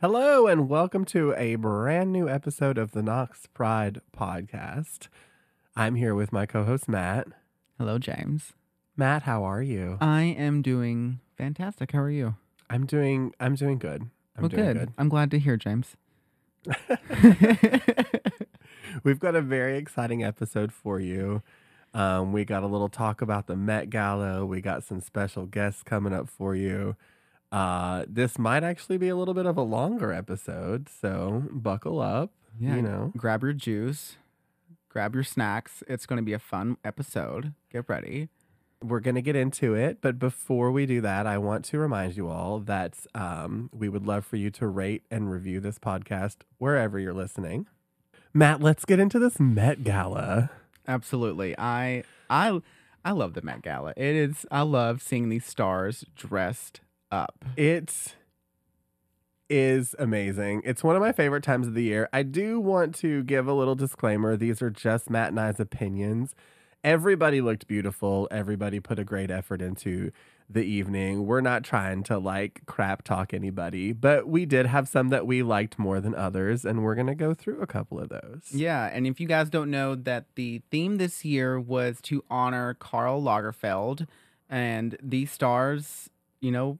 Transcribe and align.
Hello, 0.00 0.46
and 0.46 0.68
welcome 0.68 1.04
to 1.06 1.34
a 1.36 1.56
brand 1.56 2.12
new 2.12 2.28
episode 2.28 2.78
of 2.78 2.92
the 2.92 3.02
Knox 3.02 3.48
Pride 3.52 4.00
podcast. 4.16 5.08
I'm 5.74 5.96
here 5.96 6.14
with 6.14 6.32
my 6.32 6.46
co 6.46 6.62
host, 6.62 6.88
Matt. 6.88 7.26
Hello, 7.78 7.98
James. 7.98 8.52
Matt, 8.96 9.24
how 9.24 9.42
are 9.42 9.60
you? 9.60 9.98
I 10.00 10.22
am 10.22 10.62
doing 10.62 11.18
fantastic. 11.36 11.90
How 11.90 11.98
are 11.98 12.10
you? 12.10 12.36
I'm 12.70 12.86
doing 12.86 13.34
I'm 13.40 13.56
doing 13.56 13.78
good. 13.78 14.02
I'm 14.36 14.42
well, 14.42 14.48
doing 14.48 14.72
good. 14.72 14.92
I'm 14.96 15.08
glad 15.08 15.32
to 15.32 15.38
hear, 15.40 15.56
James. 15.56 15.96
We've 19.02 19.18
got 19.18 19.34
a 19.34 19.42
very 19.42 19.76
exciting 19.76 20.22
episode 20.22 20.72
for 20.72 21.00
you. 21.00 21.42
Um, 21.92 22.32
we 22.32 22.44
got 22.44 22.62
a 22.62 22.68
little 22.68 22.88
talk 22.88 23.20
about 23.20 23.48
the 23.48 23.56
Met 23.56 23.90
Gala. 23.90 24.46
We 24.46 24.60
got 24.60 24.84
some 24.84 25.00
special 25.00 25.46
guests 25.46 25.82
coming 25.82 26.12
up 26.12 26.28
for 26.28 26.54
you. 26.54 26.94
Uh, 27.50 28.04
this 28.08 28.38
might 28.38 28.62
actually 28.62 28.98
be 28.98 29.08
a 29.08 29.16
little 29.16 29.34
bit 29.34 29.46
of 29.46 29.56
a 29.56 29.62
longer 29.62 30.12
episode, 30.12 30.88
so 30.88 31.44
buckle 31.50 32.00
up. 32.00 32.30
Yeah, 32.60 32.76
You 32.76 32.82
know, 32.82 33.12
grab 33.16 33.42
your 33.42 33.52
juice, 33.52 34.16
grab 34.88 35.14
your 35.14 35.24
snacks. 35.24 35.82
It's 35.88 36.06
going 36.06 36.16
to 36.18 36.22
be 36.24 36.32
a 36.32 36.38
fun 36.38 36.76
episode. 36.84 37.54
Get 37.72 37.84
ready. 37.88 38.28
we're 38.82 39.00
going 39.00 39.14
to 39.16 39.22
get 39.22 39.34
into 39.36 39.74
it. 39.74 39.98
But 40.00 40.18
before 40.18 40.70
we 40.70 40.84
do 40.86 41.00
that, 41.00 41.26
I 41.26 41.38
want 41.38 41.64
to 41.66 41.78
remind 41.78 42.16
you 42.16 42.28
all 42.28 42.60
that 42.60 42.94
um, 43.14 43.70
we 43.72 43.88
would 43.88 44.06
love 44.06 44.24
for 44.26 44.36
you 44.36 44.50
to 44.52 44.66
rate 44.68 45.02
and 45.10 45.30
review 45.30 45.58
this 45.60 45.78
podcast 45.78 46.36
wherever 46.58 46.98
you're 46.98 47.14
listening. 47.14 47.66
Matt, 48.34 48.60
let's 48.60 48.84
get 48.84 49.00
into 49.00 49.18
this 49.18 49.40
Met 49.40 49.82
Gala. 49.84 50.50
Absolutely. 50.86 51.58
I 51.58 52.02
I 52.30 52.60
I 53.04 53.12
love 53.12 53.34
the 53.34 53.42
Met 53.42 53.62
Gala. 53.62 53.94
It 53.96 54.14
is. 54.14 54.46
I 54.50 54.62
love 54.62 55.02
seeing 55.02 55.28
these 55.28 55.44
stars 55.46 56.04
dressed 56.14 56.80
up. 57.10 57.44
It 57.56 58.14
is 59.50 59.94
amazing. 59.98 60.62
It's 60.64 60.84
one 60.84 60.96
of 60.96 61.02
my 61.02 61.12
favorite 61.12 61.42
times 61.42 61.66
of 61.66 61.74
the 61.74 61.82
year. 61.82 62.08
I 62.12 62.22
do 62.22 62.60
want 62.60 62.94
to 62.96 63.22
give 63.24 63.46
a 63.46 63.54
little 63.54 63.74
disclaimer. 63.74 64.36
These 64.36 64.60
are 64.62 64.70
just 64.70 65.08
Matt 65.08 65.28
and 65.28 65.40
I's 65.40 65.58
opinions. 65.60 66.34
Everybody 66.84 67.40
looked 67.40 67.66
beautiful. 67.66 68.28
Everybody 68.30 68.78
put 68.78 68.98
a 68.98 69.04
great 69.04 69.30
effort 69.30 69.60
into 69.60 70.12
the 70.50 70.62
evening. 70.62 71.26
We're 71.26 71.40
not 71.40 71.62
trying 71.62 72.02
to 72.04 72.18
like 72.18 72.62
crap 72.66 73.02
talk 73.02 73.34
anybody, 73.34 73.92
but 73.92 74.28
we 74.28 74.46
did 74.46 74.66
have 74.66 74.88
some 74.88 75.08
that 75.08 75.26
we 75.26 75.42
liked 75.42 75.78
more 75.78 76.00
than 76.00 76.14
others, 76.14 76.64
and 76.64 76.82
we're 76.82 76.94
going 76.94 77.08
to 77.08 77.14
go 77.14 77.34
through 77.34 77.60
a 77.60 77.66
couple 77.66 77.98
of 77.98 78.08
those. 78.08 78.48
Yeah, 78.50 78.86
and 78.86 79.06
if 79.06 79.20
you 79.20 79.26
guys 79.26 79.50
don't 79.50 79.70
know 79.70 79.94
that 79.94 80.26
the 80.36 80.62
theme 80.70 80.96
this 80.96 81.24
year 81.24 81.60
was 81.60 82.00
to 82.02 82.24
honor 82.30 82.74
Karl 82.74 83.20
Lagerfeld, 83.22 84.06
and 84.48 84.96
these 85.02 85.30
stars, 85.30 86.08
you 86.40 86.50
know, 86.50 86.78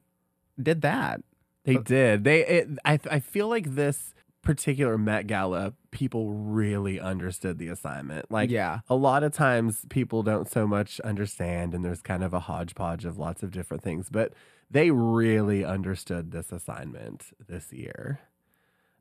did 0.61 0.81
that. 0.81 1.21
They 1.63 1.77
did. 1.77 2.23
They. 2.23 2.45
It, 2.45 2.67
I. 2.85 2.99
I 3.09 3.19
feel 3.19 3.47
like 3.47 3.75
this 3.75 4.13
particular 4.41 4.97
Met 4.97 5.27
Gala, 5.27 5.73
people 5.91 6.31
really 6.33 6.99
understood 6.99 7.57
the 7.57 7.67
assignment. 7.67 8.31
Like, 8.31 8.49
yeah, 8.49 8.79
a 8.89 8.95
lot 8.95 9.23
of 9.23 9.33
times 9.33 9.85
people 9.89 10.23
don't 10.23 10.49
so 10.49 10.65
much 10.65 10.99
understand, 11.01 11.73
and 11.73 11.83
there's 11.83 12.01
kind 12.01 12.23
of 12.23 12.33
a 12.33 12.39
hodgepodge 12.39 13.05
of 13.05 13.17
lots 13.17 13.43
of 13.43 13.51
different 13.51 13.83
things. 13.83 14.07
But 14.09 14.33
they 14.71 14.91
really 14.91 15.65
understood 15.65 16.31
this 16.31 16.51
assignment 16.51 17.27
this 17.47 17.73
year. 17.73 18.21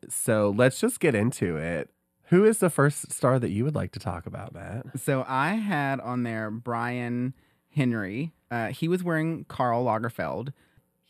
So 0.09 0.53
let's 0.56 0.81
just 0.81 1.00
get 1.00 1.15
into 1.15 1.56
it. 1.56 1.91
Who 2.25 2.45
is 2.45 2.59
the 2.59 2.70
first 2.70 3.11
star 3.12 3.39
that 3.39 3.50
you 3.50 3.65
would 3.65 3.75
like 3.75 3.93
to 3.93 3.98
talk 3.98 4.27
about, 4.27 4.53
Matt? 4.53 5.00
So 5.00 5.25
I 5.27 5.55
had 5.55 5.98
on 6.00 6.25
there 6.25 6.50
Brian 6.50 7.34
Henry. 7.70 8.34
Uh, 8.50 8.69
he 8.69 8.87
was 8.87 9.03
wearing 9.03 9.44
Karl 9.44 9.84
Lagerfeld. 9.84 10.53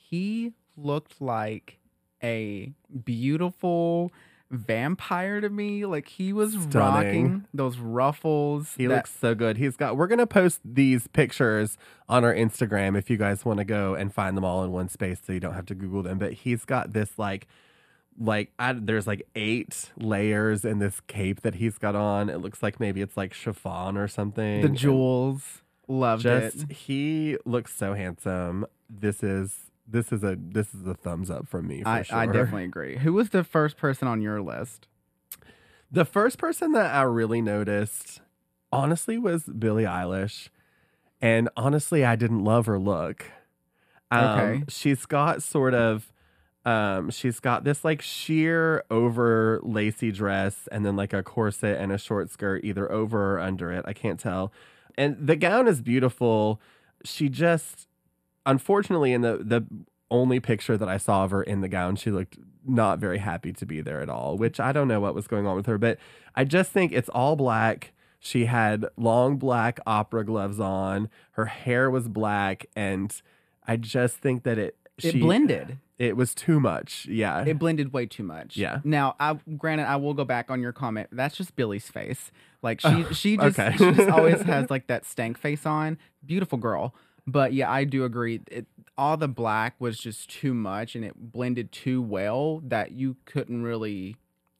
He 0.08 0.52
looked 0.76 1.20
like 1.20 1.78
a 2.22 2.72
beautiful 3.04 4.12
vampire 4.50 5.40
to 5.40 5.50
me. 5.50 5.84
Like 5.84 6.08
he 6.08 6.32
was 6.32 6.52
Stunning. 6.52 6.72
rocking 6.74 7.44
those 7.52 7.78
ruffles. 7.78 8.74
He 8.76 8.86
that- 8.86 8.94
looks 8.94 9.14
so 9.14 9.34
good. 9.34 9.56
He's 9.58 9.76
got. 9.76 9.96
We're 9.96 10.06
gonna 10.06 10.26
post 10.26 10.60
these 10.64 11.06
pictures 11.08 11.76
on 12.08 12.24
our 12.24 12.34
Instagram 12.34 12.96
if 12.96 13.10
you 13.10 13.16
guys 13.16 13.44
want 13.44 13.58
to 13.58 13.64
go 13.64 13.94
and 13.94 14.12
find 14.12 14.36
them 14.36 14.44
all 14.44 14.64
in 14.64 14.72
one 14.72 14.88
space, 14.88 15.20
so 15.24 15.32
you 15.32 15.40
don't 15.40 15.54
have 15.54 15.66
to 15.66 15.74
Google 15.74 16.02
them. 16.02 16.18
But 16.18 16.32
he's 16.32 16.64
got 16.64 16.92
this 16.92 17.18
like, 17.18 17.46
like 18.18 18.52
I, 18.58 18.72
there's 18.72 19.06
like 19.06 19.26
eight 19.36 19.90
layers 19.98 20.64
in 20.64 20.78
this 20.78 21.00
cape 21.06 21.42
that 21.42 21.56
he's 21.56 21.76
got 21.78 21.94
on. 21.94 22.30
It 22.30 22.38
looks 22.38 22.62
like 22.62 22.80
maybe 22.80 23.00
it's 23.02 23.16
like 23.16 23.34
chiffon 23.34 23.96
or 23.98 24.08
something. 24.08 24.60
the 24.62 24.68
And 24.68 24.76
jewels. 24.76 25.62
Loved 25.90 26.22
Just 26.22 26.64
it. 26.64 26.72
he 26.72 27.38
looks 27.46 27.74
so 27.74 27.94
handsome. 27.94 28.66
This 28.90 29.22
is 29.22 29.67
this 29.88 30.12
is 30.12 30.22
a 30.22 30.36
this 30.38 30.74
is 30.74 30.86
a 30.86 30.94
thumbs 30.94 31.30
up 31.30 31.48
from 31.48 31.66
me. 31.66 31.82
For 31.82 31.88
I, 31.88 32.02
sure. 32.02 32.16
I 32.16 32.26
definitely 32.26 32.64
agree. 32.64 32.98
Who 32.98 33.12
was 33.14 33.30
the 33.30 33.44
first 33.44 33.76
person 33.76 34.06
on 34.06 34.20
your 34.20 34.40
list? 34.40 34.86
The 35.90 36.04
first 36.04 36.38
person 36.38 36.72
that 36.72 36.94
I 36.94 37.02
really 37.02 37.40
noticed, 37.40 38.20
honestly, 38.70 39.16
was 39.16 39.44
Billie 39.44 39.84
Eilish. 39.84 40.50
And 41.20 41.48
honestly, 41.56 42.04
I 42.04 42.14
didn't 42.14 42.44
love 42.44 42.66
her 42.66 42.78
look. 42.78 43.24
Um, 44.10 44.38
Okay. 44.38 44.64
She's 44.68 45.06
got 45.06 45.42
sort 45.42 45.74
of, 45.74 46.12
um, 46.64 47.10
she's 47.10 47.40
got 47.40 47.64
this 47.64 47.84
like 47.84 48.02
sheer 48.02 48.84
over 48.90 49.58
lacy 49.62 50.12
dress 50.12 50.68
and 50.70 50.86
then 50.86 50.94
like 50.94 51.12
a 51.12 51.22
corset 51.22 51.80
and 51.80 51.90
a 51.90 51.98
short 51.98 52.30
skirt, 52.30 52.64
either 52.64 52.90
over 52.92 53.36
or 53.36 53.40
under 53.40 53.72
it. 53.72 53.84
I 53.88 53.94
can't 53.94 54.20
tell. 54.20 54.52
And 54.96 55.16
the 55.18 55.34
gown 55.36 55.66
is 55.66 55.80
beautiful. 55.80 56.60
She 57.04 57.28
just, 57.28 57.87
unfortunately, 58.48 59.12
in 59.12 59.20
the, 59.20 59.36
the 59.36 59.64
only 60.10 60.40
picture 60.40 60.76
that 60.76 60.88
I 60.88 60.96
saw 60.96 61.24
of 61.24 61.30
her 61.30 61.42
in 61.42 61.60
the 61.60 61.68
gown, 61.68 61.94
she 61.96 62.10
looked 62.10 62.38
not 62.66 62.98
very 62.98 63.18
happy 63.18 63.52
to 63.52 63.64
be 63.66 63.80
there 63.80 64.00
at 64.00 64.08
all, 64.08 64.36
which 64.36 64.58
I 64.58 64.72
don't 64.72 64.88
know 64.88 65.00
what 65.00 65.14
was 65.14 65.26
going 65.26 65.46
on 65.46 65.54
with 65.56 65.66
her, 65.66 65.78
but 65.78 65.98
I 66.34 66.44
just 66.44 66.70
think 66.72 66.92
it's 66.92 67.08
all 67.10 67.36
black. 67.36 67.92
She 68.18 68.46
had 68.46 68.86
long 68.96 69.36
black 69.36 69.78
opera 69.86 70.24
gloves 70.24 70.58
on. 70.58 71.08
Her 71.32 71.46
hair 71.46 71.90
was 71.90 72.08
black, 72.08 72.66
and 72.74 73.14
I 73.66 73.76
just 73.76 74.16
think 74.16 74.42
that 74.42 74.58
it 74.58 74.76
It 75.02 75.12
she- 75.12 75.20
blended. 75.20 75.78
It 75.98 76.16
was 76.16 76.32
too 76.32 76.60
much. 76.60 77.06
Yeah. 77.10 77.44
It 77.44 77.58
blended 77.58 77.92
way 77.92 78.06
too 78.06 78.22
much. 78.22 78.56
Yeah. 78.56 78.78
Now, 78.84 79.16
I 79.18 79.36
granted, 79.56 79.88
I 79.88 79.96
will 79.96 80.14
go 80.14 80.24
back 80.24 80.48
on 80.48 80.60
your 80.60 80.72
comment. 80.72 81.08
That's 81.10 81.36
just 81.36 81.56
Billie's 81.56 81.88
face. 81.88 82.30
Like 82.62 82.80
she, 82.80 83.04
she 83.12 83.36
just, 83.36 83.58
okay. 83.58 83.76
she 83.76 83.90
just 83.92 84.08
always 84.16 84.40
has 84.42 84.70
like 84.70 84.86
that 84.86 85.04
stank 85.04 85.38
face 85.38 85.66
on. 85.66 85.98
Beautiful 86.24 86.56
girl. 86.56 86.94
But 87.30 87.52
yeah, 87.52 87.70
I 87.70 87.84
do 87.84 88.04
agree. 88.04 88.40
It, 88.50 88.66
all 88.96 89.16
the 89.16 89.28
black 89.28 89.74
was 89.78 89.98
just 89.98 90.30
too 90.30 90.54
much, 90.54 90.94
and 90.96 91.04
it 91.04 91.14
blended 91.32 91.70
too 91.72 92.00
well 92.00 92.60
that 92.64 92.92
you 92.92 93.16
couldn't 93.26 93.62
really 93.62 94.16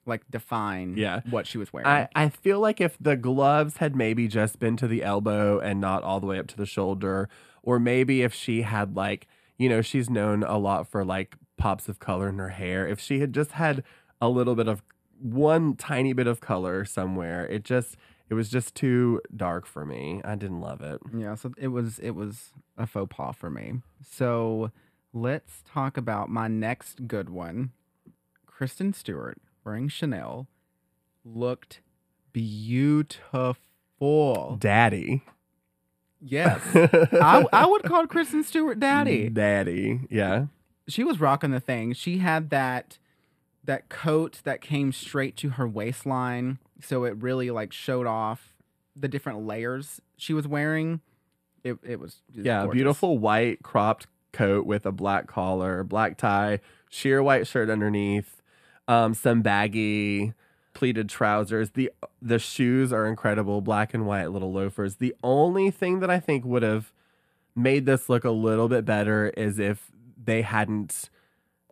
like 0.07 0.23
define 0.31 0.97
Yeah. 0.97 1.21
what 1.29 1.47
she 1.47 1.59
was 1.59 1.73
wearing. 1.73 1.87
I, 1.87 2.09
I 2.15 2.29
feel 2.29 2.61
like 2.61 2.81
if 2.81 2.97
the 3.01 3.17
gloves 3.17 3.79
had 3.79 3.97
maybe 3.97 4.29
just 4.29 4.59
been 4.59 4.77
to 4.79 4.87
the 4.89 5.03
elbow 5.03 5.59
and 5.59 5.81
not 5.81 6.03
all 6.03 6.21
the 6.21 6.27
way 6.27 6.39
up 6.39 6.47
to 6.49 6.57
the 6.57 6.67
shoulder, 6.67 7.29
or 7.63 7.79
maybe 7.79 8.23
if 8.23 8.33
she 8.33 8.63
had 8.63 8.97
like, 8.97 9.27
you 9.59 9.69
know, 9.69 9.83
she's 9.83 10.09
known 10.09 10.43
a 10.43 10.57
lot 10.59 10.89
for 10.89 11.05
like 11.05 11.37
pops 11.57 11.89
of 11.89 11.99
color 11.99 12.29
in 12.29 12.39
her 12.39 12.51
hair. 12.51 12.87
If 12.87 13.01
she 13.01 13.21
had 13.21 13.33
just 13.33 13.53
had 13.53 13.83
a 14.21 14.29
little 14.29 14.55
bit 14.55 14.69
of 14.69 14.83
one 15.21 15.75
tiny 15.75 16.13
bit 16.13 16.27
of 16.27 16.41
color 16.41 16.85
somewhere, 16.85 17.47
it 17.47 17.65
just 17.65 17.97
it 18.31 18.35
was 18.35 18.49
just 18.49 18.75
too 18.75 19.21
dark 19.35 19.67
for 19.67 19.85
me. 19.85 20.21
I 20.25 20.35
didn't 20.35 20.61
love 20.61 20.81
it. 20.81 21.01
Yeah, 21.17 21.35
so 21.35 21.53
it 21.59 21.69
was 21.69 21.99
it 21.99 22.11
was 22.11 22.53
a 22.77 22.87
faux 22.87 23.15
pas 23.15 23.35
for 23.37 23.51
me. 23.51 23.81
So 24.03 24.71
let's 25.13 25.63
talk 25.67 25.97
about 25.97 26.29
my 26.29 26.49
next 26.49 27.07
good 27.07 27.31
one. 27.31 27.73
Kristen 28.47 28.93
Stewart 28.93 29.39
wearing 29.65 29.89
Chanel 29.89 30.49
looked 31.25 31.81
beautiful. 32.33 33.57
Daddy. 34.59 35.23
Yes. 36.21 36.61
I, 36.75 37.47
I 37.53 37.67
would 37.67 37.85
call 37.85 38.07
Kristen 38.07 38.43
Stewart 38.43 38.81
daddy. 38.81 39.29
Daddy. 39.29 40.01
Yeah. 40.11 40.47
She 40.89 41.05
was 41.05 41.21
rocking 41.21 41.51
the 41.51 41.61
thing. 41.61 41.93
She 41.93 42.19
had 42.19 42.51
that 42.51 42.99
that 43.65 43.89
coat 43.91 44.41
that 44.45 44.63
came 44.63 44.93
straight 44.93 45.37
to 45.37 45.51
her 45.51 45.69
waistline, 45.69 46.59
so 46.81 47.05
it 47.05 47.17
really 47.17 47.51
like 47.51 47.73
showed 47.73 48.07
off 48.07 48.55
the 48.97 49.09
different 49.09 49.47
layers 49.47 50.01
she 50.17 50.33
was 50.35 50.47
wearing. 50.49 51.01
It 51.65 51.79
it 51.83 52.01
was 52.01 52.23
Yeah, 52.33 52.63
gorgeous. 52.63 52.75
beautiful 52.75 53.19
white 53.19 53.63
cropped 53.63 54.07
coat 54.33 54.67
with 54.67 54.87
a 54.87 54.93
black 54.93 55.27
collar, 55.27 55.83
black 55.85 56.17
tie, 56.17 56.61
sheer 56.91 57.23
white 57.23 57.47
shirt 57.47 57.71
underneath, 57.71 58.43
um, 58.87 59.15
some 59.15 59.43
baggy 59.43 60.35
pleated 60.75 61.09
trousers. 61.09 61.71
The 61.71 61.91
the 62.23 62.39
shoes 62.39 62.93
are 62.93 63.07
incredible, 63.07 63.61
black 63.61 63.93
and 63.95 64.07
white 64.07 64.27
little 64.31 64.53
loafers. 64.53 64.97
The 64.97 65.15
only 65.25 65.71
thing 65.71 66.01
that 66.01 66.11
I 66.11 66.21
think 66.21 66.45
would 66.45 66.63
have 66.63 66.93
made 67.57 67.87
this 67.87 68.09
look 68.09 68.25
a 68.25 68.31
little 68.31 68.69
bit 68.69 68.85
better 68.85 69.31
is 69.37 69.59
if 69.59 69.91
they 70.23 70.43
hadn't 70.43 71.11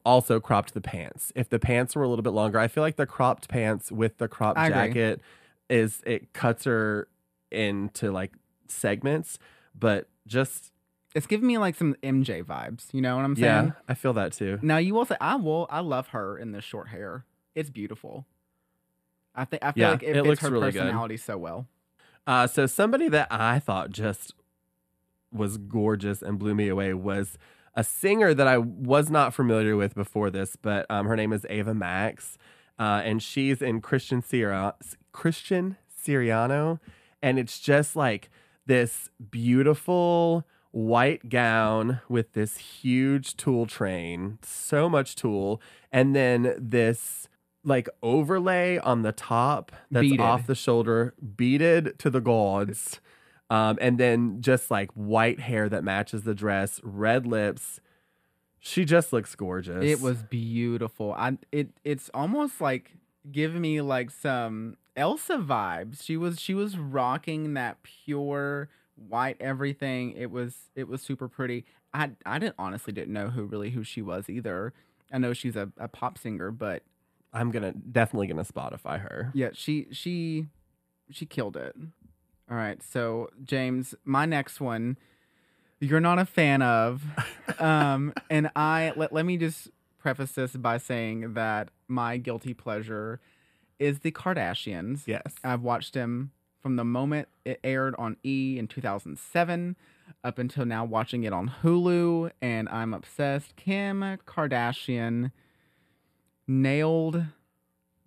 also 0.06 0.40
cropped 0.40 0.72
the 0.72 0.80
pants. 0.80 1.32
If 1.34 1.50
the 1.50 1.58
pants 1.58 1.94
were 1.96 2.02
a 2.04 2.08
little 2.08 2.22
bit 2.22 2.30
longer, 2.32 2.58
I 2.58 2.68
feel 2.68 2.82
like 2.82 2.96
the 2.96 3.06
cropped 3.06 3.48
pants 3.48 3.90
with 3.92 4.18
the 4.18 4.28
cropped 4.28 4.58
I 4.58 4.68
agree. 4.68 4.74
jacket 4.74 5.20
is 5.68 6.00
it 6.06 6.32
cuts 6.32 6.64
her 6.64 7.08
into 7.50 8.12
like 8.12 8.32
segments, 8.68 9.38
but 9.78 10.08
just 10.26 10.72
It's 11.14 11.26
giving 11.26 11.46
me 11.46 11.58
like 11.58 11.74
some 11.74 11.94
MJ 12.02 12.44
vibes. 12.44 12.94
You 12.94 13.00
know 13.02 13.16
what 13.16 13.24
I'm 13.24 13.34
saying? 13.36 13.44
Yeah, 13.66 13.72
I 13.88 13.94
feel 13.94 14.12
that 14.14 14.32
too. 14.32 14.58
Now 14.62 14.76
you 14.78 14.94
will 14.94 15.04
say 15.04 15.16
I 15.20 15.34
will. 15.36 15.66
I 15.70 15.80
love 15.80 16.08
her 16.08 16.38
in 16.38 16.52
this 16.52 16.64
short 16.64 16.88
hair. 16.88 17.24
It's 17.54 17.70
beautiful. 17.70 18.26
I 19.34 19.44
think 19.44 19.62
I 19.64 19.72
feel 19.72 19.82
Yeah, 19.82 19.90
like 19.90 20.02
it, 20.04 20.10
it 20.10 20.14
fits 20.14 20.26
looks 20.28 20.42
her 20.42 20.50
really 20.50 20.70
good. 20.72 20.80
personality 20.82 21.16
so 21.16 21.36
well. 21.36 21.66
Uh, 22.26 22.46
so 22.46 22.66
somebody 22.66 23.08
that 23.08 23.28
I 23.30 23.58
thought 23.58 23.90
just 23.90 24.34
was 25.32 25.58
gorgeous 25.58 26.22
and 26.22 26.38
blew 26.38 26.54
me 26.54 26.68
away 26.68 26.94
was 26.94 27.36
a 27.76 27.84
singer 27.84 28.32
that 28.32 28.48
I 28.48 28.58
was 28.58 29.10
not 29.10 29.34
familiar 29.34 29.76
with 29.76 29.94
before 29.94 30.30
this, 30.30 30.56
but 30.56 30.86
um, 30.90 31.06
her 31.06 31.14
name 31.14 31.32
is 31.32 31.46
Ava 31.50 31.74
Max, 31.74 32.38
uh, 32.78 33.02
and 33.04 33.22
she's 33.22 33.60
in 33.60 33.80
Christian 33.80 34.22
Siri- 34.22 34.72
Christian 35.12 35.76
Siriano, 36.04 36.80
and 37.22 37.38
it's 37.38 37.60
just 37.60 37.94
like 37.94 38.30
this 38.64 39.10
beautiful 39.30 40.44
white 40.72 41.28
gown 41.28 42.00
with 42.08 42.32
this 42.32 42.56
huge 42.56 43.36
tulle 43.36 43.66
train, 43.66 44.38
so 44.42 44.88
much 44.88 45.14
tulle, 45.14 45.60
and 45.92 46.16
then 46.16 46.54
this 46.58 47.28
like 47.64 47.88
overlay 48.02 48.78
on 48.78 49.02
the 49.02 49.12
top 49.12 49.72
that's 49.90 50.02
Beaded. 50.02 50.20
off 50.20 50.46
the 50.46 50.54
shoulder, 50.54 51.14
beaded 51.36 51.98
to 51.98 52.08
the 52.08 52.20
gods. 52.20 53.00
Um, 53.48 53.78
and 53.80 53.98
then 53.98 54.40
just 54.40 54.70
like 54.70 54.90
white 54.92 55.40
hair 55.40 55.68
that 55.68 55.84
matches 55.84 56.22
the 56.22 56.34
dress, 56.34 56.80
red 56.82 57.26
lips. 57.26 57.80
She 58.58 58.84
just 58.84 59.12
looks 59.12 59.34
gorgeous. 59.36 59.84
It 59.84 60.00
was 60.00 60.24
beautiful. 60.24 61.12
I 61.12 61.38
it 61.52 61.68
it's 61.84 62.10
almost 62.12 62.60
like 62.60 62.96
giving 63.30 63.60
me 63.60 63.80
like 63.80 64.10
some 64.10 64.76
Elsa 64.96 65.36
vibes. 65.38 66.02
She 66.02 66.16
was 66.16 66.40
she 66.40 66.54
was 66.54 66.76
rocking 66.76 67.54
that 67.54 67.82
pure 67.82 68.68
white 68.96 69.36
everything. 69.38 70.12
It 70.16 70.30
was 70.30 70.70
it 70.74 70.88
was 70.88 71.00
super 71.00 71.28
pretty. 71.28 71.64
I 71.94 72.10
I 72.24 72.40
didn't 72.40 72.56
honestly 72.58 72.92
didn't 72.92 73.12
know 73.12 73.28
who 73.28 73.44
really 73.44 73.70
who 73.70 73.84
she 73.84 74.02
was 74.02 74.28
either. 74.28 74.72
I 75.12 75.18
know 75.18 75.32
she's 75.32 75.54
a, 75.54 75.70
a 75.78 75.86
pop 75.86 76.18
singer, 76.18 76.50
but 76.50 76.82
I'm 77.32 77.52
gonna 77.52 77.72
definitely 77.72 78.26
gonna 78.26 78.44
Spotify 78.44 79.00
her. 79.00 79.30
yeah, 79.34 79.50
she 79.52 79.86
she 79.92 80.46
she 81.10 81.26
killed 81.26 81.56
it. 81.56 81.76
All 82.50 82.56
right, 82.56 82.80
so 82.82 83.28
James, 83.42 83.94
my 84.04 84.24
next 84.24 84.60
one, 84.60 84.98
you're 85.80 86.00
not 86.00 86.18
a 86.18 86.24
fan 86.24 86.62
of, 86.62 87.02
um, 87.58 88.14
and 88.30 88.50
I 88.54 88.92
let 88.96 89.12
let 89.12 89.26
me 89.26 89.36
just 89.36 89.68
preface 89.98 90.32
this 90.32 90.52
by 90.52 90.78
saying 90.78 91.34
that 91.34 91.70
my 91.88 92.16
guilty 92.16 92.54
pleasure 92.54 93.20
is 93.78 94.00
the 94.00 94.12
Kardashians. 94.12 95.06
Yes. 95.06 95.34
I've 95.42 95.62
watched 95.62 95.94
them 95.94 96.30
from 96.60 96.76
the 96.76 96.84
moment 96.84 97.28
it 97.44 97.60
aired 97.64 97.94
on 97.98 98.16
E 98.24 98.56
in 98.58 98.68
2007 98.68 99.76
up 100.22 100.38
until 100.38 100.64
now, 100.64 100.84
watching 100.84 101.24
it 101.24 101.32
on 101.32 101.52
Hulu, 101.62 102.30
and 102.40 102.68
I'm 102.68 102.94
obsessed. 102.94 103.56
Kim 103.56 104.00
Kardashian 104.26 105.32
nailed 106.46 107.24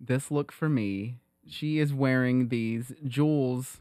this 0.00 0.30
look 0.30 0.50
for 0.52 0.68
me. 0.68 1.18
She 1.46 1.78
is 1.78 1.92
wearing 1.92 2.48
these 2.48 2.92
jewels 3.06 3.80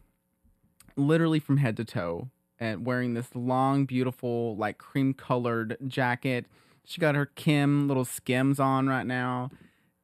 literally 0.99 1.39
from 1.39 1.57
head 1.57 1.77
to 1.77 1.85
toe 1.85 2.29
and 2.59 2.85
wearing 2.85 3.13
this 3.13 3.33
long, 3.35 3.85
beautiful, 3.85 4.55
like 4.57 4.77
cream 4.77 5.13
colored 5.13 5.77
jacket. 5.87 6.45
She 6.85 6.99
got 6.99 7.15
her 7.15 7.25
Kim 7.25 7.87
little 7.87 8.05
skims 8.05 8.59
on 8.59 8.87
right 8.87 9.05
now. 9.05 9.51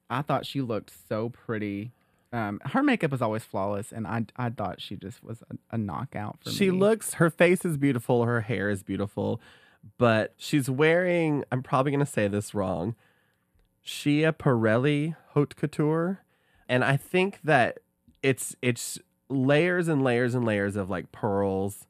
I 0.10 0.22
thought 0.22 0.46
she 0.46 0.62
looked 0.62 0.92
so 1.10 1.30
pretty. 1.30 1.92
Um, 2.32 2.60
her 2.66 2.84
makeup 2.84 3.14
is 3.14 3.22
always 3.22 3.44
flawless, 3.44 3.92
and 3.92 4.06
I 4.06 4.26
I 4.36 4.50
thought 4.50 4.82
she 4.82 4.96
just 4.96 5.24
was 5.24 5.42
a, 5.50 5.56
a 5.76 5.78
knockout 5.78 6.38
for 6.44 6.52
she 6.52 6.70
me. 6.70 6.78
looks 6.78 7.16
her 7.16 7.30
face 7.30 7.64
is 7.66 7.78
beautiful, 7.78 8.26
her 8.26 8.42
hair 8.42 8.70
is 8.70 8.84
beautiful, 8.84 9.40
but 9.98 10.34
she's 10.38 10.70
wearing 10.70 11.44
I'm 11.52 11.64
probably 11.64 11.92
gonna 11.92 12.06
say 12.06 12.28
this 12.28 12.54
wrong. 12.54 12.96
Schiaparelli 13.86 15.16
haute 15.30 15.56
couture. 15.56 16.22
And 16.68 16.84
I 16.84 16.98
think 16.98 17.40
that 17.44 17.80
it's 18.24 18.56
it's 18.62 19.00
layers 19.30 19.88
and 19.88 20.04
layers 20.04 20.36
and 20.36 20.46
layers 20.46 20.76
of 20.76 20.90
like 20.90 21.12
pearls. 21.12 21.86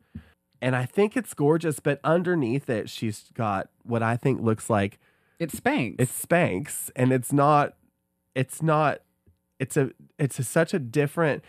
And 0.62 0.76
I 0.76 0.86
think 0.86 1.16
it's 1.18 1.34
gorgeous, 1.34 1.80
but 1.80 2.00
underneath 2.04 2.70
it, 2.70 2.90
she's 2.90 3.26
got 3.34 3.70
what 3.84 4.02
I 4.02 4.16
think 4.18 4.42
looks 4.42 4.70
like 4.70 4.98
It's 5.40 5.60
Spanx. 5.60 5.96
it's 6.00 6.26
Spanx, 6.26 6.90
and 6.96 7.12
it's 7.12 7.32
not. 7.34 7.76
It's 8.34 8.62
not. 8.64 9.00
It's 9.60 9.78
a. 9.78 9.92
It's 10.18 10.40
a, 10.40 10.44
such 10.44 10.74
a 10.74 10.80
different. 10.80 11.44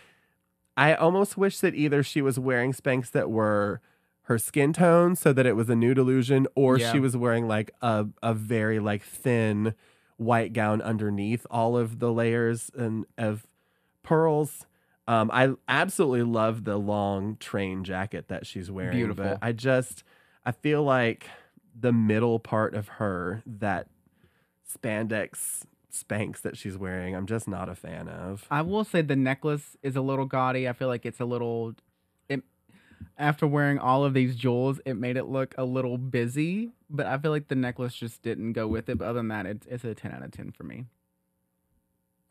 I 0.76 0.94
almost 0.94 1.38
wish 1.38 1.60
that 1.60 1.74
either 1.74 2.02
she 2.02 2.20
was 2.20 2.38
wearing 2.38 2.72
Spanx 2.72 3.10
that 3.12 3.30
were 3.30 3.80
her 4.22 4.38
skin 4.38 4.72
tone, 4.72 5.14
so 5.16 5.32
that 5.32 5.46
it 5.46 5.54
was 5.56 5.70
a 5.70 5.76
nude 5.76 5.98
illusion, 5.98 6.46
or 6.54 6.76
Yeah. 6.78 6.92
she 6.92 6.98
was 7.00 7.16
wearing 7.16 7.46
like 7.48 7.70
a 7.80 8.06
a 8.22 8.34
very 8.34 8.80
like 8.80 9.02
thin 9.02 9.72
white 10.18 10.52
gown 10.52 10.82
underneath 10.82 11.46
all 11.50 11.76
of 11.76 12.00
the 12.00 12.12
layers 12.12 12.70
and 12.76 13.06
of 13.16 13.46
pearls. 14.02 14.66
Um, 15.08 15.30
I 15.32 15.54
absolutely 15.68 16.22
love 16.22 16.64
the 16.64 16.76
long 16.76 17.36
train 17.36 17.84
jacket 17.84 18.28
that 18.28 18.46
she's 18.46 18.70
wearing. 18.70 18.96
Beautiful. 18.96 19.24
But 19.24 19.38
I 19.40 19.52
just 19.52 20.02
I 20.44 20.52
feel 20.52 20.82
like 20.82 21.26
the 21.78 21.92
middle 21.92 22.38
part 22.38 22.74
of 22.74 22.88
her, 22.88 23.42
that 23.46 23.88
spandex 24.68 25.62
spanks 25.90 26.40
that 26.40 26.56
she's 26.56 26.76
wearing, 26.76 27.14
I'm 27.14 27.26
just 27.26 27.48
not 27.48 27.68
a 27.68 27.74
fan 27.74 28.08
of. 28.08 28.46
I 28.50 28.62
will 28.62 28.84
say 28.84 29.02
the 29.02 29.16
necklace 29.16 29.76
is 29.82 29.96
a 29.96 30.00
little 30.00 30.26
gaudy. 30.26 30.68
I 30.68 30.72
feel 30.72 30.88
like 30.88 31.06
it's 31.06 31.20
a 31.20 31.24
little. 31.24 31.74
It, 32.28 32.42
after 33.16 33.46
wearing 33.46 33.78
all 33.78 34.04
of 34.04 34.14
these 34.14 34.34
jewels, 34.36 34.80
it 34.84 34.94
made 34.94 35.16
it 35.16 35.24
look 35.24 35.54
a 35.56 35.64
little 35.64 35.98
busy. 35.98 36.72
But 36.90 37.06
I 37.06 37.16
feel 37.18 37.30
like 37.30 37.48
the 37.48 37.54
necklace 37.54 37.94
just 37.94 38.22
didn't 38.22 38.52
go 38.54 38.66
with 38.66 38.88
it. 38.88 38.98
But 38.98 39.06
other 39.06 39.20
than 39.20 39.28
that, 39.28 39.46
it's 39.46 39.66
it's 39.66 39.84
a 39.84 39.94
ten 39.94 40.12
out 40.12 40.22
of 40.22 40.32
ten 40.32 40.50
for 40.50 40.64
me. 40.64 40.86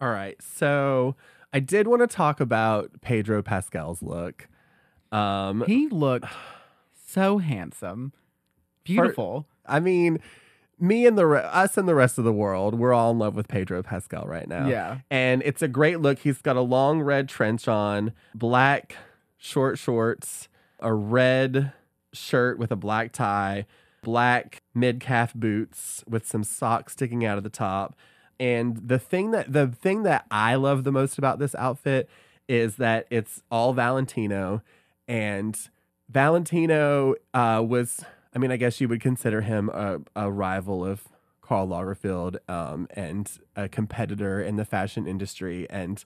All 0.01 0.09
right. 0.09 0.41
So 0.41 1.15
I 1.55 1.59
did 1.59 1.87
want 1.87 2.01
to 2.01 2.07
talk 2.07 2.41
about 2.41 2.91
Pedro 2.99 3.41
Pascal's 3.41 4.03
look. 4.03 4.49
Um, 5.13 5.63
He 5.65 5.87
looked 5.87 6.25
so 7.07 7.37
handsome, 7.37 8.11
beautiful. 8.83 9.47
I 9.65 9.79
mean, 9.79 10.19
me 10.81 11.05
and 11.07 11.17
the 11.17 11.25
re- 11.25 11.39
us 11.39 11.77
and 11.77 11.87
the 11.87 11.95
rest 11.95 12.17
of 12.17 12.25
the 12.25 12.33
world, 12.33 12.77
we're 12.77 12.93
all 12.93 13.11
in 13.11 13.19
love 13.19 13.35
with 13.35 13.47
Pedro 13.47 13.81
Pascal 13.83 14.25
right 14.25 14.49
now. 14.49 14.67
Yeah, 14.67 14.97
and 15.09 15.41
it's 15.45 15.61
a 15.61 15.69
great 15.69 16.01
look. 16.01 16.19
He's 16.19 16.41
got 16.41 16.57
a 16.57 16.61
long 16.61 17.01
red 17.01 17.29
trench 17.29 17.69
on, 17.69 18.11
black 18.33 18.97
short 19.37 19.79
shorts, 19.79 20.49
a 20.81 20.93
red 20.93 21.71
shirt 22.11 22.59
with 22.59 22.69
a 22.69 22.75
black 22.75 23.13
tie, 23.13 23.65
black 24.03 24.61
mid 24.73 24.99
calf 24.99 25.33
boots 25.33 26.03
with 26.05 26.27
some 26.27 26.43
socks 26.43 26.91
sticking 26.91 27.23
out 27.23 27.37
of 27.37 27.45
the 27.45 27.49
top. 27.49 27.95
And 28.39 28.77
the 28.87 28.99
thing 28.99 29.31
that 29.31 29.51
the 29.51 29.67
thing 29.67 30.03
that 30.03 30.25
I 30.29 30.55
love 30.55 30.83
the 30.83 30.91
most 30.91 31.17
about 31.17 31.39
this 31.39 31.55
outfit 31.55 32.09
is 32.47 32.75
that 32.75 33.07
it's 33.09 33.41
all 33.49 33.73
Valentino, 33.73 34.61
and 35.07 35.57
Valentino 36.09 37.15
uh, 37.33 37.63
was. 37.67 38.03
I 38.33 38.37
mean, 38.37 38.51
I 38.51 38.57
guess 38.57 38.81
you 38.81 38.89
would 38.89 38.99
consider 38.99 39.39
him 39.41 39.69
a, 39.69 39.99
a 40.13 40.29
rival 40.29 40.85
of 40.85 41.03
Karl 41.41 41.69
Lagerfeld 41.69 42.37
um, 42.49 42.85
and 42.89 43.31
a 43.55 43.69
competitor 43.69 44.41
in 44.41 44.57
the 44.57 44.65
fashion 44.65 45.07
industry. 45.07 45.65
And 45.69 46.03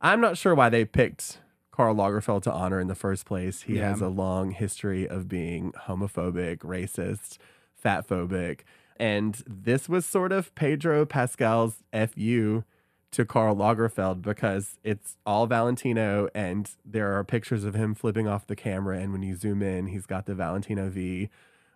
I'm 0.00 0.20
not 0.20 0.36
sure 0.36 0.54
why 0.54 0.68
they 0.68 0.84
picked 0.84 1.38
Karl 1.72 1.96
Lagerfeld 1.96 2.42
to 2.42 2.52
honor 2.52 2.78
in 2.78 2.86
the 2.86 2.94
first 2.94 3.26
place. 3.26 3.62
He 3.62 3.78
Yeah. 3.78 3.88
has 3.88 4.00
a 4.00 4.06
long 4.06 4.52
history 4.52 5.08
of 5.08 5.28
being 5.28 5.72
homophobic, 5.72 6.58
racist, 6.58 7.38
fatphobic. 7.84 8.60
And 8.98 9.42
this 9.46 9.88
was 9.88 10.04
sort 10.04 10.32
of 10.32 10.54
Pedro 10.54 11.06
Pascal's 11.06 11.82
FU 11.92 12.64
to 13.10 13.24
Karl 13.24 13.56
Lagerfeld 13.56 14.20
because 14.22 14.78
it's 14.84 15.16
all 15.24 15.46
Valentino 15.46 16.28
and 16.34 16.70
there 16.84 17.16
are 17.16 17.24
pictures 17.24 17.64
of 17.64 17.74
him 17.74 17.94
flipping 17.94 18.26
off 18.28 18.46
the 18.46 18.56
camera. 18.56 18.98
And 18.98 19.12
when 19.12 19.22
you 19.22 19.34
zoom 19.36 19.62
in, 19.62 19.86
he's 19.86 20.04
got 20.04 20.26
the 20.26 20.34
Valentino 20.34 20.90
V 20.90 21.30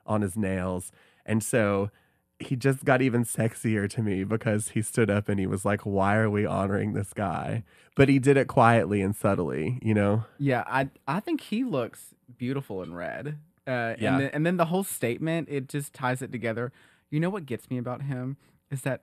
on 0.05 0.21
his 0.21 0.37
nails. 0.37 0.93
And 1.25 1.43
so 1.43 1.91
he 2.39 2.57
just 2.57 2.85
got 2.85 3.01
even 3.01 3.25
sexier 3.25 3.89
to 3.89 4.03
me 4.03 4.25
because 4.25 4.71
he 4.71 4.83
stood 4.83 5.09
up 5.09 5.29
and 5.29 5.39
he 5.39 5.47
was 5.47 5.65
like, 5.65 5.83
Why 5.83 6.17
are 6.17 6.29
we 6.29 6.45
honoring 6.45 6.93
this 6.93 7.13
guy? 7.15 7.63
But 7.95 8.09
he 8.09 8.19
did 8.19 8.37
it 8.37 8.49
quietly 8.49 9.01
and 9.01 9.15
subtly, 9.15 9.79
you 9.81 9.95
know? 9.95 10.25
yeah. 10.39 10.65
I 10.67 10.91
I 11.07 11.21
think 11.21 11.41
he 11.41 11.63
looks 11.63 12.15
beautiful 12.37 12.83
in 12.83 12.95
red. 12.95 13.39
Uh, 13.65 13.95
Yeah. 13.99 14.15
and 14.15 14.21
then, 14.21 14.31
and 14.35 14.47
then 14.47 14.57
the 14.57 14.65
whole 14.67 14.83
statement 14.83 15.49
it 15.49 15.69
just 15.69 15.95
ties 15.95 16.21
it 16.21 16.33
together. 16.33 16.73
You 17.13 17.21
know 17.21 17.31
what 17.31 17.45
gets 17.45 17.69
me 17.71 17.77
about 17.77 18.03
him 18.03 18.39
is 18.71 18.83
that 18.83 19.03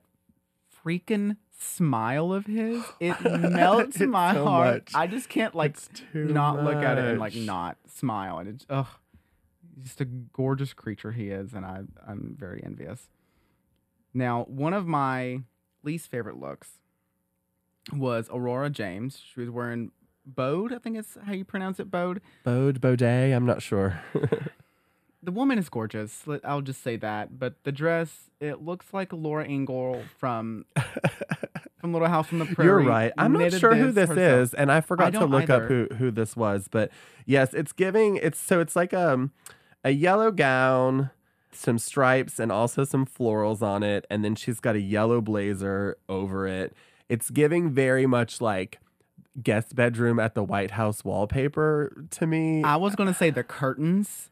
freaking 0.84 1.36
smile 1.56 2.32
of 2.32 2.46
his. 2.46 2.82
It 3.00 3.16
melts 3.22 4.00
my 4.00 4.34
so 4.34 4.44
heart. 4.44 4.74
much. 4.74 4.92
I 4.94 5.06
just 5.06 5.28
can't 5.28 5.54
like 5.54 5.76
not 6.12 6.62
look 6.64 6.74
at 6.74 6.98
it 6.98 7.04
and 7.04 7.20
like 7.20 7.36
not 7.36 7.78
smile. 7.86 8.38
And 8.38 8.48
it's 8.48 8.66
ugh, 8.68 8.88
just 9.78 10.00
a 10.00 10.04
gorgeous 10.04 10.72
creature 10.72 11.12
he 11.12 11.30
is, 11.30 11.54
and 11.54 11.64
I 11.64 11.82
I'm 12.06 12.34
very 12.36 12.62
envious. 12.64 13.08
Now, 14.12 14.42
one 14.48 14.74
of 14.74 14.88
my 14.88 15.42
least 15.84 16.10
favorite 16.10 16.36
looks 16.36 16.80
was 17.92 18.28
Aurora 18.32 18.70
James. 18.70 19.22
She 19.32 19.38
was 19.38 19.50
wearing 19.50 19.92
Bode, 20.26 20.72
I 20.72 20.78
think 20.78 20.96
it's 20.96 21.16
how 21.24 21.32
you 21.32 21.44
pronounce 21.44 21.78
it, 21.80 21.90
Bode. 21.92 22.20
Bode, 22.44 22.80
Baudet, 22.80 23.34
I'm 23.34 23.46
not 23.46 23.62
sure. 23.62 24.00
the 25.22 25.32
woman 25.32 25.58
is 25.58 25.68
gorgeous. 25.68 26.24
I'll 26.44 26.62
just 26.62 26.82
say 26.82 26.96
that. 26.96 27.38
But 27.38 27.54
the 27.64 27.72
dress, 27.72 28.30
it 28.40 28.62
looks 28.62 28.86
like 28.92 29.12
Laura 29.12 29.46
Ingle 29.46 30.02
from 30.18 30.64
from 31.80 31.92
Little 31.92 32.08
House 32.08 32.32
on 32.32 32.38
the 32.38 32.46
Prairie. 32.46 32.82
You're 32.82 32.90
right. 32.90 33.12
I'm 33.18 33.32
not 33.32 33.52
sure 33.52 33.74
who 33.74 33.92
this 33.92 34.08
herself. 34.08 34.42
is, 34.42 34.54
and 34.54 34.70
I 34.70 34.80
forgot 34.80 35.12
to 35.12 35.20
don't 35.20 35.30
look 35.30 35.50
up 35.50 35.64
who 35.64 35.88
who 35.98 36.10
this 36.10 36.36
was. 36.36 36.68
But 36.68 36.90
yes, 37.26 37.54
it's 37.54 37.72
giving. 37.72 38.16
It's 38.16 38.38
so 38.38 38.60
it's 38.60 38.76
like 38.76 38.94
um 38.94 39.32
a 39.84 39.90
yellow 39.90 40.30
gown, 40.30 41.10
some 41.52 41.78
stripes, 41.78 42.38
and 42.38 42.50
also 42.50 42.84
some 42.84 43.06
florals 43.06 43.62
on 43.62 43.82
it, 43.82 44.06
and 44.10 44.24
then 44.24 44.34
she's 44.34 44.60
got 44.60 44.74
a 44.74 44.80
yellow 44.80 45.20
blazer 45.20 45.96
over 46.08 46.46
it. 46.46 46.74
It's 47.08 47.30
giving 47.30 47.70
very 47.70 48.06
much 48.06 48.40
like 48.40 48.78
guest 49.42 49.74
bedroom 49.74 50.18
at 50.18 50.34
the 50.34 50.42
White 50.42 50.72
House 50.72 51.04
wallpaper 51.04 52.06
to 52.10 52.26
me. 52.26 52.62
I 52.64 52.76
was 52.76 52.94
gonna 52.94 53.14
say 53.14 53.30
the 53.30 53.44
curtains. 53.44 54.29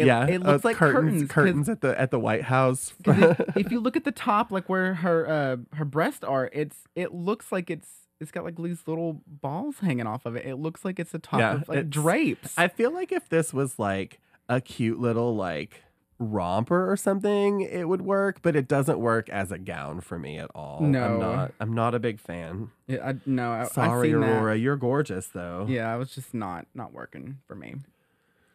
It, 0.00 0.06
yeah, 0.06 0.26
it 0.26 0.44
uh, 0.44 0.52
looks 0.52 0.64
like 0.64 0.76
curtains, 0.76 1.30
curtains. 1.30 1.68
at 1.68 1.80
the 1.80 1.98
at 2.00 2.10
the 2.10 2.18
White 2.18 2.44
House. 2.44 2.94
if, 3.04 3.56
if 3.56 3.72
you 3.72 3.80
look 3.80 3.96
at 3.96 4.04
the 4.04 4.12
top, 4.12 4.50
like 4.50 4.68
where 4.68 4.94
her 4.94 5.28
uh, 5.28 5.76
her 5.76 5.84
breasts 5.84 6.24
are, 6.24 6.50
it's 6.52 6.78
it 6.94 7.14
looks 7.14 7.52
like 7.52 7.70
it's 7.70 7.88
it's 8.20 8.30
got 8.30 8.44
like 8.44 8.56
these 8.56 8.86
little 8.86 9.22
balls 9.26 9.76
hanging 9.80 10.06
off 10.06 10.26
of 10.26 10.36
it. 10.36 10.46
It 10.46 10.56
looks 10.56 10.84
like 10.84 10.98
it's 10.98 11.14
a 11.14 11.18
top 11.18 11.40
Yeah, 11.40 11.54
of 11.54 11.68
like 11.68 11.90
drapes. 11.90 12.54
I 12.58 12.68
feel 12.68 12.92
like 12.92 13.12
if 13.12 13.28
this 13.28 13.52
was 13.52 13.78
like 13.78 14.20
a 14.48 14.60
cute 14.60 14.98
little 14.98 15.36
like 15.36 15.82
romper 16.18 16.90
or 16.90 16.96
something, 16.96 17.62
it 17.62 17.88
would 17.88 18.02
work, 18.02 18.42
but 18.42 18.54
it 18.54 18.68
doesn't 18.68 18.98
work 18.98 19.28
as 19.30 19.50
a 19.50 19.58
gown 19.58 20.00
for 20.02 20.18
me 20.18 20.38
at 20.38 20.50
all. 20.54 20.80
No. 20.82 21.04
I'm 21.04 21.18
not 21.18 21.52
I'm 21.60 21.72
not 21.72 21.94
a 21.94 21.98
big 21.98 22.20
fan. 22.20 22.70
Yeah, 22.86 23.08
I, 23.08 23.14
no, 23.26 23.52
I, 23.52 23.64
Sorry, 23.64 24.10
I 24.10 24.12
seen 24.12 24.20
that. 24.20 24.28
Aurora, 24.28 24.56
you're 24.56 24.76
gorgeous 24.76 25.28
though. 25.28 25.66
Yeah, 25.68 25.94
it 25.94 25.98
was 25.98 26.14
just 26.14 26.34
not 26.34 26.66
not 26.74 26.92
working 26.92 27.38
for 27.46 27.54
me. 27.54 27.76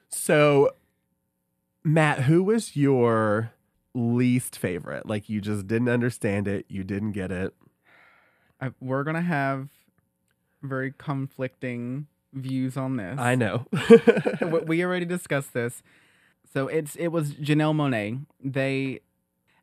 So 0.10 0.72
Matt, 1.86 2.24
who 2.24 2.44
was 2.44 2.76
your 2.76 3.52
least 3.94 4.58
favorite? 4.58 5.08
Like 5.08 5.30
you 5.30 5.40
just 5.40 5.68
didn't 5.68 5.90
understand 5.90 6.48
it, 6.48 6.66
you 6.68 6.84
didn't 6.84 7.12
get 7.12 7.32
it. 7.32 7.54
I, 8.60 8.72
we're 8.82 9.04
gonna 9.04 9.22
have 9.22 9.70
very 10.64 10.92
conflicting 10.98 12.08
views 12.34 12.76
on 12.76 12.98
this. 12.98 13.20
I 13.20 13.36
know. 13.36 13.68
we 14.66 14.84
already 14.84 15.06
discussed 15.06 15.54
this. 15.54 15.84
So 16.52 16.68
it's 16.68 16.96
it 16.96 17.10
was 17.10 17.34
Janelle 17.34 17.76
Monáe. 17.76 18.26
They 18.44 19.02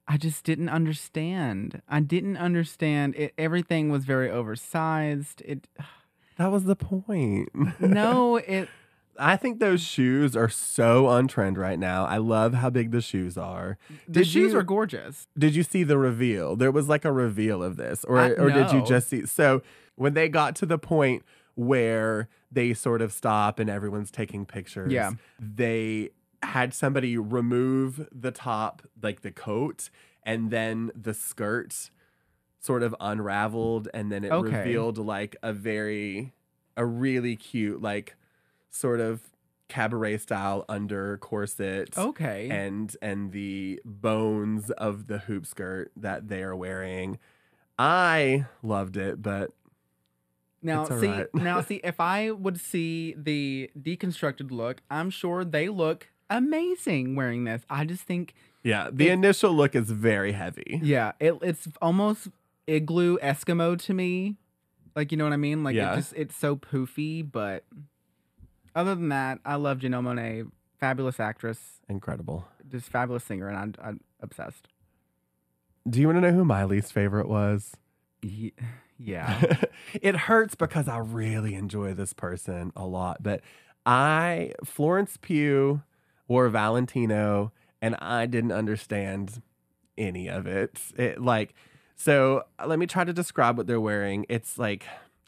I 0.07 0.17
just 0.17 0.45
didn't 0.45 0.69
understand. 0.69 1.83
I 1.89 1.99
didn't 2.01 2.37
understand 2.37 3.17
it 3.17 3.35
everything 3.37 3.91
was 3.91 4.05
very 4.05 4.31
oversized. 4.31 5.43
It 5.45 5.67
that 6.37 6.53
was 6.53 6.65
the 6.65 6.77
point. 6.77 7.51
no, 7.81 8.37
it 8.47 8.69
I 9.19 9.37
think 9.37 9.61
those 9.61 9.83
shoes 9.83 10.35
are 10.37 10.49
so 10.49 11.07
on 11.07 11.29
trend 11.29 11.59
right 11.59 11.79
now. 11.79 12.05
I 12.07 12.17
love 12.17 12.55
how 12.55 12.71
big 12.71 12.91
the 12.93 13.01
shoes 13.03 13.37
are. 13.37 13.77
the 14.07 14.13
Did 14.21 14.27
shoes 14.27 14.53
you- 14.53 14.59
are 14.59 14.63
gorgeous. 14.63 15.29
Did 15.39 15.55
you 15.55 15.63
see 15.63 15.83
the 15.85 15.99
reveal? 15.99 16.57
There 16.57 16.71
was 16.73 16.89
like 16.89 17.05
a 17.05 17.13
reveal 17.13 17.63
of 17.63 17.77
this, 17.77 18.05
or 18.05 18.19
I- 18.19 18.31
or 18.31 18.51
did 18.51 18.73
you 18.73 18.83
just 18.85 19.09
see? 19.09 19.27
So 19.27 19.63
when 19.97 20.15
they 20.15 20.29
got 20.29 20.57
to 20.57 20.67
the 20.67 20.79
point 20.79 21.23
where 21.55 22.29
they 22.51 22.73
sort 22.73 23.03
of 23.03 23.13
stop 23.13 23.59
and 23.59 23.69
everyone's 23.69 24.11
taking 24.11 24.47
pictures, 24.47 24.91
Yeah. 24.93 25.13
they 25.39 26.11
had 26.43 26.73
somebody 26.75 27.17
remove 27.19 28.09
the 28.11 28.31
top, 28.33 28.83
like 29.03 29.21
the 29.21 29.31
coat, 29.31 29.91
and 30.25 30.51
then 30.51 30.91
the 31.01 31.15
skirt 31.15 31.91
sort 32.61 32.83
of 32.83 32.95
unraveled, 33.01 33.89
and 33.93 34.11
then 34.11 34.25
it 34.25 34.33
Okay. 34.33 34.59
revealed 34.59 34.97
like 34.99 35.37
a 35.43 35.53
very, 35.53 36.33
a 36.77 36.87
really 36.87 37.37
cute, 37.37 37.83
like 37.83 38.17
sort 38.73 38.99
of 39.01 39.21
cabaret 39.69 40.19
style 40.19 40.65
under 40.69 41.17
corset 41.19 41.97
Okay. 41.97 42.49
and 42.51 42.97
and 43.01 43.31
the 43.33 43.81
bones 43.85 44.71
of 44.73 45.07
the 45.07 45.19
hoop 45.19 45.47
skirt 45.47 45.93
that 45.97 46.27
they 46.29 46.43
are 46.43 46.57
wearing. 46.57 47.19
I 47.79 48.45
loved 48.63 48.97
it, 48.97 49.23
but 49.23 49.51
Now 50.63 50.85
see, 50.85 51.07
alright. 51.09 51.35
now 51.35 51.61
see, 51.69 51.81
if 51.83 52.01
I 52.01 52.31
would 52.33 52.61
see 52.61 53.15
the 53.17 53.71
deconstructed 53.79 54.51
look, 54.51 54.83
I'm 54.91 55.11
sure 55.11 55.45
they 55.45 55.69
look 55.69 56.09
amazing 56.29 57.17
wearing 57.17 57.45
this. 57.45 57.63
I 57.71 57.85
just 57.85 58.03
think, 58.03 58.35
yeah, 58.63 58.89
the 58.93 59.09
It- 59.09 59.13
initial 59.13 59.53
look 59.55 59.75
is 59.75 59.91
very 59.91 60.33
heavy. 60.33 60.81
yeah, 60.83 61.13
it, 61.19 61.35
it's 61.43 61.67
almost 61.81 62.29
igloo 62.67 63.17
Eskimo 63.19 63.79
to 63.85 63.95
me. 63.95 64.37
Like 64.95 65.11
you 65.13 65.17
know 65.19 65.25
what 65.25 65.33
I 65.33 65.39
mean? 65.39 65.65
Like 65.65 65.75
Yeah. 65.77 65.93
it 65.95 65.97
just 65.97 66.13
it's 66.15 66.37
so 66.37 66.57
poofy, 66.57 67.29
but 67.31 67.65
other 68.75 68.95
than 68.95 69.09
that, 69.11 69.39
I 69.45 69.57
love 69.57 69.79
Janelle 69.79 70.03
Monáe, 70.03 70.51
fabulous 70.79 71.21
actress, 71.21 71.81
Incredible. 71.89 72.47
just 72.69 72.89
fabulous 72.89 73.25
singer, 73.25 73.49
and 73.49 73.57
I'm, 73.57 73.75
I'm 73.83 74.01
obsessed. 74.21 74.69
Do 75.89 76.01
you 76.01 76.07
want 76.07 76.17
to 76.19 76.21
know 76.21 76.33
who 76.33 76.45
my 76.45 76.65
least 76.65 76.93
favorite 76.93 77.29
was? 77.29 77.73
Ye- 78.23 78.53
Yeah, 79.05 79.43
it 80.01 80.15
hurts 80.15 80.55
because 80.55 80.87
I 80.87 80.99
really 80.99 81.55
enjoy 81.55 81.93
this 81.93 82.13
person 82.13 82.71
a 82.77 82.87
lot, 82.87 83.21
but 83.21 83.41
I 83.85 84.53
Florence 84.65 85.17
Pugh 85.21 85.83
wore 86.29 86.49
Valentino 86.49 87.51
and 87.81 87.97
I 87.97 88.27
didn't 88.27 88.53
understand 88.53 89.43
any 89.99 90.29
of 90.29 90.47
it. 90.47 90.79
It 90.97 91.21
like 91.21 91.55
so 91.97 92.45
uh, 92.61 92.67
let 92.69 92.79
me 92.79 92.87
try 92.87 93.03
to 93.03 93.13
describe 93.13 93.57
what 93.59 93.67
they're 93.67 93.81
wearing. 93.81 94.25
It's 94.29 94.57
like 94.57 94.85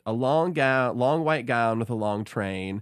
a 0.06 0.12
long 0.12 0.52
gown, 0.52 0.96
long 0.96 1.24
white 1.24 1.46
gown 1.46 1.80
with 1.80 1.90
a 1.90 1.94
long 1.96 2.22
train, 2.24 2.80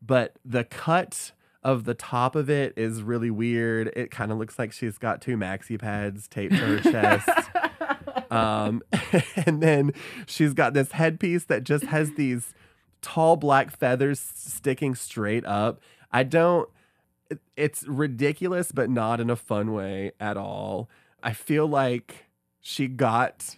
but 0.00 0.36
the 0.44 0.64
cut 0.64 1.32
of 1.62 1.84
the 1.84 1.94
top 1.94 2.36
of 2.36 2.48
it 2.48 2.72
is 2.76 3.02
really 3.02 3.30
weird. 3.30 3.92
It 3.96 4.10
kind 4.10 4.30
of 4.30 4.38
looks 4.38 4.58
like 4.58 4.72
she's 4.72 4.98
got 4.98 5.20
two 5.20 5.36
maxi 5.36 5.78
pads 5.78 6.28
taped 6.28 6.54
to 6.54 6.60
her 6.60 6.80
chest. 6.92 7.28
Um, 8.30 8.82
and 9.46 9.62
then 9.62 9.92
she's 10.26 10.54
got 10.54 10.74
this 10.74 10.92
headpiece 10.92 11.44
that 11.44 11.64
just 11.64 11.84
has 11.86 12.12
these 12.14 12.54
tall 13.02 13.36
black 13.36 13.76
feathers 13.76 14.20
sticking 14.20 14.94
straight 14.94 15.44
up. 15.44 15.80
I 16.12 16.22
don't, 16.22 16.68
it's 17.56 17.86
ridiculous, 17.86 18.72
but 18.72 18.88
not 18.88 19.20
in 19.20 19.30
a 19.30 19.36
fun 19.36 19.72
way 19.72 20.12
at 20.18 20.36
all. 20.36 20.88
I 21.22 21.32
feel 21.32 21.66
like 21.66 22.26
she 22.60 22.86
got 22.86 23.56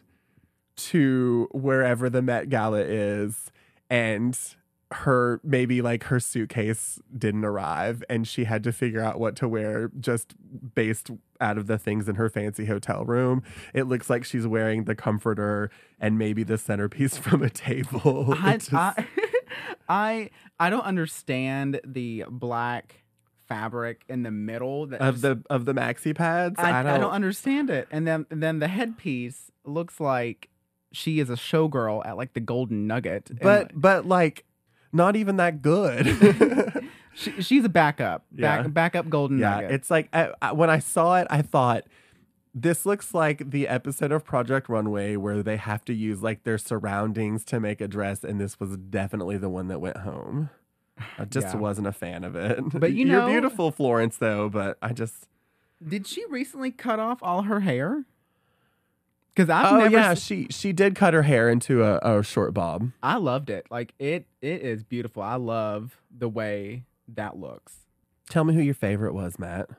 to 0.76 1.49
wherever 1.52 2.09
the 2.09 2.23
Met 2.23 2.49
Gala 2.49 2.80
is 2.80 3.50
and 3.88 4.38
her 4.92 5.40
maybe 5.44 5.80
like 5.82 6.04
her 6.04 6.18
suitcase 6.18 6.99
didn't 7.16 7.44
arrive 7.44 8.02
and 8.09 8.26
she 8.26 8.42
had 8.44 8.64
to 8.64 8.73
figure 8.73 9.00
out 9.00 9.20
what 9.20 9.37
to 9.37 9.47
wear 9.47 9.90
just 10.00 10.35
based 10.75 11.11
out 11.40 11.56
of 11.56 11.68
the 11.68 11.78
things 11.78 12.09
in 12.09 12.16
her 12.16 12.28
fancy 12.28 12.64
hotel 12.66 13.04
room. 13.04 13.42
It 13.73 13.85
looks 13.85 14.11
like 14.11 14.25
she's 14.25 14.47
wearing 14.49 14.85
the 14.85 14.97
comforter 14.97 15.70
and 16.00 16.18
maybe 16.18 16.42
the 16.42 16.59
centerpiece 16.59 17.16
from 17.18 17.42
a 17.42 17.50
table. 17.50 18.35
I, 18.38 18.56
just- 18.56 18.75
I, 18.75 19.06
I 19.88 20.30
I 20.59 20.70
don't 20.70 20.85
understand 20.85 21.80
the 21.85 22.25
black 22.28 23.04
fabric 23.49 24.04
in 24.09 24.23
the 24.23 24.30
middle 24.30 24.87
that 24.87 25.00
of 25.00 25.14
just- 25.14 25.23
the 25.23 25.42
of 25.50 25.64
the 25.66 25.73
maxi 25.75 26.14
pads. 26.14 26.56
I, 26.59 26.80
I, 26.80 26.82
don't, 26.82 26.92
I 26.92 26.99
don't 26.99 27.12
understand 27.12 27.70
it. 27.70 27.88
And 27.92 28.06
then 28.06 28.26
and 28.30 28.42
then 28.42 28.59
the 28.59 28.68
headpiece 28.68 29.50
looks 29.64 30.00
like 30.00 30.49
she 30.92 31.20
is 31.20 31.30
a 31.30 31.35
showgirl 31.35 32.04
at 32.04 32.16
like 32.16 32.32
the 32.32 32.40
Golden 32.40 32.88
Nugget. 32.88 33.30
but 33.40 33.62
like, 33.66 33.73
but 33.75 34.06
like 34.06 34.44
not 34.92 35.16
even 35.16 35.37
that 35.37 35.62
good. 35.62 36.06
she, 37.14 37.42
she's 37.42 37.64
a 37.64 37.68
backup, 37.68 38.25
back 38.32 38.62
Yeah. 38.62 38.68
backup 38.68 39.09
Golden 39.09 39.38
yeah, 39.38 39.56
Nugget. 39.56 39.70
it's 39.73 39.90
like 39.90 40.09
I, 40.12 40.32
I, 40.42 40.52
when 40.52 40.70
I 40.70 40.78
saw 40.78 41.16
it, 41.18 41.26
I 41.30 41.42
thought 41.42 41.85
this 42.54 42.85
looks 42.85 43.14
like 43.14 43.50
the 43.50 43.68
episode 43.68 44.11
of 44.11 44.25
Project 44.25 44.68
Runway 44.68 45.14
where 45.16 45.42
they 45.42 45.56
have 45.56 45.85
to 45.85 45.94
use 45.94 46.23
like 46.23 46.42
their 46.42 46.59
surroundings 46.59 47.44
to 47.47 47.61
make 47.61 47.80
a 47.80 47.87
dress, 47.88 48.25
and 48.25 48.40
this 48.40 48.59
was 48.59 48.76
definitely 48.76 49.37
the 49.38 49.49
one 49.49 49.68
that 49.68 49.80
went 49.80 49.99
home. 49.99 50.50
I 51.18 51.25
just 51.25 51.54
Yeah. 51.54 51.56
wasn't 51.61 51.87
a 51.87 51.92
fan 51.92 52.25
of 52.25 52.37
it. 52.37 52.59
But 52.78 52.92
you 52.92 53.06
you're 53.09 53.26
beautiful, 53.26 53.70
Florence, 53.70 54.16
though. 54.18 54.49
But 54.49 54.76
I 54.82 54.92
just 54.92 55.28
Did 55.87 56.06
she 56.06 56.25
recently 56.26 56.70
cut 56.73 56.99
off 56.99 57.20
all 57.23 57.42
her 57.42 57.61
hair? 57.61 58.04
Because 59.40 59.50
I've 59.50 59.73
oh 59.73 59.78
never. 59.78 59.97
yeah, 59.97 60.14
she 60.14 60.49
she 60.50 60.73
did 60.73 60.94
cut 60.94 61.14
her 61.14 61.23
hair 61.23 61.49
into 61.49 61.82
a, 61.82 62.18
a 62.18 62.23
short 62.23 62.52
bob. 62.52 62.90
I 63.02 63.16
loved 63.16 63.49
it. 63.49 63.66
Like 63.70 63.94
it. 63.99 64.26
It 64.42 64.61
is 64.61 64.82
beautiful. 64.85 65.23
I 65.23 65.37
love 65.37 65.97
the 66.14 66.28
way 66.28 66.85
that 67.09 67.38
looks. 67.38 67.78
Tell 68.28 68.44
me 68.44 68.54
who 68.54 68.61
your 68.61 68.75
favorite 68.75 69.14
was, 69.14 69.38
Matt. 69.38 69.70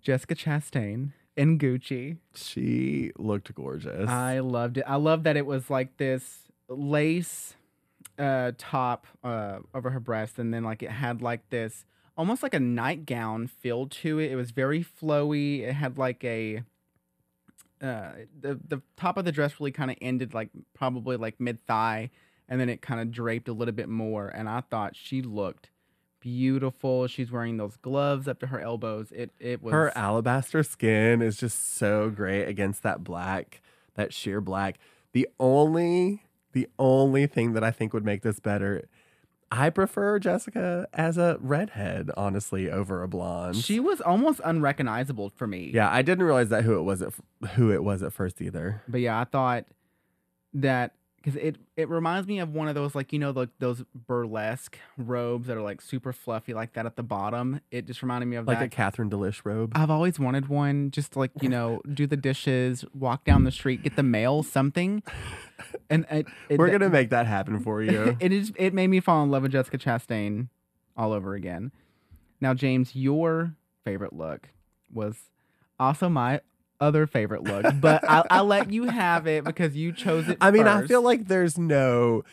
Jessica 0.00 0.36
Chastain 0.36 1.12
in 1.36 1.58
Gucci. 1.58 2.18
She 2.34 3.10
looked 3.18 3.52
gorgeous. 3.54 4.08
I 4.08 4.38
loved 4.38 4.78
it. 4.78 4.84
I 4.86 4.96
love 4.96 5.24
that 5.24 5.36
it 5.36 5.46
was 5.46 5.70
like 5.70 5.96
this 5.96 6.38
lace 6.68 7.56
uh 8.16 8.52
top 8.56 9.08
uh 9.24 9.58
over 9.74 9.90
her 9.90 9.98
breast 9.98 10.38
and 10.38 10.54
then 10.54 10.62
like 10.62 10.84
it 10.84 10.90
had 10.90 11.20
like 11.20 11.50
this 11.50 11.84
almost 12.16 12.44
like 12.44 12.54
a 12.54 12.60
nightgown 12.60 13.48
feel 13.48 13.88
to 13.88 14.20
it. 14.20 14.30
It 14.30 14.36
was 14.36 14.52
very 14.52 14.84
flowy. 14.84 15.62
It 15.62 15.72
had 15.72 15.98
like 15.98 16.22
a 16.22 16.62
uh 17.84 18.12
the 18.40 18.58
the 18.66 18.80
top 18.96 19.16
of 19.16 19.24
the 19.24 19.32
dress 19.32 19.60
really 19.60 19.72
kind 19.72 19.90
of 19.90 19.96
ended 20.00 20.34
like 20.34 20.50
probably 20.74 21.16
like 21.16 21.38
mid 21.38 21.60
thigh 21.66 22.10
and 22.48 22.60
then 22.60 22.68
it 22.68 22.80
kind 22.82 23.00
of 23.00 23.10
draped 23.10 23.48
a 23.48 23.52
little 23.52 23.74
bit 23.74 23.88
more 23.88 24.28
and 24.28 24.48
I 24.48 24.60
thought 24.60 24.96
she 24.96 25.22
looked 25.22 25.70
beautiful. 26.24 27.06
She's 27.06 27.30
wearing 27.30 27.58
those 27.58 27.76
gloves 27.76 28.26
up 28.26 28.40
to 28.40 28.46
her 28.46 28.58
elbows. 28.58 29.12
It 29.12 29.30
it 29.38 29.62
was 29.62 29.72
Her 29.72 29.92
alabaster 29.96 30.62
skin 30.62 31.20
is 31.20 31.36
just 31.36 31.76
so 31.76 32.08
great 32.08 32.46
against 32.46 32.82
that 32.82 33.04
black, 33.04 33.60
that 33.94 34.14
sheer 34.14 34.40
black. 34.40 34.78
The 35.12 35.28
only 35.38 36.22
the 36.52 36.68
only 36.78 37.26
thing 37.26 37.52
that 37.52 37.62
I 37.62 37.70
think 37.70 37.92
would 37.92 38.04
make 38.04 38.22
this 38.22 38.40
better, 38.40 38.88
I 39.52 39.70
prefer 39.70 40.18
Jessica 40.18 40.88
as 40.92 41.16
a 41.18 41.36
redhead, 41.40 42.10
honestly, 42.16 42.70
over 42.70 43.02
a 43.02 43.08
blonde. 43.08 43.56
she 43.56 43.78
was 43.80 44.00
almost 44.00 44.40
unrecognizable 44.44 45.30
for 45.36 45.46
me. 45.46 45.70
yeah, 45.72 45.90
I 45.90 46.02
didn't 46.02 46.24
realize 46.24 46.48
that 46.48 46.64
who 46.64 46.76
it 46.78 46.82
was 46.82 47.02
at 47.02 47.08
f- 47.08 47.50
who 47.52 47.70
it 47.72 47.84
was 47.84 48.02
at 48.02 48.12
first 48.12 48.40
either. 48.42 48.82
But 48.88 49.00
yeah, 49.00 49.20
I 49.20 49.24
thought 49.24 49.66
that 50.54 50.92
because 51.24 51.40
it 51.40 51.56
it 51.76 51.88
reminds 51.88 52.28
me 52.28 52.38
of 52.38 52.52
one 52.52 52.68
of 52.68 52.74
those 52.74 52.94
like 52.94 53.12
you 53.12 53.18
know 53.18 53.30
like 53.30 53.48
those 53.58 53.82
burlesque 54.06 54.78
robes 54.98 55.46
that 55.46 55.56
are 55.56 55.62
like 55.62 55.80
super 55.80 56.12
fluffy 56.12 56.52
like 56.52 56.74
that 56.74 56.84
at 56.84 56.96
the 56.96 57.02
bottom. 57.02 57.60
It 57.70 57.86
just 57.86 58.02
reminded 58.02 58.26
me 58.26 58.36
of 58.36 58.46
Like 58.46 58.58
that. 58.58 58.66
a 58.66 58.68
Catherine 58.68 59.08
D'Lish 59.08 59.42
robe. 59.44 59.72
I've 59.74 59.90
always 59.90 60.18
wanted 60.18 60.48
one, 60.48 60.90
just 60.90 61.12
to, 61.12 61.20
like 61.20 61.30
you 61.40 61.48
know, 61.48 61.80
do 61.92 62.06
the 62.06 62.16
dishes, 62.16 62.84
walk 62.94 63.24
down 63.24 63.44
the 63.44 63.50
street, 63.50 63.82
get 63.82 63.96
the 63.96 64.02
mail, 64.02 64.42
something. 64.42 65.02
And 65.88 66.04
it, 66.10 66.26
it, 66.48 66.58
We're 66.58 66.70
gonna 66.70 66.90
make 66.90 67.10
that 67.10 67.26
happen 67.26 67.60
for 67.60 67.82
you. 67.82 68.16
it 68.20 68.32
is 68.32 68.52
it 68.56 68.74
made 68.74 68.88
me 68.88 69.00
fall 69.00 69.22
in 69.24 69.30
love 69.30 69.42
with 69.42 69.52
Jessica 69.52 69.78
Chastain 69.78 70.48
all 70.96 71.12
over 71.12 71.34
again. 71.34 71.72
Now, 72.40 72.52
James, 72.52 72.94
your 72.94 73.54
favorite 73.84 74.12
look 74.12 74.50
was 74.92 75.30
also 75.80 76.08
my 76.08 76.40
other 76.84 77.06
favorite 77.06 77.42
look, 77.42 77.66
but 77.80 78.08
I'll, 78.08 78.26
I'll 78.30 78.44
let 78.44 78.70
you 78.70 78.84
have 78.84 79.26
it 79.26 79.44
because 79.44 79.74
you 79.74 79.92
chose 79.92 80.28
it. 80.28 80.38
I 80.40 80.50
mean, 80.50 80.66
I 80.66 80.86
feel 80.86 81.02
like 81.02 81.28
there's 81.28 81.58
no. 81.58 82.24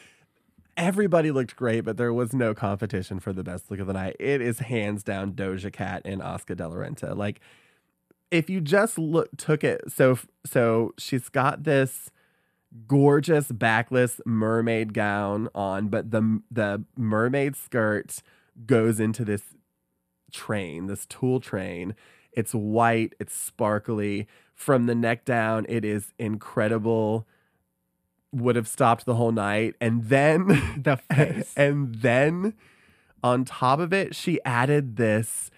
Everybody 0.78 1.32
looked 1.32 1.56
great, 1.56 1.82
but 1.82 1.98
there 1.98 2.14
was 2.14 2.34
no 2.34 2.54
competition 2.54 3.20
for 3.20 3.34
the 3.34 3.44
best 3.44 3.70
look 3.70 3.80
of 3.80 3.88
the 3.88 3.94
night. 3.94 4.16
It 4.20 4.42
is 4.42 4.60
hands 4.60 5.04
down 5.04 5.34
Doja 5.34 5.72
Cat 5.72 6.02
and 6.06 6.22
Oscar 6.22 6.56
De 6.56 6.68
La 6.68 6.76
Renta. 6.76 7.16
Like, 7.16 7.40
if 8.32 8.50
you 8.50 8.62
just 8.62 8.98
look, 8.98 9.30
took 9.38 9.64
it, 9.64 9.82
so 9.92 10.18
so 10.46 10.94
she's 10.98 11.30
got 11.30 11.64
this 11.64 12.10
gorgeous 12.88 13.52
backless 13.52 14.22
mermaid 14.26 14.94
gown 14.94 15.50
on, 15.54 15.88
but 15.88 16.12
the 16.12 16.42
the 16.50 16.84
mermaid 16.98 17.56
skirt 17.56 18.22
goes 18.66 19.00
into 19.00 19.26
this 19.26 19.56
train, 20.32 20.88
this 20.88 21.06
tulle 21.08 21.40
train. 21.40 21.96
It's 22.34 22.54
white, 22.54 23.14
it's 23.20 23.36
sparkly. 23.36 24.28
From 24.56 24.86
the 24.86 24.96
neck 24.96 25.26
down, 25.26 25.66
it 25.70 25.84
is 25.84 26.14
incredible. 26.20 27.28
Would 28.32 28.56
have 28.56 28.68
stopped 28.68 29.06
the 29.06 29.16
whole 29.16 29.32
night. 29.32 29.76
And 29.82 30.06
then 30.06 30.48
the 30.82 30.98
face. 30.98 31.54
and 31.58 31.96
then 31.96 32.54
on 33.24 33.44
top 33.44 33.80
of 33.80 33.92
it, 33.92 34.16
she 34.16 34.40
added 34.46 34.96
this 34.96 35.52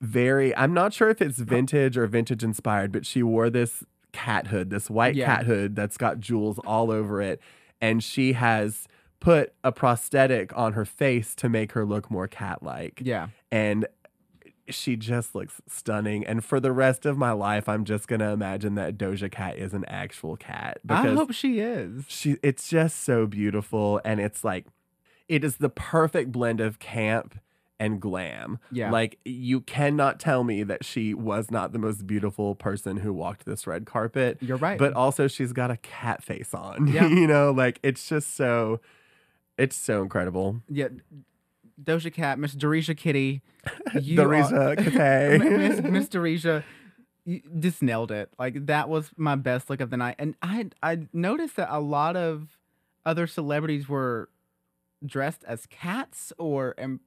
very 0.00 0.54
I'm 0.56 0.72
not 0.74 0.92
sure 0.94 1.10
if 1.10 1.20
it's 1.22 1.38
vintage 1.38 1.96
or 1.98 2.06
vintage 2.06 2.42
inspired, 2.42 2.90
but 2.92 3.04
she 3.06 3.22
wore 3.22 3.50
this 3.50 3.84
cat 4.12 4.48
hood, 4.48 4.70
this 4.70 4.90
white 4.90 5.14
Yeah. 5.14 5.26
cat 5.36 5.46
hood 5.46 5.76
that's 5.76 5.96
got 5.96 6.20
jewels 6.20 6.58
all 6.66 6.90
over 6.90 7.20
it. 7.22 7.40
And 7.80 8.02
she 8.02 8.32
has 8.34 8.86
put 9.20 9.52
a 9.62 9.70
prosthetic 9.72 10.56
on 10.56 10.72
her 10.72 10.84
face 10.84 11.34
to 11.36 11.48
make 11.48 11.72
her 11.72 11.84
look 11.84 12.10
more 12.10 12.26
cat 12.26 12.62
like. 12.62 13.00
yeah, 13.04 13.28
And 13.52 13.86
she 14.72 14.96
just 14.96 15.34
looks 15.34 15.60
stunning. 15.68 16.24
And 16.26 16.44
for 16.44 16.60
the 16.60 16.72
rest 16.72 17.06
of 17.06 17.16
my 17.16 17.32
life, 17.32 17.68
I'm 17.68 17.84
just 17.84 18.08
gonna 18.08 18.32
imagine 18.32 18.74
that 18.76 18.96
Doja 18.98 19.30
Cat 19.30 19.56
is 19.56 19.72
an 19.74 19.84
actual 19.86 20.36
cat 20.36 20.80
I 20.88 21.08
hope 21.08 21.32
she 21.32 21.60
is. 21.60 22.04
she 22.08 22.36
it's 22.42 22.68
just 22.68 23.02
so 23.04 23.26
beautiful 23.26 24.00
and 24.04 24.20
it's 24.20 24.44
like 24.44 24.66
it 25.28 25.44
is 25.44 25.56
the 25.58 25.68
perfect 25.68 26.32
blend 26.32 26.60
of 26.60 26.78
camp 26.78 27.38
and 27.78 27.98
glam. 28.00 28.58
Yeah. 28.70 28.90
Like 28.90 29.18
you 29.24 29.62
cannot 29.62 30.20
tell 30.20 30.44
me 30.44 30.62
that 30.64 30.84
she 30.84 31.14
was 31.14 31.50
not 31.50 31.72
the 31.72 31.78
most 31.78 32.06
beautiful 32.06 32.54
person 32.54 32.98
who 32.98 33.12
walked 33.12 33.46
this 33.46 33.66
red 33.66 33.86
carpet. 33.86 34.36
You're 34.40 34.58
right. 34.58 34.78
But 34.78 34.92
also 34.92 35.28
she's 35.28 35.52
got 35.54 35.70
a 35.70 35.78
cat 35.78 36.22
face 36.22 36.52
on. 36.52 36.86
Yeah. 36.92 37.06
you 37.08 37.26
know, 37.26 37.52
like 37.52 37.78
it's 37.82 38.06
just 38.08 38.34
so 38.34 38.80
it's 39.56 39.76
so 39.76 40.02
incredible. 40.02 40.62
yeah, 40.68 40.88
Doja 41.82 42.12
Cat, 42.12 42.38
Miss 42.38 42.54
Dorisha 42.54 42.96
Kitty, 42.96 43.42
you 44.00 44.16
Dorisha 44.16 44.78
are- 44.78 45.38
Miss 45.58 45.80
Miss 45.82 46.08
Dorisha, 46.08 46.62
you 47.24 47.40
just 47.58 47.82
nailed 47.82 48.10
it. 48.12 48.30
Like 48.38 48.66
that 48.66 48.88
was 48.88 49.10
my 49.16 49.36
best 49.36 49.70
look 49.70 49.80
of 49.80 49.90
the 49.90 49.96
night, 49.96 50.16
and 50.18 50.34
I 50.42 50.70
I 50.82 51.06
noticed 51.12 51.56
that 51.56 51.68
a 51.74 51.80
lot 51.80 52.16
of 52.16 52.58
other 53.04 53.26
celebrities 53.26 53.88
were 53.88 54.28
dressed 55.04 55.44
as 55.44 55.66
cats 55.66 56.32
or 56.38 56.74
um, 56.78 57.00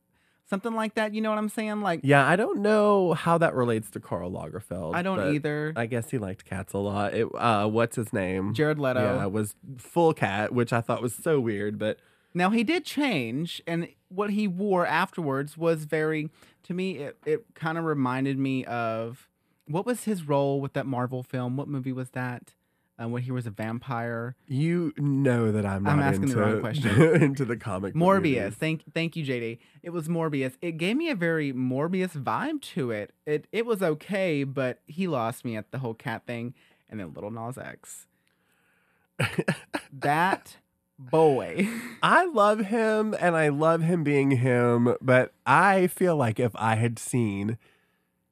something 0.49 0.73
like 0.73 0.95
that. 0.95 1.13
You 1.13 1.21
know 1.21 1.29
what 1.29 1.37
I'm 1.37 1.49
saying? 1.49 1.81
Like 1.81 2.01
Yeah, 2.03 2.27
I 2.27 2.35
don't 2.35 2.59
know 2.61 3.13
how 3.13 3.37
that 3.37 3.53
relates 3.53 3.89
to 3.91 3.99
Karl 3.99 4.31
Lagerfeld. 4.31 4.95
I 4.95 5.01
don't 5.01 5.33
either. 5.33 5.73
I 5.75 5.85
guess 5.85 6.09
he 6.09 6.17
liked 6.17 6.45
cats 6.45 6.73
a 6.73 6.79
lot. 6.79 7.13
It, 7.13 7.27
uh, 7.35 7.67
what's 7.67 7.95
his 7.95 8.11
name? 8.13 8.53
Jared 8.53 8.79
Leto. 8.79 9.01
Yeah, 9.01 9.25
was 9.27 9.55
full 9.77 10.13
cat, 10.13 10.53
which 10.53 10.73
I 10.73 10.81
thought 10.81 11.01
was 11.01 11.13
so 11.13 11.39
weird, 11.39 11.77
but 11.77 11.99
Now 12.33 12.49
he 12.49 12.63
did 12.63 12.85
change, 12.85 13.61
and 13.67 13.87
what 14.09 14.31
he 14.31 14.47
wore 14.47 14.85
afterwards 14.85 15.57
was 15.57 15.85
very. 15.85 16.29
To 16.63 16.73
me, 16.73 16.97
it 16.97 17.17
it 17.25 17.45
kind 17.55 17.77
of 17.77 17.83
reminded 17.83 18.37
me 18.39 18.63
of 18.65 19.27
what 19.67 19.85
was 19.85 20.05
his 20.05 20.27
role 20.27 20.61
with 20.61 20.73
that 20.73 20.85
Marvel 20.85 21.23
film? 21.23 21.57
What 21.57 21.67
movie 21.67 21.93
was 21.93 22.11
that? 22.11 22.53
Uh, 23.01 23.07
when 23.07 23.23
he 23.23 23.31
was 23.31 23.47
a 23.47 23.49
vampire. 23.49 24.35
you 24.47 24.93
know 24.97 25.51
that 25.51 25.65
I'm 25.65 25.81
not 25.81 25.93
I'm 25.93 25.99
asking 25.99 26.27
the 26.27 26.33
into, 26.33 26.41
wrong 26.53 26.59
question. 26.61 27.21
into 27.23 27.43
the 27.43 27.57
comic 27.57 27.93
book 27.95 28.01
Morbius. 28.03 28.43
movies. 28.43 28.55
Thank 28.55 28.83
thank 28.93 29.15
you, 29.15 29.25
JD. 29.25 29.57
It 29.81 29.89
was 29.89 30.07
Morbius. 30.07 30.53
It 30.61 30.77
gave 30.77 30.95
me 30.95 31.09
a 31.09 31.15
very 31.15 31.51
Morbius 31.51 32.11
vibe 32.11 32.61
to 32.73 32.91
it. 32.91 33.11
It 33.25 33.47
it 33.51 33.65
was 33.65 33.81
okay, 33.81 34.43
but 34.43 34.79
he 34.85 35.07
lost 35.07 35.43
me 35.43 35.57
at 35.57 35.71
the 35.71 35.79
whole 35.79 35.95
cat 35.95 36.27
thing. 36.27 36.53
And 36.87 36.99
then 36.99 37.13
Lil 37.13 37.31
Nas 37.31 37.57
X. 37.57 38.05
that 39.91 40.57
boy. 40.97 41.67
I 42.03 42.25
love 42.25 42.59
him 42.59 43.15
and 43.19 43.35
I 43.35 43.49
love 43.49 43.81
him 43.81 44.03
being 44.03 44.31
him, 44.31 44.95
but 45.01 45.33
I 45.45 45.87
feel 45.87 46.15
like 46.15 46.39
if 46.39 46.51
I 46.55 46.75
had 46.75 46.99
seen 46.99 47.57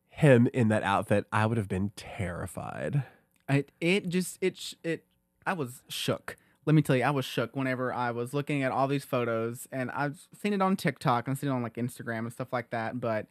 him 0.10 0.48
in 0.54 0.68
that 0.70 0.84
outfit, 0.84 1.26
I 1.32 1.46
would 1.46 1.58
have 1.58 1.68
been 1.68 1.92
terrified. 1.96 3.04
It 3.50 3.72
it 3.82 4.10
just 4.10 4.38
it 4.42 4.76
it 4.84 5.04
I 5.46 5.54
was 5.54 5.84
shook. 5.90 6.38
Let 6.66 6.76
me 6.76 6.82
tell 6.84 6.96
you, 6.96 7.04
I 7.04 7.10
was 7.10 7.26
shook 7.26 7.56
whenever 7.56 7.92
I 7.92 8.12
was 8.12 8.34
looking 8.34 8.62
at 8.62 8.72
all 8.72 8.88
these 8.88 9.04
photos, 9.04 9.68
and 9.72 9.90
I've 9.92 10.28
seen 10.40 10.54
it 10.54 10.62
on 10.62 10.76
TikTok 10.76 11.28
and 11.28 11.38
seen 11.38 11.50
it 11.50 11.54
on 11.54 11.64
like 11.64 11.74
Instagram 11.74 12.20
and 12.20 12.32
stuff 12.32 12.54
like 12.54 12.70
that. 12.70 13.00
But 13.00 13.26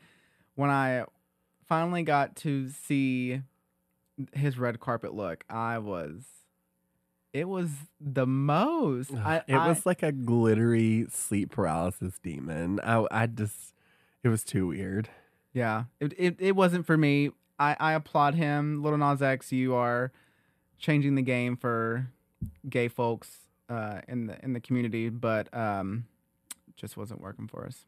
when 0.56 0.68
I 0.68 1.04
finally 1.68 2.02
got 2.02 2.34
to 2.36 2.68
see 2.68 3.42
his 4.32 4.58
red 4.58 4.80
carpet 4.80 5.14
look, 5.14 5.44
I 5.48 5.78
was. 5.78 6.24
It 7.32 7.48
was 7.48 7.70
the 8.00 8.26
most. 8.26 9.12
I, 9.14 9.42
it 9.46 9.54
I- 9.54 9.68
was 9.68 9.86
like 9.86 10.02
a 10.02 10.12
glittery 10.12 11.06
sleep 11.10 11.50
paralysis 11.52 12.18
demon. 12.22 12.80
I, 12.82 13.06
I 13.10 13.26
just, 13.26 13.74
it 14.24 14.28
was 14.28 14.42
too 14.44 14.68
weird. 14.68 15.08
Yeah, 15.52 15.84
it, 16.00 16.12
it, 16.16 16.36
it 16.38 16.56
wasn't 16.56 16.86
for 16.86 16.96
me. 16.96 17.30
I, 17.58 17.76
I 17.78 17.92
applaud 17.92 18.34
him. 18.34 18.82
Lil 18.82 18.96
Nas 18.96 19.20
X, 19.22 19.52
you 19.52 19.74
are 19.74 20.12
changing 20.78 21.14
the 21.14 21.22
game 21.22 21.56
for 21.56 22.08
gay 22.68 22.88
folks 22.88 23.38
uh, 23.68 24.00
in 24.08 24.26
the 24.28 24.42
in 24.44 24.52
the 24.54 24.60
community, 24.60 25.08
but 25.08 25.52
um, 25.54 26.06
just 26.76 26.96
wasn't 26.96 27.20
working 27.20 27.46
for 27.48 27.66
us. 27.66 27.84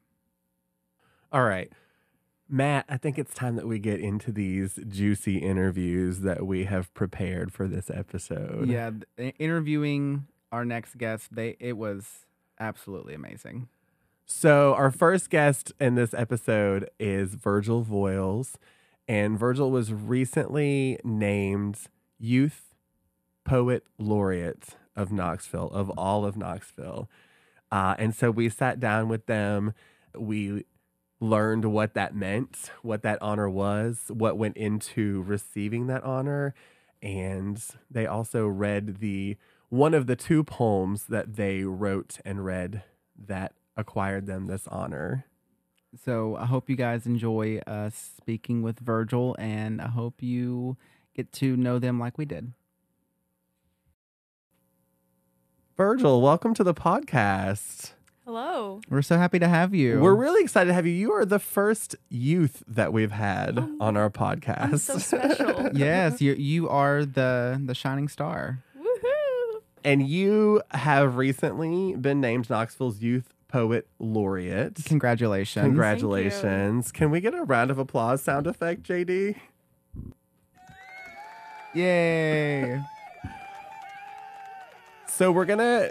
All 1.33 1.45
right. 1.45 1.73
Matt, 2.49 2.85
I 2.89 2.97
think 2.97 3.19
it's 3.19 3.33
time 3.33 3.57
that 3.57 3.67
we 3.67 3.79
get 3.79 4.01
into 4.01 4.31
these 4.31 4.79
juicy 4.89 5.39
interviews 5.39 6.21
that 6.21 6.47
we 6.47 6.65
have 6.65 6.93
prepared 6.93 7.53
for 7.53 7.67
this 7.67 7.91
episode. 7.91 8.69
Yeah, 8.69 8.91
th- 9.17 9.35
interviewing 9.39 10.27
our 10.51 10.65
next 10.65 10.99
guest, 10.99 11.35
they 11.35 11.57
it 11.61 11.77
was 11.77 12.27
absolutely 12.61 13.15
amazing. 13.15 13.69
So, 14.27 14.75
our 14.75 14.91
first 14.91 15.31
guest 15.31 15.73
in 15.81 15.95
this 15.95 16.15
episode 16.15 16.89
is 16.99 17.35
Virgil 17.35 17.85
Voiles, 17.85 18.55
and 19.09 19.39
Virgil 19.39 19.71
was 19.71 19.93
recently 19.93 20.99
named 21.05 21.79
Youth 22.19 22.75
Poet 23.45 23.85
Laureate 23.99 24.77
of 24.95 25.11
Knoxville, 25.11 25.71
of 25.71 25.91
all 25.91 26.25
of 26.25 26.37
Knoxville. 26.37 27.09
Uh, 27.71 27.95
and 27.99 28.15
so 28.15 28.31
we 28.31 28.49
sat 28.49 28.79
down 28.79 29.09
with 29.09 29.27
them. 29.27 29.73
We 30.17 30.65
learned 31.23 31.65
what 31.67 31.95
that 31.95 32.17
meant, 32.17 32.73
what 32.83 33.03
that 33.03 33.17
honor 33.23 33.49
was, 33.49 34.11
what 34.13 34.37
went 34.37 34.57
into 34.57 35.23
receiving 35.23 35.87
that 35.87 36.03
honor. 36.03 36.53
And 37.01 37.63
they 37.89 38.07
also 38.07 38.47
read 38.47 38.99
the 38.99 39.37
one 39.69 39.95
of 39.95 40.07
the 40.07 40.17
two 40.17 40.43
poems 40.43 41.07
that 41.07 41.37
they 41.37 41.63
wrote 41.63 42.19
and 42.25 42.45
read 42.45 42.83
that 43.27 43.55
acquired 43.77 44.27
them 44.27 44.47
this 44.47 44.67
honor. 44.67 45.27
So 46.05 46.37
I 46.37 46.47
hope 46.47 46.69
you 46.69 46.77
guys 46.77 47.07
enjoy 47.07 47.59
us 47.67 48.13
speaking 48.17 48.63
with 48.63 48.81
Virgil, 48.81 49.37
and 49.39 49.81
I 49.81 49.89
hope 49.89 50.23
you 50.23 50.77
get 51.15 51.33
to 51.35 51.57
know 51.57 51.79
them 51.79 52.01
like 52.01 52.19
we 52.19 52.25
did. 52.25 52.53
Virgil, 55.77 56.21
welcome 56.21 56.55
to 56.55 56.65
the 56.65 56.75
podcast. 56.75 57.93
Hello. 58.37 58.81
We're 58.89 59.03
so 59.03 59.19
happy 59.19 59.39
to 59.41 59.47
have 59.47 59.75
you. 59.75 60.01
We're 60.01 60.15
really 60.15 60.43
excited 60.43 60.69
to 60.69 60.73
have 60.73 60.87
you. 60.87 60.95
You 60.95 61.13
are 61.13 61.27
the 61.27 61.39
first 61.39 61.97
youth 62.09 62.63
that 62.67 62.91
we've 62.91 63.11
had 63.13 63.59
Oh, 63.59 63.77
on 63.79 63.95
our 63.95 64.09
podcast. 64.09 64.59
I'm 64.59 64.79
so 64.79 64.97
special. 64.97 65.69
yes, 65.75 66.23
you 66.23 66.33
you 66.33 66.67
are 66.71 67.05
the 67.05 67.61
the 67.63 67.75
shining 67.75 68.09
star. 68.09 68.65
Woohoo! 68.75 69.61
and 69.85 70.09
you 70.09 70.63
have 70.71 71.19
recently 71.19 71.95
been 71.95 72.23
named 72.23 72.49
Knoxville's 72.49 73.03
Youth 73.03 73.35
Poet 73.49 73.87
Laureate. 73.99 74.83
Congratulations. 74.87 75.67
Congratulations. 75.67 76.91
Can 76.91 77.11
we 77.11 77.21
get 77.21 77.35
a 77.35 77.45
round 77.45 77.71
of 77.71 77.77
applause 77.79 78.23
sound 78.23 78.47
effect, 78.47 78.83
JD? 78.85 79.37
Yay. 81.75 82.81
So 85.07 85.31
we're 85.31 85.45
gonna. 85.45 85.91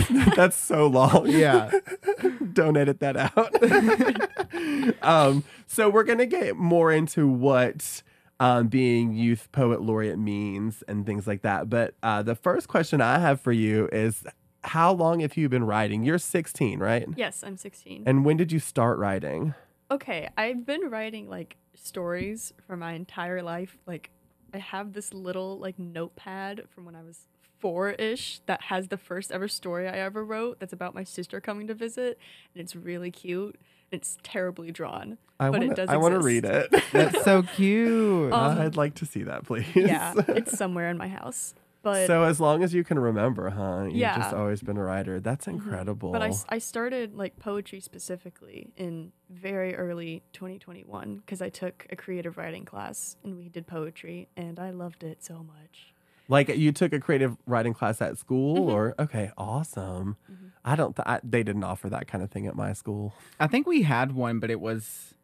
That's 0.36 0.56
so 0.56 0.86
long. 0.86 1.26
Yeah. 1.28 1.70
Don't 2.52 2.76
edit 2.76 3.00
that 3.00 3.16
out. 3.16 5.02
um, 5.02 5.44
so 5.66 5.90
we're 5.90 6.04
gonna 6.04 6.26
get 6.26 6.56
more 6.56 6.92
into 6.92 7.28
what 7.28 8.02
um, 8.40 8.68
being 8.68 9.12
youth 9.14 9.48
poet 9.52 9.82
laureate 9.82 10.18
means 10.18 10.82
and 10.88 11.06
things 11.06 11.26
like 11.26 11.42
that. 11.42 11.68
But 11.68 11.94
uh, 12.02 12.22
the 12.22 12.34
first 12.34 12.68
question 12.68 13.00
I 13.00 13.18
have 13.18 13.40
for 13.40 13.52
you 13.52 13.88
is, 13.92 14.24
how 14.64 14.92
long 14.92 15.20
have 15.20 15.36
you 15.36 15.48
been 15.48 15.64
writing? 15.64 16.04
You're 16.04 16.18
16, 16.18 16.78
right? 16.78 17.06
Yes, 17.16 17.44
I'm 17.46 17.56
16. 17.56 18.04
And 18.06 18.24
when 18.24 18.36
did 18.36 18.52
you 18.52 18.58
start 18.58 18.98
writing? 18.98 19.54
Okay, 19.90 20.28
I've 20.36 20.64
been 20.64 20.88
writing 20.88 21.28
like 21.28 21.56
stories 21.74 22.52
for 22.66 22.76
my 22.76 22.92
entire 22.94 23.42
life. 23.42 23.76
Like, 23.86 24.10
I 24.54 24.58
have 24.58 24.92
this 24.92 25.12
little 25.14 25.58
like 25.58 25.78
notepad 25.78 26.64
from 26.68 26.84
when 26.84 26.94
I 26.94 27.02
was 27.02 27.26
four 27.62 27.90
ish 27.92 28.40
that 28.46 28.60
has 28.64 28.88
the 28.88 28.98
first 28.98 29.32
ever 29.32 29.48
story 29.48 29.88
I 29.88 29.92
ever 29.98 30.22
wrote 30.24 30.58
that's 30.60 30.72
about 30.74 30.94
my 30.94 31.04
sister 31.04 31.40
coming 31.40 31.66
to 31.68 31.74
visit. 31.74 32.18
And 32.54 32.62
it's 32.62 32.76
really 32.76 33.10
cute. 33.10 33.58
It's 33.90 34.18
terribly 34.22 34.70
drawn. 34.72 35.16
I 35.40 35.50
But 35.50 35.62
it 35.62 35.66
wanna- 35.68 35.74
does 35.76 35.88
I 35.88 35.96
want 35.96 36.14
to 36.14 36.20
read 36.20 36.44
it. 36.44 36.68
That's 36.92 37.22
so 37.24 37.42
cute. 37.42 38.32
Um, 38.32 38.58
I'd 38.58 38.76
like 38.76 38.94
to 38.96 39.06
see 39.06 39.22
that, 39.24 39.44
please. 39.44 39.66
Yeah, 39.74 40.14
it's 40.28 40.56
somewhere 40.56 40.88
in 40.90 40.96
my 40.98 41.08
house. 41.08 41.54
But 41.82 42.06
so 42.06 42.22
as 42.22 42.38
long 42.40 42.62
as 42.62 42.72
you 42.72 42.84
can 42.84 42.98
remember, 42.98 43.50
huh? 43.50 43.82
You've 43.86 43.96
Yeah. 43.96 44.16
just 44.16 44.32
always 44.34 44.62
been 44.62 44.76
a 44.76 44.82
writer. 44.84 45.18
That's 45.20 45.46
incredible. 45.48 46.12
But 46.12 46.22
I 46.48 46.58
started 46.58 47.16
like 47.16 47.38
poetry 47.40 47.80
specifically 47.80 48.72
in 48.76 49.12
very 49.28 49.74
early 49.74 50.22
2021 50.32 51.16
because 51.16 51.42
I 51.42 51.48
took 51.48 51.86
a 51.90 51.96
creative 51.96 52.36
writing 52.38 52.64
class 52.64 53.16
and 53.24 53.36
we 53.36 53.48
did 53.48 53.66
poetry 53.66 54.28
and 54.36 54.58
I 54.60 54.70
loved 54.70 55.02
it 55.02 55.22
so 55.24 55.42
much. 55.44 55.91
Like 56.28 56.48
you 56.48 56.72
took 56.72 56.92
a 56.92 57.00
creative 57.00 57.36
writing 57.46 57.74
class 57.74 58.00
at 58.00 58.16
school, 58.18 58.56
Mhm. 58.68 58.72
or 58.72 58.94
okay, 58.98 59.30
awesome. 59.36 60.16
Mhm. 60.30 60.36
I 60.64 60.76
don't. 60.76 60.94
Th- 60.96 61.06
I, 61.06 61.20
they 61.24 61.42
didn't 61.42 61.64
offer 61.64 61.88
that 61.90 62.06
kind 62.06 62.22
of 62.22 62.30
thing 62.30 62.46
at 62.46 62.54
my 62.54 62.72
school. 62.72 63.14
I 63.40 63.46
think 63.48 63.66
we 63.66 63.82
had 63.82 64.12
one, 64.12 64.38
but 64.38 64.50
it 64.50 64.60
was, 64.60 65.14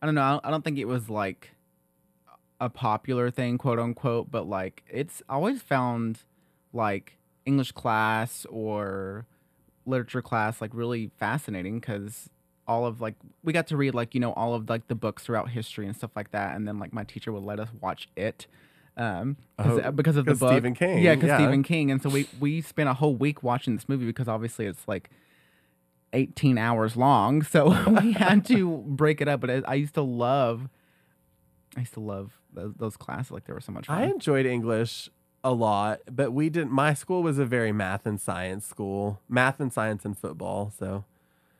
I 0.00 0.06
don't 0.06 0.14
know. 0.16 0.22
I 0.22 0.30
don't, 0.32 0.46
I 0.46 0.50
don't 0.50 0.64
think 0.64 0.78
it 0.78 0.86
was 0.86 1.08
like 1.08 1.52
a 2.60 2.68
popular 2.68 3.30
thing, 3.30 3.58
quote 3.58 3.78
unquote. 3.78 4.30
But 4.30 4.48
like, 4.48 4.82
it's 4.90 5.22
I 5.28 5.34
always 5.34 5.62
found 5.62 6.20
like 6.72 7.18
English 7.44 7.72
class 7.72 8.46
or 8.50 9.26
literature 9.84 10.22
class 10.22 10.60
like 10.60 10.70
really 10.72 11.10
fascinating 11.18 11.80
because 11.80 12.30
all 12.68 12.86
of 12.86 13.00
like 13.00 13.14
we 13.42 13.52
got 13.52 13.66
to 13.66 13.76
read 13.76 13.94
like 13.94 14.14
you 14.14 14.20
know 14.20 14.32
all 14.34 14.54
of 14.54 14.68
like 14.70 14.86
the 14.86 14.94
books 14.94 15.24
throughout 15.24 15.50
history 15.50 15.86
and 15.86 15.94
stuff 15.96 16.10
like 16.16 16.30
that, 16.32 16.56
and 16.56 16.66
then 16.66 16.78
like 16.78 16.92
my 16.92 17.04
teacher 17.04 17.32
would 17.32 17.42
let 17.44 17.60
us 17.60 17.68
watch 17.80 18.08
it. 18.16 18.46
Um, 18.96 19.36
'cause- 19.58 19.80
Oh, 19.84 19.90
because 19.92 20.16
of 20.16 20.26
the 20.26 20.34
book, 20.34 20.50
Stephen 20.52 20.74
King, 20.74 21.02
yeah, 21.02 21.14
because 21.14 21.28
yeah. 21.28 21.38
Stephen 21.38 21.62
King, 21.62 21.90
and 21.90 22.02
so 22.02 22.08
we 22.10 22.28
we 22.40 22.60
spent 22.60 22.88
a 22.88 22.94
whole 22.94 23.14
week 23.16 23.42
watching 23.42 23.74
this 23.74 23.88
movie 23.88 24.04
because 24.06 24.28
obviously 24.28 24.66
it's 24.66 24.86
like 24.86 25.08
18 26.12 26.58
hours 26.58 26.96
long. 26.96 27.42
So 27.42 27.68
we 28.02 28.12
had 28.12 28.44
to 28.46 28.78
break 28.86 29.20
it 29.20 29.28
up. 29.28 29.40
But 29.40 29.50
I, 29.50 29.62
I 29.66 29.74
used 29.74 29.94
to 29.94 30.02
love, 30.02 30.68
I 31.76 31.80
used 31.80 31.94
to 31.94 32.00
love 32.00 32.32
those, 32.52 32.74
those 32.74 32.96
classes. 32.98 33.30
Like 33.30 33.46
they 33.46 33.52
were 33.54 33.60
so 33.62 33.72
much 33.72 33.86
fun. 33.86 33.96
I 33.98 34.04
enjoyed 34.10 34.44
English 34.44 35.08
a 35.42 35.52
lot, 35.52 36.00
but 36.10 36.32
we 36.32 36.50
didn't. 36.50 36.70
My 36.70 36.92
school 36.94 37.22
was 37.22 37.38
a 37.38 37.46
very 37.46 37.72
math 37.72 38.04
and 38.06 38.20
science 38.20 38.66
school, 38.66 39.20
math 39.28 39.58
and 39.58 39.72
science 39.72 40.04
and 40.04 40.16
football. 40.18 40.70
So 40.78 41.04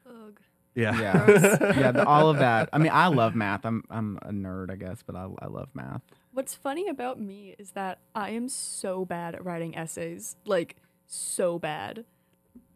Ugh. 0.06 0.38
yeah, 0.74 1.00
yeah, 1.00 1.26
yeah, 1.78 1.92
the, 1.92 2.06
all 2.06 2.28
of 2.28 2.36
that. 2.38 2.68
I 2.74 2.78
mean, 2.78 2.92
I 2.92 3.06
love 3.06 3.34
math. 3.34 3.64
I'm 3.64 3.84
I'm 3.88 4.18
a 4.20 4.28
nerd, 4.32 4.70
I 4.70 4.76
guess, 4.76 5.02
but 5.02 5.16
I 5.16 5.26
I 5.38 5.46
love 5.46 5.70
math. 5.72 6.02
What's 6.32 6.54
funny 6.54 6.88
about 6.88 7.20
me 7.20 7.54
is 7.58 7.72
that 7.72 7.98
I 8.14 8.30
am 8.30 8.48
so 8.48 9.04
bad 9.04 9.34
at 9.34 9.44
writing 9.44 9.76
essays. 9.76 10.36
Like, 10.46 10.76
so 11.06 11.58
bad. 11.58 12.04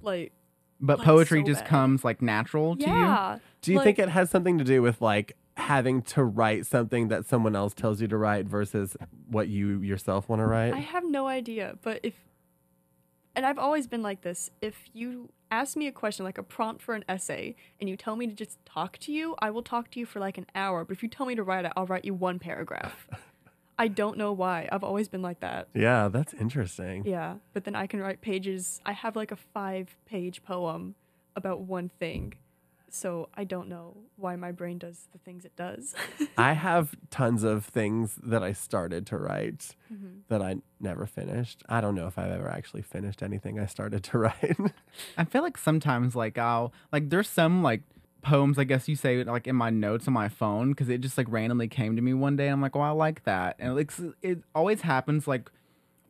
Like, 0.03 0.33
But 0.79 0.99
Like, 0.99 1.07
poetry 1.07 1.41
so 1.41 1.47
just 1.47 1.61
bad. 1.63 1.69
comes 1.71 2.05
like 2.05 2.21
natural 2.21 2.77
to 2.77 2.83
you. 2.87 2.93
yeah. 2.93 3.39
Do 3.63 3.73
you 3.73 3.79
Like- 3.79 3.85
think 3.85 3.99
it 3.99 4.11
has 4.11 4.29
something 4.31 4.59
to 4.59 4.65
do 4.65 4.83
with 4.83 5.01
like 5.01 5.37
having 5.57 6.03
to 6.03 6.23
write 6.23 6.67
something 6.67 7.09
that 7.09 7.25
someone 7.25 7.57
else 7.57 7.73
tells 7.73 8.03
you 8.03 8.07
to 8.09 8.17
write 8.19 8.45
versus 8.45 8.95
what 9.31 9.49
you 9.49 9.81
yourself 9.81 10.29
want 10.29 10.41
to 10.41 10.47
write? 10.47 10.75
I 10.75 10.81
have 10.81 11.05
no 11.09 11.27
idea, 11.29 11.79
but 11.81 12.01
if 12.03 12.15
and 13.35 13.45
I've 13.47 13.59
always 13.59 13.87
been 13.87 14.03
like 14.03 14.21
this, 14.23 14.51
if 14.63 14.85
you 14.95 15.31
ask 15.51 15.77
me 15.77 15.87
a 15.87 15.93
question 15.93 16.25
like 16.25 16.39
a 16.39 16.43
prompt 16.43 16.83
for 16.83 16.95
an 16.95 17.05
essay 17.09 17.55
and 17.81 17.89
you 17.89 17.95
tell 17.97 18.17
me 18.17 18.27
to 18.27 18.33
just 18.35 18.59
talk 18.67 18.97
to 18.99 19.13
you, 19.13 19.35
I 19.41 19.51
will 19.51 19.63
talk 19.63 19.91
to 19.93 20.01
you 20.01 20.05
for 20.07 20.21
like 20.21 20.37
an 20.39 20.47
hour, 20.55 20.85
but 20.85 20.95
if 20.97 21.03
you 21.03 21.09
tell 21.09 21.25
me 21.27 21.35
to 21.35 21.43
write 21.43 21.65
it, 21.67 21.73
I'll 21.77 21.87
write 21.87 22.05
you 22.07 22.13
one 22.15 22.39
paragraph. 22.39 23.07
I 23.79 23.89
don't 23.89 24.17
know 24.17 24.33
why. 24.33 24.69
I've 24.73 24.85
always 24.85 25.09
been 25.09 25.23
like 25.23 25.41
that. 25.41 25.69
yeah, 25.75 26.09
that's 26.09 26.33
interesting. 26.35 27.05
Yeah, 27.07 27.35
but 27.53 27.65
then 27.65 27.75
I 27.77 27.87
can 27.87 28.01
write 28.01 28.21
pages. 28.23 28.81
I 28.87 28.93
have 28.93 29.17
like 29.17 29.33
a 29.33 29.39
5-page 29.55 30.43
poem 30.43 30.95
about 31.35 31.61
one 31.61 31.91
thing. 32.01 32.35
So 32.89 33.29
I 33.35 33.45
don't 33.45 33.69
know 33.69 33.97
why 34.17 34.37
my 34.37 34.53
brain 34.53 34.79
does 34.79 35.09
the 35.13 35.19
things 35.19 35.45
it 35.45 35.55
does. 35.57 35.95
I 36.39 36.55
have 36.55 36.95
tons 37.11 37.43
of 37.43 37.67
things 37.67 38.19
that 38.23 38.43
I 38.43 38.53
started 38.53 39.07
to 39.09 39.19
write 39.19 39.75
Mhm. 39.93 40.21
that 40.29 40.41
I 40.41 40.57
never 40.81 41.05
finished. 41.05 41.63
I 41.69 41.83
don't 41.83 41.95
know 41.95 42.07
if 42.07 42.17
I've 42.17 42.31
ever 42.31 42.49
actually 42.49 42.83
finished 42.83 43.23
anything 43.23 43.59
I 43.61 43.67
started 43.67 44.03
to 44.05 44.19
write. 44.25 44.57
I 45.19 45.25
feel 45.25 45.43
like 45.43 45.59
sometimes 45.59 46.17
like 46.17 46.39
I'll 46.39 46.73
like 46.93 47.11
there's 47.11 47.29
some 47.29 47.63
like 47.63 47.83
poems 48.27 48.59
I 48.59 48.65
guess 48.65 48.89
you 48.89 48.97
say 48.97 49.23
like 49.25 49.47
in 49.47 49.57
my 49.57 49.71
notes 49.71 50.07
on 50.09 50.15
my 50.15 50.29
phone 50.29 50.71
because 50.71 50.89
it 50.89 51.01
just 51.01 51.17
like 51.17 51.27
randomly 51.31 51.69
came 51.69 51.97
to 51.97 52.03
me 52.03 52.13
one 52.13 52.37
day. 52.37 52.49
I'm 52.49 52.61
like, 52.61 52.75
oh, 52.77 52.81
I 52.81 52.91
like 52.91 53.25
that, 53.25 53.57
and 53.59 53.75
like 53.77 53.93
s- 53.93 54.13
it 54.23 54.39
always 54.55 54.81
happens 54.83 55.27
like 55.29 55.51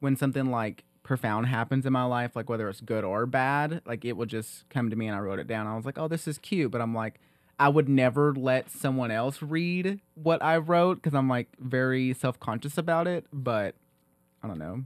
when 0.01 0.17
something 0.17 0.51
like 0.51 0.85
profound 1.03 1.47
happens 1.47 1.87
in 1.87 1.93
my 1.93 2.05
life, 2.05 2.35
like 2.35 2.49
whether 2.49 2.69
it's 2.69 2.81
good 2.81 3.05
or 3.05 3.27
bad, 3.27 3.81
like 3.87 4.05
it 4.05 4.17
will 4.17 4.27
just 4.27 4.69
come 4.71 4.91
to 4.91 4.97
me 4.97 5.07
and 5.07 5.17
I 5.17 5.21
wrote 5.21 5.39
it 5.39 5.47
down. 5.47 5.67
I 5.67 5.77
was 5.77 5.85
like, 5.85 5.99
oh, 5.99 6.09
this 6.09 6.27
is 6.27 6.39
cute, 6.39 6.71
but 6.71 6.81
I'm 6.81 6.95
like. 6.95 7.21
I 7.59 7.71
would 7.71 7.89
never 7.89 8.35
let 8.35 8.71
someone 8.71 9.11
else 9.11 9.41
read 9.41 10.01
what 10.13 10.43
I 10.43 10.59
wrote 10.59 10.97
because 10.97 11.15
I'm 11.15 11.27
like 11.27 11.49
very 11.59 12.13
self 12.13 12.39
conscious 12.39 12.77
about 12.77 13.07
it. 13.09 13.25
But 13.33 13.75
I 14.43 14.47
don't 14.47 14.59
know. 14.59 14.85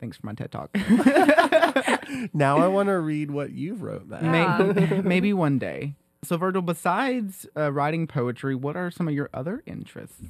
Thanks 0.00 0.16
for 0.16 0.24
my 0.24 0.32
TED 0.32 0.50
talk. 0.50 0.70
now 2.32 2.56
I 2.56 2.66
want 2.68 2.86
to 2.88 2.98
read 2.98 3.30
what 3.30 3.52
you 3.52 3.74
wrote, 3.74 4.06
Matt. 4.06 4.74
Maybe, 4.74 5.02
maybe 5.02 5.32
one 5.34 5.58
day. 5.58 5.96
So, 6.24 6.36
Virgil, 6.36 6.62
besides 6.62 7.46
uh, 7.56 7.72
writing 7.72 8.06
poetry, 8.06 8.54
what 8.54 8.76
are 8.76 8.90
some 8.90 9.06
of 9.08 9.14
your 9.14 9.30
other 9.32 9.62
interests? 9.66 10.20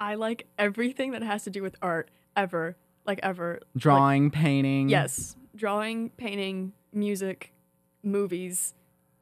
I 0.00 0.14
like 0.16 0.46
everything 0.58 1.12
that 1.12 1.22
has 1.22 1.44
to 1.44 1.50
do 1.50 1.62
with 1.62 1.76
art 1.80 2.10
ever, 2.36 2.76
like 3.06 3.20
ever. 3.22 3.60
Like, 3.74 3.80
Drawing, 3.80 4.30
painting. 4.30 4.88
yes, 4.88 5.36
drawing, 5.54 6.10
painting, 6.10 6.72
music, 6.92 7.52
movies, 8.02 8.74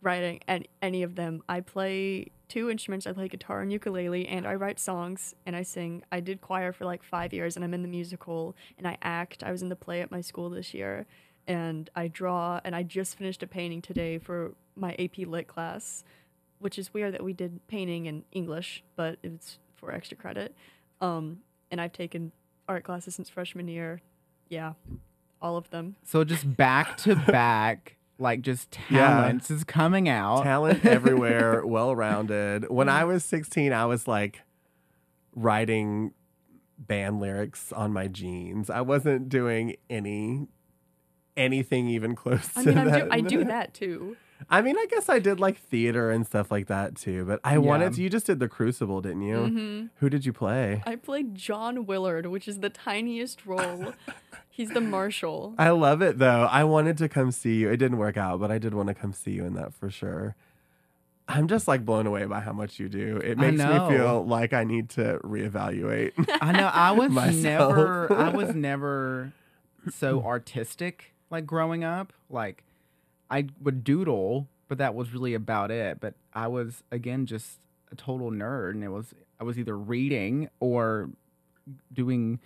writing, 0.03 0.41
and 0.49 0.67
any 0.81 1.03
of 1.03 1.17
them. 1.17 1.43
I 1.49 1.61
play 1.61 2.31
two 2.49 2.71
instruments. 2.71 3.07
I 3.07 3.13
play 3.13 3.29
guitar 3.29 3.61
and 3.61 3.71
ukulele, 3.73 4.27
and 4.27 4.47
I 4.47 4.55
write 4.55 4.79
songs 4.81 5.35
and 5.45 5.55
I 5.55 5.63
sing. 5.63 6.03
I 6.13 6.21
did 6.21 6.41
choir 6.41 6.73
for 6.73 6.85
like 6.87 7.03
five 7.03 7.33
years, 7.35 7.57
and 7.57 7.65
I'm 7.65 7.75
in 7.75 7.83
the 7.83 7.89
musical, 7.89 8.57
and 8.79 8.87
I 8.87 8.97
act. 9.03 9.43
I 9.43 9.53
was 9.53 9.61
in 9.63 9.69
the 9.69 9.77
play 9.77 10.01
at 10.01 10.11
my 10.11 10.23
school 10.23 10.49
this 10.49 10.73
year, 10.73 11.07
and 11.47 11.89
I 11.95 12.09
draw, 12.09 12.61
and 12.65 12.75
I 12.75 12.83
just 12.83 13.17
finished 13.19 13.43
a 13.43 13.47
painting 13.47 13.81
today 13.83 14.19
for 14.19 14.53
my 14.75 14.95
AP 14.99 15.19
Lit 15.27 15.47
class, 15.49 16.05
which 16.59 16.79
is 16.79 16.93
weird 16.93 17.15
that 17.15 17.23
we 17.25 17.33
did 17.33 17.67
painting 17.69 18.07
in 18.07 18.25
English, 18.33 18.83
but 18.97 19.19
it's 19.23 19.59
for 19.75 19.93
extra 19.93 20.17
credit. 20.17 20.55
Um, 21.01 21.39
and 21.71 21.81
I've 21.81 21.93
taken 21.93 22.33
art 22.69 22.85
classes 22.85 23.15
since 23.15 23.29
freshman 23.29 23.69
year. 23.69 24.01
Yeah, 24.49 24.73
all 25.43 25.57
of 25.57 25.71
them. 25.71 25.97
So, 26.05 26.25
just 26.25 26.57
back 26.57 26.97
to 26.99 27.15
back, 27.27 27.97
like 28.19 28.41
just 28.43 28.79
Yeah. 28.91 29.07
talents 29.09 29.51
is 29.51 29.65
coming 29.65 30.09
out. 30.09 30.43
Talent 30.45 30.85
everywhere, 30.87 31.65
well 31.67 31.95
rounded. 31.95 32.69
When 32.71 32.89
I 32.89 33.05
was 33.05 33.25
16, 33.25 33.73
I 33.73 33.85
was 33.87 34.09
like 34.09 34.43
writing 35.35 36.13
band 36.79 37.21
lyrics 37.21 37.73
on 37.73 37.93
my 37.93 38.09
jeans. 38.09 38.71
I 38.71 38.81
wasn't 38.83 39.29
doing 39.29 39.77
any 39.89 40.49
anything 41.37 41.89
even 41.89 42.15
close 42.15 42.51
I 42.57 42.63
to 42.65 42.69
mean, 42.69 42.79
I'm 42.79 42.91
do, 42.91 43.09
I 43.11 43.21
do 43.21 43.45
that 43.45 43.75
too. 43.75 44.17
I 44.51 44.61
mean, 44.63 44.77
I 44.79 44.87
guess 44.91 45.09
I 45.09 45.19
did 45.19 45.41
like 45.41 45.59
theater 45.59 46.11
and 46.11 46.27
stuff 46.27 46.51
like 46.51 46.67
that 46.67 46.95
too, 46.95 47.25
but 47.25 47.41
I 47.43 47.59
wanted 47.59 47.95
to. 47.95 48.03
You 48.03 48.11
just 48.11 48.27
did 48.27 48.39
the 48.39 48.49
Crucible, 48.49 49.01
didn't 49.01 49.23
you? 49.23 49.37
Mm-hmm. 49.37 49.87
Who 49.97 50.11
did 50.11 50.27
you 50.27 50.33
play? 50.33 50.83
I 50.87 50.97
played 50.97 51.35
John 51.35 51.87
Willard, 51.87 52.27
which 52.27 52.47
is 52.47 52.61
the 52.61 52.71
tiniest 52.71 53.47
role. 53.47 53.95
He's 54.51 54.71
the 54.71 54.81
marshal. 54.81 55.55
I 55.59 55.71
love 55.71 56.01
it 56.03 56.19
though. 56.19 56.49
I 56.51 56.65
wanted 56.65 56.97
to 56.99 57.09
come 57.09 57.31
see 57.31 57.57
you. 57.57 57.71
It 57.71 57.77
didn't 57.79 57.99
work 57.99 58.17
out, 58.17 58.41
but 58.41 58.51
I 58.51 58.59
did 58.59 58.75
want 58.75 58.89
to 58.89 58.95
come 58.95 59.13
see 59.13 59.33
you 59.33 59.45
in 59.45 59.55
that 59.55 59.75
for 59.75 59.91
sure. 59.91 60.35
I'm 61.29 61.49
just 61.49 61.67
like 61.67 61.85
blown 61.85 62.07
away 62.07 62.25
by 62.27 62.41
how 62.41 62.53
much 62.53 62.79
you 62.79 62.89
do. 62.89 63.17
It 63.17 63.37
makes 63.37 63.59
me 63.59 63.65
feel 63.89 64.25
like 64.25 64.53
I 64.53 64.65
need 64.65 64.91
to 64.91 65.19
reevaluate. 65.25 66.13
I 66.41 66.53
know. 66.53 66.71
I 66.73 66.93
was 66.93 67.11
Myself. 67.11 67.75
never. 67.75 68.13
I 68.13 68.29
was 68.29 68.55
never 68.55 69.33
so 69.91 70.23
artistic. 70.23 71.13
Like 71.31 71.47
growing 71.47 71.83
up, 71.85 72.13
like 72.31 72.63
I 73.31 73.47
would 73.61 73.83
doodle, 73.85 74.47
but 74.69 74.79
that 74.79 74.95
was 74.95 75.13
really 75.13 75.35
about 75.35 75.71
it. 75.71 75.99
But 76.01 76.15
I 76.33 76.47
was 76.49 76.83
again 76.93 77.27
just 77.27 77.59
a 77.91 77.97
total 77.97 78.31
nerd, 78.31 78.71
and 78.73 78.85
it 78.85 78.89
was 78.89 79.15
I 79.41 79.45
was 79.45 79.59
either 79.59 79.77
reading 79.77 80.49
or 80.61 81.11
doing. 81.93 82.39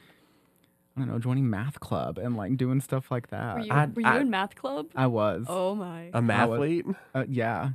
I 0.96 1.00
don't 1.02 1.08
know, 1.08 1.18
joining 1.20 1.48
math 1.48 1.78
club 1.80 2.18
and 2.18 2.36
like 2.36 2.56
doing 2.56 2.80
stuff 2.80 3.10
like 3.10 3.28
that. 3.28 3.54
Were 3.56 3.60
you, 3.64 3.72
I- 3.72 3.86
were 3.86 4.00
you 4.00 4.06
I- 4.06 4.20
in 4.20 4.28
math 4.30 4.54
club? 4.56 4.86
I 4.96 5.06
was. 5.06 5.46
Oh 5.48 5.74
my. 5.74 6.10
A 6.12 6.20
mathlete? 6.20 6.94
Uh, 7.14 7.24
yeah. 7.28 7.70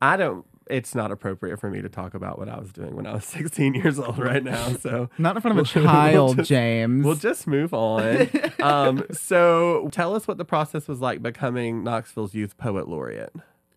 I 0.00 0.16
don't. 0.16 0.44
It's 0.70 0.94
not 0.94 1.10
appropriate 1.10 1.58
for 1.58 1.70
me 1.70 1.80
to 1.82 1.88
talk 1.88 2.14
about 2.14 2.38
what 2.38 2.48
I 2.48 2.58
was 2.58 2.72
doing 2.72 2.94
when 2.96 3.06
I 3.06 3.14
was 3.14 3.24
16 3.26 3.74
years 3.74 3.98
old 3.98 4.18
right 4.18 4.42
now. 4.42 4.72
So 4.74 5.10
Not 5.18 5.36
in 5.36 5.42
front 5.42 5.58
of 5.58 5.66
a 5.66 5.68
We'll- 5.78 5.84
we'll 5.84 5.92
child, 5.92 6.36
just- 6.36 6.48
James. 6.48 7.04
We'll 7.04 7.14
just 7.14 7.46
move 7.46 7.72
on. 7.74 8.28
um, 8.62 9.04
so 9.12 9.88
tell 9.92 10.14
us 10.14 10.28
what 10.28 10.38
the 10.38 10.44
process 10.44 10.88
was 10.88 11.00
like 11.00 11.22
becoming 11.22 11.82
Knoxville's 11.84 12.34
Youth 12.34 12.56
Poet 12.58 12.88
Laureate. 12.88 13.32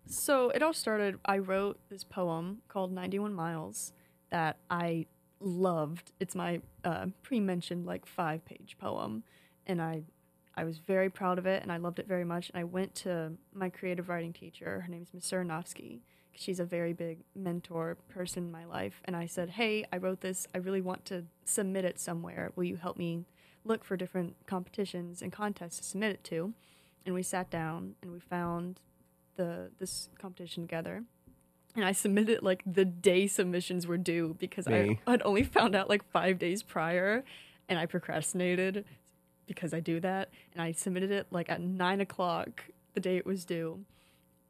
So 0.07 0.49
it 0.49 0.61
all 0.61 0.73
started. 0.73 1.19
I 1.25 1.37
wrote 1.37 1.79
this 1.89 2.03
poem 2.03 2.59
called 2.67 2.91
91 2.91 3.33
Miles 3.33 3.93
that 4.29 4.57
I 4.69 5.05
loved. 5.39 6.11
It's 6.19 6.35
my 6.35 6.61
uh, 6.83 7.07
pre-mentioned 7.23 7.85
like 7.85 8.05
five-page 8.05 8.75
poem, 8.79 9.23
and 9.65 9.81
I 9.81 10.03
I 10.53 10.65
was 10.65 10.79
very 10.79 11.09
proud 11.09 11.39
of 11.39 11.45
it, 11.45 11.63
and 11.63 11.71
I 11.71 11.77
loved 11.77 11.97
it 11.97 12.07
very 12.07 12.25
much. 12.25 12.49
And 12.49 12.59
I 12.59 12.65
went 12.65 12.93
to 12.95 13.33
my 13.53 13.69
creative 13.69 14.09
writing 14.09 14.33
teacher. 14.33 14.81
Her 14.81 14.87
name's 14.91 15.13
Miss 15.13 15.29
Saranovsky. 15.31 16.01
She's 16.33 16.59
a 16.59 16.65
very 16.65 16.93
big 16.93 17.19
mentor 17.35 17.97
person 18.09 18.45
in 18.45 18.51
my 18.51 18.65
life, 18.65 19.01
and 19.05 19.15
I 19.15 19.25
said, 19.25 19.51
"Hey, 19.51 19.85
I 19.91 19.97
wrote 19.97 20.21
this. 20.21 20.47
I 20.55 20.59
really 20.59 20.81
want 20.81 21.05
to 21.05 21.25
submit 21.45 21.85
it 21.85 21.99
somewhere. 21.99 22.51
Will 22.55 22.63
you 22.63 22.77
help 22.77 22.97
me 22.97 23.25
look 23.63 23.83
for 23.83 23.95
different 23.95 24.35
competitions 24.47 25.21
and 25.21 25.31
contests 25.31 25.77
to 25.77 25.83
submit 25.83 26.11
it 26.11 26.23
to?" 26.25 26.53
And 27.05 27.15
we 27.15 27.23
sat 27.23 27.49
down 27.49 27.95
and 28.01 28.11
we 28.11 28.19
found 28.19 28.79
the 29.35 29.71
this 29.79 30.09
competition 30.19 30.63
together. 30.63 31.03
And 31.75 31.85
I 31.85 31.93
submitted 31.93 32.29
it, 32.29 32.43
like 32.43 32.63
the 32.65 32.85
day 32.85 33.27
submissions 33.27 33.87
were 33.87 33.97
due 33.97 34.35
because 34.39 34.67
Me. 34.67 34.99
I 35.07 35.11
had 35.11 35.21
only 35.23 35.43
found 35.43 35.75
out 35.75 35.89
like 35.89 36.03
five 36.11 36.37
days 36.37 36.63
prior 36.63 37.23
and 37.69 37.79
I 37.79 37.85
procrastinated 37.85 38.85
because 39.47 39.73
I 39.73 39.79
do 39.79 39.99
that. 40.01 40.29
And 40.53 40.61
I 40.61 40.73
submitted 40.73 41.11
it 41.11 41.27
like 41.31 41.49
at 41.49 41.61
nine 41.61 42.01
o'clock 42.01 42.65
the 42.93 42.99
day 42.99 43.17
it 43.17 43.25
was 43.25 43.45
due. 43.45 43.85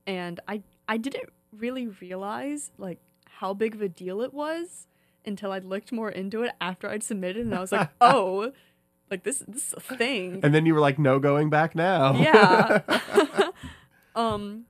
And 0.08 0.40
I 0.48 0.64
I 0.88 0.98
didn't 0.98 1.30
really 1.56 1.88
realize 1.88 2.72
like 2.78 3.00
how 3.26 3.54
big 3.54 3.76
of 3.76 3.82
a 3.82 3.90
deal 3.90 4.22
it 4.22 4.34
was 4.34 4.88
until 5.26 5.52
I 5.52 5.60
looked 5.60 5.92
more 5.92 6.10
into 6.10 6.44
it 6.44 6.52
after 6.60 6.90
I'd 6.90 7.04
submitted 7.04 7.46
and 7.46 7.56
I 7.56 7.60
was 7.60 7.72
like, 7.72 7.90
oh, 8.02 8.52
like 9.10 9.24
this 9.24 9.44
this 9.48 9.68
is 9.68 9.74
a 9.74 9.96
thing 9.98 10.40
And 10.44 10.54
then 10.54 10.66
you 10.66 10.74
were 10.74 10.80
like, 10.80 10.98
no 10.98 11.20
going 11.20 11.50
back 11.50 11.76
now. 11.76 12.14
yeah. 12.16 12.82
um 14.16 14.66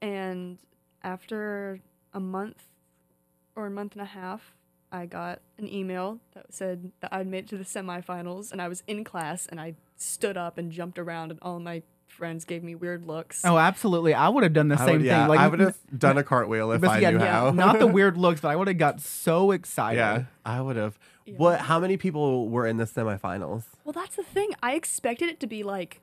and 0.00 0.58
after 1.02 1.80
a 2.12 2.20
month 2.20 2.64
or 3.56 3.66
a 3.66 3.70
month 3.70 3.92
and 3.92 4.02
a 4.02 4.06
half, 4.06 4.54
I 4.90 5.06
got 5.06 5.40
an 5.58 5.72
email 5.72 6.20
that 6.34 6.52
said 6.52 6.92
that 7.00 7.12
I'd 7.12 7.26
made 7.26 7.44
it 7.44 7.48
to 7.48 7.56
the 7.58 7.64
semifinals 7.64 8.52
and 8.52 8.60
I 8.62 8.68
was 8.68 8.82
in 8.86 9.04
class 9.04 9.46
and 9.46 9.60
I 9.60 9.74
stood 9.96 10.36
up 10.36 10.58
and 10.58 10.70
jumped 10.70 10.98
around 10.98 11.30
and 11.30 11.40
all 11.42 11.58
my 11.60 11.82
friends 12.14 12.44
gave 12.44 12.62
me 12.62 12.74
weird 12.74 13.04
looks. 13.06 13.44
oh, 13.44 13.58
absolutely. 13.58 14.14
I 14.14 14.28
would 14.28 14.42
have 14.42 14.52
done 14.52 14.68
the 14.68 14.80
I 14.80 14.86
same 14.86 14.96
would, 14.98 15.02
yeah, 15.04 15.22
thing. 15.22 15.28
Like 15.28 15.40
I 15.40 15.48
would 15.48 15.60
have 15.60 15.76
done 15.98 16.16
a 16.18 16.22
cartwheel 16.22 16.72
if 16.72 16.80
but 16.80 16.90
I 16.90 16.98
yeah, 17.00 17.10
knew 17.10 17.18
yeah, 17.18 17.32
how. 17.32 17.50
not 17.64 17.78
the 17.78 17.86
weird 17.98 18.16
looks, 18.16 18.40
but 18.40 18.48
I 18.48 18.56
would 18.56 18.68
have 18.68 18.78
got 18.78 19.00
so 19.00 19.50
excited. 19.50 19.98
yeah, 19.98 20.24
I 20.44 20.60
would 20.60 20.76
have. 20.76 20.98
Yeah. 21.26 21.34
What? 21.36 21.60
How 21.60 21.78
many 21.80 21.96
people 21.96 22.48
were 22.48 22.66
in 22.66 22.76
the 22.76 22.84
semifinals? 22.84 23.64
Well, 23.84 23.92
that's 23.92 24.16
the 24.16 24.22
thing. 24.22 24.50
I 24.62 24.74
expected 24.74 25.28
it 25.28 25.40
to 25.40 25.46
be 25.46 25.62
like 25.62 26.00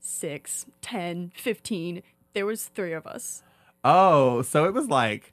six, 0.00 0.66
ten, 0.82 1.32
fifteen. 1.34 2.02
There 2.32 2.46
was 2.46 2.66
three 2.66 2.92
of 2.92 3.06
us. 3.06 3.42
Oh, 3.84 4.42
so 4.42 4.64
it 4.64 4.74
was 4.74 4.88
like 4.88 5.32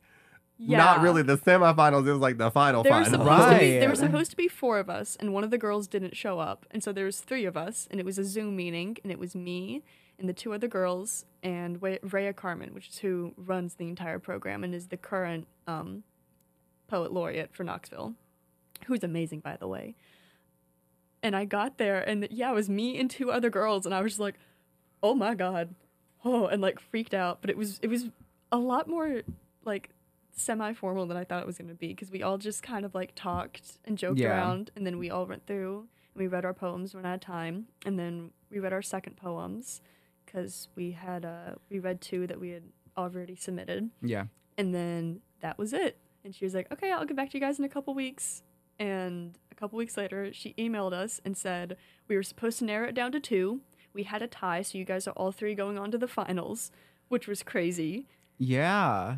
Yeah. 0.57 0.77
not 0.77 1.01
really 1.01 1.23
the 1.23 1.37
semifinals. 1.37 2.07
It 2.07 2.11
was 2.11 2.19
like 2.21 2.37
the 2.37 2.51
final 2.51 2.83
There 2.83 2.93
were, 2.93 3.03
final. 3.03 3.19
supposed 3.25 3.53
to 3.53 3.59
be, 3.59 3.79
there 3.79 3.89
were 3.89 3.95
supposed 3.95 4.31
to 4.31 4.37
be 4.37 4.47
four 4.47 4.79
of 4.79 4.89
us, 4.89 5.17
and 5.19 5.33
one 5.33 5.43
of 5.43 5.49
the 5.51 5.57
girls 5.57 5.87
didn't 5.87 6.15
show 6.15 6.39
up, 6.39 6.65
and 6.71 6.83
so 6.83 6.93
there 6.93 7.05
was 7.05 7.19
three 7.19 7.45
of 7.45 7.57
us, 7.57 7.87
and 7.91 7.99
it 7.99 8.05
was 8.05 8.17
a 8.17 8.23
Zoom 8.23 8.55
meeting, 8.55 8.97
and 9.03 9.11
it 9.11 9.19
was 9.19 9.35
me 9.35 9.83
and 10.19 10.29
the 10.29 10.33
two 10.33 10.53
other 10.53 10.67
girls 10.67 11.25
and 11.41 11.81
Wa- 11.81 11.97
Rhea 12.03 12.33
Carmon, 12.33 12.73
which 12.73 12.87
is 12.89 12.97
who 12.99 13.33
runs 13.35 13.73
the 13.75 13.89
entire 13.89 14.19
program 14.19 14.63
and 14.63 14.73
is 14.75 14.87
the 14.87 14.95
current 14.97 15.47
um, 15.67 16.03
poet 16.87 17.11
laureate 17.11 17.53
for 17.53 17.63
Knoxville, 17.63 18.13
who's 18.85 19.03
amazing, 19.03 19.39
by 19.39 19.57
the 19.57 19.67
way. 19.67 19.95
And 21.23 21.35
I 21.35 21.45
got 21.45 21.77
there, 21.77 21.99
and 21.99 22.27
yeah, 22.31 22.51
it 22.51 22.53
was 22.55 22.69
me 22.69 22.99
and 22.99 23.09
two 23.09 23.31
other 23.31 23.49
girls, 23.49 23.85
and 23.85 23.95
I 23.95 24.01
was 24.01 24.13
just 24.13 24.19
like, 24.19 24.35
"Oh 25.01 25.15
my 25.15 25.33
god!" 25.35 25.73
Oh, 26.25 26.45
and 26.47 26.61
like 26.61 26.79
freaked 26.79 27.13
out. 27.13 27.39
But 27.41 27.49
it 27.49 27.57
was 27.57 27.79
it 27.81 27.87
was 27.87 28.09
a 28.51 28.57
lot 28.57 28.87
more 28.87 29.23
like 29.65 29.89
semi-formal 30.35 31.05
than 31.05 31.17
I 31.17 31.23
thought 31.23 31.41
it 31.41 31.45
was 31.47 31.57
going 31.57 31.69
to 31.69 31.73
be 31.75 31.89
because 31.89 32.11
we 32.11 32.21
all 32.23 32.37
just 32.37 32.63
kind 32.63 32.85
of 32.85 32.93
like 32.95 33.13
talked 33.15 33.77
and 33.85 33.97
joked 33.97 34.19
Yeah. 34.19 34.29
around, 34.29 34.71
and 34.75 34.85
then 34.85 34.97
we 34.97 35.09
all 35.09 35.25
went 35.25 35.45
through 35.47 35.87
and 36.13 36.21
we 36.21 36.27
read 36.27 36.45
our 36.45 36.53
poems 36.53 36.93
when 36.93 37.05
I 37.05 37.11
had 37.11 37.21
time, 37.21 37.67
and 37.85 37.97
then 37.97 38.31
we 38.49 38.59
read 38.59 38.73
our 38.73 38.81
second 38.81 39.15
poems 39.17 39.81
because 40.25 40.67
we 40.75 40.91
had 40.91 41.25
uh 41.25 41.55
we 41.69 41.79
read 41.79 42.01
two 42.01 42.27
that 42.27 42.39
we 42.39 42.49
had 42.49 42.63
already 42.97 43.35
submitted, 43.35 43.89
Yeah. 44.01 44.25
and 44.57 44.73
then 44.73 45.21
that 45.41 45.57
was 45.57 45.73
it. 45.73 45.97
And 46.23 46.33
she 46.33 46.45
was 46.45 46.53
like, 46.53 46.71
"Okay, 46.71 46.91
I'll 46.91 47.05
get 47.05 47.17
back 47.17 47.29
to 47.31 47.37
you 47.37 47.41
guys 47.41 47.59
in 47.59 47.65
a 47.65 47.69
couple 47.69 47.93
weeks." 47.93 48.43
And 48.79 49.37
a 49.51 49.55
couple 49.55 49.77
weeks 49.77 49.97
later, 49.97 50.33
she 50.33 50.53
emailed 50.55 50.93
us 50.93 51.21
and 51.23 51.37
said 51.37 51.77
we 52.07 52.15
were 52.15 52.23
supposed 52.23 52.59
to 52.59 52.65
narrow 52.65 52.87
it 52.87 52.95
down 52.95 53.11
to 53.11 53.19
two. 53.19 53.61
We 53.93 54.03
had 54.03 54.21
a 54.23 54.27
tie, 54.27 54.63
so 54.63 54.77
you 54.79 54.85
guys 54.85 55.07
are 55.07 55.11
all 55.11 55.31
three 55.31 55.53
going 55.53 55.77
on 55.77 55.91
to 55.91 55.97
the 55.97 56.07
finals, 56.07 56.71
which 57.07 57.27
was 57.27 57.43
crazy. 57.43 58.07
Yeah. 58.39 59.17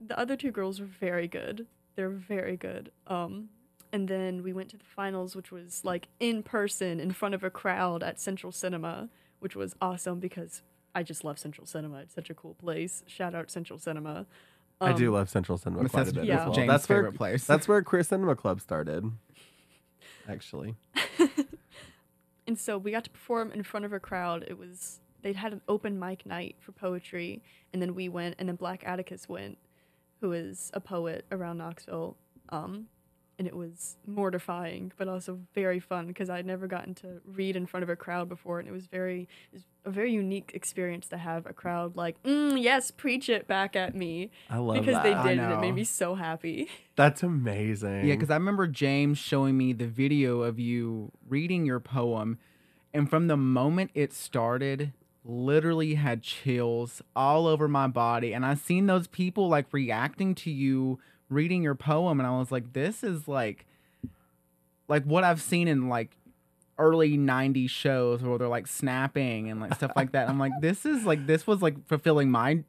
The 0.00 0.18
other 0.18 0.36
two 0.36 0.50
girls 0.50 0.80
were 0.80 0.86
very 0.86 1.28
good. 1.28 1.66
They're 1.96 2.08
very 2.10 2.56
good. 2.56 2.90
Um, 3.06 3.48
and 3.92 4.08
then 4.08 4.42
we 4.42 4.52
went 4.52 4.70
to 4.70 4.76
the 4.76 4.84
finals, 4.84 5.34
which 5.36 5.50
was 5.52 5.84
like 5.84 6.08
in 6.20 6.42
person 6.42 7.00
in 7.00 7.10
front 7.12 7.34
of 7.34 7.42
a 7.44 7.50
crowd 7.50 8.02
at 8.02 8.20
Central 8.20 8.52
Cinema, 8.52 9.08
which 9.40 9.56
was 9.56 9.74
awesome 9.82 10.20
because 10.20 10.62
I 10.94 11.02
just 11.02 11.24
love 11.24 11.38
Central 11.38 11.66
Cinema. 11.66 11.98
It's 11.98 12.14
such 12.14 12.30
a 12.30 12.34
cool 12.34 12.54
place. 12.54 13.02
Shout 13.06 13.34
out 13.34 13.50
Central 13.50 13.78
Cinema. 13.78 14.26
I 14.80 14.92
do 14.92 15.08
Um, 15.08 15.14
love 15.14 15.28
Central 15.28 15.58
Cinema 15.58 15.88
quite 15.88 16.02
a 16.02 16.04
That's 16.06 16.14
bit 16.16 16.24
yeah. 16.24 16.38
as 16.40 16.46
well. 16.46 16.54
James' 16.54 16.68
that's 16.70 16.88
where 16.88 16.98
favorite 17.02 17.16
place. 17.16 17.44
that's 17.46 17.68
where 17.68 17.82
Queer 17.82 18.02
Cinema 18.02 18.34
Club 18.36 18.60
started. 18.60 19.04
Actually, 20.28 20.76
And 22.46 22.58
so 22.58 22.78
we 22.78 22.90
got 22.90 23.04
to 23.04 23.10
perform 23.10 23.52
in 23.52 23.62
front 23.62 23.84
of 23.84 23.92
a 23.92 24.00
crowd. 24.00 24.44
It 24.48 24.58
was 24.58 25.00
they 25.22 25.32
had 25.34 25.52
an 25.52 25.60
open 25.68 25.98
mic 25.98 26.24
night 26.26 26.56
for 26.60 26.72
poetry, 26.72 27.42
and 27.72 27.80
then 27.82 27.94
we 27.94 28.08
went, 28.08 28.36
and 28.38 28.48
then 28.48 28.56
Black 28.56 28.82
Atticus 28.86 29.28
went, 29.28 29.58
who 30.20 30.32
is 30.32 30.70
a 30.74 30.80
poet 30.80 31.24
around 31.30 31.58
Knoxville. 31.58 32.16
Um, 32.50 32.86
and 33.40 33.46
it 33.46 33.56
was 33.56 33.96
mortifying, 34.06 34.92
but 34.98 35.08
also 35.08 35.40
very 35.54 35.80
fun 35.80 36.06
because 36.06 36.28
I'd 36.28 36.44
never 36.44 36.66
gotten 36.66 36.94
to 36.96 37.22
read 37.24 37.56
in 37.56 37.64
front 37.64 37.82
of 37.82 37.88
a 37.88 37.96
crowd 37.96 38.28
before, 38.28 38.58
and 38.58 38.68
it 38.68 38.70
was 38.70 38.86
very, 38.86 39.22
it 39.50 39.54
was 39.54 39.62
a 39.86 39.90
very 39.90 40.12
unique 40.12 40.50
experience 40.52 41.08
to 41.08 41.16
have 41.16 41.46
a 41.46 41.54
crowd 41.54 41.96
like, 41.96 42.22
mm, 42.22 42.62
yes, 42.62 42.90
preach 42.90 43.30
it 43.30 43.48
back 43.48 43.74
at 43.74 43.94
me 43.94 44.30
I 44.50 44.58
love 44.58 44.76
because 44.76 44.92
that. 44.92 45.04
they 45.04 45.14
did, 45.14 45.38
and 45.38 45.54
it 45.54 45.58
made 45.58 45.74
me 45.74 45.84
so 45.84 46.16
happy. 46.16 46.68
That's 46.96 47.22
amazing. 47.22 48.06
Yeah, 48.06 48.14
because 48.14 48.28
I 48.28 48.34
remember 48.34 48.66
James 48.66 49.16
showing 49.16 49.56
me 49.56 49.72
the 49.72 49.86
video 49.86 50.42
of 50.42 50.58
you 50.58 51.10
reading 51.26 51.64
your 51.64 51.80
poem, 51.80 52.38
and 52.92 53.08
from 53.08 53.28
the 53.28 53.38
moment 53.38 53.90
it 53.94 54.12
started, 54.12 54.92
literally 55.24 55.94
had 55.94 56.22
chills 56.22 57.02
all 57.14 57.46
over 57.46 57.68
my 57.68 57.86
body. 57.86 58.32
And 58.32 58.44
I 58.46 58.54
seen 58.54 58.86
those 58.86 59.06
people 59.06 59.48
like 59.48 59.66
reacting 59.72 60.34
to 60.36 60.50
you 60.50 60.98
reading 61.28 61.62
your 61.62 61.74
poem, 61.76 62.18
and 62.18 62.26
I 62.26 62.36
was 62.38 62.50
like, 62.50 62.72
this 62.72 63.04
is 63.04 63.28
like, 63.28 63.64
like 64.88 65.04
what 65.04 65.22
I've 65.24 65.40
seen 65.40 65.68
in 65.68 65.88
like 65.88 66.16
early 66.78 67.16
90s 67.16 67.70
shows 67.70 68.22
where 68.22 68.38
they're 68.38 68.48
like 68.48 68.66
snapping 68.66 69.50
and 69.50 69.60
like 69.60 69.74
stuff 69.74 69.92
like 69.94 70.12
that. 70.12 70.28
I'm 70.28 70.38
like, 70.38 70.52
this 70.60 70.84
is 70.86 71.04
like, 71.04 71.26
this 71.26 71.46
was 71.46 71.60
like 71.62 71.86
fulfilling 71.86 72.30
my 72.30 72.64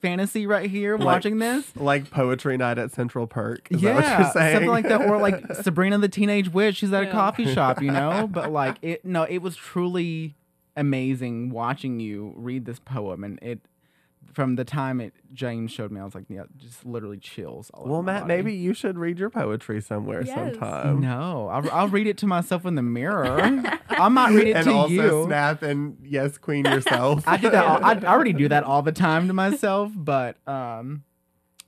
fantasy 0.00 0.46
right 0.46 0.70
here 0.70 0.96
Like- 0.96 1.04
watching 1.06 1.38
this. 1.38 1.74
like 1.74 2.10
poetry 2.10 2.56
night 2.56 2.78
at 2.78 2.92
Central 2.92 3.26
Park. 3.26 3.66
Is 3.70 3.82
yeah, 3.82 3.94
that 3.94 3.96
what 3.96 4.20
you're 4.20 4.32
saying? 4.32 4.54
something 4.54 4.70
like 4.70 4.88
that, 4.88 5.00
or 5.08 5.18
like 5.18 5.54
Sabrina 5.62 5.98
the 5.98 6.08
Teenage 6.08 6.50
Witch. 6.52 6.76
She's 6.76 6.92
at 6.92 7.02
a 7.04 7.10
coffee 7.10 7.52
shop, 7.52 7.82
you 7.82 7.90
know. 7.90 8.28
But 8.32 8.52
like 8.52 8.76
it, 8.82 9.04
no, 9.04 9.24
it 9.24 9.38
was 9.38 9.56
truly 9.56 10.36
amazing 10.78 11.50
watching 11.50 12.00
you 12.00 12.32
read 12.36 12.64
this 12.64 12.78
poem, 12.78 13.24
and 13.24 13.38
it 13.42 13.60
from 14.32 14.56
the 14.56 14.64
time 14.64 15.00
it 15.00 15.14
James 15.32 15.70
showed 15.70 15.90
me, 15.90 16.00
I 16.00 16.04
was 16.04 16.14
like, 16.14 16.24
yeah, 16.28 16.42
just 16.56 16.84
literally 16.84 17.18
chills. 17.18 17.70
All 17.72 17.86
Well, 17.86 18.02
Matt, 18.02 18.22
body. 18.22 18.34
maybe 18.36 18.52
you 18.54 18.74
should 18.74 18.98
read 18.98 19.18
your 19.18 19.30
poetry 19.30 19.80
somewhere 19.80 20.22
Yes. 20.24 20.34
sometime. 20.34 21.00
No, 21.00 21.48
I'll, 21.48 21.70
I'll 21.70 21.88
read 21.88 22.06
it 22.06 22.18
to 22.18 22.26
myself 22.26 22.66
in 22.66 22.74
the 22.74 22.82
mirror. 22.82 23.40
I 23.88 24.08
might 24.08 24.30
read 24.34 24.48
it 24.48 24.52
to 24.52 24.52
you, 24.52 24.54
and 24.56 24.64
to 24.66 24.72
also 24.74 25.20
you. 25.20 25.24
snap 25.26 25.62
and 25.62 25.96
yes, 26.04 26.36
queen 26.36 26.64
yourself. 26.66 27.24
I 27.26 27.36
do 27.38 27.48
that. 27.50 27.64
All, 27.64 27.82
I, 27.84 27.92
I 27.92 28.12
already 28.12 28.32
do 28.32 28.48
that 28.48 28.64
all 28.70 28.82
the 28.82 28.92
time 28.92 29.28
to 29.28 29.34
myself, 29.34 29.92
but 29.94 30.36
um, 30.46 31.04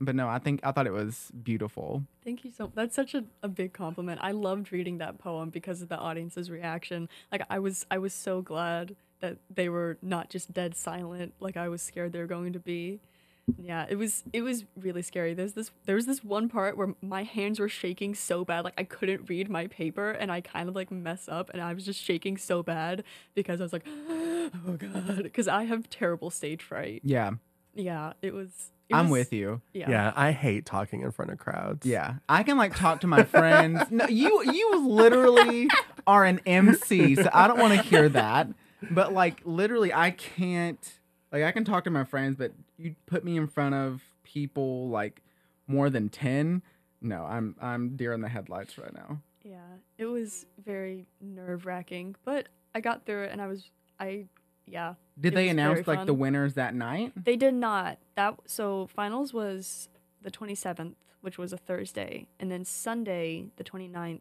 but 0.01 0.15
no, 0.15 0.29
I 0.29 0.39
think 0.39 0.61
I 0.65 0.73
thought 0.73 0.87
it 0.87 0.93
was 0.93 1.31
beautiful. 1.43 2.05
Thank 2.25 2.45
you 2.45 2.51
so. 2.51 2.73
That's 2.75 2.97
such 2.97 3.15
a, 3.15 3.25
a 3.43 3.49
big 3.49 3.73
compliment. 3.73 4.21
I 4.23 4.33
loved 4.33 4.73
reading 4.73 4.99
that 4.99 5.19
poem 5.19 5.51
because 5.51 5.83
of 5.83 5.89
the 5.89 5.99
audience's 5.99 6.51
reaction. 6.51 7.09
Like 7.31 7.43
I 7.51 7.59
was 7.59 7.85
I 7.91 7.99
was 7.99 8.15
so 8.15 8.41
glad 8.41 8.97
that 9.21 9.37
they 9.55 9.69
were 9.69 9.99
not 10.01 10.31
just 10.31 10.53
dead 10.53 10.75
silent 10.75 11.35
like 11.41 11.57
I 11.57 11.69
was 11.69 11.83
scared 11.83 12.13
they 12.13 12.21
were 12.21 12.27
going 12.27 12.55
to 12.55 12.59
be. 12.59 13.01
Yeah, 13.59 13.87
it 13.89 13.97
was 13.97 14.23
it 14.33 14.43
was 14.43 14.65
really 14.77 15.03
scary. 15.03 15.35
There's 15.35 15.53
this 15.53 15.71
there 15.85 15.97
was 15.97 16.07
this 16.07 16.25
one 16.25 16.49
part 16.49 16.77
where 16.77 16.95
my 17.03 17.25
hands 17.25 17.59
were 17.59 17.69
shaking 17.69 18.15
so 18.15 18.45
bad 18.45 18.65
like 18.65 18.75
I 18.79 18.85
couldn't 18.85 19.29
read 19.29 19.51
my 19.51 19.67
paper 19.67 20.11
and 20.13 20.31
I 20.33 20.41
kind 20.41 20.69
of 20.69 20.75
like 20.75 20.91
mess 20.91 21.29
up 21.29 21.51
and 21.51 21.61
I 21.61 21.75
was 21.75 21.85
just 21.85 22.01
shaking 22.01 22.37
so 22.37 22.63
bad 22.63 23.05
because 23.35 23.61
I 23.61 23.65
was 23.65 23.73
like 23.73 23.87
oh 24.09 24.77
god 24.79 25.25
because 25.25 25.49
I 25.49 25.65
have 25.65 25.91
terrible 25.91 26.31
stage 26.31 26.63
fright. 26.63 27.03
Yeah, 27.05 27.33
Yeah, 27.75 28.13
it 28.23 28.35
was 28.35 28.49
it 28.89 28.95
I'm 28.95 29.09
was- 29.09 29.21
with 29.21 29.33
you. 29.33 29.61
Yeah. 29.73 29.91
yeah, 29.91 30.13
I 30.17 30.33
hate 30.33 30.67
talking 30.67 31.03
in 31.03 31.11
front 31.13 31.31
of 31.31 31.39
crowds. 31.39 31.87
Yeah, 31.87 32.15
I 32.29 32.43
can 32.43 32.57
like 32.57 32.75
talk 32.77 33.01
to 33.03 33.07
my 33.07 33.23
friends. 33.25 33.81
No, 33.91 34.07
you 34.09 34.43
you 34.53 34.87
literally 34.89 35.69
are 36.07 36.25
an 36.25 36.41
MC, 36.47 37.15
so 37.17 37.29
I 37.33 37.47
don't 37.49 37.59
want 37.59 37.75
to 37.75 37.83
hear 37.83 38.09
that. 38.11 38.49
But 38.91 39.13
like 39.13 39.41
literally, 39.45 39.93
I 39.93 40.11
can't. 40.11 40.99
Like 41.33 41.45
I 41.45 41.53
can 41.53 41.65
talk 41.65 41.85
to 41.85 41.91
my 41.91 42.05
friends, 42.05 42.37
but 42.37 42.53
you 42.79 42.97
put 43.07 43.25
me 43.25 43.37
in 43.37 43.47
front 43.47 43.75
of 43.75 44.03
people 44.25 44.89
like 44.89 45.23
more 45.69 45.91
than 45.91 46.09
ten. 46.09 46.63
No, 47.01 47.25
I'm 47.25 47.55
I'm 47.61 47.97
deer 47.97 48.13
in 48.13 48.21
the 48.21 48.29
headlights 48.29 48.77
right 48.79 48.93
now. 48.93 49.21
Yeah, 49.45 49.59
it 49.97 50.07
was 50.07 50.45
very 50.65 51.07
nerve 51.21 51.65
wracking, 51.67 52.17
but 52.25 52.49
I 52.75 52.81
got 52.81 53.07
through 53.07 53.25
it 53.25 53.33
and 53.33 53.41
I 53.41 53.47
was 53.47 53.71
I 53.99 54.27
yeah. 54.67 54.95
Did 55.21 55.33
It 55.33 55.37
they 55.37 55.49
announce 55.49 55.87
like 55.87 55.99
fun. 55.99 56.07
the 56.07 56.15
winners 56.15 56.55
that 56.55 56.75
night? 56.75 57.13
They 57.17 57.37
did 57.37 57.55
not. 57.55 57.99
That 58.17 58.35
so 58.47 58.87
finals 58.87 59.33
was 59.35 59.89
the 60.23 60.31
27th, 60.31 60.95
which 61.21 61.37
was 61.39 61.53
a 61.53 61.57
Thursday, 61.57 62.27
and 62.39 62.51
then 62.51 62.65
Sunday, 62.65 63.47
the 63.57 63.65
29th, 63.65 64.21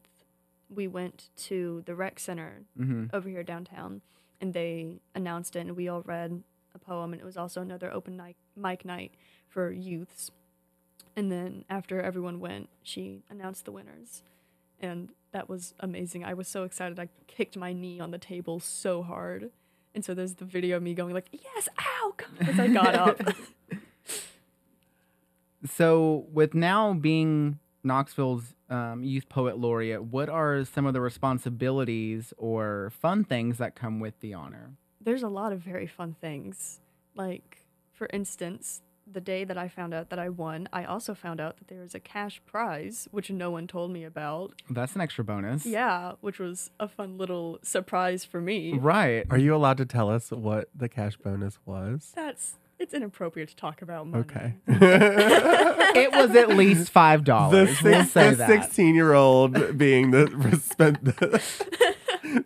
we 0.70 0.88
went 0.88 1.30
to 1.36 1.82
the 1.86 1.96
rec 1.96 2.20
center 2.20 2.62
Mm-hmm. 2.80 3.06
over 3.14 3.28
here 3.30 3.44
downtown 3.44 4.02
and 4.42 4.54
they 4.54 5.00
announced 5.16 5.56
it 5.56 5.62
and 5.62 5.76
we 5.76 5.88
all 5.88 6.02
read 6.04 6.44
a 6.76 6.80
poem 6.80 7.12
and 7.12 7.22
it 7.22 7.26
was 7.26 7.36
also 7.38 7.62
another 7.62 7.92
open 7.92 8.16
night 8.16 8.36
mic 8.56 8.86
night 8.86 9.14
for 9.48 9.72
youths. 9.72 10.30
And 11.16 11.32
then 11.32 11.66
after 11.70 12.00
everyone 12.02 12.40
went, 12.40 12.70
she 12.84 13.24
announced 13.30 13.66
the 13.66 13.72
winners. 13.72 14.22
And 14.80 15.10
that 15.32 15.50
was 15.50 15.74
amazing. 15.80 16.24
I 16.24 16.34
was 16.36 16.48
so 16.48 16.64
excited. 16.64 17.00
I 17.00 17.10
kicked 17.28 17.58
my 17.58 17.74
knee 17.74 18.00
on 18.00 18.12
the 18.12 18.18
table 18.20 18.60
so 18.60 19.02
hard. 19.04 19.50
And 19.96 20.06
so 20.06 20.14
there's 20.14 20.36
the 20.36 20.46
video 20.46 20.78
of 20.78 20.84
me 20.84 20.94
going 20.94 21.14
like, 21.14 21.30
"Yes, 21.32 21.68
ow!" 21.80 22.14
as 22.42 22.60
I 22.60 22.68
got 22.68 22.96
up. 22.96 23.22
So, 25.76 26.26
with 26.32 26.54
now 26.54 26.94
being 26.94 27.60
Knoxville's 27.84 28.56
um, 28.70 29.04
Youth 29.04 29.28
Poet 29.28 29.58
Laureate, 29.58 30.02
what 30.02 30.30
are 30.30 30.64
some 30.64 30.86
of 30.86 30.94
the 30.94 31.02
responsibilities 31.02 32.34
or 32.38 32.94
fun 33.02 33.26
things 33.26 33.58
that 33.58 33.76
come 33.76 34.00
with 34.00 34.18
the 34.22 34.34
honor? 34.34 34.78
there's 35.02 35.24
a 35.24 35.30
lot 35.30 35.52
of 35.52 35.60
very 35.60 35.88
fun 35.88 36.16
things. 36.20 36.80
Like, 37.16 37.66
for 37.94 38.08
instance, 38.14 38.82
the 39.12 39.22
day 39.22 39.44
that 39.44 39.58
I 39.58 39.68
found 39.68 39.94
out 39.94 40.10
that 40.10 40.20
I 40.20 40.30
won, 40.30 40.70
I 40.72 40.86
also 40.86 41.14
found 41.14 41.42
out 41.42 41.58
that 41.58 41.68
there 41.68 41.82
was 41.82 41.96
a 41.96 42.00
cash 42.00 42.42
prize, 42.46 43.08
which 43.12 43.30
no 43.32 43.52
one 43.52 43.68
told 43.68 43.92
me 43.92 44.04
about. 44.04 44.54
That's 44.70 44.96
an 44.96 45.02
extra 45.02 45.24
bonus. 45.24 45.66
Yeah, 45.66 46.14
which 46.22 46.40
was 46.40 46.72
a 46.80 46.88
fun 46.88 47.18
little 47.18 47.60
surprise 47.62 48.24
for 48.24 48.40
me. 48.42 48.78
Right. 48.78 49.26
Are 49.30 49.38
you 49.38 49.56
allowed 49.56 49.78
to 49.78 49.86
tell 49.86 50.10
us 50.10 50.32
what 50.32 50.70
the 50.76 50.90
cash 50.90 51.18
bonus 51.18 51.60
was? 51.66 52.12
That's 52.16 52.56
it's 52.78 52.94
inappropriate 52.94 53.50
to 53.50 53.56
talk 53.58 53.82
about 53.82 54.08
money. 54.08 54.22
Okay. 54.24 54.54
it 54.68 56.12
was 56.14 56.34
at 56.36 56.50
least 56.50 56.90
five 56.92 57.22
the 57.22 57.26
dollars. 57.26 57.82
We'll 57.84 58.02
six, 58.04 58.12
say 58.14 58.30
the 58.30 58.36
that. 58.38 58.48
16 58.48 58.96
year 58.96 59.14
old 59.14 59.78
being 59.78 60.12
the, 60.12 60.26
respe- 60.28 61.42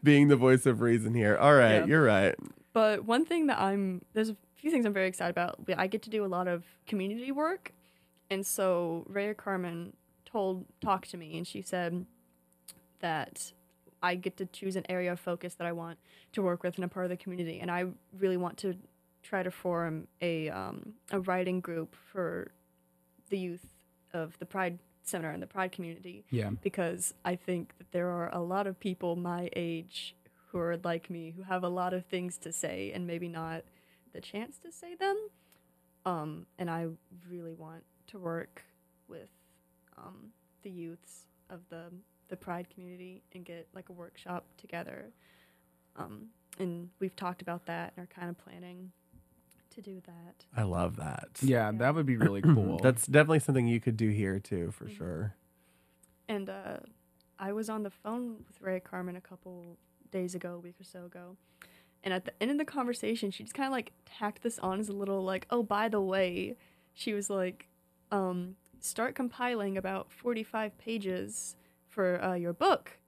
being 0.03 0.29
the 0.29 0.35
voice 0.35 0.65
of 0.65 0.81
reason 0.81 1.13
here. 1.13 1.37
All 1.37 1.53
right, 1.53 1.75
Yeah. 1.79 1.85
you're 1.85 2.03
right. 2.03 2.35
But 2.73 3.05
one 3.05 3.25
thing 3.25 3.47
that 3.47 3.59
I'm 3.59 4.01
there's 4.13 4.29
a 4.29 4.37
few 4.63 4.71
things 4.71 4.85
I'm 4.85 4.93
very 4.93 5.07
excited 5.09 5.31
about. 5.31 5.59
I 5.77 5.87
get 5.87 6.01
to 6.03 6.09
do 6.09 6.23
a 6.23 6.31
lot 6.37 6.47
of 6.47 6.63
community 6.87 7.31
work, 7.33 7.73
and 8.29 8.45
so 8.45 9.05
Rhea 9.09 9.33
Carmon 9.33 9.93
told 10.25 10.65
talked 10.81 11.11
to 11.11 11.17
me, 11.17 11.37
and 11.37 11.45
she 11.45 11.61
said 11.61 12.05
that 13.01 13.51
I 14.01 14.15
get 14.15 14.37
to 14.37 14.45
choose 14.45 14.75
an 14.77 14.85
area 14.89 15.11
of 15.11 15.19
focus 15.19 15.55
that 15.55 15.67
I 15.67 15.73
want 15.73 15.99
to 16.31 16.41
work 16.41 16.63
with 16.63 16.75
and 16.75 16.85
a 16.85 16.87
part 16.87 17.05
of 17.05 17.09
the 17.09 17.17
community, 17.17 17.59
and 17.59 17.69
I 17.69 17.85
really 18.17 18.37
want 18.37 18.57
to 18.59 18.75
try 19.21 19.43
to 19.43 19.51
form 19.51 20.07
a 20.21 20.49
um, 20.49 20.93
a 21.11 21.19
writing 21.19 21.59
group 21.59 21.93
for 22.11 22.51
the 23.29 23.37
youth 23.37 23.65
of 24.13 24.37
the 24.39 24.45
Pride 24.45 24.79
Center 25.03 25.29
and 25.29 25.41
the 25.43 25.47
Pride 25.47 25.73
community 25.73 26.23
Yeah. 26.29 26.51
because 26.61 27.13
I 27.25 27.35
think 27.35 27.73
that 27.79 27.91
there 27.91 28.09
are 28.09 28.33
a 28.33 28.39
lot 28.41 28.67
of 28.67 28.79
people 28.79 29.17
my 29.17 29.49
age 29.55 30.15
who 30.47 30.59
are 30.59 30.77
like 30.83 31.09
me 31.09 31.33
who 31.35 31.43
have 31.43 31.63
a 31.63 31.67
lot 31.69 31.93
of 31.93 32.05
things 32.05 32.37
to 32.39 32.51
say 32.53 32.91
and 32.93 33.05
maybe 33.07 33.27
not 33.27 33.63
the 34.13 34.21
chance 34.21 34.57
to 34.59 34.71
say 34.71 34.95
them. 34.95 35.17
Um, 36.05 36.45
and 36.57 36.69
I 36.69 36.87
really 37.29 37.53
want 37.53 37.83
to 38.07 38.19
work 38.19 38.63
with 39.07 39.29
um, 39.97 40.31
the 40.63 40.69
youths 40.69 41.25
of 41.49 41.61
the 41.69 41.85
the 42.29 42.37
Pride 42.37 42.67
community 42.73 43.21
and 43.35 43.45
get 43.45 43.67
like 43.75 43.89
a 43.89 43.93
workshop 43.93 44.45
together. 44.57 45.05
Um, 45.97 46.27
and 46.57 46.89
we've 46.99 47.15
talked 47.15 47.41
about 47.43 47.65
that 47.67 47.93
and 47.95 48.03
are 48.03 48.07
kind 48.07 48.29
of 48.29 48.37
planning 48.37 48.91
to 49.75 49.81
do 49.81 50.01
that. 50.05 50.45
I 50.55 50.63
love 50.63 50.95
that. 50.95 51.29
Yeah, 51.41 51.69
Yeah. 51.69 51.77
that 51.77 51.95
would 51.95 52.05
be 52.05 52.17
really 52.17 52.41
cool. 52.55 52.79
That's 52.79 53.05
definitely 53.05 53.39
something 53.39 53.67
you 53.67 53.79
could 53.79 53.97
do 53.97 54.09
here 54.09 54.39
too, 54.39 54.71
for 54.71 54.85
Mhm. 54.85 54.97
sure. 54.97 55.35
And 56.27 56.49
uh, 56.49 56.77
I 57.37 57.51
was 57.53 57.69
on 57.69 57.83
the 57.83 57.89
phone 57.91 58.37
with 58.47 58.61
Rhea 58.61 58.79
Carmon 58.79 59.15
a 59.15 59.21
couple 59.21 59.77
days 60.11 60.33
ago, 60.33 60.55
a 60.55 60.59
week 60.59 60.75
or 60.79 60.83
so 60.85 61.05
ago. 61.05 61.35
And 62.03 62.13
at 62.13 62.25
the 62.25 62.33
end 62.41 62.51
of 62.51 62.57
the 62.57 62.65
conversation, 62.65 63.31
she 63.31 63.43
just 63.43 63.55
kind 63.55 63.67
of 63.67 63.71
like 63.71 63.93
tacked 64.05 64.43
this 64.43 64.59
on 64.59 64.79
as 64.79 64.89
a 64.89 64.93
little 64.93 65.23
like, 65.23 65.47
oh, 65.49 65.63
by 65.63 65.87
the 65.87 66.01
way, 66.01 66.57
she 66.93 67.13
was 67.13 67.29
like, 67.29 67.69
um, 68.11 68.55
start 68.79 69.15
compiling 69.15 69.77
about 69.77 70.11
45 70.11 70.77
pages 70.77 71.55
for 71.87 72.21
uh, 72.23 72.33
your 72.33 72.53
book. 72.53 72.99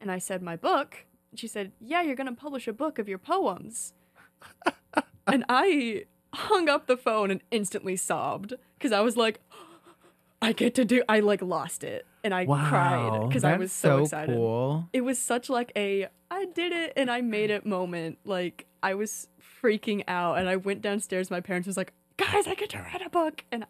And 0.00 0.10
I 0.10 0.18
said, 0.18 0.42
my 0.42 0.56
book? 0.56 1.06
And 1.30 1.40
she 1.40 1.48
said, 1.48 1.72
yeah, 1.80 2.02
you're 2.02 2.16
going 2.16 2.28
to 2.28 2.40
publish 2.40 2.68
a 2.68 2.72
book 2.72 2.98
of 2.98 3.08
your 3.08 3.18
poems. 3.18 3.94
and 5.26 5.44
I 5.48 6.04
hung 6.32 6.68
up 6.68 6.86
the 6.86 6.96
phone 6.96 7.30
and 7.30 7.42
instantly 7.50 7.96
sobbed 7.96 8.54
because 8.78 8.92
I 8.92 9.00
was 9.00 9.16
like, 9.16 9.40
I 10.42 10.52
get 10.52 10.74
to 10.76 10.84
do. 10.84 11.02
I 11.08 11.20
like 11.20 11.42
lost 11.42 11.84
it 11.84 12.06
and 12.24 12.34
I 12.34 12.46
cried 12.46 13.28
because 13.28 13.44
I 13.44 13.56
was 13.56 13.72
so, 13.72 14.02
excited. 14.02 14.34
cool. 14.34 14.88
It 14.92 15.02
was 15.02 15.18
such 15.18 15.50
like 15.50 15.72
a 15.76 16.08
I 16.30 16.46
did 16.46 16.72
it 16.72 16.92
and 16.96 17.10
I 17.10 17.20
made 17.20 17.50
it 17.50 17.66
moment. 17.66 18.18
Like 18.24 18.66
I 18.82 18.94
was 18.94 19.28
freaking 19.62 20.04
out 20.06 20.38
and 20.38 20.48
I 20.48 20.56
went 20.56 20.82
downstairs. 20.82 21.30
My 21.30 21.40
parents 21.40 21.66
was 21.66 21.76
like, 21.76 21.92
guys, 22.16 22.46
I 22.46 22.54
get 22.54 22.70
to 22.70 22.78
write 22.78 23.04
a 23.04 23.10
book 23.10 23.44
and 23.50 23.66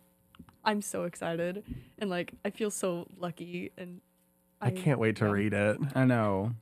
I'm 0.65 0.83
so 0.83 1.05
excited 1.05 1.65
and 1.99 2.11
like 2.11 2.33
I 2.45 2.51
feel 2.51 2.71
so 2.71 3.07
lucky 3.17 3.73
and 3.79 4.01
I, 4.61 4.71
can't 4.71 4.99
wait 4.99 5.17
to 5.17 5.25
yeah, 5.25 5.31
read 5.31 5.53
it. 5.55 5.79
I 5.95 6.05
know. 6.05 6.53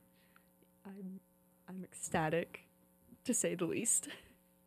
I'm 0.87 1.21
I'm 1.69 1.83
ecstatic, 1.83 2.69
to 3.25 3.35
say 3.35 3.57
the 3.57 3.65
least. 3.65 4.09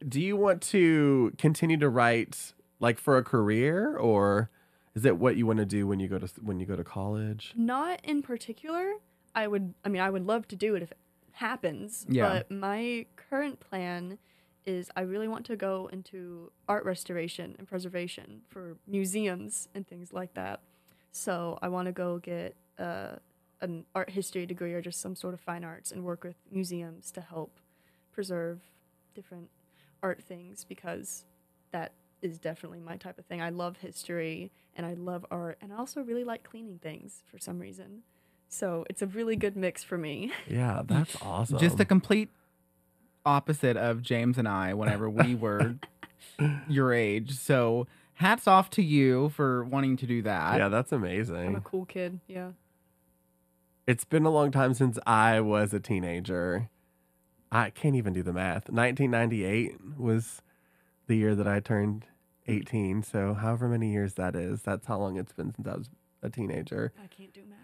Do 0.05 0.19
you 0.19 0.35
want 0.35 0.61
to 0.63 1.33
continue 1.37 1.77
to 1.77 1.87
write 1.87 2.53
like 2.79 2.99
for 2.99 3.17
a 3.17 3.23
career 3.23 3.95
or 3.95 4.49
is 4.95 5.05
it 5.05 5.17
what 5.17 5.37
you 5.37 5.45
want 5.45 5.59
to 5.59 5.65
do 5.65 5.87
when 5.87 6.01
you 6.01 6.09
go 6.09 6.19
to 6.19 6.27
when 6.41 6.59
you 6.59 6.65
go 6.65 6.75
to 6.75 6.83
college? 6.83 7.53
Not 7.55 8.01
in 8.03 8.21
particular. 8.21 8.95
I 9.33 9.47
would. 9.47 9.73
I 9.85 9.89
mean, 9.89 10.01
I 10.01 10.09
would 10.09 10.25
love 10.25 10.47
to 10.49 10.57
do 10.57 10.75
it 10.75 10.83
if 10.83 10.91
it 10.91 10.97
happens. 11.41 12.05
Yeah. 12.07 12.29
But 12.29 12.51
my 12.51 13.07
current 13.15 13.59
plan 13.59 14.19
is 14.65 14.91
I 14.95 15.01
really 15.01 15.27
want 15.27 15.45
to 15.47 15.55
go 15.55 15.89
into 15.91 16.51
art 16.69 16.85
restoration 16.85 17.55
and 17.57 17.67
preservation 17.67 18.41
for 18.47 18.77
museums 18.87 19.67
and 19.73 19.85
things 19.87 20.13
like 20.13 20.35
that. 20.35 20.61
So 21.11 21.57
I 21.61 21.67
want 21.69 21.87
to 21.87 21.91
go 21.91 22.19
get 22.19 22.55
uh, 22.77 23.15
an 23.59 23.85
art 23.95 24.11
history 24.11 24.45
degree 24.45 24.73
or 24.73 24.81
just 24.81 25.01
some 25.01 25.15
sort 25.15 25.33
of 25.33 25.39
fine 25.39 25.63
arts 25.63 25.91
and 25.91 26.03
work 26.03 26.23
with 26.23 26.35
museums 26.51 27.11
to 27.11 27.21
help 27.21 27.59
preserve 28.13 28.61
different 29.15 29.49
art 30.03 30.21
things 30.21 30.63
because 30.63 31.25
that 31.71 31.93
is 32.21 32.37
definitely 32.37 32.79
my 32.79 32.97
type 32.97 33.17
of 33.17 33.25
thing. 33.25 33.41
I 33.41 33.49
love 33.49 33.77
history 33.77 34.51
and 34.75 34.85
I 34.85 34.93
love 34.93 35.25
art 35.31 35.57
and 35.59 35.73
I 35.73 35.77
also 35.77 36.01
really 36.01 36.23
like 36.23 36.43
cleaning 36.43 36.77
things 36.77 37.23
for 37.25 37.39
some 37.39 37.57
reason. 37.57 38.03
So 38.51 38.85
it's 38.89 39.01
a 39.01 39.07
really 39.07 39.35
good 39.37 39.55
mix 39.55 39.83
for 39.83 39.97
me. 39.97 40.31
Yeah, 40.47 40.81
that's 40.85 41.15
awesome. 41.21 41.57
Just 41.57 41.77
the 41.77 41.85
complete 41.85 42.29
opposite 43.25 43.77
of 43.77 44.01
James 44.01 44.37
and 44.37 44.47
I 44.47 44.73
whenever 44.73 45.09
we 45.09 45.35
were 45.45 45.75
your 46.67 46.93
age. 46.93 47.31
So 47.37 47.87
hats 48.15 48.47
off 48.47 48.69
to 48.71 48.83
you 48.83 49.29
for 49.29 49.63
wanting 49.63 49.95
to 49.97 50.05
do 50.05 50.21
that. 50.23 50.57
yeah, 50.57 50.67
that's 50.67 50.91
amazing. 50.91 51.47
I'm 51.47 51.55
a 51.55 51.61
cool 51.61 51.85
kid. 51.85 52.19
Yeah. 52.27 52.51
It's 53.87 54.03
been 54.03 54.25
a 54.25 54.29
long 54.29 54.51
time 54.51 54.73
since 54.73 54.99
I 55.07 55.39
was 55.39 55.73
a 55.73 55.79
teenager. 55.79 56.69
I 57.51 57.69
can't 57.69 57.95
even 57.95 58.13
do 58.13 58.21
the 58.21 58.33
math. 58.33 58.69
1998 58.69 59.97
was 59.97 60.41
the 61.07 61.15
year 61.15 61.35
that 61.35 61.47
I 61.47 61.59
turned 61.59 62.05
18. 62.47 63.03
So, 63.03 63.33
however 63.33 63.67
many 63.67 63.91
years 63.91 64.13
that 64.15 64.35
is, 64.35 64.61
that's 64.61 64.87
how 64.87 64.99
long 64.99 65.17
it's 65.17 65.33
been 65.33 65.53
since 65.53 65.67
I 65.67 65.75
was 65.75 65.89
a 66.21 66.29
teenager. 66.29 66.93
I 67.03 67.07
can't 67.07 67.33
do 67.33 67.41
math. 67.49 67.60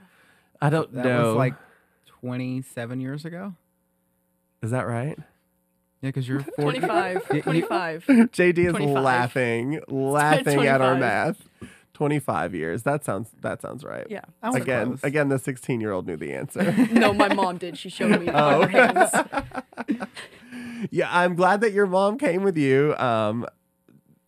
I 0.62 0.70
don't 0.70 0.92
That 0.94 1.06
know. 1.06 1.28
was 1.28 1.36
like 1.36 1.54
27 2.22 3.00
years 3.02 3.26
ago. 3.26 3.54
is 4.62 4.72
that 4.72 4.88
right? 4.88 5.18
Yeah, 6.02 6.10
because 6.10 6.28
you're 6.28 6.40
40. 6.60 6.80
25. 6.80 7.16
You- 7.32 7.36
you- 7.36 7.42
25. 7.42 8.06
JD 8.08 8.58
is 8.60 8.72
25. 8.74 9.04
laughing, 9.04 9.80
laughing 9.88 10.66
at 10.68 10.82
our 10.82 10.96
math. 10.96 11.48
25 11.94 12.54
years. 12.54 12.84
That 12.84 13.04
sounds 13.04 13.32
that 13.42 13.60
sounds 13.60 13.84
right. 13.84 14.06
Yeah. 14.08 14.22
Again, 14.44 14.88
close. 14.90 15.04
again, 15.04 15.30
the 15.30 15.40
16 15.40 15.82
year 15.82 15.92
old 15.92 16.06
knew 16.06 16.16
the 16.16 16.32
answer. 16.34 16.72
No, 16.92 17.12
my 17.12 17.34
mom 17.34 17.58
did. 17.58 17.76
She 17.76 17.90
showed 17.90 18.22
me 18.22 18.30
Oh. 18.32 18.68
hands. 18.68 19.10
yeah, 20.92 21.08
I'm 21.12 21.36
glad 21.36 21.62
that 21.62 21.74
your 21.74 21.88
mom 21.88 22.20
came 22.20 22.44
with 22.44 22.56
you. 22.58 22.96
Um, 22.98 23.48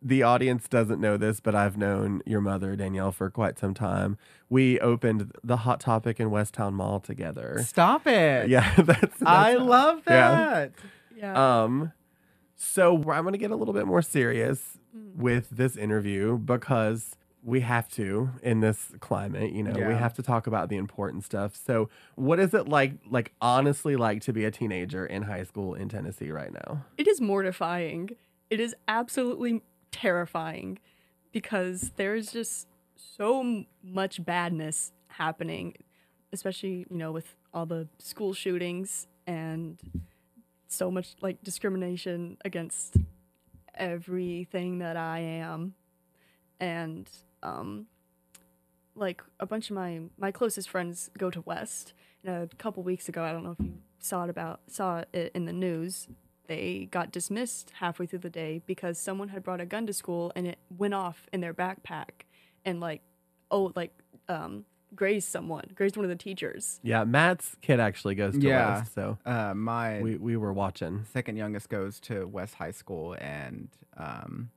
the 0.02 0.24
audience 0.24 0.68
doesn't 0.68 1.02
know 1.02 1.18
this, 1.18 1.40
but 1.40 1.56
I've 1.56 1.78
known 1.78 2.22
your 2.26 2.42
mother, 2.42 2.76
Danielle, 2.76 3.12
for 3.12 3.30
quite 3.30 3.60
some 3.60 3.74
time. 3.74 4.18
We 4.50 4.80
opened 4.80 5.34
the 5.44 5.58
Hot 5.58 5.80
Topic 5.80 6.20
in 6.20 6.32
West 6.32 6.54
Town 6.54 6.74
Mall 6.74 7.00
together. 7.00 7.62
Stop 7.66 8.08
it. 8.08 8.50
Yeah, 8.50 8.74
that's, 8.76 9.00
that's 9.02 9.24
I 9.24 9.56
love 9.56 10.04
that. 10.06 10.72
Yeah. 11.16 11.64
Um, 11.64 11.92
so 12.56 12.96
I'm 12.96 13.24
going 13.24 13.34
to 13.34 13.38
get 13.38 13.52
a 13.52 13.56
little 13.56 13.74
bit 13.74 13.86
more 13.86 14.02
serious 14.02 14.78
with 15.16 15.50
this 15.50 15.76
interview 15.78 16.38
because 16.38 17.16
we 17.44 17.62
have 17.62 17.88
to 17.90 18.30
in 18.42 18.62
this 18.62 18.92
climate. 19.00 19.52
You 19.54 19.64
know, 19.64 19.74
we 19.88 19.94
have 19.94 20.14
to 20.16 20.24
talk 20.24 20.48
about 20.48 20.70
the 20.70 20.78
important 20.78 21.24
stuff. 21.24 21.56
So, 21.56 21.90
what 22.16 22.40
is 22.40 22.54
it 22.54 22.68
like, 22.68 22.94
like 23.10 23.34
honestly, 23.42 23.96
like 23.96 24.22
to 24.24 24.34
be 24.34 24.46
a 24.46 24.52
teenager 24.52 25.06
in 25.06 25.24
high 25.24 25.44
school 25.44 25.74
in 25.74 25.90
Tennessee 25.90 26.32
right 26.32 26.52
now? 26.52 26.86
It 26.98 27.08
is 27.08 27.22
mortifying. 27.22 28.12
It 28.50 28.60
is 28.60 28.76
absolutely 28.88 29.62
terrifying 30.00 30.80
because 31.32 31.92
there 31.98 32.16
is 32.16 32.32
just 32.32 32.68
so 32.96 33.66
much 33.84 34.24
badness 34.24 34.92
happening, 35.08 35.74
especially, 36.32 36.86
you 36.90 36.98
know, 36.98 37.12
with 37.12 37.36
all 37.54 37.66
the 37.66 37.88
school 37.98 38.34
shootings 38.34 39.08
and 39.28 39.78
so 40.68 40.90
much 40.90 41.16
like 41.22 41.44
discrimination 41.44 42.38
against 42.46 42.98
everything 43.76 44.80
that 44.80 44.96
I 44.96 45.20
am. 45.20 45.74
And 46.60 47.10
um 47.44 47.88
like 48.96 49.22
a 49.40 49.46
bunch 49.46 49.70
of 49.70 49.76
my 49.76 50.02
my 50.18 50.32
closest 50.32 50.70
friends 50.70 51.10
go 51.18 51.30
to 51.30 51.42
West. 51.42 51.94
And 52.24 52.36
a 52.36 52.56
couple 52.58 52.84
weeks 52.84 53.08
ago, 53.10 53.24
I 53.24 53.32
don't 53.32 53.44
know 53.44 53.56
if 53.58 53.66
you 53.66 53.74
saw 54.00 54.24
it 54.24 54.30
about 54.30 54.62
saw 54.68 55.04
it 55.14 55.32
in 55.34 55.46
the 55.46 55.54
news 55.54 56.08
they 56.50 56.90
got 56.92 57.12
dismissed 57.12 57.72
halfway 57.76 58.06
through 58.06 58.20
the 58.20 58.30
day 58.30 58.62
because 58.66 59.00
someone 59.00 59.30
had 59.30 59.42
brought 59.44 59.62
a 59.62 59.66
gun 59.66 59.86
to 59.88 59.94
school 59.94 60.34
and 60.36 60.46
it 60.48 60.58
went 60.78 60.94
off 60.94 61.28
in 61.32 61.40
their 61.40 61.54
backpack 61.54 62.26
and 62.66 62.82
like 62.82 63.02
oh 63.52 63.72
like 63.76 63.94
um 64.28 64.66
grazed 64.96 65.30
someone 65.30 65.64
grazed 65.76 65.96
one 65.96 66.04
of 66.04 66.10
the 66.10 66.16
teachers 66.16 66.80
Yeah, 66.84 67.04
Matt's 67.04 67.56
kid 67.62 67.80
actually 67.80 68.16
goes 68.16 68.34
to 68.38 68.42
Yeah. 68.48 68.80
West, 68.80 68.94
so 68.96 69.18
Uh, 69.26 69.54
my 69.54 70.02
we, 70.02 70.18
we 70.18 70.36
were 70.36 70.52
watching. 70.52 71.06
second 71.14 71.38
youngest 71.38 71.70
goes 71.70 72.00
to 72.02 72.26
West 72.28 72.56
High 72.56 72.72
School, 72.72 73.16
and 73.22 73.70
um, 73.96 74.50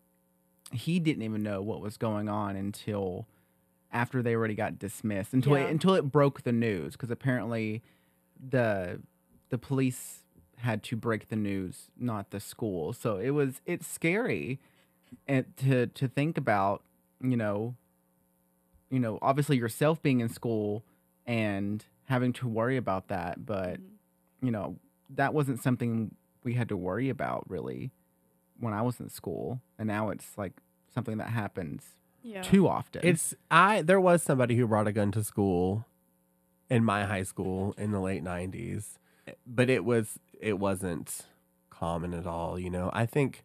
he 0.72 0.99
didn't 0.99 1.22
even 1.22 1.43
know 1.43 1.61
what 1.61 1.80
was 1.82 1.99
going 1.99 2.28
on 2.30 2.57
until 2.57 3.26
after 3.93 4.22
they 4.22 4.34
already 4.34 4.55
got 4.55 4.78
dismissed. 4.78 5.34
Until 5.34 5.59
Yeah. 5.59 5.64
it, 5.64 5.70
until 5.70 5.93
it 5.95 6.11
broke 6.11 6.43
the 6.45 6.53
news, 6.53 6.93
because 6.93 7.11
apparently 7.11 7.82
the 8.40 9.01
the 9.51 9.59
police 9.59 10.22
had 10.63 10.83
to 10.85 10.97
break 10.97 11.29
the 11.29 11.37
news, 11.37 11.91
not 11.99 12.31
the 12.31 12.41
school. 12.41 12.93
So 12.93 13.19
it 13.19 13.31
was 13.31 13.61
it's 13.67 13.87
scary, 13.87 14.61
and 15.27 15.45
to 15.59 15.87
to 15.87 16.09
think 16.09 16.39
about, 16.39 16.83
you 17.21 17.37
know, 17.37 17.75
you 18.91 18.99
know, 18.99 19.19
obviously 19.23 19.57
yourself 19.57 20.03
being 20.03 20.21
in 20.21 20.29
school 20.29 20.85
and 21.27 21.85
having 22.07 22.33
to 22.35 22.49
worry 22.49 22.77
about 22.77 23.09
that, 23.09 23.45
but 23.45 23.75
mm-hmm. 23.75 24.47
you 24.47 24.53
know, 24.53 24.77
that 25.11 25.35
wasn't 25.35 25.63
something 25.63 26.15
we 26.45 26.55
had 26.55 26.69
to 26.69 26.77
worry 26.77 27.09
about 27.09 27.49
really 27.49 27.91
when 28.59 28.73
I 28.73 28.83
was 28.83 29.01
in 29.01 29.09
school. 29.09 29.61
And 29.79 29.89
now 29.89 30.11
it's 30.11 30.37
like 30.37 30.53
something 30.93 31.19
that 31.19 31.29
happens 31.29 31.85
yeah 32.23 32.43
too 32.43 32.69
often. 32.69 33.03
It's 33.05 33.35
I 33.51 33.83
there 33.83 34.01
was 34.01 34.23
somebody 34.23 34.57
who 34.57 34.67
brought 34.67 34.87
a 34.87 34.93
gun 34.93 35.11
to 35.13 35.25
school 35.25 35.87
in 36.71 36.85
my 36.85 37.05
high 37.05 37.23
school 37.23 37.75
in 37.77 37.91
the 37.91 38.01
late 38.01 38.25
90s. 38.25 38.99
But 39.47 39.71
it 39.71 39.85
was 39.85 40.19
it 40.43 40.59
wasn't 40.59 41.26
common 41.70 42.12
at 42.12 42.26
all, 42.26 42.59
you 42.59 42.68
know. 42.70 42.90
I 42.93 43.07
think 43.07 43.45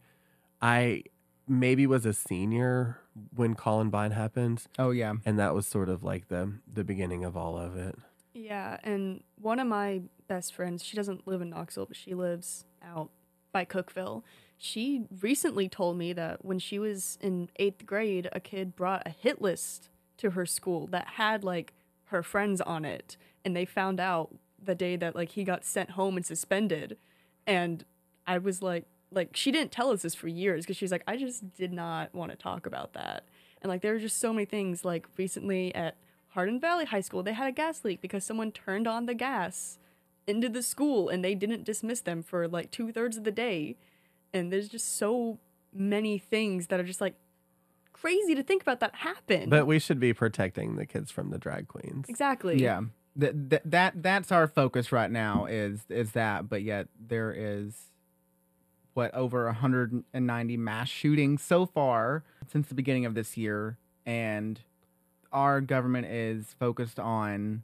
I 0.61 1.03
maybe 1.47 1.87
was 1.87 2.05
a 2.05 2.13
senior 2.13 2.99
when 3.35 3.55
Columbine 3.55 4.11
happened 4.11 4.65
oh 4.77 4.91
yeah. 4.91 5.13
and 5.25 5.39
that 5.39 5.55
was 5.55 5.65
sort 5.65 5.89
of 5.89 6.03
like 6.03 6.27
the 6.27 6.53
the 6.71 6.83
beginning 6.83 7.23
of 7.23 7.35
all 7.37 7.57
of 7.57 7.75
it. 7.75 7.95
yeah 8.33 8.77
and 8.83 9.23
one 9.41 9.59
of 9.59 9.67
my 9.67 10.01
best 10.27 10.53
friends 10.53 10.83
she 10.83 10.95
doesn't 10.95 11.25
live 11.25 11.41
in 11.41 11.49
knoxville 11.49 11.85
but 11.85 11.95
she 11.95 12.13
lives 12.13 12.65
out 12.83 13.09
by 13.51 13.65
Cookeville 13.65 14.23
she 14.57 15.05
recently 15.21 15.69
told 15.69 15.97
me 15.97 16.13
that 16.13 16.43
when 16.43 16.59
she 16.59 16.77
was 16.77 17.17
in 17.21 17.49
eighth 17.55 17.85
grade 17.85 18.27
a 18.33 18.39
kid 18.39 18.75
brought 18.75 19.03
a 19.05 19.09
hit 19.09 19.41
list 19.41 19.89
to 20.17 20.31
her 20.31 20.45
school 20.45 20.85
that 20.87 21.07
had 21.15 21.43
like 21.43 21.73
her 22.05 22.21
friends 22.21 22.61
on 22.61 22.85
it 22.85 23.17
and 23.45 23.55
they 23.55 23.65
found 23.65 23.99
out 23.99 24.35
the 24.62 24.76
day 24.76 24.95
that 24.95 25.16
like 25.16 25.30
he 25.30 25.43
got 25.43 25.64
sent 25.64 25.91
home 25.91 26.18
and 26.18 26.26
suspended. 26.26 26.97
And 27.45 27.86
i 28.26 28.38
was 28.38 28.62
like 28.62 28.86
like 29.12 29.36
she 29.36 29.51
didn't 29.51 29.72
tell 29.72 29.89
us 29.89 30.01
this 30.01 30.14
for 30.14 30.28
years 30.28 30.66
because 30.66 30.76
she's 30.76 30.91
like 30.91 31.03
i 31.08 31.16
just 31.16 31.53
did 31.55 31.72
not 31.72 32.14
want 32.14 32.32
to 32.32 32.38
talk 32.38 32.66
about 32.66 32.93
that. 32.93 33.24
And 33.62 33.70
like 33.70 33.82
there 33.82 33.95
are 33.95 33.99
just 33.99 34.20
so 34.20 34.34
many 34.34 34.45
things 34.45 34.84
like 34.86 35.08
recently 35.18 35.74
at 35.74 35.95
hardin 36.30 36.60
valley 36.60 36.86
high 36.86 37.01
school 37.01 37.24
they 37.24 37.34
had 37.34 37.47
a 37.47 37.51
gas 37.51 37.84
leak 37.84 38.01
because 38.01 38.24
someone 38.24 38.51
turned 38.51 38.88
on 38.88 39.05
the 39.05 39.16
gas 39.16 39.80
into 40.28 40.49
the 40.49 40.62
school 40.62 41.08
and 41.10 41.24
they 41.24 41.34
didn't 41.34 41.64
dismiss 41.64 42.01
them 42.01 42.22
for 42.22 42.47
like 42.47 42.70
two-thirds 42.70 43.16
of 43.18 43.24
the 43.24 43.32
day. 43.32 43.78
And 44.34 44.51
there's 44.51 44.68
just 44.68 44.97
so 44.97 45.39
many 45.74 46.18
things 46.20 46.68
that 46.68 46.80
are 46.80 46.84
just 46.84 46.99
like 46.99 47.16
crazy 47.93 48.36
to 48.36 48.43
think 48.43 48.62
about 48.62 48.80
that 48.82 48.95
happen. 48.95 49.49
But 49.49 49.66
we 49.66 49.80
should 49.80 49.99
be 49.99 50.14
protecting 50.14 50.76
the 50.76 50.86
kids 50.86 51.10
from 51.12 51.30
the 51.30 51.38
drag 51.38 51.68
queens. 51.68 52.05
exactly. 52.10 52.62
Yeah. 52.62 52.82
That, 53.18 53.49
that 53.49 53.72
that 53.72 54.03
that's 54.03 54.32
our 54.32 54.47
focus 54.47 54.91
right 54.91 55.09
now 55.09 55.45
is 55.45 55.82
is 55.89 56.11
that 56.11 56.47
but 56.47 56.61
yet 56.61 56.88
there 56.99 57.34
is 57.36 57.74
what 58.93 59.13
over 59.13 59.45
190 59.45 60.57
mass 60.57 60.88
shootings 60.88 61.41
so 61.41 61.65
far 61.65 62.24
since 62.51 62.68
the 62.68 62.76
beginning 62.76 63.05
of 63.05 63.15
this 63.15 63.36
year 63.36 63.78
and 64.05 64.61
our 65.32 65.61
government 65.61 66.05
is 66.07 66.55
focused 66.59 66.99
on 66.99 67.63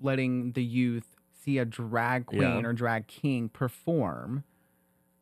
letting 0.00 0.52
the 0.52 0.64
youth 0.64 1.14
see 1.44 1.58
a 1.58 1.64
drag 1.64 2.26
queen 2.26 2.40
Yeah. 2.42 2.62
or 2.64 2.72
drag 2.72 3.06
king 3.06 3.48
perform 3.48 4.42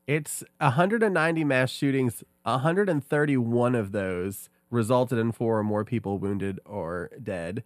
It's 0.06 0.42
190 0.58 1.44
mass 1.44 1.70
shootings. 1.70 2.24
131 2.44 3.74
of 3.74 3.92
those 3.92 4.48
resulted 4.70 5.18
in 5.18 5.32
four 5.32 5.58
or 5.58 5.64
more 5.64 5.84
people 5.84 6.18
wounded 6.18 6.60
or 6.66 7.10
dead. 7.22 7.62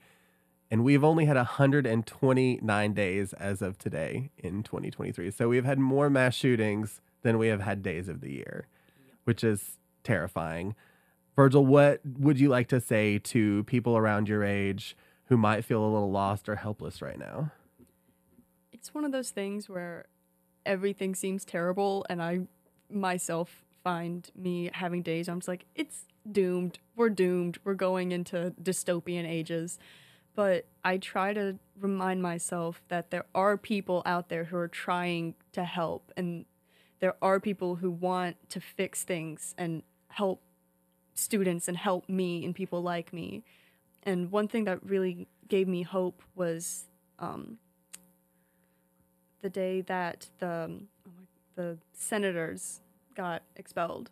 And 0.71 0.85
we've 0.85 1.05
only 1.05 1.25
had 1.25 1.37
129 1.37 2.93
days 2.93 3.33
as 3.35 3.63
of 3.63 3.79
today 3.79 4.31
in 4.37 4.63
2023. 4.63 5.31
So 5.31 5.49
we've 5.49 5.65
had 5.65 5.79
more 5.79 6.11
mass 6.11 6.35
shootings 6.35 7.01
than 7.23 7.39
we 7.39 7.49
have 7.49 7.61
had 7.61 7.83
days 7.83 8.09
of 8.09 8.21
the 8.21 8.33
year, 8.33 8.67
which 9.25 9.43
is 9.43 9.79
terrifying. 10.05 10.75
Virgil, 11.35 11.65
what 11.65 12.01
would 12.05 12.39
you 12.39 12.49
like 12.49 12.69
to 12.69 12.81
say 12.81 13.19
to 13.19 13.65
people 13.65 13.97
around 13.97 14.29
your 14.29 14.45
age 14.45 14.97
who 15.27 15.37
might 15.37 15.65
feel 15.65 15.83
a 15.83 15.89
little 15.89 16.11
lost 16.11 16.49
or 16.49 16.57
helpless 16.57 17.01
right 17.01 17.19
now? 17.19 17.53
it's 18.79 18.95
one 18.95 19.05
of 19.05 19.13
those 19.13 19.31
things 19.31 19.69
where 19.69 20.07
everything 20.65 21.15
seems 21.15 21.45
terrible 21.45 22.07
and 22.09 22.23
i 22.23 22.41
myself 22.91 23.65
find 23.83 24.31
me 24.37 24.71
having 24.73 25.03
days 25.03 25.27
where 25.27 25.33
i'm 25.33 25.41
just 25.41 25.49
like 25.49 25.65
it's 25.75 26.07
doomed 26.31 26.79
we're 26.97 27.11
doomed 27.11 27.59
we're 27.65 27.75
going 27.75 28.13
into 28.13 28.53
dystopian 28.63 29.29
ages 29.29 29.79
but 30.39 30.67
i 30.85 30.97
try 30.97 31.33
to 31.33 31.59
remind 31.81 32.23
myself 32.23 32.81
that 32.89 33.11
there 33.11 33.27
are 33.35 33.57
people 33.57 34.03
out 34.07 34.29
there 34.29 34.45
who 34.45 34.57
are 34.57 34.69
trying 34.69 35.35
to 35.53 35.65
help 35.65 36.13
and 36.17 36.45
there 37.01 37.17
are 37.23 37.39
people 37.39 37.77
who 37.77 37.91
want 37.91 38.37
to 38.51 38.61
fix 38.61 39.05
things 39.05 39.55
and 39.57 39.83
help 40.09 40.43
students 41.15 41.69
and 41.69 41.77
help 41.77 42.09
me 42.09 42.45
and 42.45 42.55
people 42.55 42.83
like 42.83 43.13
me. 43.13 43.45
And 44.03 44.31
one 44.31 44.49
thing 44.49 44.65
that 44.65 44.85
really 44.85 45.29
gave 45.49 45.69
me 45.69 45.83
hope 45.83 46.23
was 46.35 46.87
um, 47.19 47.59
the 49.43 49.51
day 49.51 49.81
that 49.83 50.29
the 50.39 50.65
um, 50.65 50.89
the 51.57 51.77
senators 51.93 52.81
got 53.17 53.43
expelled, 53.57 54.11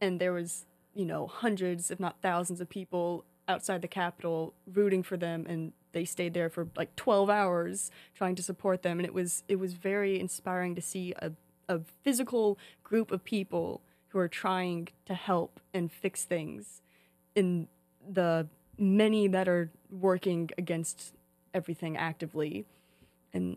and 0.00 0.18
there 0.18 0.32
was 0.32 0.64
you 0.94 1.04
know 1.04 1.26
hundreds 1.26 1.90
if 1.90 2.00
not 2.00 2.16
thousands 2.22 2.60
of 2.60 2.68
people 2.68 3.24
outside 3.48 3.82
the 3.82 3.88
capitol 3.88 4.54
rooting 4.72 5.02
for 5.02 5.16
them 5.16 5.46
and 5.48 5.72
they 5.92 6.04
stayed 6.04 6.34
there 6.34 6.50
for 6.50 6.68
like 6.76 6.94
12 6.96 7.30
hours 7.30 7.90
trying 8.14 8.34
to 8.34 8.42
support 8.42 8.82
them. 8.82 8.98
And 8.98 9.06
it 9.06 9.14
was 9.14 9.44
it 9.48 9.56
was 9.56 9.72
very 9.72 10.20
inspiring 10.20 10.74
to 10.74 10.82
see 10.82 11.14
a, 11.20 11.32
a 11.68 11.80
physical 12.02 12.58
group 12.84 13.10
of 13.10 13.24
people 13.24 13.80
who 14.08 14.18
are 14.18 14.28
trying 14.28 14.88
to 15.06 15.14
help 15.14 15.60
and 15.72 15.90
fix 15.90 16.24
things 16.24 16.82
in 17.34 17.68
the 18.06 18.46
many 18.78 19.26
that 19.28 19.48
are 19.48 19.70
working 19.90 20.50
against 20.58 21.14
everything 21.54 21.96
actively. 21.96 22.66
And 23.32 23.56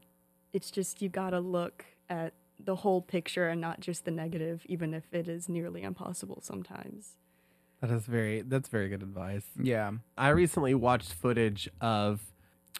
it's 0.53 0.71
just 0.71 1.01
you 1.01 1.09
gotta 1.09 1.39
look 1.39 1.85
at 2.09 2.33
the 2.57 2.77
whole 2.77 3.01
picture 3.01 3.47
and 3.47 3.61
not 3.61 3.79
just 3.79 4.05
the 4.05 4.11
negative 4.11 4.65
even 4.67 4.93
if 4.93 5.03
it 5.13 5.27
is 5.29 5.47
nearly 5.47 5.81
impossible 5.81 6.39
sometimes 6.41 7.15
That 7.81 7.91
is 7.91 8.05
very 8.05 8.41
that's 8.41 8.67
very 8.67 8.89
good 8.89 9.01
advice. 9.01 9.45
Yeah. 9.61 9.91
I 10.17 10.29
recently 10.29 10.73
watched 10.73 11.13
footage 11.13 11.69
of 11.79 12.21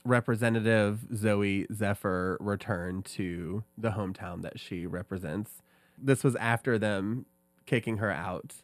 Representative 0.04 1.00
Zooey 1.14 1.72
Zephyr 1.74 2.38
return 2.39 3.04
to 3.04 3.64
the 3.78 3.91
hometown 3.91 4.41
that 4.41 4.60
she 4.60 4.86
represents. 4.86 5.62
This 5.97 6.24
was 6.24 6.36
after 6.38 6.78
them 6.78 7.26
kicking 7.66 7.97
her 7.97 8.12
out 8.12 8.56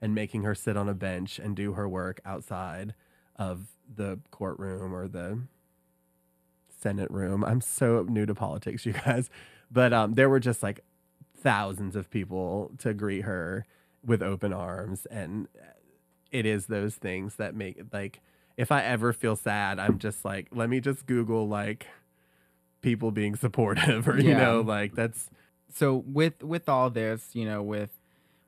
and 0.00 0.14
making 0.14 0.42
her 0.42 0.54
sit 0.54 0.76
on 0.76 0.88
a 0.88 0.94
bench 0.94 1.38
and 1.38 1.56
do 1.56 1.72
her 1.72 1.88
work 1.88 2.20
outside 2.24 2.94
of 3.36 3.68
the 3.94 4.18
courtroom 4.30 4.94
or 4.94 5.08
the 5.08 5.40
Senate 6.68 7.10
room. 7.10 7.44
I'm 7.44 7.60
so 7.60 8.06
new 8.08 8.26
to 8.26 8.34
politics, 8.34 8.84
you 8.86 8.92
guys. 8.92 9.30
But 9.70 9.92
um, 9.92 10.14
there 10.14 10.28
were 10.28 10.40
just 10.40 10.62
like 10.62 10.80
thousands 11.36 11.96
of 11.96 12.10
people 12.10 12.72
to 12.78 12.94
greet 12.94 13.22
her 13.22 13.66
with 14.04 14.22
open 14.22 14.52
arms. 14.52 15.06
And 15.06 15.48
it 16.34 16.44
is 16.44 16.66
those 16.66 16.96
things 16.96 17.36
that 17.36 17.54
make 17.54 17.80
like, 17.92 18.20
if 18.56 18.70
I 18.70 18.82
ever 18.84 19.12
feel 19.12 19.36
sad, 19.36 19.78
I'm 19.78 19.98
just 19.98 20.24
like, 20.24 20.48
let 20.52 20.68
me 20.68 20.80
just 20.80 21.06
Google 21.06 21.48
like 21.48 21.86
people 22.82 23.10
being 23.10 23.36
supportive 23.44 24.08
or, 24.08 24.18
you 24.18 24.30
Yeah. 24.30 24.36
know, 24.36 24.60
like 24.60 24.94
that's, 24.94 25.30
so 25.72 26.04
with 26.06 26.42
with 26.42 26.68
all 26.68 26.88
this 26.90 27.30
you 27.32 27.44
know 27.44 27.60
with 27.62 27.90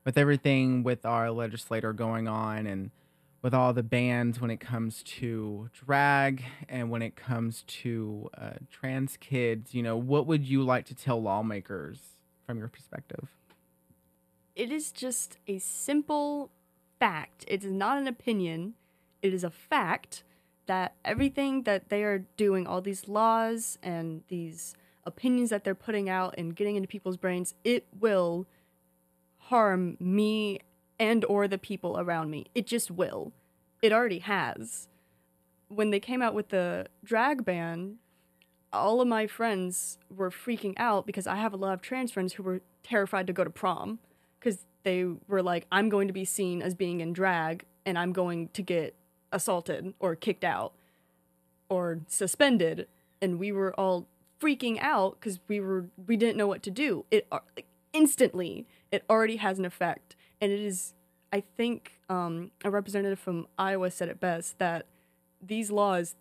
with 0.05 0.17
everything 0.17 0.85
with 0.85 1.05
our 1.05 1.31
legislator 1.33 1.93
going 1.93 2.29
on 2.29 2.67
and 2.67 2.91
with 3.43 3.53
all 3.55 3.73
the 3.73 3.83
bans 3.83 4.41
when 4.41 4.51
it 4.51 4.61
comes 4.61 5.03
to 5.03 5.69
drag 5.73 6.45
and 6.69 6.91
when 6.91 7.03
it 7.03 7.17
comes 7.17 7.63
to 7.67 8.29
uh, 8.39 8.51
trans 8.71 9.17
kids 9.17 9.75
you 9.75 9.83
know 9.83 9.97
what 9.97 10.27
would 10.27 10.45
you 10.45 10.63
like 10.63 10.85
to 10.85 10.95
tell 10.95 11.21
lawmakers 11.21 11.99
from 12.47 12.59
your 12.59 12.69
perspective 12.69 13.29
it 14.55 14.71
is 14.71 14.93
just 14.93 15.39
a 15.49 15.59
simple 15.59 16.51
fact. 16.99 17.45
It 17.49 17.65
is 17.65 17.71
not 17.71 17.99
an 17.99 18.07
opinion. 18.07 18.75
It 19.23 19.33
is 19.33 19.45
a 19.45 19.51
fact 19.51 20.23
that 20.67 20.95
everything 21.05 21.63
that 21.63 21.89
they 21.89 22.03
are 22.03 22.27
doing, 22.37 22.67
all 22.67 22.81
these 22.81 23.09
laws 23.09 23.79
and 23.83 24.23
these 24.29 24.75
opinions 25.05 25.51
that 25.51 25.65
they're 25.65 25.75
putting 25.75 26.09
out 26.09 26.35
and 26.37 26.55
getting 26.57 26.77
into 26.77 26.89
people's 26.89 27.17
brains, 27.17 27.55
it 27.65 27.87
will 27.99 28.47
harm 29.39 29.97
me 30.01 30.59
and 30.99 31.25
or 31.27 31.47
the 31.47 31.59
people 31.59 31.99
around 31.99 32.31
me. 32.31 32.47
It 32.55 32.67
just 32.67 32.91
will. 32.91 33.33
It 33.83 33.93
already 33.93 34.19
has. 34.21 34.89
When 35.69 35.91
they 35.91 36.01
came 36.01 36.23
out 36.23 36.35
with 36.35 36.49
the 36.49 36.87
drag 37.05 37.45
ban, 37.45 37.97
all 38.73 39.01
of 39.01 39.09
my 39.09 39.27
friends 39.27 39.99
were 40.15 40.31
freaking 40.31 40.75
out 40.77 41.07
because 41.07 41.27
I 41.27 41.37
have 41.37 41.53
a 41.53 41.57
lot 41.57 41.75
of 41.75 41.81
trans 41.81 42.11
friends 42.13 42.35
who 42.35 42.43
were 42.43 42.61
terrified 42.83 43.27
to 43.27 43.33
go 43.33 43.45
to 43.45 43.51
prom 43.51 43.99
because 44.39 44.67
they 44.87 45.05
were 45.27 45.43
like, 45.43 45.67
I'm 45.73 45.89
going 45.89 46.07
to 46.07 46.15
be 46.15 46.25
seen 46.25 46.63
as 46.63 46.77
being 46.77 47.01
in 47.01 47.13
drag 47.13 47.65
and 47.85 47.99
I'm 47.99 48.13
going 48.13 48.51
to 48.51 48.63
get 48.63 48.95
assaulted 49.33 49.95
or 49.99 50.15
kicked 50.15 50.45
out 50.45 50.75
or 51.69 52.03
suspended. 52.07 52.87
And 53.21 53.41
we 53.41 53.51
were 53.51 53.75
all 53.75 54.07
freaking 54.41 54.79
out 54.81 55.19
because 55.19 55.41
we 55.49 55.59
were 55.59 55.87
we 56.07 56.17
didn't 56.17 56.37
know 56.37 56.47
what 56.47 56.63
to 56.63 56.71
do. 56.71 57.05
It 57.11 57.27
like, 57.33 57.67
instantly 57.93 58.69
it 58.93 59.03
already 59.11 59.37
has 59.37 59.59
an 59.59 59.65
effect, 59.65 60.15
and 60.41 60.53
it 60.53 60.61
is. 60.61 60.95
I 61.33 61.43
think 61.57 61.99
um, 62.09 62.53
a 62.65 62.71
representative 62.71 63.19
from 63.19 63.49
Iowa 63.59 63.91
said 63.91 64.09
it 64.09 64.21
best 64.21 64.61
that 64.61 64.87
these 65.43 65.73
laws 65.73 66.15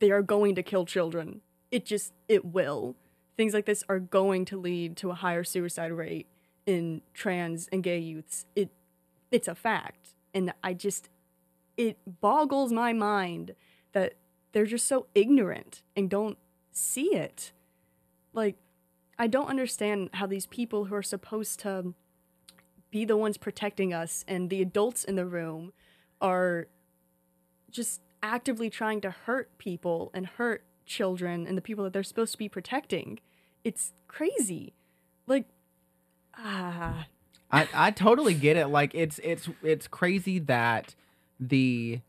they 0.00 0.10
are 0.10 0.22
going 0.22 0.56
to 0.56 0.64
kill 0.64 0.84
children. 0.84 1.40
It 1.70 1.84
just 1.84 2.12
it 2.26 2.44
will. 2.44 2.96
Things 3.36 3.54
like 3.54 3.66
this 3.66 3.84
are 3.88 4.00
going 4.00 4.44
to 4.46 4.58
lead 4.58 4.96
to 4.96 5.10
a 5.10 5.14
higher 5.14 5.44
suicide 5.44 5.92
rate 5.92 6.26
in 6.68 7.00
trans 7.14 7.66
and 7.72 7.82
gay 7.82 7.98
youths. 7.98 8.44
It 8.54 8.68
it's 9.30 9.48
a 9.48 9.54
fact. 9.54 10.14
And 10.34 10.52
I 10.62 10.74
just 10.74 11.08
it 11.76 11.96
boggles 12.20 12.72
my 12.72 12.92
mind 12.92 13.54
that 13.92 14.14
they're 14.52 14.66
just 14.66 14.86
so 14.86 15.06
ignorant 15.14 15.82
and 15.96 16.10
don't 16.10 16.36
see 16.70 17.14
it. 17.14 17.52
Like 18.34 18.56
I 19.18 19.26
don't 19.26 19.48
understand 19.48 20.10
how 20.12 20.26
these 20.26 20.46
people 20.46 20.84
who 20.84 20.94
are 20.94 21.02
supposed 21.02 21.58
to 21.60 21.94
be 22.90 23.04
the 23.06 23.16
ones 23.16 23.38
protecting 23.38 23.94
us 23.94 24.24
and 24.28 24.50
the 24.50 24.60
adults 24.60 25.04
in 25.04 25.16
the 25.16 25.26
room 25.26 25.72
are 26.20 26.68
just 27.70 28.02
actively 28.22 28.68
trying 28.68 29.00
to 29.00 29.10
hurt 29.10 29.56
people 29.56 30.10
and 30.12 30.26
hurt 30.26 30.64
children 30.84 31.46
and 31.46 31.56
the 31.56 31.62
people 31.62 31.84
that 31.84 31.94
they're 31.94 32.02
supposed 32.02 32.32
to 32.32 32.38
be 32.38 32.48
protecting. 32.48 33.20
It's 33.64 33.92
crazy. 34.06 34.74
Like 35.26 35.46
ah 36.38 37.06
I, 37.50 37.68
I 37.72 37.90
totally 37.90 38.34
get 38.34 38.56
it. 38.56 38.66
Like 38.66 38.94
it's 38.94 39.18
it's 39.24 39.48
it's 39.62 39.88
crazy 39.88 40.38
that 40.40 40.94
the 41.40 42.00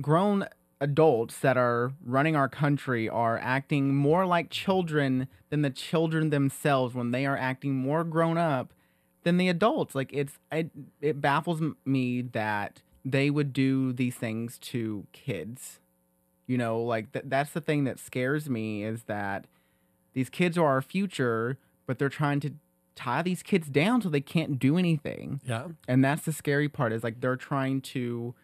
grown 0.00 0.46
adults 0.80 1.38
that 1.38 1.56
are 1.56 1.92
running 2.04 2.34
our 2.34 2.48
country 2.48 3.08
are 3.08 3.38
acting 3.38 3.94
more 3.94 4.26
like 4.26 4.50
children 4.50 5.28
than 5.50 5.62
the 5.62 5.70
children 5.70 6.30
themselves 6.30 6.94
when 6.94 7.12
they 7.12 7.24
are 7.24 7.36
acting 7.36 7.74
more 7.74 8.02
grown 8.02 8.36
up 8.36 8.72
than 9.22 9.36
the 9.36 9.48
adults. 9.48 9.94
Like 9.94 10.10
it's 10.12 10.38
it, 10.50 10.70
it 11.00 11.20
baffles 11.20 11.62
me 11.84 12.22
that 12.22 12.82
they 13.04 13.30
would 13.30 13.52
do 13.52 13.92
these 13.92 14.16
things 14.16 14.58
to 14.58 15.06
kids. 15.12 15.78
You 16.46 16.58
know, 16.58 16.82
like 16.82 17.12
th- 17.12 17.26
that's 17.28 17.50
the 17.50 17.60
thing 17.60 17.84
that 17.84 17.98
scares 18.00 18.50
me 18.50 18.82
is 18.84 19.04
that 19.04 19.46
these 20.14 20.28
kids 20.28 20.58
are 20.58 20.66
our 20.66 20.82
future, 20.82 21.58
but 21.86 21.98
they're 21.98 22.08
trying 22.08 22.40
to 22.40 22.54
tie 22.96 23.22
these 23.22 23.42
kids 23.42 23.68
down 23.68 24.00
so 24.02 24.08
they 24.08 24.20
can't 24.20 24.58
do 24.58 24.76
anything. 24.78 25.40
yeah. 25.44 25.68
And 25.88 26.04
that's 26.04 26.22
the 26.24 26.32
scary 26.32 26.68
part 26.68 26.92
is 26.92 27.02
like 27.04 27.20
they're 27.20 27.36
trying 27.36 27.80
to 27.82 28.34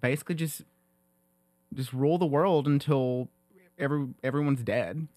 basically 0.00 0.34
just 0.34 0.62
just 1.74 1.92
rule 1.92 2.18
the 2.18 2.26
world 2.26 2.66
until 2.66 3.28
every 3.78 4.08
everyone's 4.22 4.62
dead. 4.62 5.08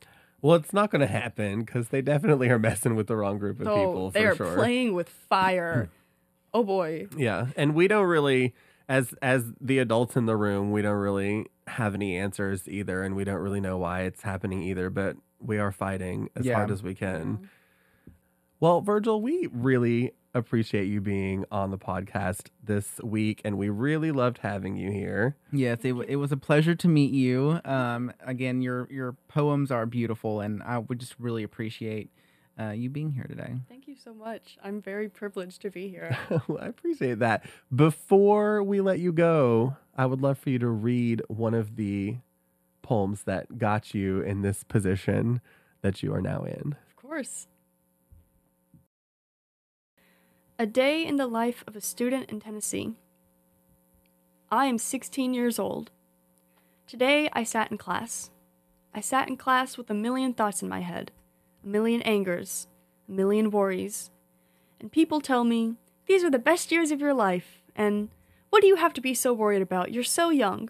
Well, 0.41 0.55
it's 0.55 0.73
not 0.73 0.89
going 0.89 1.01
to 1.01 1.07
happen 1.07 1.59
because 1.63 1.89
they 1.89 2.01
definitely 2.01 2.49
are 2.49 2.57
messing 2.59 2.95
with 2.95 3.07
the 3.07 3.15
wrong 3.15 3.37
group 3.37 3.59
of 3.61 3.67
oh, 3.67 3.75
people 3.75 4.11
They 4.11 4.25
are 4.25 4.35
sure. 4.35 4.55
playing 4.55 4.93
with 4.95 5.07
fire. 5.09 5.83
Hmm. 5.85 5.89
oh 6.55 6.63
boy. 6.63 7.07
Yeah, 7.15 7.47
and 7.55 7.75
we 7.75 7.87
don't 7.87 8.07
really, 8.07 8.55
as 8.89 9.13
as 9.21 9.45
the 9.61 9.79
adults 9.79 10.15
in 10.15 10.25
the 10.25 10.35
room, 10.35 10.71
we 10.71 10.81
don't 10.81 10.97
really 10.97 11.45
have 11.67 11.93
any 11.93 12.17
answers 12.17 12.67
either, 12.67 13.03
and 13.03 13.15
we 13.15 13.23
don't 13.23 13.39
really 13.39 13.61
know 13.61 13.77
why 13.77 14.01
it's 14.01 14.23
happening 14.23 14.61
either. 14.63 14.89
But 14.89 15.15
we 15.39 15.57
are 15.59 15.71
fighting 15.71 16.29
as 16.35 16.45
Yeah. 16.45 16.55
hard 16.55 16.71
as 16.71 16.81
we 16.81 16.95
can. 16.95 17.25
Mm-hmm. 17.25 17.45
Well, 18.61 18.81
Virgil, 18.81 19.19
we 19.23 19.47
really 19.51 20.11
appreciate 20.35 20.85
you 20.85 21.01
being 21.01 21.45
on 21.51 21.71
the 21.71 21.79
podcast 21.79 22.49
this 22.63 22.99
week, 23.03 23.41
and 23.43 23.57
we 23.57 23.69
really 23.69 24.11
loved 24.11 24.37
having 24.37 24.75
you 24.75 24.91
here. 24.91 25.35
Yes, 25.51 25.79
it, 25.81 25.93
wa- 25.93 26.05
it 26.07 26.17
was 26.17 26.31
a 26.31 26.37
pleasure 26.37 26.75
to 26.75 26.87
meet 26.87 27.11
you. 27.11 27.59
Um, 27.65 28.13
again, 28.23 28.61
your 28.61 28.87
your 28.91 29.13
poems 29.27 29.71
are 29.71 29.87
beautiful, 29.87 30.41
and 30.41 30.61
I 30.61 30.77
would 30.77 30.99
just 30.99 31.15
really 31.17 31.41
appreciate 31.41 32.11
uh, 32.59 32.69
you 32.69 32.91
being 32.91 33.09
here 33.09 33.23
today. 33.23 33.55
Thank 33.67 33.87
you 33.87 33.95
so 33.95 34.13
much. 34.13 34.59
I'm 34.63 34.79
very 34.79 35.09
privileged 35.09 35.63
to 35.63 35.71
be 35.71 35.87
here. 35.87 36.15
I 36.29 36.67
appreciate 36.67 37.17
that. 37.17 37.43
Before 37.75 38.61
we 38.61 38.79
let 38.79 38.99
you 38.99 39.11
go, 39.11 39.75
I 39.97 40.05
would 40.05 40.21
love 40.21 40.37
for 40.37 40.51
you 40.51 40.59
to 40.59 40.69
read 40.69 41.23
one 41.29 41.55
of 41.55 41.77
the 41.77 42.17
poems 42.83 43.23
that 43.23 43.57
got 43.57 43.95
you 43.95 44.21
in 44.21 44.43
this 44.43 44.63
position 44.63 45.41
that 45.81 46.03
you 46.03 46.13
are 46.13 46.21
now 46.21 46.43
in. 46.43 46.75
Of 46.87 46.95
course. 46.95 47.47
A 50.61 50.67
day 50.67 51.03
in 51.03 51.15
the 51.15 51.25
life 51.25 51.63
of 51.65 51.75
a 51.75 51.81
student 51.81 52.29
in 52.29 52.39
Tennessee. 52.39 52.93
I 54.51 54.67
am 54.67 54.77
16 54.77 55.33
years 55.33 55.57
old. 55.57 55.89
Today 56.85 57.27
I 57.33 57.43
sat 57.43 57.71
in 57.71 57.79
class. 57.79 58.29
I 58.93 59.01
sat 59.01 59.27
in 59.27 59.37
class 59.37 59.75
with 59.75 59.89
a 59.89 59.95
million 59.95 60.35
thoughts 60.35 60.61
in 60.61 60.69
my 60.69 60.81
head, 60.81 61.11
a 61.63 61.67
million 61.67 62.03
angers, 62.03 62.67
a 63.09 63.11
million 63.11 63.49
worries. 63.49 64.11
And 64.79 64.91
people 64.91 65.19
tell 65.19 65.43
me, 65.43 65.77
these 66.05 66.23
are 66.23 66.29
the 66.29 66.37
best 66.37 66.71
years 66.71 66.91
of 66.91 67.01
your 67.01 67.15
life, 67.15 67.63
and 67.75 68.09
what 68.51 68.61
do 68.61 68.67
you 68.67 68.75
have 68.75 68.93
to 68.93 69.01
be 69.01 69.15
so 69.15 69.33
worried 69.33 69.63
about? 69.63 69.91
You're 69.91 70.03
so 70.03 70.29
young. 70.29 70.69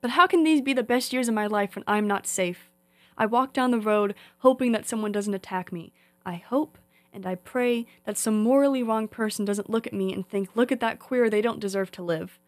But 0.00 0.10
how 0.10 0.26
can 0.26 0.42
these 0.42 0.60
be 0.60 0.72
the 0.72 0.82
best 0.82 1.12
years 1.12 1.28
of 1.28 1.34
my 1.34 1.46
life 1.46 1.76
when 1.76 1.84
I'm 1.86 2.08
not 2.08 2.26
safe? 2.26 2.72
I 3.16 3.26
walk 3.26 3.52
down 3.52 3.70
the 3.70 3.78
road 3.78 4.16
hoping 4.38 4.72
that 4.72 4.88
someone 4.88 5.12
doesn't 5.12 5.34
attack 5.34 5.70
me. 5.70 5.92
I 6.24 6.34
hope 6.34 6.78
And 7.16 7.24
I 7.24 7.34
pray 7.34 7.86
that 8.04 8.18
some 8.18 8.42
morally 8.42 8.82
wrong 8.82 9.08
person 9.08 9.46
doesn't 9.46 9.70
look 9.70 9.86
at 9.86 9.94
me 9.94 10.12
and 10.12 10.28
think, 10.28 10.50
look 10.54 10.70
at 10.70 10.80
that 10.80 10.98
queer, 10.98 11.30
they 11.30 11.40
don't 11.40 11.58
deserve 11.58 11.90
to 11.92 12.02
live. 12.02 12.38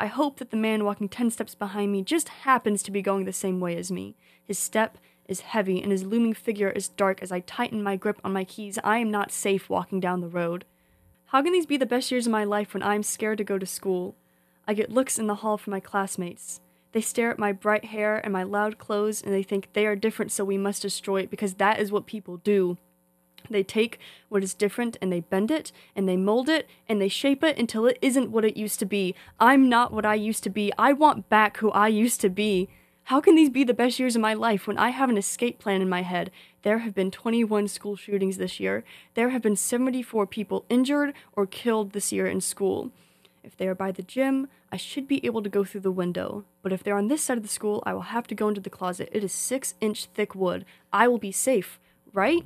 I 0.00 0.08
hope 0.08 0.40
that 0.40 0.50
the 0.50 0.56
man 0.56 0.84
walking 0.84 1.08
10 1.08 1.30
steps 1.30 1.54
behind 1.54 1.92
me 1.92 2.02
just 2.02 2.28
happens 2.28 2.82
to 2.82 2.90
be 2.90 3.02
going 3.02 3.24
the 3.24 3.32
same 3.32 3.60
way 3.60 3.76
as 3.76 3.92
me. 3.92 4.16
His 4.44 4.58
step 4.58 4.98
is 5.28 5.42
heavy 5.42 5.80
and 5.80 5.92
his 5.92 6.02
looming 6.02 6.34
figure 6.34 6.70
is 6.70 6.88
dark 6.88 7.22
as 7.22 7.30
I 7.30 7.38
tighten 7.38 7.84
my 7.84 7.94
grip 7.94 8.20
on 8.24 8.32
my 8.32 8.42
keys. 8.42 8.80
I 8.82 8.98
am 8.98 9.12
not 9.12 9.30
safe 9.30 9.70
walking 9.70 10.00
down 10.00 10.22
the 10.22 10.28
road. 10.28 10.64
How 11.26 11.40
can 11.40 11.52
these 11.52 11.66
be 11.66 11.76
the 11.76 11.86
best 11.86 12.10
years 12.10 12.26
of 12.26 12.32
my 12.32 12.42
life 12.42 12.74
when 12.74 12.82
I 12.82 12.96
am 12.96 13.04
scared 13.04 13.38
to 13.38 13.44
go 13.44 13.58
to 13.58 13.66
school? 13.66 14.16
I 14.66 14.74
get 14.74 14.90
looks 14.90 15.20
in 15.20 15.28
the 15.28 15.36
hall 15.36 15.56
from 15.56 15.70
my 15.70 15.80
classmates. 15.80 16.60
They 16.90 17.00
stare 17.00 17.30
at 17.30 17.38
my 17.38 17.52
bright 17.52 17.84
hair 17.84 18.20
and 18.24 18.32
my 18.32 18.42
loud 18.42 18.78
clothes 18.78 19.22
and 19.22 19.32
they 19.32 19.44
think 19.44 19.68
they 19.72 19.86
are 19.86 19.94
different, 19.94 20.32
so 20.32 20.44
we 20.44 20.58
must 20.58 20.82
destroy 20.82 21.20
it 21.20 21.30
because 21.30 21.54
that 21.54 21.78
is 21.78 21.92
what 21.92 22.06
people 22.06 22.38
do. 22.38 22.76
They 23.50 23.62
take 23.62 23.98
what 24.28 24.42
is 24.42 24.54
different 24.54 24.96
and 25.00 25.12
they 25.12 25.20
bend 25.20 25.50
it 25.50 25.72
and 25.94 26.08
they 26.08 26.16
mold 26.16 26.48
it 26.48 26.68
and 26.88 27.00
they 27.00 27.08
shape 27.08 27.42
it 27.42 27.58
until 27.58 27.86
it 27.86 27.98
isn't 28.02 28.30
what 28.30 28.44
it 28.44 28.56
used 28.56 28.78
to 28.80 28.86
be. 28.86 29.14
I'm 29.38 29.68
not 29.68 29.92
what 29.92 30.06
I 30.06 30.14
used 30.14 30.42
to 30.44 30.50
be. 30.50 30.72
I 30.78 30.92
want 30.92 31.28
back 31.28 31.58
who 31.58 31.70
I 31.70 31.88
used 31.88 32.20
to 32.22 32.28
be. 32.28 32.68
How 33.04 33.20
can 33.20 33.36
these 33.36 33.50
be 33.50 33.62
the 33.62 33.72
best 33.72 34.00
years 34.00 34.16
of 34.16 34.22
my 34.22 34.34
life 34.34 34.66
when 34.66 34.78
I 34.78 34.90
have 34.90 35.08
an 35.08 35.16
escape 35.16 35.60
plan 35.60 35.80
in 35.80 35.88
my 35.88 36.02
head? 36.02 36.32
There 36.62 36.78
have 36.78 36.92
been 36.92 37.12
21 37.12 37.68
school 37.68 37.94
shootings 37.94 38.36
this 38.36 38.58
year. 38.58 38.82
There 39.14 39.28
have 39.28 39.42
been 39.42 39.54
74 39.54 40.26
people 40.26 40.64
injured 40.68 41.14
or 41.34 41.46
killed 41.46 41.92
this 41.92 42.10
year 42.10 42.26
in 42.26 42.40
school. 42.40 42.90
If 43.44 43.56
they 43.56 43.68
are 43.68 43.76
by 43.76 43.92
the 43.92 44.02
gym, 44.02 44.48
I 44.72 44.76
should 44.76 45.06
be 45.06 45.24
able 45.24 45.40
to 45.44 45.48
go 45.48 45.62
through 45.62 45.82
the 45.82 45.92
window. 45.92 46.44
But 46.62 46.72
if 46.72 46.82
they're 46.82 46.98
on 46.98 47.06
this 47.06 47.22
side 47.22 47.36
of 47.36 47.44
the 47.44 47.48
school, 47.48 47.80
I 47.86 47.94
will 47.94 48.10
have 48.10 48.26
to 48.26 48.34
go 48.34 48.48
into 48.48 48.60
the 48.60 48.70
closet. 48.70 49.08
It 49.12 49.22
is 49.22 49.32
six 49.32 49.74
inch 49.80 50.06
thick 50.06 50.34
wood. 50.34 50.64
I 50.92 51.06
will 51.06 51.18
be 51.18 51.30
safe, 51.30 51.78
right? 52.12 52.44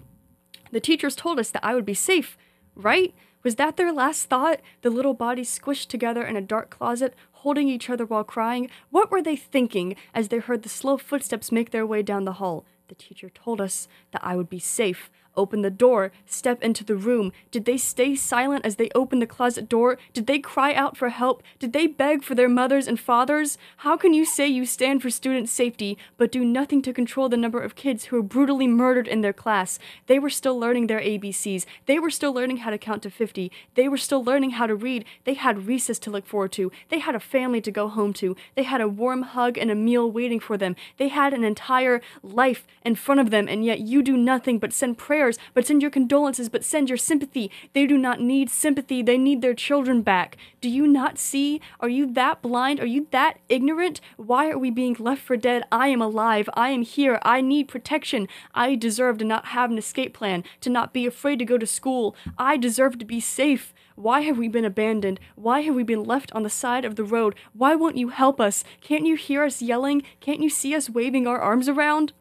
The 0.72 0.80
teachers 0.80 1.16
told 1.16 1.38
us 1.38 1.50
that 1.50 1.64
I 1.64 1.74
would 1.74 1.84
be 1.84 1.94
safe, 1.94 2.36
right? 2.74 3.14
Was 3.42 3.56
that 3.56 3.76
their 3.76 3.92
last 3.92 4.26
thought? 4.26 4.60
The 4.82 4.90
little 4.90 5.14
bodies 5.14 5.58
squished 5.58 5.88
together 5.88 6.24
in 6.24 6.36
a 6.36 6.42
dark 6.42 6.70
closet, 6.70 7.14
holding 7.32 7.68
each 7.68 7.88
other 7.88 8.04
while 8.04 8.24
crying. 8.24 8.68
What 8.90 9.10
were 9.10 9.22
they 9.22 9.36
thinking 9.36 9.96
as 10.14 10.28
they 10.28 10.38
heard 10.38 10.62
the 10.62 10.68
slow 10.68 10.98
footsteps 10.98 11.50
make 11.50 11.70
their 11.70 11.86
way 11.86 12.02
down 12.02 12.24
the 12.24 12.34
hall? 12.34 12.66
The 12.88 12.94
teacher 12.94 13.30
told 13.30 13.60
us 13.60 13.88
that 14.12 14.24
I 14.24 14.36
would 14.36 14.50
be 14.50 14.58
safe. 14.58 15.10
Open 15.36 15.62
the 15.62 15.70
door, 15.70 16.10
step 16.26 16.62
into 16.62 16.84
the 16.84 16.96
room. 16.96 17.32
Did 17.50 17.64
they 17.64 17.76
stay 17.76 18.14
silent 18.14 18.66
as 18.66 18.76
they 18.76 18.90
opened 18.94 19.22
the 19.22 19.26
closet 19.26 19.68
door? 19.68 19.96
Did 20.12 20.26
they 20.26 20.38
cry 20.38 20.74
out 20.74 20.96
for 20.96 21.08
help? 21.08 21.42
Did 21.58 21.72
they 21.72 21.86
beg 21.86 22.24
for 22.24 22.34
their 22.34 22.48
mothers 22.48 22.88
and 22.88 22.98
fathers? 22.98 23.56
How 23.78 23.96
can 23.96 24.12
you 24.12 24.24
say 24.24 24.48
you 24.48 24.66
stand 24.66 25.02
for 25.02 25.10
student 25.10 25.48
safety, 25.48 25.96
but 26.16 26.32
do 26.32 26.44
nothing 26.44 26.82
to 26.82 26.92
control 26.92 27.28
the 27.28 27.36
number 27.36 27.60
of 27.60 27.76
kids 27.76 28.06
who 28.06 28.18
are 28.18 28.22
brutally 28.22 28.66
murdered 28.66 29.06
in 29.06 29.20
their 29.20 29.32
class? 29.32 29.78
They 30.08 30.18
were 30.18 30.30
still 30.30 30.58
learning 30.58 30.88
their 30.88 31.00
ABCs. 31.00 31.64
They 31.86 31.98
were 31.98 32.10
still 32.10 32.32
learning 32.32 32.58
how 32.58 32.70
to 32.70 32.78
count 32.78 33.02
to 33.04 33.10
50. 33.10 33.52
They 33.76 33.88
were 33.88 33.96
still 33.96 34.24
learning 34.24 34.50
how 34.50 34.66
to 34.66 34.74
read. 34.74 35.04
They 35.24 35.34
had 35.34 35.66
recess 35.66 35.98
to 36.00 36.10
look 36.10 36.26
forward 36.26 36.52
to. 36.52 36.72
They 36.88 36.98
had 36.98 37.14
a 37.14 37.20
family 37.20 37.60
to 37.60 37.70
go 37.70 37.88
home 37.88 38.12
to. 38.14 38.36
They 38.56 38.64
had 38.64 38.80
a 38.80 38.88
warm 38.88 39.22
hug 39.22 39.56
and 39.56 39.70
a 39.70 39.74
meal 39.74 40.10
waiting 40.10 40.40
for 40.40 40.58
them. 40.58 40.74
They 40.96 41.08
had 41.08 41.32
an 41.32 41.44
entire 41.44 42.00
life 42.22 42.66
in 42.84 42.96
front 42.96 43.20
of 43.20 43.30
them, 43.30 43.48
and 43.48 43.64
yet 43.64 43.80
you 43.80 44.02
do 44.02 44.16
nothing 44.16 44.58
but 44.58 44.72
send 44.72 44.98
prayers 44.98 45.29
prayers, 45.30 45.50
but 45.54 45.66
send 45.66 45.82
your 45.82 45.90
condolences, 45.90 46.48
but 46.48 46.64
send 46.64 46.88
your 46.88 46.98
sympathy. 46.98 47.50
They 47.72 47.86
do 47.86 47.96
not 47.96 48.20
need 48.20 48.50
sympathy, 48.50 49.02
they 49.02 49.18
need 49.18 49.42
their 49.42 49.54
children 49.54 50.02
back. 50.02 50.36
Do 50.60 50.68
you 50.68 50.86
not 50.86 51.18
see? 51.18 51.60
Are 51.80 51.88
you 51.88 52.06
that 52.12 52.42
blind? 52.42 52.80
Are 52.80 52.86
you 52.86 53.06
that 53.10 53.38
ignorant? 53.48 54.00
Why 54.16 54.50
are 54.50 54.58
we 54.58 54.70
being 54.70 54.96
left 54.98 55.22
for 55.22 55.36
dead? 55.36 55.62
I 55.70 55.88
am 55.88 56.02
alive. 56.02 56.48
I 56.54 56.70
am 56.70 56.82
here. 56.82 57.18
I 57.22 57.40
need 57.40 57.68
protection. 57.68 58.28
I 58.54 58.74
deserve 58.74 59.18
to 59.18 59.24
not 59.24 59.46
have 59.46 59.70
an 59.70 59.78
escape 59.78 60.14
plan, 60.14 60.44
to 60.60 60.70
not 60.70 60.92
be 60.92 61.06
afraid 61.06 61.38
to 61.38 61.44
go 61.44 61.58
to 61.58 61.66
school. 61.66 62.14
I 62.38 62.56
deserve 62.56 62.98
to 62.98 63.04
be 63.04 63.20
safe. 63.20 63.72
Why 63.94 64.22
have 64.22 64.38
we 64.38 64.48
been 64.48 64.64
abandoned? 64.64 65.20
Why 65.34 65.60
have 65.62 65.74
we 65.74 65.82
been 65.82 66.04
left 66.04 66.32
on 66.32 66.42
the 66.42 66.50
side 66.50 66.84
of 66.84 66.96
the 66.96 67.04
road? 67.04 67.34
Why 67.52 67.74
won't 67.74 67.98
you 67.98 68.08
help 68.08 68.40
us? 68.40 68.64
Can't 68.80 69.06
you 69.06 69.14
hear 69.14 69.44
us 69.44 69.60
yelling? 69.60 70.02
Can't 70.20 70.40
you 70.40 70.48
see 70.48 70.74
us 70.74 70.88
waving 70.88 71.26
our 71.26 71.38
arms 71.38 71.68
around? 71.68 72.12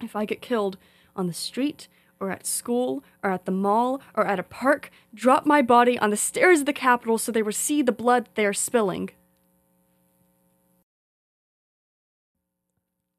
If 0.00 0.14
I 0.14 0.24
get 0.24 0.40
killed 0.40 0.78
on 1.16 1.26
the 1.26 1.32
street, 1.32 1.88
or 2.20 2.30
at 2.30 2.46
school 2.46 3.02
or 3.22 3.30
at 3.30 3.44
the 3.44 3.52
mall 3.52 4.00
or 4.14 4.26
at 4.26 4.38
a 4.38 4.42
park, 4.42 4.90
drop 5.14 5.46
my 5.46 5.62
body 5.62 5.98
on 5.98 6.10
the 6.10 6.16
stairs 6.16 6.60
of 6.60 6.66
the 6.66 6.72
Capitol 6.72 7.18
so 7.18 7.30
they 7.32 7.42
will 7.42 7.52
see 7.52 7.82
the 7.82 7.92
blood 7.92 8.28
they 8.34 8.44
are 8.46 8.52
spilling. 8.52 9.10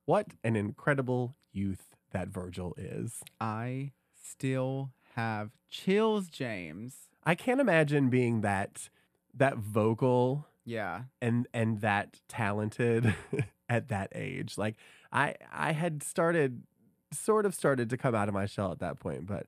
What 0.06 0.28
an 0.44 0.56
incredible 0.56 1.36
youth 1.52 1.96
that 2.12 2.30
Virgil 2.30 2.74
is. 2.78 3.22
I 3.40 3.92
still 4.22 4.92
have 5.16 5.52
chills, 5.70 6.28
James. 6.30 7.10
I 7.24 7.36
can't 7.36 7.62
imagine 7.62 8.10
being 8.10 8.42
that 8.42 8.90
that 9.36 9.58
vocal 9.58 10.48
Yeah. 10.66 11.04
and 11.22 11.48
and 11.54 11.82
that 11.82 12.22
talented 12.28 13.14
at 13.70 13.90
that 13.90 14.12
age. 14.16 14.58
Like 14.58 14.76
I 15.12 15.36
I 15.52 15.74
had 15.74 16.02
started 16.02 16.64
sort 17.12 17.46
of 17.46 17.54
started 17.56 17.90
to 17.90 17.98
come 17.98 18.16
out 18.16 18.28
of 18.28 18.34
my 18.34 18.46
shell 18.46 18.72
at 18.72 18.80
that 18.80 19.00
point, 19.00 19.26
but 19.26 19.48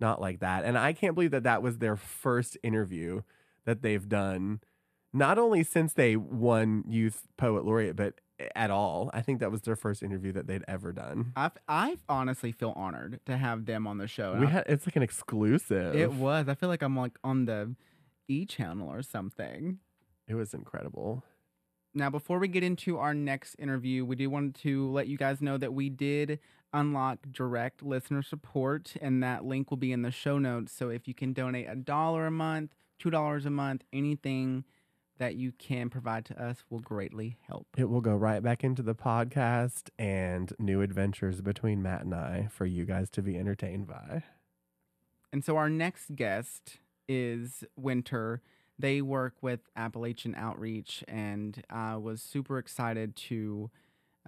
not 0.00 0.20
like 0.20 0.40
that. 0.40 0.64
And 0.64 0.76
I 0.78 0.92
can't 0.92 1.14
believe 1.14 1.30
that 1.32 1.42
that 1.44 1.62
was 1.62 1.78
their 1.78 1.96
first 1.96 2.56
interview 2.62 3.22
that 3.64 3.82
they've 3.82 4.08
done, 4.08 4.60
not 5.12 5.38
only 5.38 5.62
since 5.62 5.92
they 5.92 6.16
won 6.16 6.84
Youth 6.88 7.28
Poet 7.36 7.64
Laureate, 7.64 7.96
but 7.96 8.14
at 8.56 8.70
all. 8.70 9.10
I 9.14 9.20
think 9.20 9.38
that 9.40 9.52
was 9.52 9.60
their 9.62 9.76
first 9.76 10.02
interview 10.02 10.32
that 10.32 10.46
they'd 10.46 10.64
ever 10.66 10.92
done. 10.92 11.32
I 11.36 11.50
I 11.68 11.96
honestly 12.08 12.50
feel 12.52 12.72
honored 12.74 13.20
to 13.26 13.36
have 13.36 13.66
them 13.66 13.86
on 13.86 13.98
the 13.98 14.08
show. 14.08 14.36
We 14.38 14.46
I- 14.46 14.50
had 14.50 14.64
it's 14.66 14.86
like 14.86 14.96
an 14.96 15.02
exclusive. 15.02 15.94
it 15.94 16.12
was. 16.12 16.48
I 16.48 16.54
feel 16.54 16.68
like 16.68 16.82
I'm 16.82 16.96
like 16.96 17.18
on 17.22 17.44
the 17.44 17.74
E 18.28 18.44
channel 18.46 18.88
or 18.88 19.02
something. 19.02 19.78
It 20.26 20.34
was 20.34 20.54
incredible. 20.54 21.22
Now, 21.94 22.08
before 22.08 22.38
we 22.38 22.48
get 22.48 22.62
into 22.62 22.96
our 22.98 23.12
next 23.12 23.54
interview, 23.56 24.04
we 24.06 24.16
do 24.16 24.30
want 24.30 24.54
to 24.62 24.90
let 24.90 25.08
you 25.08 25.18
guys 25.18 25.42
know 25.42 25.58
that 25.58 25.74
we 25.74 25.90
did 25.90 26.38
unlock 26.72 27.18
direct 27.30 27.82
listener 27.82 28.22
support, 28.22 28.94
and 29.00 29.22
that 29.22 29.44
link 29.44 29.70
will 29.70 29.78
be 29.78 29.92
in 29.92 30.02
the 30.02 30.10
show 30.10 30.38
notes. 30.38 30.72
So 30.72 30.88
if 30.88 31.06
you 31.06 31.14
can 31.14 31.32
donate 31.32 31.68
a 31.68 31.76
dollar 31.76 32.26
a 32.26 32.30
month, 32.30 32.74
two 32.98 33.10
dollars 33.10 33.46
a 33.46 33.50
month, 33.50 33.82
anything 33.92 34.64
that 35.18 35.34
you 35.36 35.52
can 35.52 35.88
provide 35.88 36.24
to 36.24 36.42
us 36.42 36.64
will 36.68 36.80
greatly 36.80 37.36
help. 37.46 37.66
It 37.76 37.88
will 37.88 38.00
go 38.00 38.16
right 38.16 38.42
back 38.42 38.64
into 38.64 38.82
the 38.82 38.94
podcast 38.94 39.90
and 39.98 40.52
new 40.58 40.80
adventures 40.80 41.40
between 41.40 41.82
Matt 41.82 42.02
and 42.02 42.14
I 42.14 42.48
for 42.50 42.66
you 42.66 42.84
guys 42.84 43.08
to 43.10 43.22
be 43.22 43.36
entertained 43.36 43.86
by. 43.86 44.24
And 45.32 45.44
so 45.44 45.56
our 45.56 45.70
next 45.70 46.16
guest 46.16 46.78
is 47.08 47.64
Winter. 47.76 48.42
They 48.78 49.00
work 49.00 49.34
with 49.40 49.60
Appalachian 49.76 50.34
Outreach, 50.34 51.04
and 51.06 51.62
I 51.70 51.96
was 51.96 52.20
super 52.20 52.58
excited 52.58 53.14
to 53.16 53.70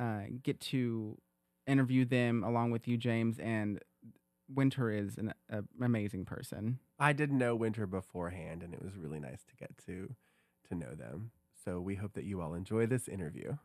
uh, 0.00 0.22
get 0.42 0.60
to 0.60 1.18
interview 1.66 2.04
them 2.04 2.44
along 2.44 2.70
with 2.70 2.86
you, 2.88 2.96
James. 2.96 3.38
And 3.38 3.80
Winter 4.52 4.90
is 4.90 5.16
an 5.16 5.32
a, 5.50 5.62
amazing 5.80 6.24
person. 6.24 6.78
I 6.98 7.12
didn't 7.12 7.38
know 7.38 7.56
Winter 7.56 7.86
beforehand, 7.86 8.62
and 8.62 8.74
it 8.74 8.82
was 8.82 8.96
really 8.96 9.20
nice 9.20 9.42
to 9.44 9.56
get 9.56 9.76
to 9.86 10.14
to 10.68 10.74
know 10.74 10.94
them. 10.94 11.30
So 11.64 11.80
we 11.80 11.94
hope 11.94 12.12
that 12.14 12.24
you 12.24 12.40
all 12.40 12.54
enjoy 12.54 12.86
this 12.86 13.08
interview. 13.08 13.56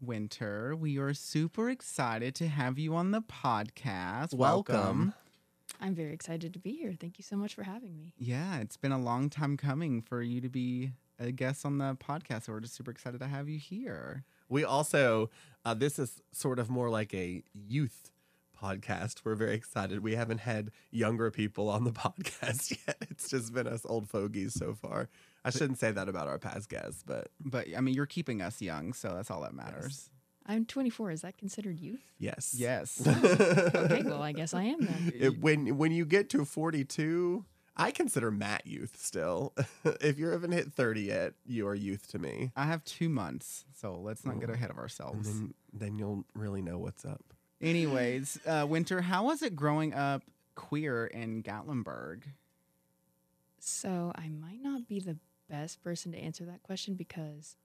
Winter, 0.00 0.76
we 0.76 0.98
are 0.98 1.12
super 1.12 1.68
excited 1.68 2.34
to 2.36 2.46
have 2.46 2.78
you 2.78 2.94
on 2.94 3.10
the 3.10 3.20
podcast. 3.20 4.32
Welcome. 4.34 5.12
I'm 5.80 5.94
very 5.94 6.12
excited 6.12 6.52
to 6.52 6.58
be 6.58 6.72
here. 6.72 6.94
Thank 6.98 7.18
you 7.18 7.24
so 7.24 7.36
much 7.36 7.54
for 7.54 7.64
having 7.64 7.96
me. 7.96 8.14
Yeah, 8.16 8.58
it's 8.60 8.76
been 8.76 8.92
a 8.92 8.98
long 8.98 9.28
time 9.28 9.56
coming 9.56 10.00
for 10.02 10.22
you 10.22 10.40
to 10.40 10.48
be 10.48 10.92
a 11.18 11.32
guest 11.32 11.66
on 11.66 11.78
the 11.78 11.96
podcast. 11.96 12.44
So 12.44 12.52
we're 12.52 12.60
just 12.60 12.74
super 12.74 12.90
excited 12.90 13.20
to 13.20 13.26
have 13.26 13.48
you 13.48 13.58
here. 13.58 14.24
We 14.48 14.64
also, 14.64 15.30
uh, 15.64 15.74
this 15.74 15.98
is 15.98 16.22
sort 16.32 16.58
of 16.58 16.68
more 16.70 16.88
like 16.90 17.12
a 17.14 17.42
youth 17.52 18.10
podcast. 18.60 19.20
We're 19.24 19.34
very 19.36 19.54
excited. 19.54 20.02
We 20.02 20.14
haven't 20.16 20.38
had 20.38 20.70
younger 20.90 21.30
people 21.30 21.68
on 21.68 21.84
the 21.84 21.92
podcast 22.04 22.76
yet. 22.86 22.96
It's 23.10 23.28
just 23.28 23.52
been 23.52 23.66
us 23.66 23.82
old 23.84 24.08
fogies 24.08 24.54
so 24.54 24.74
far. 24.74 25.08
I 25.44 25.50
shouldn't 25.50 25.78
say 25.78 25.92
that 25.92 26.08
about 26.08 26.26
our 26.28 26.38
past 26.38 26.68
guests, 26.68 27.02
but 27.06 27.28
But 27.44 27.66
I 27.76 27.80
mean, 27.80 27.94
you're 27.94 28.06
keeping 28.06 28.42
us 28.42 28.60
young, 28.60 28.92
so 28.92 29.14
that's 29.14 29.30
all 29.30 29.42
that 29.42 29.54
matters. 29.54 30.10
I'm 30.44 30.64
24. 30.64 31.10
Is 31.10 31.20
that 31.22 31.36
considered 31.36 31.78
youth? 31.78 32.00
yes. 32.18 32.54
Yes. 32.56 33.06
Okay, 33.06 34.02
well, 34.02 34.22
I 34.22 34.32
guess 34.32 34.54
I 34.54 34.64
am 34.64 34.80
then. 34.80 35.12
It- 35.14 35.40
when 35.40 35.76
when 35.78 35.92
you 35.92 36.04
get 36.06 36.28
to 36.30 36.44
42 36.44 37.44
i 37.78 37.90
consider 37.90 38.30
matt 38.30 38.66
youth 38.66 38.96
still 39.00 39.54
if 40.00 40.18
you 40.18 40.28
haven't 40.28 40.52
hit 40.52 40.72
30 40.72 41.00
yet 41.02 41.32
you 41.46 41.66
are 41.66 41.74
youth 41.74 42.08
to 42.08 42.18
me 42.18 42.52
I 42.56 42.64
have 42.64 42.84
two 42.84 43.08
months, 43.08 43.64
so 43.80 43.94
let's 43.94 44.24
not 44.26 44.40
get 44.40 44.50
ahead 44.50 44.70
of 44.70 44.78
ourselves. 44.78 45.28
then, 45.28 45.54
then 45.72 45.98
you'll 45.98 46.24
really 46.34 46.62
know 46.62 46.78
what's 46.78 47.04
up 47.04 47.22
Anyways, 47.60 48.38
uh, 48.46 48.64
Winter, 48.68 49.00
how 49.00 49.24
was 49.24 49.42
it 49.42 49.56
growing 49.56 49.92
up 49.92 50.22
queer 50.54 51.06
in 51.06 51.42
Gatlinburg? 51.42 52.22
So 53.58 54.12
I 54.14 54.28
might 54.28 54.62
not 54.62 54.86
be 54.86 55.00
the 55.00 55.16
best 55.50 55.82
person 55.82 56.12
to 56.12 56.18
answer 56.18 56.44
that 56.44 56.62
question 56.62 56.94
because 56.94 57.56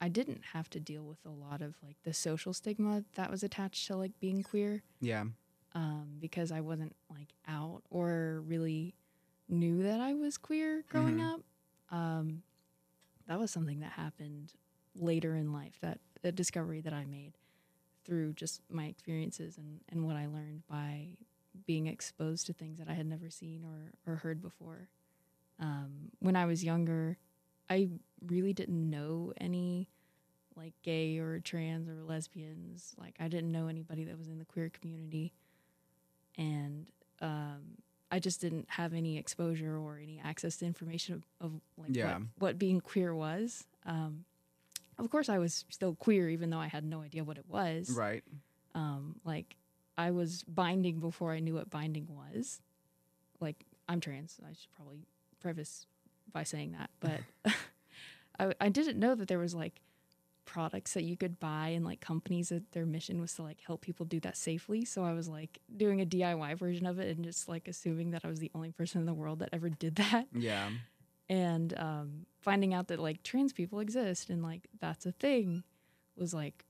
I 0.00 0.08
didn't 0.08 0.42
have 0.52 0.68
to 0.70 0.80
deal 0.80 1.04
with 1.04 1.18
a 1.24 1.30
lot 1.30 1.62
of 1.62 1.76
like 1.82 1.96
the 2.04 2.12
social 2.12 2.52
stigma 2.52 3.04
that 3.14 3.30
was 3.30 3.42
attached 3.42 3.86
to 3.86 3.96
like 3.96 4.18
being 4.20 4.42
queer. 4.42 4.82
Yeah. 5.00 5.24
um, 5.74 6.16
because 6.18 6.50
I 6.50 6.60
wasn't 6.60 6.96
like 7.10 7.28
out 7.46 7.82
or 7.90 8.42
really 8.46 8.94
knew 9.48 9.82
that 9.82 10.00
I 10.00 10.14
was 10.14 10.36
queer 10.38 10.84
growing 10.88 11.16
Mhm. 11.18 11.34
up. 11.34 11.40
Um, 11.90 12.42
that 13.26 13.38
was 13.38 13.50
something 13.50 13.80
that 13.80 13.92
happened 13.92 14.54
later 14.94 15.34
in 15.36 15.52
life. 15.52 15.78
That 15.80 16.00
a 16.24 16.32
discovery 16.32 16.80
that 16.82 16.92
I 16.92 17.04
made 17.04 17.38
through 18.04 18.34
just 18.34 18.62
my 18.70 18.86
experiences 18.86 19.58
and, 19.58 19.80
and 19.88 20.06
what 20.06 20.16
I 20.16 20.26
learned 20.26 20.66
by 20.68 21.08
being 21.66 21.86
exposed 21.86 22.46
to 22.46 22.52
things 22.52 22.78
that 22.78 22.88
I 22.88 22.94
had 22.94 23.06
never 23.06 23.30
seen 23.30 23.64
or, 23.64 23.92
or 24.12 24.16
heard 24.16 24.40
before. 24.42 24.88
Um, 25.58 26.10
when 26.20 26.36
I 26.36 26.44
was 26.46 26.62
younger, 26.64 27.18
I 27.70 27.88
really 28.24 28.52
didn't 28.52 28.88
know 28.90 29.32
any 29.38 29.88
like 30.54 30.74
gay 30.82 31.18
or 31.18 31.40
trans 31.40 31.88
or 31.88 32.02
lesbians. 32.02 32.94
Like 32.98 33.16
I 33.20 33.28
didn't 33.28 33.52
know 33.52 33.68
anybody 33.68 34.04
that 34.04 34.18
was 34.18 34.28
in 34.28 34.38
the 34.38 34.44
queer 34.44 34.70
community, 34.70 35.32
and 36.36 36.86
um, 37.20 37.62
I 38.10 38.18
just 38.18 38.40
didn't 38.40 38.66
have 38.70 38.94
any 38.94 39.18
exposure 39.18 39.76
or 39.76 39.98
any 39.98 40.20
access 40.22 40.56
to 40.58 40.66
information 40.66 41.14
of, 41.14 41.24
of 41.46 41.60
like 41.76 41.90
Yeah. 41.96 42.14
what, 42.14 42.22
what 42.38 42.58
being 42.58 42.80
queer 42.80 43.14
was. 43.14 43.64
Um, 43.84 44.24
of 44.98 45.10
course, 45.10 45.28
I 45.28 45.38
was 45.38 45.64
still 45.68 45.94
queer, 45.94 46.28
even 46.30 46.50
though 46.50 46.58
I 46.60 46.68
had 46.68 46.84
no 46.84 47.02
idea 47.02 47.24
what 47.24 47.36
it 47.36 47.44
was. 47.48 47.90
Right. 47.90 48.22
Um, 48.74 49.16
like 49.24 49.56
I 49.98 50.10
was 50.10 50.44
binding 50.44 51.00
before 51.00 51.32
I 51.32 51.40
knew 51.40 51.54
what 51.54 51.68
binding 51.70 52.06
was. 52.08 52.60
Like 53.40 53.64
I'm 53.88 54.00
trans. 54.00 54.38
I 54.42 54.52
should 54.52 54.72
probably 54.74 55.00
preface 55.40 55.86
by 56.32 56.44
saying 56.44 56.72
that, 56.72 56.90
but 57.00 57.20
I, 58.38 58.52
I 58.60 58.68
didn't 58.68 58.98
know 58.98 59.14
that 59.14 59.28
there 59.28 59.38
was 59.38 59.54
like 59.54 59.80
products 60.46 60.94
that 60.94 61.02
you 61.04 61.16
could 61.16 61.38
buy 61.38 61.68
and 61.68 61.84
like 61.84 62.00
companies 62.00 62.48
that 62.48 62.72
their 62.72 62.86
mission 62.86 63.20
was 63.20 63.34
to 63.34 63.42
like 63.42 63.60
help 63.66 63.82
people 63.82 64.06
do 64.06 64.18
that 64.20 64.36
safely. 64.36 64.84
So 64.84 65.04
I 65.04 65.12
was 65.12 65.28
like 65.28 65.58
doing 65.76 66.00
a 66.00 66.06
DIY 66.06 66.56
version 66.56 66.86
of 66.86 66.98
it 66.98 67.14
and 67.14 67.24
just 67.24 67.48
like 67.48 67.68
assuming 67.68 68.12
that 68.12 68.24
I 68.24 68.28
was 68.28 68.38
the 68.40 68.50
only 68.54 68.70
person 68.70 69.00
in 69.00 69.06
the 69.06 69.12
world 69.14 69.40
that 69.40 69.50
ever 69.52 69.68
did 69.68 69.96
that 69.96 70.26
Yeah. 70.32 70.70
and 71.28 71.76
um, 71.78 72.26
finding 72.40 72.72
out 72.72 72.88
that 72.88 72.98
like 73.00 73.22
trans 73.22 73.52
people 73.52 73.80
exist 73.80 74.30
and 74.30 74.42
like 74.42 74.68
that's 74.80 75.04
a 75.06 75.12
thing 75.12 75.64
was 76.16 76.32
like 76.32 76.64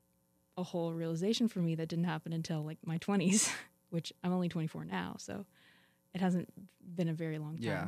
a 0.56 0.62
whole 0.62 0.92
realization 0.92 1.46
for 1.48 1.58
me 1.60 1.74
that 1.74 1.88
didn't 1.88 2.06
happen 2.06 2.32
until 2.32 2.62
like 2.64 2.78
my 2.84 2.96
20s 2.98 3.52
which 3.90 4.12
i'm 4.24 4.32
only 4.32 4.48
24 4.48 4.84
now 4.86 5.14
so 5.18 5.44
it 6.14 6.20
hasn't 6.20 6.48
been 6.96 7.08
a 7.08 7.12
very 7.14 7.38
long 7.38 7.56
time 7.56 7.62
Yeah. 7.64 7.86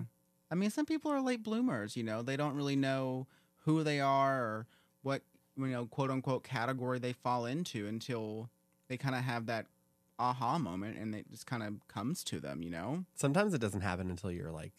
I 0.50 0.54
mean, 0.54 0.70
some 0.70 0.86
people 0.86 1.10
are 1.10 1.20
late 1.20 1.42
bloomers, 1.42 1.94
you 1.94 2.02
know, 2.02 2.22
they 2.22 2.36
don't 2.38 2.54
really 2.54 2.74
know 2.76 3.26
who 3.64 3.82
they 3.84 4.00
are 4.00 4.40
or 4.42 4.66
what, 5.02 5.20
you 5.58 5.66
know, 5.66 5.86
quote 5.86 6.10
unquote 6.10 6.44
category 6.44 6.98
they 6.98 7.12
fall 7.12 7.46
into 7.46 7.86
until 7.86 8.48
they 8.88 8.96
kind 8.96 9.14
of 9.14 9.22
have 9.22 9.46
that 9.46 9.66
aha 10.18 10.58
moment 10.58 10.96
and 10.98 11.14
it 11.14 11.30
just 11.30 11.46
kind 11.46 11.62
of 11.62 11.86
comes 11.88 12.24
to 12.24 12.40
them, 12.40 12.62
you 12.62 12.70
know? 12.70 13.04
Sometimes 13.14 13.54
it 13.54 13.60
doesn't 13.60 13.82
happen 13.82 14.10
until 14.10 14.30
you're 14.32 14.50
like 14.50 14.72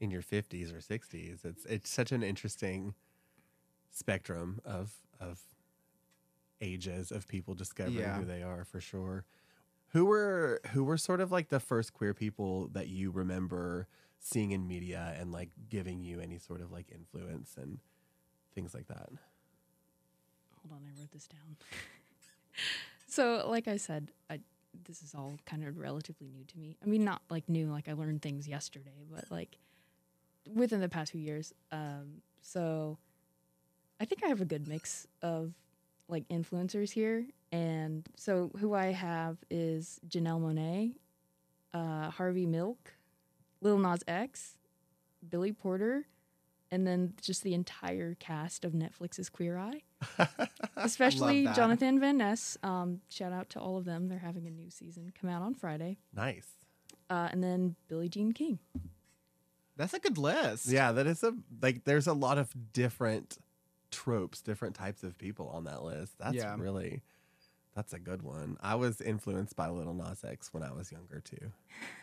in 0.00 0.10
your 0.10 0.22
50s 0.22 0.72
or 0.72 0.80
60s. 0.80 1.44
It's 1.44 1.64
it's 1.66 1.90
such 1.90 2.12
an 2.12 2.22
interesting 2.22 2.94
spectrum 3.90 4.60
of 4.64 4.94
of 5.20 5.40
ages 6.60 7.10
of 7.10 7.26
people 7.26 7.54
discovering 7.54 7.98
Yeah. 7.98 8.18
who 8.18 8.24
they 8.24 8.42
are 8.42 8.64
for 8.64 8.80
sure. 8.80 9.24
Who 9.88 10.06
were 10.06 10.60
who 10.72 10.84
were 10.84 10.96
sort 10.96 11.20
of 11.20 11.30
like 11.30 11.48
the 11.48 11.60
first 11.60 11.92
queer 11.92 12.14
people 12.14 12.68
that 12.68 12.88
you 12.88 13.10
remember 13.10 13.88
seeing 14.18 14.52
in 14.52 14.66
media 14.66 15.14
and 15.18 15.32
like 15.32 15.50
giving 15.68 16.00
you 16.00 16.20
any 16.20 16.38
sort 16.38 16.60
of 16.60 16.70
like 16.72 16.86
influence 16.90 17.56
and 17.56 17.78
things 18.54 18.74
like 18.74 18.86
that? 18.88 19.10
Hold 20.62 20.80
on 20.80 20.88
i 20.88 21.00
wrote 21.00 21.10
this 21.12 21.26
down. 21.28 21.56
So 23.08 23.46
like 23.46 23.68
i 23.68 23.76
said 23.76 24.10
I, 24.30 24.40
this 24.88 25.02
is 25.02 25.14
all 25.14 25.34
kind 25.44 25.64
of 25.66 25.76
relatively 25.76 26.28
new 26.28 26.44
to 26.44 26.58
me. 26.58 26.76
I 26.82 26.86
mean 26.86 27.04
not 27.04 27.20
like 27.28 27.46
new 27.46 27.66
like 27.70 27.86
i 27.88 27.92
learned 27.92 28.22
things 28.22 28.48
yesterday 28.48 29.04
but 29.10 29.30
like 29.30 29.58
within 30.54 30.80
the 30.80 30.88
past 30.88 31.12
few 31.12 31.20
years 31.20 31.52
um 31.72 32.22
so 32.40 32.96
i 34.00 34.06
think 34.06 34.24
i 34.24 34.28
have 34.28 34.40
a 34.40 34.46
good 34.46 34.66
mix 34.66 35.06
of 35.20 35.52
like 36.08 36.26
influencers 36.28 36.90
here. 36.90 37.26
And 37.52 38.06
so 38.16 38.50
who 38.58 38.72
i 38.72 38.86
have 38.92 39.36
is 39.50 40.00
janelle 40.08 40.40
monáe 40.40 40.94
uh 41.74 42.10
harvey 42.10 42.46
milk 42.46 42.94
lil 43.60 43.78
nas 43.78 44.02
x 44.08 44.56
billy 45.28 45.52
porter 45.52 46.06
and 46.72 46.84
then 46.86 47.14
just 47.22 47.44
the 47.44 47.54
entire 47.54 48.16
cast 48.18 48.64
of 48.64 48.72
netflix's 48.72 49.28
queer 49.28 49.56
eye 49.56 49.82
especially. 50.76 51.44
Jonathan 51.54 52.00
Van 52.00 52.18
Ness. 52.18 52.56
Um, 52.64 53.00
shout 53.08 53.32
out 53.32 53.50
to 53.50 53.60
all 53.60 53.76
of 53.76 53.84
them. 53.84 54.08
They're 54.08 54.18
having 54.18 54.46
a 54.48 54.50
new 54.50 54.68
season 54.70 55.12
come 55.20 55.30
out 55.30 55.42
on 55.42 55.54
Friday. 55.54 55.98
Nice. 56.14 56.48
Uh, 57.08 57.28
and 57.30 57.42
then 57.44 57.76
Billie 57.88 58.08
Jean 58.08 58.32
King. 58.32 58.58
That's 59.76 59.94
a 59.94 60.00
good 60.00 60.18
list. 60.18 60.66
Yeah, 60.68 60.92
that 60.92 61.06
is 61.06 61.22
a 61.22 61.34
like 61.60 61.84
there's 61.84 62.06
a 62.06 62.12
lot 62.12 62.38
of 62.38 62.52
different 62.72 63.38
tropes, 63.90 64.40
different 64.42 64.74
types 64.74 65.02
of 65.02 65.16
people 65.18 65.48
on 65.48 65.64
that 65.64 65.82
list. 65.84 66.14
That's 66.18 66.34
Yeah. 66.36 66.56
really 66.58 67.02
that's 67.74 67.92
a 67.92 67.98
good 67.98 68.22
one. 68.22 68.56
I 68.60 68.74
was 68.74 69.00
influenced 69.00 69.56
by 69.56 69.68
Lil 69.68 69.94
Nas 69.94 70.24
X 70.24 70.52
when 70.52 70.62
I 70.62 70.72
was 70.72 70.90
younger 70.92 71.20
too. 71.20 71.52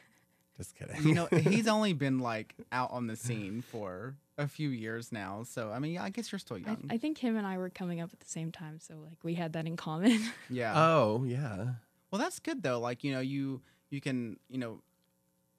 Just 0.58 0.76
kidding. 0.76 1.08
You 1.08 1.14
know, 1.16 1.26
he's 1.32 1.68
only 1.68 1.94
been 1.94 2.20
like 2.20 2.56
out 2.72 2.92
on 2.92 3.08
the 3.08 3.16
scene 3.16 3.62
for 3.62 4.16
a 4.40 4.48
few 4.48 4.70
years 4.70 5.12
now. 5.12 5.44
So, 5.44 5.72
I 5.72 5.80
mean, 5.80 5.98
I 5.98 6.10
guess 6.10 6.32
you're 6.32 6.40
still 6.40 6.58
I, 6.58 6.62
young. 6.62 6.88
I 6.90 6.98
think 6.98 7.18
him 7.18 7.36
and 7.36 7.46
I 7.46 7.58
were 7.58 7.70
coming 7.70 8.00
up 8.00 8.10
at 8.12 8.20
the 8.20 8.30
same 8.30 8.52
time, 8.52 8.80
so 8.80 8.96
like 8.96 9.18
we 9.24 9.36
had 9.36 9.54
that 9.54 9.68
in 9.68 9.76
common. 9.76 10.20
yeah. 10.50 10.74
oh, 10.76 11.24
yeah. 11.26 11.74
Well, 12.10 12.20
that's 12.20 12.40
good 12.40 12.64
though. 12.64 12.80
Like 12.80 13.04
you 13.04 13.12
know, 13.12 13.20
you 13.20 13.62
you 13.90 14.02
can 14.02 14.38
you 14.50 14.58
know 14.58 14.82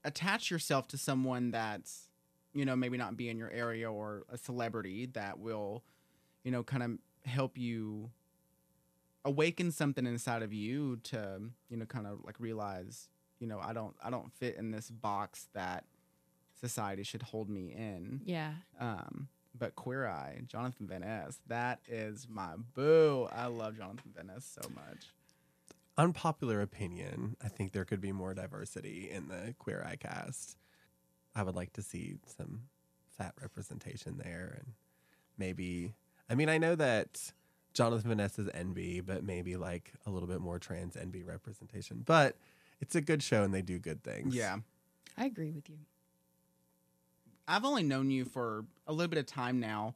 attach 0.05 0.51
yourself 0.51 0.89
to 0.89 0.99
someone 0.99 1.51
that's 1.51 2.09
you 2.55 2.65
know 2.65 2.75
maybe 2.75 2.97
not 2.97 3.17
be 3.17 3.29
in 3.29 3.37
your 3.39 3.51
area 3.51 3.91
or 3.91 4.25
a 4.33 4.39
celebrity 4.39 5.07
that 5.07 5.39
will 5.39 5.85
you 6.43 6.51
know 6.51 6.63
kind 6.63 6.83
of 6.83 6.91
help 7.25 7.59
you 7.59 8.11
awaken 9.25 9.71
something 9.71 10.07
inside 10.07 10.43
of 10.43 10.53
you 10.53 10.97
to 11.05 11.41
you 11.69 11.77
know 11.77 11.85
kind 11.85 12.07
of 12.07 12.19
like 12.25 12.41
realize 12.41 13.09
you 13.39 13.47
know 13.47 13.61
I 13.61 13.73
don't 13.73 13.95
I 14.03 14.11
don't 14.11 14.33
fit 14.33 14.57
in 14.57 14.71
this 14.71 14.91
box 14.91 15.49
that 15.53 15.85
society 16.61 17.03
should 17.03 17.23
hold 17.23 17.49
me 17.49 17.73
in. 17.73 18.21
yeah. 18.25 18.53
Um, 18.79 19.29
but 19.59 19.75
Queer 19.75 20.07
Eye, 20.07 20.43
Jonathan 20.47 20.87
Van 20.87 21.01
Ness, 21.01 21.41
that 21.49 21.81
is 21.89 22.27
my 22.31 22.51
boo. 22.75 23.29
I 23.33 23.47
love 23.47 23.77
Jonathan 23.77 24.13
Van 24.15 24.29
Ness 24.29 24.59
so 24.61 24.69
much. 24.71 25.07
Unpopular 25.99 26.63
opinion. 26.63 27.37
I 27.45 27.49
think 27.49 27.73
there 27.73 27.85
could 27.85 28.01
be 28.01 28.13
more 28.13 28.33
diversity 28.33 29.11
in 29.11 29.29
the 29.29 29.55
queer 29.59 29.85
eye 29.87 29.97
cast. 29.97 30.57
I 31.35 31.43
would 31.43 31.57
like 31.57 31.73
to 31.75 31.83
see 31.83 32.17
some 32.39 32.63
fat 33.19 33.35
representation 33.41 34.17
there 34.19 34.57
and 34.59 34.73
maybe 35.37 35.93
I 36.31 36.35
mean 36.35 36.49
I 36.49 36.57
know 36.59 36.75
that 36.77 37.33
Jonathan 37.75 38.09
Van 38.09 38.17
Ness's 38.17 38.49
NB, 38.49 39.05
but 39.05 39.23
maybe 39.25 39.57
like 39.57 39.93
a 40.07 40.11
little 40.11 40.29
bit 40.29 40.41
more 40.41 40.59
trans 40.59 40.95
NB 40.97 41.27
representation. 41.27 42.03
But 42.05 42.37
it's 42.81 42.95
a 42.95 43.01
good 43.01 43.23
show 43.23 43.43
and 43.43 43.53
they 43.53 43.63
do 43.63 43.79
good 43.79 44.03
things. 44.03 44.35
Yeah. 44.35 44.57
I 45.19 45.27
agree 45.27 45.51
with 45.51 45.69
you. 45.69 45.77
I've 47.51 47.65
only 47.65 47.83
known 47.83 48.11
you 48.11 48.25
for 48.25 48.65
a 48.87 48.93
little 48.93 49.09
bit 49.09 49.19
of 49.19 49.27
time 49.27 49.59
now, 49.61 49.95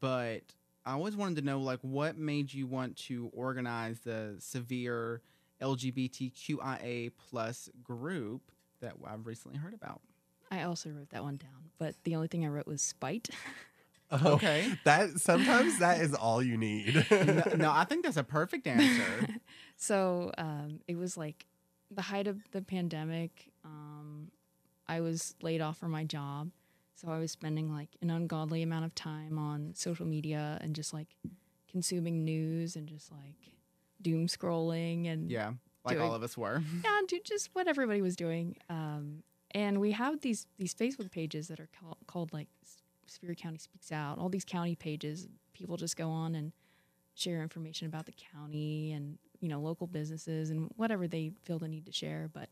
but 0.00 0.42
I 0.86 0.92
always 0.92 1.16
wanted 1.16 1.36
to 1.36 1.42
know 1.42 1.60
like 1.60 1.80
what 1.82 2.16
made 2.16 2.52
you 2.52 2.66
want 2.66 2.96
to 3.08 3.30
organize 3.34 4.00
the 4.00 4.36
Sevier 4.38 5.20
LGBTQIA 5.60 7.12
plus 7.30 7.68
group 7.82 8.50
that 8.80 8.94
I've 9.06 9.26
recently 9.26 9.58
heard 9.58 9.74
about. 9.74 10.00
I 10.50 10.62
also 10.62 10.90
wrote 10.90 11.10
that 11.10 11.22
one 11.22 11.36
down, 11.36 11.70
but 11.78 11.94
the 12.04 12.14
only 12.16 12.28
thing 12.28 12.44
I 12.44 12.48
wrote 12.48 12.66
was 12.66 12.82
spite. 12.82 13.30
Oh, 14.10 14.34
Okay. 14.34 14.70
That 14.84 15.18
sometimes 15.18 15.78
that 15.78 16.00
is 16.02 16.14
all 16.14 16.42
you 16.42 16.58
need. 16.58 17.06
no, 17.10 17.42
no, 17.56 17.72
I 17.72 17.84
think 17.84 18.04
that's 18.04 18.18
a 18.18 18.22
perfect 18.22 18.66
answer. 18.66 19.26
so 19.78 20.30
um, 20.36 20.80
it 20.86 20.96
was 20.96 21.16
like 21.16 21.46
the 21.90 22.02
height 22.02 22.26
of 22.26 22.38
the 22.52 22.60
pandemic. 22.60 23.48
Um, 23.64 24.30
I 24.86 25.00
was 25.00 25.34
laid 25.40 25.62
off 25.62 25.78
from 25.78 25.90
my 25.90 26.04
job, 26.04 26.50
so 26.94 27.08
I 27.10 27.18
was 27.18 27.30
spending 27.32 27.72
like 27.72 27.88
an 28.02 28.10
ungodly 28.10 28.62
amount 28.62 28.84
of 28.84 28.94
time 28.94 29.38
on 29.38 29.72
social 29.74 30.06
media 30.06 30.58
and 30.60 30.74
just 30.74 30.92
like 30.94 31.08
consuming 31.70 32.24
news 32.24 32.76
and 32.76 32.86
just 32.88 33.10
like 33.10 33.34
doom 34.00 34.26
scrolling 34.26 35.10
and 35.10 35.30
Yeah, 35.30 35.52
like 35.84 35.96
Doing- 35.96 36.08
all 36.08 36.14
of 36.14 36.22
us 36.22 36.36
were. 36.36 36.62
yeah, 36.84 37.00
dude, 37.08 37.24
just 37.24 37.50
what 37.52 37.66
everybody 37.68 38.00
was 38.02 38.16
doing. 38.16 38.56
Um, 38.70 39.22
and 39.52 39.80
we 39.80 39.92
have 39.92 40.20
these 40.20 40.46
these 40.58 40.74
Facebook 40.74 41.10
pages 41.10 41.48
that 41.48 41.60
are 41.60 41.68
called, 41.80 41.96
called 42.06 42.32
like 42.32 42.48
Sevier 43.06 43.34
County 43.34 43.58
Speaks 43.58 43.92
Out. 43.92 44.18
All 44.18 44.28
these 44.28 44.44
county 44.44 44.74
pages, 44.74 45.28
people 45.52 45.76
just 45.76 45.96
go 45.96 46.10
on 46.10 46.34
and 46.34 46.52
share 47.14 47.42
information 47.42 47.86
about 47.86 48.06
the 48.06 48.12
county 48.32 48.90
and 48.92 49.16
you 49.40 49.48
know 49.48 49.60
local 49.60 49.86
businesses 49.86 50.50
and 50.50 50.70
whatever 50.76 51.06
they 51.06 51.30
feel 51.44 51.58
the 51.60 51.68
need 51.68 51.86
to 51.86 51.92
share. 51.92 52.28
But 52.32 52.48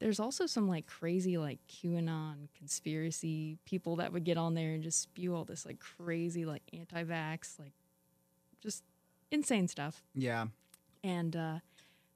there's 0.00 0.18
also 0.18 0.46
some 0.46 0.66
like 0.68 0.86
crazy 0.86 1.38
like 1.38 1.58
QAnon 1.68 2.48
conspiracy 2.58 3.58
people 3.64 3.96
that 3.96 4.12
would 4.12 4.24
get 4.24 4.36
on 4.36 4.54
there 4.54 4.72
and 4.72 4.82
just 4.82 5.00
spew 5.00 5.34
all 5.34 5.44
this 5.44 5.64
like 5.64 5.78
crazy 5.78 6.44
like 6.44 6.62
anti-vax 6.72 7.58
like 7.58 7.72
just 8.60 8.82
insane 9.30 9.68
stuff 9.68 10.02
Yeah. 10.14 10.46
and 11.04 11.36
uh, 11.36 11.58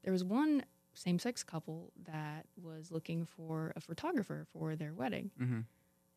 there 0.02 0.12
was 0.12 0.24
one 0.24 0.64
same 0.94 1.18
sex 1.18 1.42
couple 1.42 1.92
that 2.06 2.46
was 2.62 2.90
looking 2.90 3.26
for 3.26 3.72
a 3.76 3.80
photographer 3.80 4.46
for 4.52 4.76
their 4.76 4.92
wedding. 4.94 5.30
Mm-hmm. 5.40 5.60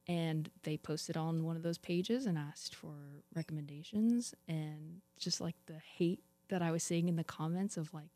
And 0.07 0.49
they 0.63 0.77
posted 0.77 1.17
on 1.17 1.43
one 1.43 1.55
of 1.55 1.63
those 1.63 1.77
pages 1.79 2.25
and 2.27 2.37
asked 2.37 2.75
for 2.75 2.93
recommendations. 3.35 4.35
And 4.47 5.01
just 5.17 5.41
like 5.41 5.55
the 5.65 5.79
hate 5.97 6.21
that 6.49 6.61
I 6.61 6.69
was 6.71 6.83
seeing 6.83 7.07
in 7.09 7.15
the 7.15 7.23
comments 7.23 7.75
of 7.75 7.93
like 7.93 8.11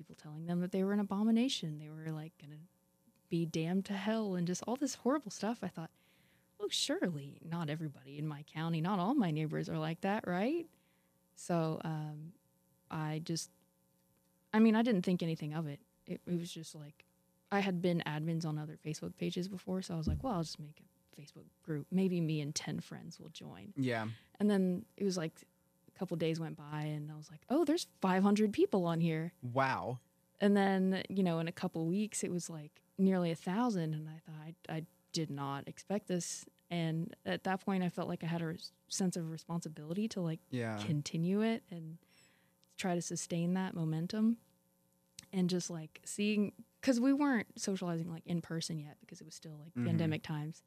people 0.00 0.16
telling 0.20 0.46
them 0.46 0.60
that 0.60 0.72
they 0.72 0.82
were 0.82 0.94
an 0.94 1.00
abomination, 1.00 1.78
they 1.78 1.90
were 1.90 2.10
like 2.10 2.32
going 2.40 2.52
to 2.52 2.64
be 3.28 3.44
damned 3.44 3.84
to 3.84 3.92
hell, 3.92 4.34
and 4.34 4.46
just 4.46 4.62
all 4.66 4.76
this 4.76 4.94
horrible 4.94 5.30
stuff. 5.30 5.58
I 5.62 5.68
thought, 5.68 5.90
well, 6.58 6.68
surely 6.70 7.38
not 7.46 7.68
everybody 7.68 8.18
in 8.18 8.26
my 8.26 8.42
county, 8.52 8.80
not 8.80 8.98
all 8.98 9.14
my 9.14 9.30
neighbors 9.30 9.68
are 9.68 9.78
like 9.78 10.00
that, 10.00 10.26
right? 10.26 10.66
So 11.36 11.80
um, 11.84 12.32
I 12.90 13.20
just, 13.22 13.50
I 14.54 14.58
mean, 14.58 14.74
I 14.74 14.80
didn't 14.80 15.02
think 15.02 15.22
anything 15.22 15.52
of 15.52 15.66
it. 15.66 15.80
it. 16.06 16.22
It 16.26 16.40
was 16.40 16.50
just 16.50 16.74
like, 16.74 17.04
I 17.52 17.60
had 17.60 17.82
been 17.82 18.02
admins 18.06 18.46
on 18.46 18.58
other 18.58 18.78
Facebook 18.82 19.12
pages 19.18 19.48
before, 19.48 19.82
so 19.82 19.92
I 19.92 19.98
was 19.98 20.08
like, 20.08 20.22
well, 20.22 20.32
I'll 20.32 20.42
just 20.42 20.58
make 20.58 20.80
a 20.80 21.20
Facebook 21.20 21.44
group. 21.62 21.86
Maybe 21.90 22.22
me 22.22 22.40
and 22.40 22.54
10 22.54 22.80
friends 22.80 23.20
will 23.20 23.28
join. 23.28 23.74
Yeah. 23.76 24.06
And 24.38 24.48
then 24.48 24.86
it 24.96 25.04
was 25.04 25.18
like 25.18 25.34
couple 26.00 26.16
days 26.16 26.40
went 26.40 26.56
by, 26.56 26.80
and 26.84 27.12
I 27.12 27.14
was 27.14 27.30
like, 27.30 27.42
oh, 27.50 27.62
there's 27.66 27.86
500 28.00 28.52
people 28.54 28.86
on 28.86 29.00
here. 29.00 29.34
Wow. 29.42 29.98
And 30.40 30.56
then, 30.56 31.02
you 31.10 31.22
know, 31.22 31.38
in 31.40 31.46
a 31.46 31.52
couple 31.52 31.86
weeks, 31.86 32.24
it 32.24 32.30
was 32.32 32.48
like 32.48 32.72
nearly 32.96 33.30
a 33.30 33.34
thousand. 33.34 33.92
And 33.92 34.08
I 34.08 34.18
thought, 34.24 34.40
I, 34.70 34.76
I 34.78 34.82
did 35.12 35.30
not 35.30 35.68
expect 35.68 36.08
this. 36.08 36.46
And 36.70 37.14
at 37.26 37.44
that 37.44 37.62
point, 37.62 37.82
I 37.84 37.90
felt 37.90 38.08
like 38.08 38.24
I 38.24 38.28
had 38.28 38.40
a 38.40 38.46
res- 38.46 38.72
sense 38.88 39.14
of 39.18 39.30
responsibility 39.30 40.08
to 40.08 40.22
like 40.22 40.40
Yeah. 40.50 40.78
continue 40.78 41.42
it 41.42 41.62
and 41.70 41.98
try 42.78 42.94
to 42.94 43.02
sustain 43.02 43.52
that 43.54 43.74
momentum. 43.74 44.38
And 45.34 45.50
just 45.50 45.68
like 45.68 46.00
seeing, 46.06 46.52
because 46.80 46.98
we 46.98 47.12
weren't 47.12 47.46
socializing 47.60 48.10
like 48.10 48.22
in 48.26 48.40
person 48.40 48.78
yet 48.80 48.96
because 49.00 49.20
it 49.20 49.24
was 49.26 49.34
still 49.34 49.58
like 49.62 49.74
Mhm. 49.74 49.84
pandemic 49.84 50.22
times. 50.22 50.62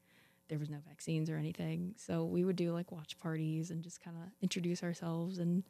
There 0.54 0.60
was 0.60 0.70
no 0.70 0.78
vaccines 0.88 1.32
or 1.32 1.36
anything. 1.38 1.96
So 1.98 2.26
we 2.26 2.44
would 2.44 2.56
do 2.56 2.72
like 2.74 2.92
watch 2.92 3.18
parties 3.18 3.72
and 3.72 3.82
just 3.84 4.00
kind 4.00 4.16
of 4.16 4.30
introduce 4.40 4.84
ourselves 4.84 5.40
and 5.40 5.64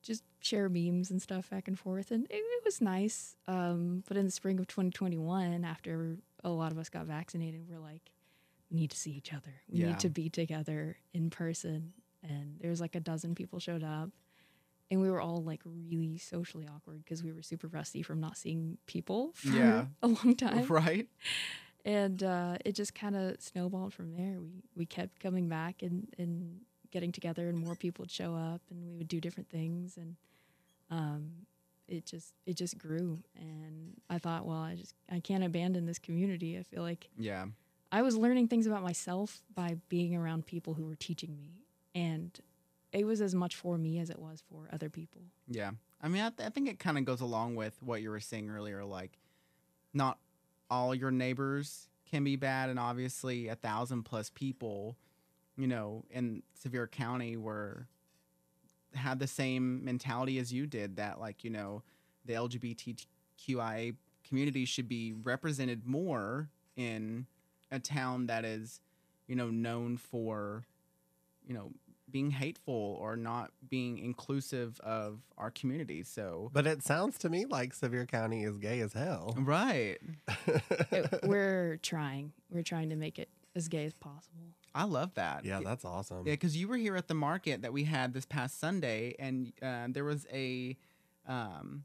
just 0.00 0.22
share 0.38 0.68
memes 0.68 1.10
and 1.10 1.20
stuff 1.20 1.50
back 1.50 1.66
and 1.66 1.76
forth. 1.76 2.12
And 2.12 2.24
it, 2.30 2.36
it 2.36 2.64
was 2.64 2.80
nice. 2.80 3.34
Um, 3.48 4.04
but 4.06 4.16
in 4.16 4.24
the 4.24 4.30
spring 4.30 4.60
of 4.60 4.68
2021, 4.68 5.64
after 5.64 6.18
a 6.44 6.50
lot 6.50 6.70
of 6.70 6.78
us 6.78 6.88
got 6.88 7.06
vaccinated, 7.06 7.62
we're 7.68 7.80
like, 7.80 8.12
we 8.70 8.76
need 8.76 8.92
to 8.92 8.96
see 8.96 9.10
each 9.10 9.32
other. 9.32 9.62
We 9.68 9.80
Yeah. 9.80 9.86
need 9.88 9.98
to 9.98 10.08
be 10.08 10.30
together 10.30 10.98
in 11.12 11.28
person. 11.30 11.92
And 12.22 12.60
there 12.60 12.70
was 12.70 12.80
like 12.80 12.94
a 12.94 13.00
dozen 13.00 13.34
people 13.34 13.58
showed 13.58 13.82
up. 13.82 14.10
And 14.88 15.00
we 15.00 15.10
were 15.10 15.20
all 15.20 15.42
like 15.42 15.62
really 15.64 16.18
socially 16.18 16.68
awkward 16.72 17.02
because 17.04 17.24
we 17.24 17.32
were 17.32 17.42
super 17.42 17.66
rusty 17.66 18.02
from 18.02 18.20
not 18.20 18.36
seeing 18.36 18.78
people 18.86 19.32
for 19.34 19.48
Yeah. 19.56 19.86
a 20.02 20.06
long 20.06 20.36
time 20.36 20.66
Right. 20.68 21.08
And 21.84 22.22
uh, 22.22 22.56
it 22.64 22.72
just 22.74 22.94
kind 22.94 23.16
of 23.16 23.40
snowballed 23.40 23.92
from 23.92 24.12
there. 24.12 24.40
We 24.40 24.62
we 24.76 24.86
kept 24.86 25.20
coming 25.20 25.48
back 25.48 25.82
and 25.82 26.08
and 26.18 26.60
getting 26.90 27.12
together, 27.12 27.48
and 27.48 27.58
more 27.58 27.74
people 27.74 28.02
would 28.02 28.10
show 28.10 28.34
up, 28.34 28.60
and 28.70 28.84
we 28.86 28.96
would 28.96 29.08
do 29.08 29.20
different 29.20 29.48
things, 29.50 29.96
and 29.96 30.16
um, 30.90 31.30
it 31.88 32.04
just 32.06 32.34
it 32.46 32.54
just 32.56 32.78
grew. 32.78 33.18
And 33.36 33.94
I 34.10 34.18
thought, 34.18 34.46
well, 34.46 34.58
I 34.58 34.74
just 34.74 34.94
I 35.10 35.20
can't 35.20 35.44
abandon 35.44 35.86
this 35.86 35.98
community. 35.98 36.58
I 36.58 36.62
feel 36.62 36.82
like 36.82 37.08
Yeah. 37.18 37.46
I 37.94 38.00
was 38.00 38.16
learning 38.16 38.48
things 38.48 38.66
about 38.66 38.82
myself 38.82 39.42
by 39.54 39.76
being 39.90 40.16
around 40.16 40.46
people 40.46 40.72
who 40.74 40.86
were 40.86 40.94
teaching 40.96 41.36
me, 41.36 41.50
and 41.94 42.30
it 42.92 43.06
was 43.06 43.20
as 43.20 43.34
much 43.34 43.54
for 43.56 43.76
me 43.76 43.98
as 43.98 44.08
it 44.10 44.18
was 44.18 44.42
for 44.50 44.68
other 44.72 44.88
people. 44.88 45.22
Yeah. 45.48 45.72
I 46.00 46.08
mean, 46.08 46.22
I, 46.22 46.30
th- 46.30 46.46
I 46.46 46.50
think 46.50 46.68
it 46.68 46.78
kind 46.78 46.98
of 46.98 47.04
goes 47.04 47.20
along 47.20 47.54
with 47.56 47.80
what 47.82 48.02
you 48.02 48.10
were 48.10 48.18
saying 48.20 48.50
earlier. 48.50 48.82
Like, 48.84 49.12
not 49.94 50.18
all 50.72 50.94
your 50.94 51.10
neighbors 51.10 51.88
can 52.10 52.24
be 52.24 52.34
bad, 52.34 52.70
and 52.70 52.78
obviously, 52.78 53.48
a 53.48 53.54
thousand 53.54 54.04
plus 54.04 54.30
people, 54.30 54.96
you 55.58 55.66
know, 55.66 56.02
in 56.10 56.42
Sevier 56.54 56.86
County 56.86 57.36
were 57.36 57.86
had 58.94 59.18
the 59.18 59.26
same 59.26 59.84
mentality 59.84 60.38
as 60.38 60.50
you 60.50 60.66
did. 60.66 60.96
That 60.96 61.20
like, 61.20 61.44
you 61.44 61.50
know, 61.50 61.82
the 62.24 62.32
LGBTQIA 62.32 63.96
community 64.26 64.64
should 64.64 64.88
be 64.88 65.12
represented 65.12 65.86
more 65.86 66.48
in 66.74 67.26
a 67.70 67.78
town 67.78 68.26
that 68.28 68.46
is, 68.46 68.80
you 69.26 69.36
know, 69.36 69.50
known 69.50 69.98
for, 69.98 70.64
you 71.46 71.52
know, 71.52 71.70
being 72.12 72.30
hateful 72.30 72.98
or 73.00 73.16
not 73.16 73.50
being 73.68 73.98
inclusive 73.98 74.78
of 74.80 75.20
our 75.38 75.50
community. 75.50 76.02
So, 76.04 76.50
But 76.52 76.66
it 76.66 76.82
sounds 76.82 77.18
to 77.18 77.28
me 77.30 77.46
like 77.46 77.72
Sevier 77.74 78.06
County 78.06 78.44
is 78.44 78.58
gay 78.58 78.80
as 78.80 78.92
hell. 78.92 79.34
right. 79.38 79.98
It- 80.92 81.20
we're 81.24 81.78
trying. 81.82 82.32
We're 82.50 82.62
trying 82.62 82.90
to 82.90 82.96
make 82.96 83.18
it 83.18 83.28
as 83.56 83.68
gay 83.68 83.84
as 83.86 83.94
possible. 83.94 84.44
I 84.74 84.84
love 84.84 85.14
that. 85.14 85.44
yeah, 85.44 85.60
that's 85.64 85.84
awesome. 85.84 86.26
Yeah, 86.26 86.32
because 86.34 86.56
you 86.56 86.66
were 86.68 86.76
here 86.78 86.96
at 86.96 87.08
the 87.08 87.14
market 87.14 87.62
that 87.62 87.72
we 87.72 87.84
had 87.84 88.14
this 88.14 88.24
past 88.24 88.58
Sunday, 88.60 89.14
and 89.18 89.52
uh, 89.62 89.86
there 89.88 90.04
was 90.04 90.26
a 90.32 90.76
um, 91.26 91.84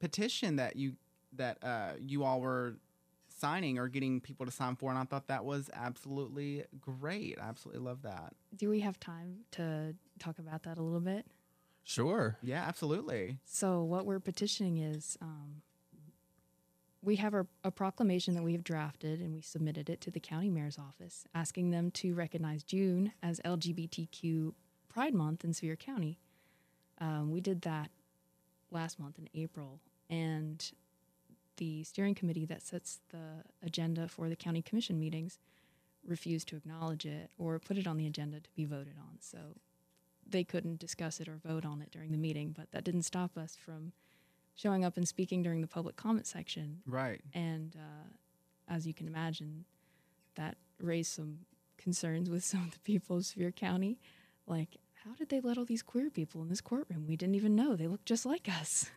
petition 0.00 0.56
that 0.56 0.76
you 0.76 0.94
that 1.36 1.58
uh, 1.62 1.92
you 2.00 2.24
all 2.24 2.40
were 2.40 2.76
signing 3.38 3.78
or 3.78 3.88
getting 3.88 4.20
people 4.20 4.46
to 4.46 4.52
sign 4.52 4.76
for, 4.76 4.90
and 4.90 4.98
I 4.98 5.04
thought 5.04 5.28
that 5.28 5.44
was 5.44 5.70
absolutely 5.72 6.64
great. 6.80 7.38
I 7.40 7.48
absolutely 7.48 7.82
love 7.82 8.02
that. 8.02 8.34
Do 8.56 8.68
we 8.68 8.80
have 8.80 8.98
time 8.98 9.40
to 9.52 9.94
talk 10.18 10.38
about 10.38 10.64
that 10.64 10.78
a 10.78 10.82
little 10.82 11.00
bit? 11.00 11.26
Sure. 11.84 12.36
Yeah, 12.42 12.64
absolutely. 12.66 13.38
So, 13.44 13.82
what 13.82 14.04
we're 14.04 14.20
petitioning 14.20 14.78
is 14.78 15.16
um, 15.22 15.62
we 17.02 17.16
have 17.16 17.32
a, 17.32 17.46
a 17.64 17.70
proclamation 17.70 18.34
that 18.34 18.42
we 18.42 18.52
have 18.52 18.64
drafted 18.64 19.20
and 19.20 19.32
we 19.32 19.40
submitted 19.40 19.88
it 19.88 20.00
to 20.02 20.10
the 20.10 20.20
county 20.20 20.50
mayor's 20.50 20.78
office 20.78 21.24
asking 21.34 21.70
them 21.70 21.90
to 21.92 22.14
recognize 22.14 22.62
June 22.62 23.12
as 23.22 23.40
LGBTQ 23.44 24.52
Pride 24.88 25.14
Month 25.14 25.44
in 25.44 25.54
Sevier 25.54 25.76
County. 25.76 26.18
Um, 27.00 27.30
we 27.30 27.40
did 27.40 27.62
that 27.62 27.90
last 28.70 28.98
month 28.98 29.18
in 29.18 29.28
April, 29.34 29.80
and 30.10 30.70
the 31.58 31.84
steering 31.84 32.14
committee 32.14 32.46
that 32.46 32.62
sets 32.62 33.00
the 33.10 33.44
agenda 33.64 34.08
for 34.08 34.28
the 34.28 34.36
county 34.36 34.62
commission 34.62 34.98
meetings 34.98 35.38
refused 36.06 36.48
to 36.48 36.56
acknowledge 36.56 37.04
it 37.04 37.30
or 37.38 37.58
put 37.58 37.76
it 37.76 37.86
on 37.86 37.96
the 37.96 38.06
agenda 38.06 38.40
to 38.40 38.48
be 38.56 38.64
voted 38.64 38.94
on. 38.98 39.18
So 39.20 39.38
they 40.26 40.44
couldn't 40.44 40.78
discuss 40.78 41.20
it 41.20 41.28
or 41.28 41.36
vote 41.36 41.64
on 41.64 41.82
it 41.82 41.90
during 41.90 42.12
the 42.12 42.18
meeting, 42.18 42.54
but 42.56 42.70
that 42.72 42.84
didn't 42.84 43.02
stop 43.02 43.36
us 43.36 43.56
from 43.56 43.92
showing 44.54 44.84
up 44.84 44.96
and 44.96 45.06
speaking 45.06 45.42
during 45.42 45.60
the 45.60 45.66
public 45.66 45.96
comment 45.96 46.26
section. 46.26 46.80
Right. 46.86 47.20
And 47.34 47.76
uh, 47.76 48.72
as 48.72 48.86
you 48.86 48.94
can 48.94 49.06
imagine, 49.06 49.64
that 50.34 50.56
raised 50.80 51.12
some 51.12 51.40
concerns 51.76 52.30
with 52.30 52.44
some 52.52 52.64
of 52.64 52.72
the 52.72 52.80
people 52.80 53.16
of 53.16 53.26
Sevier 53.26 53.52
County. 53.52 53.98
Like, 54.46 54.76
how 55.04 55.14
did 55.14 55.28
they 55.28 55.40
let 55.40 55.58
all 55.58 55.64
these 55.64 55.82
queer 55.82 56.10
people 56.10 56.42
in 56.42 56.48
this 56.48 56.60
courtroom? 56.60 57.06
We 57.06 57.16
didn't 57.16 57.36
even 57.36 57.54
know. 57.54 57.76
They 57.76 57.86
look 57.86 58.04
just 58.04 58.26
like 58.26 58.48
us. 58.48 58.90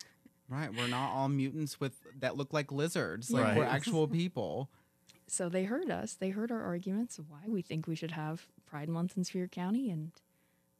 Right. 0.51 0.69
We're 0.75 0.87
not 0.87 1.11
all 1.13 1.29
mutants 1.29 1.79
with 1.79 1.93
that 2.19 2.35
look 2.37 2.51
like 2.53 2.71
lizards. 2.71 3.31
Like 3.31 3.43
Right. 3.45 3.57
we're 3.57 3.63
actual 3.63 4.07
people. 4.07 4.69
So 5.27 5.47
they 5.47 5.63
heard 5.63 5.89
us. 5.89 6.15
They 6.15 6.31
heard 6.31 6.51
our 6.51 6.61
arguments 6.61 7.17
of 7.17 7.29
why 7.29 7.39
we 7.47 7.61
think 7.61 7.87
we 7.87 7.95
should 7.95 8.11
have 8.11 8.47
Pride 8.65 8.89
Month 8.89 9.15
in 9.15 9.23
Sevier 9.23 9.47
County, 9.47 9.89
and 9.89 10.11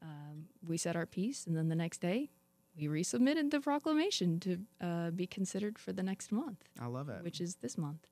um, 0.01 0.47
we 0.67 0.75
said 0.75 0.97
our 0.97 1.05
piece. 1.05 1.47
And 1.47 1.55
then 1.55 1.69
the 1.69 1.75
next 1.75 2.01
day, 2.01 2.31
we 2.77 2.87
resubmitted 2.87 3.51
the 3.51 3.61
proclamation 3.61 4.41
to 4.41 4.59
uh, 4.81 5.11
be 5.11 5.25
considered 5.25 5.79
for 5.79 5.93
the 5.93 6.03
next 6.03 6.33
month, 6.33 6.65
I 6.81 6.87
love 6.87 7.07
it. 7.07 7.23
which 7.23 7.39
is 7.39 7.55
this 7.61 7.77
month. 7.77 8.07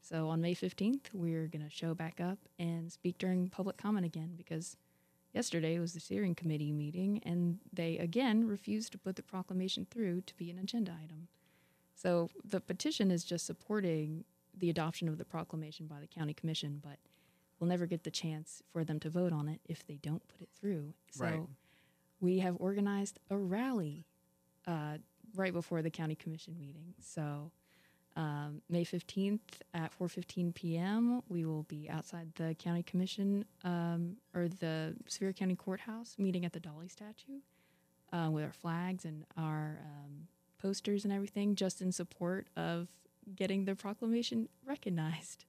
So 0.00 0.28
on 0.28 0.40
May 0.40 0.54
15th, 0.54 1.06
we're 1.12 1.48
going 1.48 1.64
to 1.64 1.70
show 1.70 1.94
back 1.94 2.20
up 2.20 2.38
and 2.60 2.92
speak 2.92 3.18
during 3.18 3.48
public 3.48 3.76
comment 3.76 4.06
again 4.06 4.34
because 4.36 4.76
yesterday 5.32 5.78
was 5.78 5.92
the 5.94 6.00
steering 6.00 6.34
committee 6.34 6.72
meeting 6.72 7.20
and 7.24 7.58
they 7.72 7.98
again 7.98 8.46
refused 8.46 8.92
to 8.92 8.98
put 8.98 9.16
the 9.16 9.22
proclamation 9.22 9.86
through 9.90 10.22
to 10.22 10.36
be 10.36 10.50
an 10.50 10.58
agenda 10.58 10.92
item. 11.02 11.28
So 11.94 12.30
the 12.44 12.60
petition 12.60 13.10
is 13.10 13.24
just 13.24 13.46
supporting 13.46 14.24
the 14.56 14.70
adoption 14.70 15.08
of 15.08 15.18
the 15.18 15.24
proclamation 15.24 15.86
by 15.86 16.00
the 16.00 16.06
county 16.06 16.34
commission, 16.34 16.80
but 16.82 16.98
we'll 17.58 17.68
never 17.70 17.86
get 17.86 18.02
the 18.02 18.10
chance 18.10 18.62
for 18.72 18.84
them 18.84 18.98
to 19.00 19.08
vote 19.10 19.32
on 19.32 19.48
it 19.48 19.60
if 19.66 19.86
they 19.86 19.96
don't 20.02 20.26
put 20.28 20.40
it 20.42 20.48
through. 20.60 20.92
So 21.10 21.24
Right. 21.24 21.40
we 22.20 22.38
have 22.40 22.56
organized 22.58 23.18
a 23.30 23.36
rally 23.36 24.04
uh, 24.66 24.98
right 25.34 25.52
before 25.52 25.80
the 25.82 25.90
county 25.90 26.14
commission 26.14 26.56
meeting. 26.58 26.94
So 27.00 27.50
um, 28.16 28.60
May 28.68 28.84
15th 28.84 29.40
at 29.74 29.90
4:15 29.98 30.54
p.m. 30.54 31.22
we 31.28 31.44
will 31.44 31.62
be 31.64 31.88
outside 31.88 32.34
the 32.34 32.54
county 32.58 32.82
commission 32.82 33.44
um, 33.64 34.16
or 34.34 34.48
the 34.48 34.94
Sevier 35.06 35.32
County 35.32 35.54
Courthouse 35.56 36.16
meeting 36.18 36.44
at 36.44 36.52
the 36.52 36.60
Dolly 36.60 36.88
statue 36.88 37.40
uh, 38.12 38.28
with 38.30 38.44
our 38.44 38.52
flags 38.52 39.04
and 39.04 39.24
our 39.36 39.78
um, 39.84 40.28
posters 40.60 41.04
and 41.04 41.12
everything, 41.12 41.54
just 41.54 41.80
in 41.80 41.90
support 41.90 42.46
of 42.56 42.88
getting 43.34 43.64
the 43.64 43.74
proclamation 43.74 44.48
recognized. 44.66 45.44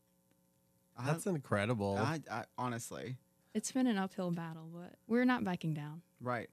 That's 1.04 1.26
incredible. 1.26 1.98
I, 2.00 2.22
I 2.32 2.44
honestly, 2.58 3.18
It's 3.54 3.72
been 3.72 3.88
an 3.88 3.98
uphill 3.98 4.32
battle, 4.32 4.70
but 4.74 4.94
we're 5.08 5.26
not 5.26 5.44
backing 5.44 5.74
down. 5.74 6.02
right. 6.22 6.50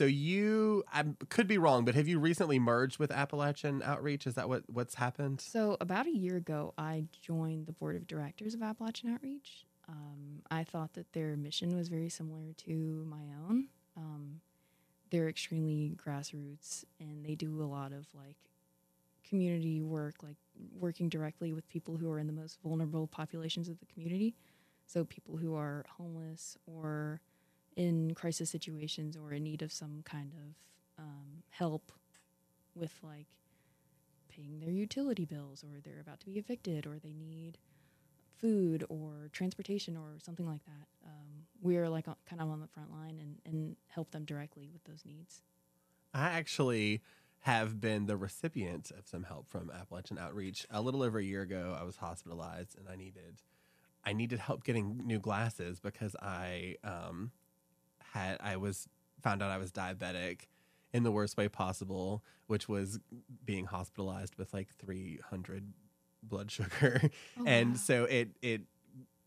So 0.00 0.06
you, 0.06 0.82
I 0.90 1.04
could 1.28 1.46
be 1.46 1.58
wrong, 1.58 1.84
but 1.84 1.94
have 1.94 2.08
you 2.08 2.18
recently 2.18 2.58
merged 2.58 2.98
with 2.98 3.10
Appalachian 3.10 3.82
Outreach? 3.82 4.26
Is 4.26 4.34
that 4.36 4.48
what 4.48 4.62
what's 4.66 4.94
happened? 4.94 5.42
So 5.42 5.76
about 5.78 6.06
a 6.06 6.10
year 6.10 6.38
ago, 6.38 6.72
I 6.78 7.04
joined 7.20 7.66
the 7.66 7.72
board 7.72 7.96
of 7.96 8.06
directors 8.06 8.54
of 8.54 8.62
Appalachian 8.62 9.12
Outreach. 9.12 9.66
Um, 9.90 10.40
I 10.50 10.64
thought 10.64 10.94
that 10.94 11.12
their 11.12 11.36
mission 11.36 11.76
was 11.76 11.88
very 11.88 12.08
similar 12.08 12.54
to 12.64 13.06
my 13.10 13.24
own. 13.46 13.68
Um, 13.94 14.40
they're 15.10 15.28
extremely 15.28 15.98
grassroots, 16.02 16.86
and 16.98 17.22
they 17.22 17.34
do 17.34 17.62
a 17.62 17.68
lot 17.68 17.92
of 17.92 18.06
like 18.14 18.38
community 19.28 19.82
work, 19.82 20.14
like 20.22 20.38
working 20.78 21.10
directly 21.10 21.52
with 21.52 21.68
people 21.68 21.98
who 21.98 22.10
are 22.10 22.18
in 22.18 22.26
the 22.26 22.32
most 22.32 22.58
vulnerable 22.62 23.06
populations 23.06 23.68
of 23.68 23.78
the 23.80 23.86
community. 23.92 24.34
So 24.86 25.04
people 25.04 25.36
who 25.36 25.54
are 25.56 25.84
homeless 25.98 26.56
or 26.66 27.20
in 27.76 28.14
crisis 28.14 28.50
situations 28.50 29.16
or 29.16 29.32
in 29.32 29.44
need 29.44 29.62
of 29.62 29.72
some 29.72 30.02
kind 30.04 30.32
of 30.34 31.04
um, 31.04 31.42
help 31.50 31.92
with 32.74 32.92
like 33.02 33.26
paying 34.28 34.60
their 34.60 34.70
utility 34.70 35.24
bills 35.24 35.64
or 35.64 35.80
they're 35.80 36.00
about 36.00 36.20
to 36.20 36.26
be 36.26 36.38
evicted 36.38 36.86
or 36.86 36.98
they 36.98 37.12
need 37.12 37.58
food 38.40 38.84
or 38.88 39.28
transportation 39.32 39.96
or 39.96 40.18
something 40.18 40.46
like 40.46 40.64
that. 40.64 40.86
Um, 41.04 41.46
we're 41.60 41.88
like 41.88 42.08
on, 42.08 42.16
kind 42.28 42.40
of 42.40 42.48
on 42.48 42.60
the 42.60 42.66
front 42.68 42.90
line 42.90 43.18
and, 43.20 43.36
and 43.44 43.76
help 43.88 44.10
them 44.12 44.24
directly 44.24 44.70
with 44.72 44.84
those 44.84 45.02
needs. 45.04 45.42
I 46.14 46.30
actually 46.30 47.02
have 47.40 47.80
been 47.80 48.06
the 48.06 48.16
recipient 48.16 48.90
of 48.90 49.06
some 49.06 49.24
help 49.24 49.48
from 49.48 49.70
Appalachian 49.70 50.18
Outreach. 50.18 50.66
A 50.70 50.80
little 50.80 51.02
over 51.02 51.18
a 51.18 51.24
year 51.24 51.42
ago, 51.42 51.76
I 51.78 51.84
was 51.84 51.96
hospitalized 51.96 52.76
and 52.78 52.88
I 52.88 52.96
needed 52.96 53.42
I 54.02 54.14
needed 54.14 54.38
help 54.38 54.64
getting 54.64 55.06
new 55.06 55.18
glasses 55.18 55.78
because 55.78 56.16
I 56.22 56.76
um, 56.82 57.32
had 58.12 58.38
I 58.40 58.56
was 58.56 58.88
found 59.20 59.42
out 59.42 59.50
I 59.50 59.58
was 59.58 59.70
diabetic 59.70 60.42
in 60.92 61.02
the 61.02 61.12
worst 61.12 61.36
way 61.36 61.48
possible, 61.48 62.22
which 62.46 62.68
was 62.68 62.98
being 63.44 63.66
hospitalized 63.66 64.36
with 64.36 64.52
like 64.52 64.68
300 64.76 65.72
blood 66.22 66.50
sugar. 66.50 67.00
Oh, 67.38 67.44
and 67.46 67.70
wow. 67.70 67.76
so 67.76 68.04
it 68.04 68.30
it 68.42 68.62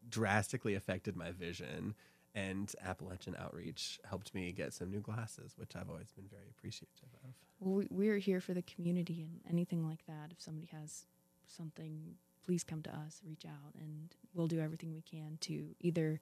drastically 0.10 0.76
affected 0.76 1.16
my 1.16 1.32
vision 1.32 1.96
and 2.36 2.74
Appalachian 2.84 3.36
Outreach 3.40 4.00
helped 4.10 4.34
me 4.34 4.52
get 4.52 4.74
some 4.74 4.90
new 4.90 5.02
glasses, 5.02 5.54
which 5.56 5.76
I've 5.76 5.90
always 5.90 6.12
been 6.12 6.26
very 6.30 6.50
appreciative 6.50 7.10
of. 7.24 7.30
Well, 7.60 7.76
we, 7.76 7.88
we're 7.92 8.18
here 8.18 8.42
for 8.42 8.54
the 8.54 8.64
community 8.64 9.22
and 9.22 9.40
anything 9.50 9.88
like 9.88 10.06
that. 10.08 10.32
If 10.32 10.42
somebody 10.42 10.68
has 10.72 11.06
something, 11.48 12.16
please 12.44 12.64
come 12.64 12.82
to 12.84 12.90
us, 12.90 13.22
reach 13.24 13.46
out, 13.46 13.76
and 13.80 14.16
we'll 14.34 14.48
do 14.48 14.60
everything 14.60 14.94
we 14.94 15.02
can 15.02 15.38
to 15.42 15.76
either 15.80 16.22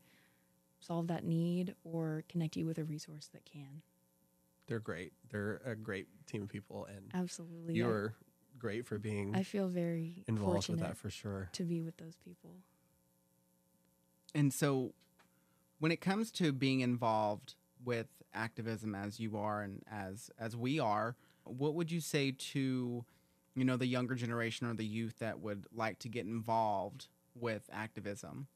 solve 0.82 1.07
that 1.07 1.23
need 1.23 1.75
or 1.84 2.23
connect 2.27 2.57
you 2.57 2.65
with 2.65 2.77
a 2.77 2.84
resource 2.84 3.29
that 3.34 3.45
can. 3.45 3.82
They're 4.67 4.79
great. 4.79 5.13
They're 5.29 5.61
a 5.65 5.75
great 5.75 6.07
team 6.27 6.43
of 6.43 6.49
people, 6.49 6.86
and 6.86 7.11
Absolutely. 7.13 7.75
You're 7.75 8.13
great 8.57 8.86
for 8.86 8.97
being 8.97 9.36
I 9.36 9.43
feel 9.43 9.67
very 9.67 10.23
involved 10.27 10.69
with 10.69 10.79
that 10.79 10.97
for 10.97 11.09
sure. 11.09 11.49
to 11.53 11.63
be 11.63 11.82
with 11.82 11.97
those 11.97 12.15
people. 12.15 12.55
And 14.34 14.53
so, 14.53 14.93
when 15.79 15.91
it 15.91 15.99
comes 15.99 16.32
to 16.34 16.51
being 16.51 16.82
involved 16.82 17.55
with 17.84 18.07
activism 18.34 18.95
as 18.95 19.19
you 19.19 19.38
are 19.38 19.61
and 19.61 19.82
as 19.91 20.29
as 20.39 20.55
we 20.55 20.79
are, 20.79 21.15
what 21.43 21.73
would 21.73 21.91
you 21.91 21.99
say 21.99 22.32
to, 22.32 23.03
you 23.55 23.65
know, 23.65 23.77
the 23.77 23.88
younger 23.88 24.15
generation 24.15 24.67
or 24.67 24.73
the 24.73 24.86
youth 24.86 25.19
that 25.19 25.39
would 25.39 25.65
like 25.73 25.99
to 25.99 26.09
get 26.09 26.25
involved 26.25 27.07
with 27.36 27.69
activism? 27.73 28.47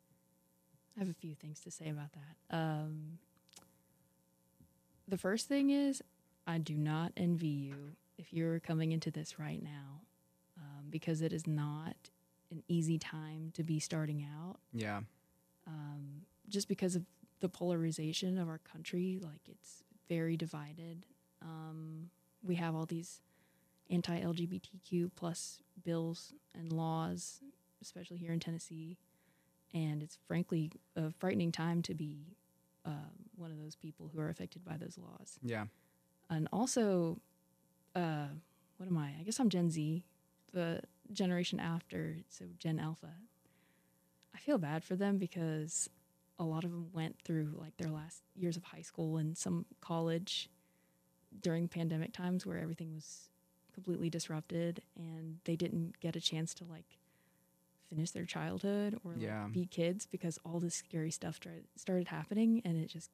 I 0.96 1.00
have 1.00 1.10
a 1.10 1.14
few 1.14 1.36
things 1.36 1.60
to 1.62 1.72
say 1.72 1.90
about 1.90 2.10
that. 2.14 2.56
Um, 2.56 3.20
the 5.08 5.18
first 5.18 5.48
thing 5.48 5.70
is, 5.70 6.02
I 6.48 6.58
do 6.58 6.76
not 6.76 7.12
envy 7.18 7.48
you 7.48 7.76
if 8.18 8.32
you're 8.32 8.60
coming 8.60 8.92
into 8.92 9.12
this 9.12 9.38
right 9.40 9.62
now, 9.62 10.02
um, 10.58 10.86
because 10.90 11.22
it 11.22 11.34
is 11.34 11.46
not 11.46 11.96
an 12.52 12.64
easy 12.68 12.98
time 12.98 13.52
to 13.56 13.64
be 13.64 13.80
starting 13.80 14.26
out. 14.40 14.58
Yeah. 14.74 15.02
Um, 15.68 16.22
just 16.48 16.68
because 16.68 16.96
of 16.96 17.04
the 17.40 17.50
polarization 17.50 18.38
of 18.38 18.48
our 18.48 18.60
country, 18.60 19.20
like 19.22 19.42
it's 19.50 19.84
very 20.08 20.38
divided. 20.38 21.06
Um, 21.42 22.10
we 22.44 22.56
have 22.56 22.76
all 22.76 22.86
these 22.86 23.22
anti-LGBTQ 23.90 25.12
plus 25.16 25.62
bills 25.84 26.34
and 26.58 26.72
laws, 26.72 27.42
especially 27.82 28.18
here 28.18 28.32
in 28.32 28.40
Tennessee, 28.40 28.98
and 29.76 30.02
it's 30.02 30.18
frankly 30.28 30.72
a 30.96 31.12
frightening 31.12 31.52
time 31.52 31.82
to 31.84 31.94
be 31.94 32.38
um, 32.86 33.12
one 33.36 33.52
of 33.52 33.62
those 33.62 33.76
people 33.76 34.10
who 34.14 34.20
are 34.20 34.30
affected 34.30 34.64
by 34.64 34.78
those 34.78 34.98
laws. 34.98 35.38
Yeah. 35.44 35.66
And 36.30 36.48
also, 36.52 37.20
uh, 37.94 38.28
what 38.78 38.88
am 38.88 38.98
I? 38.98 39.12
I 39.20 39.24
guess 39.24 39.40
I'm 39.40 39.50
Gen 39.50 39.70
Z, 39.70 40.04
the 40.54 40.82
generation 41.12 41.60
after, 41.60 42.18
so 42.30 42.46
Gen 42.58 42.80
Alpha. 42.80 43.12
I 44.34 44.38
feel 44.38 44.58
bad 44.58 44.84
for 44.84 44.96
them 44.96 45.18
because 45.18 45.90
a 46.40 46.44
lot 46.44 46.64
of 46.64 46.72
them 46.72 46.88
went 46.94 47.18
through 47.24 47.56
like 47.60 47.76
their 47.78 47.92
last 47.92 48.24
years 48.36 48.58
of 48.58 48.64
high 48.64 48.82
school 48.82 49.18
and 49.18 49.38
some 49.38 49.66
college 49.82 50.50
during 51.42 51.68
pandemic 51.68 52.14
times 52.14 52.46
where 52.46 52.58
everything 52.58 52.94
was 52.94 53.30
completely 53.74 54.10
disrupted 54.10 54.82
and 54.96 55.40
they 55.44 55.56
didn't 55.56 56.00
get 56.00 56.16
a 56.16 56.22
chance 56.22 56.54
to 56.54 56.64
like 56.64 56.98
finish 57.90 58.12
their 58.12 58.26
childhood 58.26 58.96
or 59.04 59.14
like, 59.14 59.22
Yeah. 59.24 59.48
be 59.52 59.66
kids 59.66 60.06
because 60.06 60.40
all 60.46 60.60
this 60.60 60.76
scary 60.76 61.12
stuff 61.12 61.36
started, 61.36 61.66
started 61.76 62.08
happening 62.08 62.62
and 62.66 62.78
it 62.78 62.88
just 62.88 63.12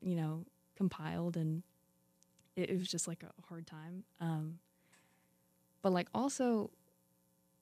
you 0.00 0.14
know 0.14 0.44
compiled 0.76 1.36
and 1.36 1.62
it, 2.56 2.70
it 2.70 2.78
was 2.78 2.88
just 2.88 3.08
like 3.08 3.22
a 3.22 3.32
hard 3.48 3.66
time 3.66 4.04
um, 4.20 4.58
but 5.82 5.92
like 5.92 6.08
also 6.14 6.70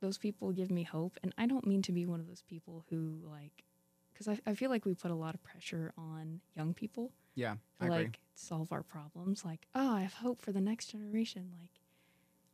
those 0.01 0.19
people 0.19 0.51
give 0.53 0.71
me 0.71 0.83
hope 0.83 1.17
and 1.23 1.33
i 1.39 1.47
don't 1.47 1.67
mean 1.67 1.83
to 1.83 1.93
be 1.93 2.07
one 2.07 2.19
of 2.21 2.27
those 2.27 2.43
people 2.43 2.85
who 2.91 3.21
like 3.25 3.65
because 4.13 4.29
I, 4.29 4.39
I 4.51 4.55
feel 4.55 4.71
like 4.71 4.85
we 4.85 4.95
put 4.95 5.11
a 5.11 5.15
lot 5.15 5.35
of 5.35 5.43
pressure 5.43 5.93
on 5.97 6.41
young 6.57 6.75
people 6.75 7.13
Yeah. 7.35 7.53
to 7.55 7.59
I 7.81 7.87
agree. 7.87 7.99
like 8.05 8.19
solve 8.35 8.73
our 8.73 8.83
problems 8.83 9.45
like 9.45 9.67
oh 9.75 9.95
i 9.95 10.01
have 10.03 10.15
hope 10.15 10.41
for 10.43 10.53
the 10.53 10.61
next 10.61 10.87
generation 10.89 11.53
like 11.61 11.71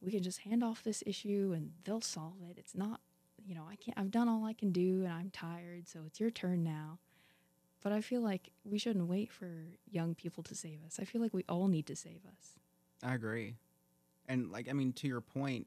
we 0.01 0.11
can 0.13 0.23
just 0.23 0.41
hand 0.41 0.63
off 0.63 0.83
this 0.83 1.03
issue 1.07 1.53
and 1.57 1.73
they'll 1.85 2.01
solve 2.01 2.37
it 2.49 2.59
it's 2.59 2.75
not 2.75 3.01
you 3.49 3.55
know 3.55 3.65
i 3.69 3.77
can't 3.77 3.99
i've 3.99 4.11
done 4.11 4.29
all 4.29 4.45
i 4.45 4.53
can 4.53 4.71
do 4.71 5.03
and 5.03 5.13
i'm 5.13 5.31
tired 5.31 5.89
so 5.89 6.01
it's 6.07 6.21
your 6.21 6.31
turn 6.31 6.63
now 6.63 6.99
but 7.83 7.93
i 7.93 8.01
feel 8.01 8.21
like 8.21 8.51
we 8.65 8.79
shouldn't 8.79 9.07
wait 9.07 9.33
for 9.33 9.51
young 9.91 10.15
people 10.15 10.43
to 10.43 10.55
save 10.55 10.79
us 10.85 10.99
i 11.01 11.05
feel 11.05 11.21
like 11.21 11.33
we 11.33 11.45
all 11.49 11.67
need 11.67 11.87
to 11.87 11.97
save 11.97 12.21
us 12.27 12.59
I 13.03 13.15
agree. 13.15 13.57
And 14.29 14.51
like 14.51 14.69
I 14.69 14.73
mean 14.73 14.93
to 14.95 15.07
your 15.09 15.21
point, 15.21 15.67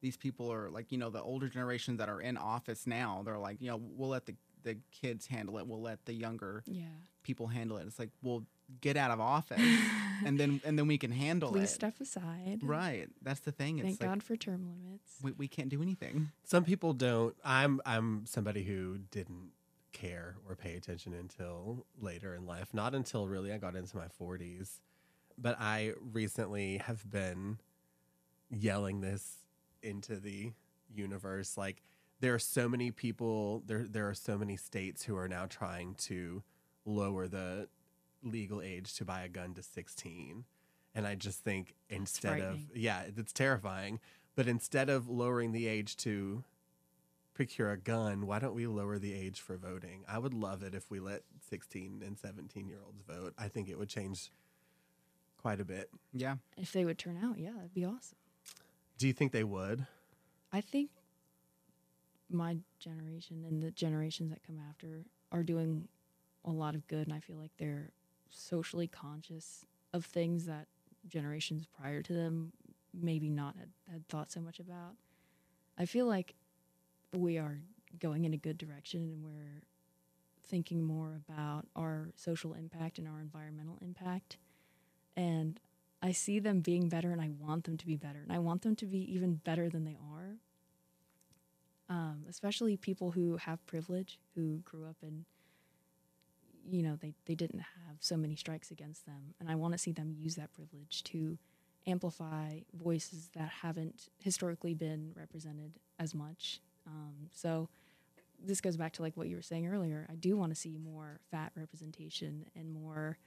these 0.00 0.16
people 0.16 0.52
are 0.52 0.70
like, 0.70 0.92
you 0.92 0.98
know, 0.98 1.10
the 1.10 1.22
older 1.22 1.48
generations 1.48 1.98
that 1.98 2.08
are 2.08 2.20
in 2.20 2.36
office 2.36 2.86
now, 2.86 3.22
they're 3.24 3.38
like, 3.38 3.58
you 3.60 3.68
know, 3.68 3.80
we'll 3.80 4.10
let 4.10 4.26
the 4.26 4.34
the 4.62 4.78
kids 4.90 5.26
handle 5.26 5.58
it. 5.58 5.66
We'll 5.66 5.82
let 5.82 6.04
the 6.04 6.12
younger 6.12 6.62
yeah 6.66 6.86
people 7.22 7.46
handle 7.46 7.78
it. 7.78 7.86
It's 7.86 7.98
like, 7.98 8.10
well, 8.22 8.44
get 8.80 8.96
out 8.96 9.10
of 9.10 9.20
office 9.20 9.60
and 10.24 10.38
then 10.38 10.60
and 10.64 10.78
then 10.78 10.86
we 10.86 10.98
can 10.98 11.12
handle 11.12 11.50
please 11.52 11.70
it. 11.70 11.74
step 11.74 12.00
aside 12.00 12.60
Right. 12.62 13.08
That's 13.22 13.40
the 13.40 13.52
thing. 13.52 13.78
It's 13.78 13.86
thank 13.86 14.00
like 14.00 14.08
god 14.08 14.22
for 14.22 14.36
term 14.36 14.66
limits 14.66 15.12
we, 15.22 15.32
we 15.32 15.48
can't 15.48 15.68
do 15.68 15.82
anything. 15.82 16.30
Some 16.44 16.64
people 16.64 16.92
don't. 16.92 17.34
I'm 17.44 17.80
I'm 17.84 18.24
somebody 18.26 18.64
who 18.64 18.98
didn't 19.10 19.50
care 19.92 20.36
or 20.48 20.56
pay 20.56 20.74
attention 20.74 21.14
until 21.14 21.86
later 22.00 22.34
in 22.34 22.46
life. 22.46 22.74
Not 22.74 22.94
until 22.94 23.28
really 23.28 23.52
I 23.52 23.58
got 23.58 23.76
into 23.76 23.96
my 23.96 24.06
40s. 24.20 24.80
But 25.38 25.56
I 25.58 25.92
recently 26.12 26.78
have 26.78 27.08
been 27.10 27.58
yelling 28.50 29.00
this 29.00 29.44
into 29.82 30.16
the 30.16 30.52
universe 30.94 31.56
like 31.56 31.82
there 32.20 32.32
are 32.34 32.38
so 32.38 32.68
many 32.68 32.90
people 32.90 33.62
there 33.66 33.84
there 33.84 34.08
are 34.08 34.14
so 34.14 34.38
many 34.38 34.56
states 34.56 35.02
who 35.02 35.16
are 35.16 35.28
now 35.28 35.44
trying 35.46 35.94
to 35.94 36.42
lower 36.84 37.26
the 37.26 37.66
legal 38.24 38.60
age 38.60 38.94
to 38.94 39.04
buy 39.04 39.22
a 39.22 39.28
gun 39.28 39.54
to 39.54 39.62
16 39.62 40.44
and 40.94 41.06
i 41.06 41.14
just 41.14 41.40
think 41.40 41.74
instead 41.90 42.40
of 42.40 42.58
yeah 42.74 43.02
it's 43.16 43.32
terrifying. 43.32 44.00
But 44.36 44.48
instead 44.48 44.90
of 44.90 45.08
lowering 45.08 45.52
the 45.52 45.68
age 45.68 45.96
to 45.98 46.42
procure 47.34 47.70
a 47.70 47.76
gun 47.76 48.26
why 48.26 48.38
don't 48.40 48.54
we 48.54 48.66
lower 48.66 48.98
the 48.98 49.14
age 49.14 49.40
for 49.40 49.56
voting? 49.56 50.04
I 50.08 50.18
would 50.18 50.34
love 50.34 50.62
it 50.62 50.74
if 50.74 50.90
we 50.90 50.98
let 51.00 51.22
16 51.50 52.02
and 52.04 52.18
17 52.18 52.68
year 52.68 52.78
olds 52.84 53.02
vote. 53.02 53.32
I 53.38 53.48
think 53.48 53.68
it 53.68 53.78
would 53.78 53.88
change 53.88 54.30
quite 55.40 55.60
a 55.60 55.64
bit. 55.64 55.88
Yeah. 56.12 56.36
if 56.56 56.72
they 56.72 56.84
would 56.84 56.98
turn 56.98 57.18
out 57.22 57.38
yeah 57.38 57.52
that'd 57.52 57.74
be 57.74 57.84
awesome. 57.84 58.18
Do 58.98 59.06
you 59.06 59.12
think 59.12 59.32
they 59.32 59.44
would? 59.44 59.86
I 60.52 60.60
think 60.60 60.90
my 62.30 62.56
generation 62.78 63.44
and 63.46 63.62
the 63.62 63.70
generations 63.70 64.30
that 64.30 64.42
come 64.44 64.60
after 64.68 65.04
are 65.30 65.42
doing 65.42 65.88
a 66.44 66.50
lot 66.50 66.74
of 66.74 66.86
good, 66.86 67.06
and 67.06 67.12
I 67.12 67.20
feel 67.20 67.36
like 67.36 67.52
they're 67.58 67.90
socially 68.34 68.86
conscious 68.88 69.64
of 69.92 70.04
things 70.04 70.46
that 70.46 70.66
generations 71.06 71.66
prior 71.66 72.02
to 72.02 72.12
them 72.12 72.52
maybe 72.92 73.28
not 73.30 73.56
had, 73.56 73.70
had 73.90 74.08
thought 74.08 74.30
so 74.30 74.40
much 74.40 74.58
about. 74.60 74.94
I 75.78 75.86
feel 75.86 76.06
like 76.06 76.34
we 77.12 77.38
are 77.38 77.58
going 77.98 78.24
in 78.24 78.34
a 78.34 78.36
good 78.36 78.58
direction 78.58 79.00
and 79.02 79.24
we're 79.24 79.62
thinking 80.46 80.82
more 80.82 81.20
about 81.28 81.66
our 81.74 82.10
social 82.16 82.54
impact 82.54 82.98
and 82.98 83.08
our 83.08 83.20
environmental 83.20 83.78
impact. 83.80 84.36
and 85.16 85.60
I 86.02 86.12
see 86.12 86.38
them 86.38 86.60
being 86.60 86.90
better, 86.90 87.12
and 87.12 87.20
I 87.20 87.30
want 87.40 87.64
them 87.64 87.78
to 87.78 87.86
be 87.86 87.96
better, 87.96 88.18
and 88.20 88.30
I 88.30 88.38
want 88.38 88.60
them 88.60 88.76
to 88.76 88.84
be 88.84 88.98
even 89.14 89.36
better 89.36 89.70
than 89.70 89.84
they 89.84 89.96
are. 90.12 90.36
Um, 91.88 92.24
especially 92.28 92.76
people 92.76 93.12
who 93.12 93.38
have 93.38 93.64
privilege, 93.66 94.18
who 94.34 94.58
grew 94.66 94.84
up 94.86 94.96
in, 95.02 95.24
you 96.68 96.82
know, 96.82 96.96
they, 97.00 97.14
they 97.26 97.34
didn't 97.34 97.60
have 97.60 97.96
so 98.00 98.16
many 98.16 98.36
strikes 98.36 98.70
against 98.70 99.06
them. 99.06 99.34
And 99.40 99.50
I 99.50 99.54
want 99.54 99.72
to 99.72 99.78
see 99.78 99.92
them 99.92 100.14
use 100.16 100.36
that 100.36 100.52
privilege 100.52 101.04
to 101.04 101.38
amplify 101.86 102.60
voices 102.72 103.30
that 103.34 103.48
haven't 103.48 104.08
historically 104.18 104.74
been 104.74 105.12
represented 105.14 105.72
as 105.98 106.14
much. 106.14 106.60
Um, 106.86 107.28
so 107.32 107.68
this 108.42 108.60
goes 108.60 108.76
back 108.76 108.92
to 108.94 109.02
like 109.02 109.16
what 109.16 109.28
you 109.28 109.36
were 109.36 109.42
saying 109.42 109.66
earlier. 109.66 110.06
I 110.10 110.14
do 110.14 110.36
want 110.36 110.52
to 110.52 110.56
see 110.56 110.76
more 110.78 111.20
fat 111.30 111.52
representation 111.54 112.46
and 112.56 112.72
more 112.72 113.18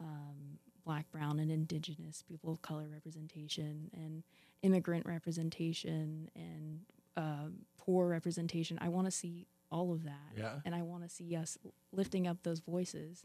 um, 0.00 0.58
black, 0.84 1.10
brown, 1.10 1.38
and 1.38 1.50
indigenous 1.50 2.22
people 2.22 2.52
of 2.52 2.62
color 2.62 2.86
representation 2.92 3.90
and 3.94 4.22
immigrant 4.62 5.06
representation 5.06 6.30
and 6.34 6.80
um, 7.16 7.54
poor 7.78 8.08
representation. 8.08 8.78
I 8.80 8.88
want 8.88 9.06
to 9.06 9.10
see 9.10 9.46
all 9.74 9.92
of 9.92 10.04
that. 10.04 10.30
Yeah. 10.38 10.60
And 10.64 10.72
I 10.72 10.82
want 10.82 11.02
to 11.02 11.08
see 11.08 11.34
us 11.34 11.58
lifting 11.92 12.28
up 12.28 12.38
those 12.44 12.60
voices 12.60 13.24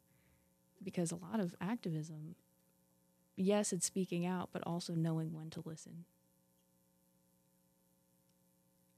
because 0.83 1.11
a 1.11 1.15
lot 1.15 1.39
of 1.39 1.55
activism, 1.61 2.35
yes, 3.35 3.71
it's 3.71 3.85
speaking 3.85 4.25
out, 4.25 4.49
but 4.51 4.63
also 4.65 4.93
knowing 4.95 5.31
when 5.31 5.51
to 5.51 5.61
listen. 5.63 6.05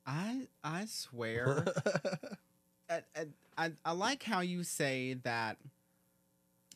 I 0.07 0.47
I 0.63 0.85
swear, 0.85 1.65
I, 2.89 3.01
I, 3.15 3.25
I, 3.57 3.71
I 3.83 3.91
like 3.91 4.23
how 4.23 4.39
you 4.39 4.63
say 4.63 5.15
that 5.23 5.57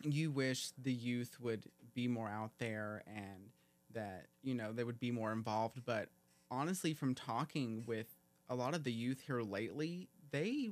you 0.04 0.30
wish 0.30 0.72
the 0.84 0.94
youth 0.94 1.40
would 1.40 1.64
be 1.96 2.08
more 2.08 2.30
out 2.30 2.52
there 2.60 3.02
and 3.08 3.50
that 3.94 4.26
you 4.44 4.54
know 4.54 4.74
they 4.74 4.84
would 4.84 5.00
be 5.00 5.10
more 5.10 5.32
involved. 5.32 5.82
But 5.86 6.10
honestly, 6.52 6.94
from 6.94 7.16
talking 7.16 7.84
with 7.88 8.08
a 8.50 8.56
lot 8.56 8.76
of 8.76 8.84
the 8.84 8.92
youth 8.92 9.24
here 9.26 9.42
lately, 9.42 10.08
they 10.36 10.72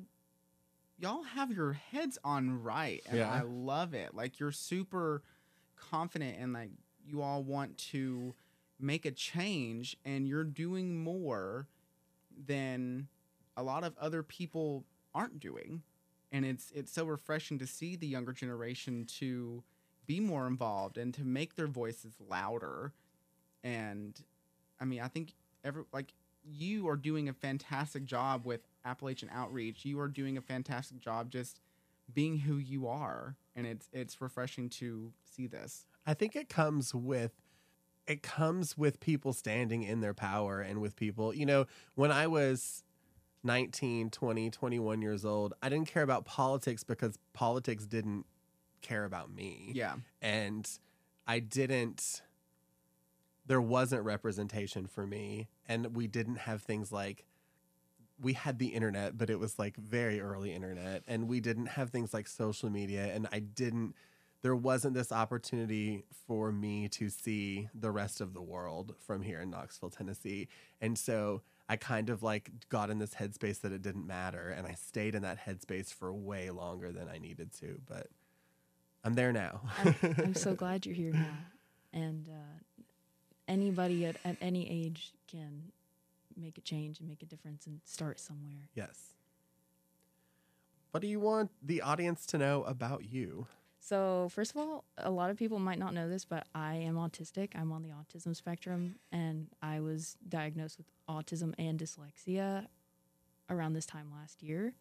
y'all 1.00 1.24
have 1.24 1.52
your 1.52 1.74
heads 1.74 2.18
on 2.24 2.62
right, 2.62 3.02
and 3.08 3.18
Yeah. 3.18 3.32
I 3.32 3.42
love 3.42 3.94
it. 3.94 4.14
Like 4.14 4.40
you're 4.40 4.52
super 4.52 5.24
confident 5.76 6.38
and 6.40 6.54
like 6.54 6.72
you 7.06 7.22
all 7.22 7.44
want 7.44 7.78
to 7.92 8.36
make 8.80 9.06
a 9.06 9.12
change, 9.12 9.98
and 10.06 10.28
you're 10.28 10.44
doing 10.44 11.02
more 11.04 11.68
than 12.46 13.08
a 13.56 13.64
lot 13.64 13.84
of 13.84 13.98
other 13.98 14.24
people 14.24 14.84
aren't 15.14 15.40
doing 15.40 15.84
and 16.32 16.44
it's 16.44 16.72
it's 16.72 16.92
so 16.92 17.06
refreshing 17.06 17.60
to 17.60 17.68
see 17.68 17.96
the 17.96 18.08
younger 18.08 18.34
generation 18.34 19.06
to 19.06 19.64
be 20.08 20.20
more 20.20 20.48
involved 20.48 20.98
and 20.98 21.14
to 21.14 21.24
make 21.24 21.56
their 21.56 21.68
voices 21.68 22.14
louder 22.28 22.92
and 23.64 24.24
i 24.82 24.86
mean 24.86 25.00
i 25.00 25.08
think 25.08 25.36
every 25.64 25.84
like 25.94 26.14
you 26.44 26.88
are 26.90 26.96
doing 26.98 27.30
a 27.30 27.34
fantastic 27.34 28.04
job 28.04 28.46
with 28.46 28.62
appalachian 28.86 29.30
outreach 29.34 29.86
you 29.86 30.00
are 30.00 30.08
doing 30.08 30.38
a 30.38 30.42
fantastic 30.42 31.00
job 31.00 31.30
just 31.30 31.60
being 32.14 32.38
who 32.40 32.58
you 32.58 32.88
are 32.88 33.36
and 33.56 33.66
it's 33.66 33.88
it's 33.94 34.20
refreshing 34.22 34.70
to 34.70 35.12
see 35.24 35.48
this 35.48 35.86
I 36.06 36.14
think 36.14 36.36
it 36.36 36.50
comes 36.50 36.94
with 36.94 37.32
it 38.08 38.22
comes 38.22 38.78
with 38.78 39.00
people 39.00 39.32
standing 39.32 39.84
in 39.84 40.02
their 40.02 40.14
power 40.14 40.60
and 40.60 40.82
with 40.82 40.98
people, 40.98 41.34
you 41.34 41.46
know, 41.46 41.68
when 41.96 42.12
I 42.12 42.28
was 42.28 42.84
19, 43.44 44.10
20, 44.10 44.50
21 44.50 45.02
years 45.02 45.24
old, 45.24 45.54
I 45.62 45.70
didn't 45.70 45.88
care 45.88 46.04
about 46.04 46.26
politics 46.26 46.84
because 46.84 47.18
politics 47.32 47.86
didn't 47.86 48.26
care 48.82 49.06
about 49.06 49.34
me. 49.34 49.72
yeah 49.74 49.96
And 50.22 50.70
I 51.26 51.40
didn't 51.40 52.22
there 53.46 53.62
wasn't 53.62 54.04
representation 54.04 54.88
for 54.88 55.06
me 55.06 55.48
and 55.68 55.96
we 55.96 56.08
didn't 56.08 56.40
have 56.40 56.62
things 56.62 56.92
like 56.92 57.26
we 58.22 58.34
had 58.34 58.60
the 58.60 58.68
internet 58.68 59.18
but 59.18 59.30
it 59.30 59.40
was 59.40 59.58
like 59.58 59.76
very 59.78 60.22
early 60.22 60.54
internet 60.54 61.04
and 61.08 61.28
we 61.28 61.40
didn't 61.40 61.66
have 61.66 61.90
things 61.90 62.14
like 62.14 62.28
social 62.28 62.70
media 62.70 63.06
and 63.14 63.28
I 63.32 63.40
didn't 63.40 63.96
there 64.44 64.56
wasn't 64.56 64.94
this 64.94 65.12
opportunity 65.12 66.04
for 66.28 66.52
me 66.52 66.90
to 66.90 67.10
see 67.10 67.70
the 67.74 67.90
rest 67.90 68.20
of 68.22 68.34
the 68.34 68.42
world 68.42 68.94
from 69.00 69.22
here 69.22 69.40
in 69.40 69.50
Knoxville, 69.50 69.90
Tennessee. 69.90 70.50
And 70.82 71.00
so 71.00 71.42
I 71.70 71.78
kind 71.78 72.10
of 72.10 72.22
like 72.22 72.52
got 72.68 72.90
in 72.90 73.00
this 73.00 73.16
headspace 73.16 73.62
that 73.62 73.72
it 73.72 73.82
didn't 73.82 74.06
matter 74.06 74.50
and 74.50 74.68
I 74.68 74.74
stayed 74.74 75.16
in 75.16 75.22
that 75.24 75.40
headspace 75.40 75.94
for 75.94 76.14
way 76.14 76.50
longer 76.50 76.92
than 76.92 77.08
I 77.08 77.20
needed 77.20 77.54
to, 77.62 77.80
but 77.88 78.08
I'm 79.06 79.14
there 79.14 79.32
now. 79.32 79.62
I'm, 79.80 79.96
I'm 80.18 80.36
so 80.36 80.54
glad 80.54 80.86
you're 80.86 80.96
here 80.96 81.14
now. 81.14 81.38
And 81.94 82.28
uh, 82.28 82.84
anybody 83.48 84.06
at, 84.06 84.18
at 84.26 84.36
any 84.42 84.70
age 84.70 85.14
can 85.32 85.72
make 86.38 86.58
a 86.58 86.62
change 86.62 87.00
and 87.00 87.08
make 87.08 87.22
a 87.22 87.26
difference 87.26 87.66
and 87.66 87.82
start 87.86 88.20
somewhere. 88.20 88.70
Yes. 88.76 89.14
What 90.92 91.02
do 91.02 91.08
you 91.08 91.20
want 91.20 91.52
the 91.62 91.82
audience 91.82 92.26
to 92.28 92.38
know 92.38 92.64
about 92.64 93.06
you? 93.06 93.48
So, 93.80 94.30
first 94.32 94.52
of 94.52 94.58
all, 94.58 94.86
a 94.98 95.12
lot 95.12 95.30
of 95.30 95.38
people 95.38 95.60
might 95.60 95.80
not 95.80 95.94
know 95.94 96.08
this, 96.08 96.24
but 96.24 96.48
I 96.56 96.76
am 96.76 96.96
autistic. 96.96 97.50
I'm 97.54 97.72
on 97.72 97.84
the 97.84 97.90
autism 97.90 98.34
spectrum, 98.34 98.96
and 99.12 99.48
I 99.62 99.82
was 99.82 100.16
diagnosed 100.30 100.78
with 100.78 100.88
autism 101.10 101.54
and 101.58 101.78
dyslexia 101.78 102.68
around 103.50 103.74
this 103.74 103.86
time 103.86 104.10
last 104.10 104.42
year. 104.42 104.74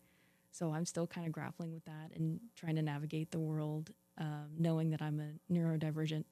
So, 0.52 0.72
I'm 0.72 0.86
still 0.86 1.08
kind 1.08 1.26
of 1.26 1.32
grappling 1.32 1.72
with 1.72 1.84
that 1.86 2.12
and 2.14 2.40
trying 2.54 2.76
to 2.76 2.82
navigate 2.82 3.32
the 3.32 3.40
world, 3.40 3.90
um, 4.18 4.50
knowing 4.56 4.90
that 4.90 5.02
I'm 5.02 5.18
a 5.18 5.52
neurodivergent 5.52 6.24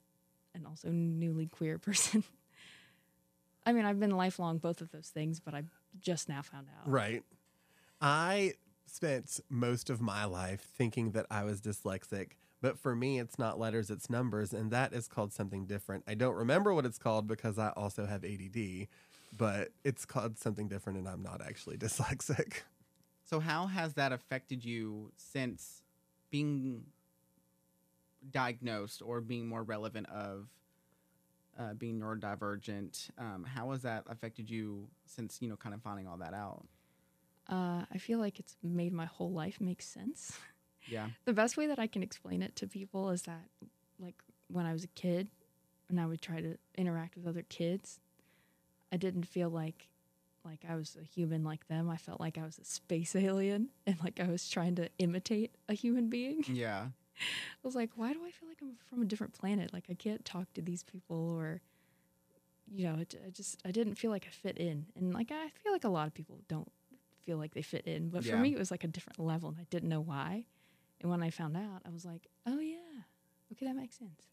and 0.54 0.66
also 0.66 0.90
newly 0.90 1.46
queer 1.46 1.78
person. 1.80 2.22
I 3.66 3.72
mean, 3.72 3.84
I've 3.84 4.00
been 4.00 4.16
lifelong 4.16 4.58
both 4.58 4.80
of 4.80 4.90
those 4.90 5.08
things, 5.08 5.40
but 5.40 5.54
I 5.54 5.64
just 6.00 6.28
now 6.28 6.42
found 6.42 6.66
out. 6.78 6.90
Right. 6.90 7.22
I 8.00 8.54
spent 8.86 9.40
most 9.48 9.90
of 9.90 10.00
my 10.00 10.24
life 10.24 10.60
thinking 10.76 11.12
that 11.12 11.26
I 11.30 11.44
was 11.44 11.60
dyslexic, 11.60 12.30
but 12.60 12.78
for 12.78 12.96
me, 12.96 13.18
it's 13.18 13.38
not 13.38 13.58
letters, 13.58 13.90
it's 13.90 14.10
numbers, 14.10 14.52
and 14.52 14.70
that 14.70 14.92
is 14.92 15.08
called 15.08 15.32
something 15.32 15.66
different. 15.66 16.04
I 16.06 16.14
don't 16.14 16.34
remember 16.34 16.74
what 16.74 16.86
it's 16.86 16.98
called 16.98 17.26
because 17.26 17.58
I 17.58 17.70
also 17.70 18.06
have 18.06 18.24
ADD, 18.24 18.88
but 19.36 19.68
it's 19.84 20.04
called 20.04 20.38
something 20.38 20.68
different, 20.68 20.98
and 20.98 21.08
I'm 21.08 21.22
not 21.22 21.40
actually 21.42 21.76
dyslexic. 21.78 22.62
So 23.24 23.38
how 23.40 23.66
has 23.66 23.94
that 23.94 24.12
affected 24.12 24.64
you 24.64 25.12
since 25.16 25.82
being 26.30 26.84
diagnosed 28.30 29.02
or 29.02 29.20
being 29.20 29.46
more 29.46 29.62
relevant 29.62 30.08
of 30.08 30.48
uh, 31.60 31.74
being 31.74 32.00
neurodivergent? 32.00 33.10
Um, 33.18 33.44
how 33.44 33.70
has 33.72 33.82
that 33.82 34.04
affected 34.08 34.48
you 34.50 34.88
since 35.04 35.38
you 35.42 35.48
know 35.48 35.56
kind 35.56 35.74
of 35.74 35.82
finding 35.82 36.06
all 36.06 36.16
that 36.16 36.34
out? 36.34 36.64
Uh, 37.48 37.84
I 37.92 37.98
feel 37.98 38.18
like 38.18 38.38
it's 38.38 38.56
made 38.62 38.92
my 38.92 39.06
whole 39.06 39.32
life 39.32 39.60
make 39.60 39.82
sense. 39.82 40.32
Yeah, 40.88 41.08
the 41.26 41.34
best 41.34 41.58
way 41.58 41.66
that 41.66 41.78
I 41.78 41.86
can 41.86 42.02
explain 42.02 42.40
it 42.42 42.56
to 42.56 42.66
people 42.66 43.10
is 43.10 43.22
that, 43.22 43.44
like, 44.00 44.14
when 44.48 44.64
I 44.64 44.72
was 44.72 44.82
a 44.82 44.88
kid 44.88 45.28
and 45.90 46.00
I 46.00 46.06
would 46.06 46.22
try 46.22 46.40
to 46.40 46.56
interact 46.76 47.16
with 47.16 47.26
other 47.26 47.42
kids, 47.42 48.00
I 48.90 48.96
didn't 48.96 49.24
feel 49.24 49.50
like 49.50 49.88
like 50.42 50.64
I 50.68 50.74
was 50.76 50.96
a 51.00 51.04
human 51.04 51.44
like 51.44 51.68
them. 51.68 51.90
I 51.90 51.98
felt 51.98 52.18
like 52.18 52.38
I 52.38 52.44
was 52.44 52.58
a 52.58 52.64
space 52.64 53.14
alien 53.28 53.68
and 53.86 53.98
like 54.02 54.18
I 54.20 54.28
was 54.28 54.48
trying 54.48 54.74
to 54.76 54.88
imitate 54.98 55.54
a 55.68 55.74
human 55.74 56.08
being. 56.08 56.44
yeah, 56.48 56.86
I 57.64 57.66
was 57.66 57.74
like, 57.74 57.90
why 57.94 58.12
do 58.12 58.20
I 58.24 58.30
feel 58.30 58.48
like 58.48 58.58
I'm 58.62 58.76
from 58.88 59.02
a 59.02 59.04
different 59.06 59.32
planet? 59.34 59.72
Like 59.72 59.86
I 59.90 59.94
can't 59.94 60.24
talk 60.24 60.52
to 60.54 60.62
these 60.62 60.82
people 60.82 61.30
or 61.30 61.60
you 62.72 62.84
know, 62.84 63.00
it, 63.00 63.14
I 63.26 63.30
just 63.30 63.60
I 63.64 63.70
didn't 63.72 63.96
feel 63.96 64.10
like 64.10 64.26
I 64.26 64.30
fit 64.30 64.58
in. 64.58 64.86
And 64.96 65.12
like 65.12 65.30
I 65.32 65.50
feel 65.62 65.72
like 65.72 65.84
a 65.84 65.88
lot 65.88 66.06
of 66.06 66.14
people 66.14 66.40
don't 66.48 66.70
feel 67.24 67.36
like 67.36 67.54
they 67.54 67.62
fit 67.62 67.86
in, 67.86 68.08
but 68.10 68.24
for 68.24 68.36
me 68.36 68.52
it 68.52 68.58
was 68.58 68.70
like 68.70 68.84
a 68.84 68.88
different 68.88 69.18
level 69.18 69.48
and 69.48 69.58
I 69.58 69.66
didn't 69.70 69.88
know 69.88 70.00
why. 70.00 70.46
And 71.00 71.10
when 71.10 71.22
I 71.22 71.30
found 71.30 71.56
out, 71.56 71.82
I 71.86 71.90
was 71.90 72.04
like, 72.04 72.28
"Oh 72.46 72.60
yeah. 72.60 73.04
Okay, 73.52 73.66
that 73.66 73.74
makes 73.74 73.98
sense." 73.98 74.28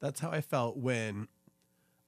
That's 0.00 0.20
how 0.20 0.30
I 0.30 0.40
felt 0.40 0.78
when 0.78 1.28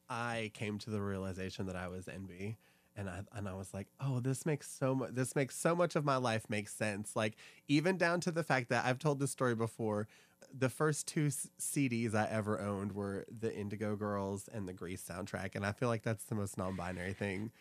I 0.09 0.51
came 0.55 0.79
to 0.81 0.91
the 0.91 1.01
realization 1.01 1.67
that 1.67 1.77
I 1.77 1.89
was 1.89 2.07
NB. 2.07 2.57
And 2.97 3.09
I 3.09 3.21
and 3.35 3.49
I 3.49 3.55
was 3.55 3.73
like, 3.73 3.89
oh, 4.01 4.21
this 4.21 4.45
makes 4.45 4.71
so 4.71 4.95
much. 4.95 5.11
This 5.13 5.35
makes 5.35 5.57
so 5.57 5.75
much 5.75 5.97
of 5.97 6.05
my 6.05 6.17
life 6.17 6.45
make 6.49 6.69
sense. 6.69 7.17
Like 7.17 7.37
even 7.69 7.97
down 7.97 8.21
to 8.21 8.31
the 8.31 8.43
fact 8.43 8.69
that 8.69 8.85
I've 8.85 8.99
told 8.99 9.19
this 9.19 9.31
story 9.31 9.55
before. 9.55 10.09
The 10.55 10.69
first 10.69 11.07
two 11.07 11.29
CDs 11.29 12.15
I 12.15 12.29
ever 12.31 12.61
owned 12.61 12.93
were 12.93 13.25
the 13.31 13.55
Indigo 13.57 13.97
Girls 13.97 14.51
and 14.53 14.69
the 14.69 14.75
Grease 14.75 15.03
soundtrack, 15.03 15.55
and 15.55 15.65
I 15.65 15.73
feel 15.73 15.89
like 15.89 16.03
that's 16.03 16.25
the 16.25 16.35
most 16.35 16.59
non-binary 16.59 17.15
thing 17.15 17.53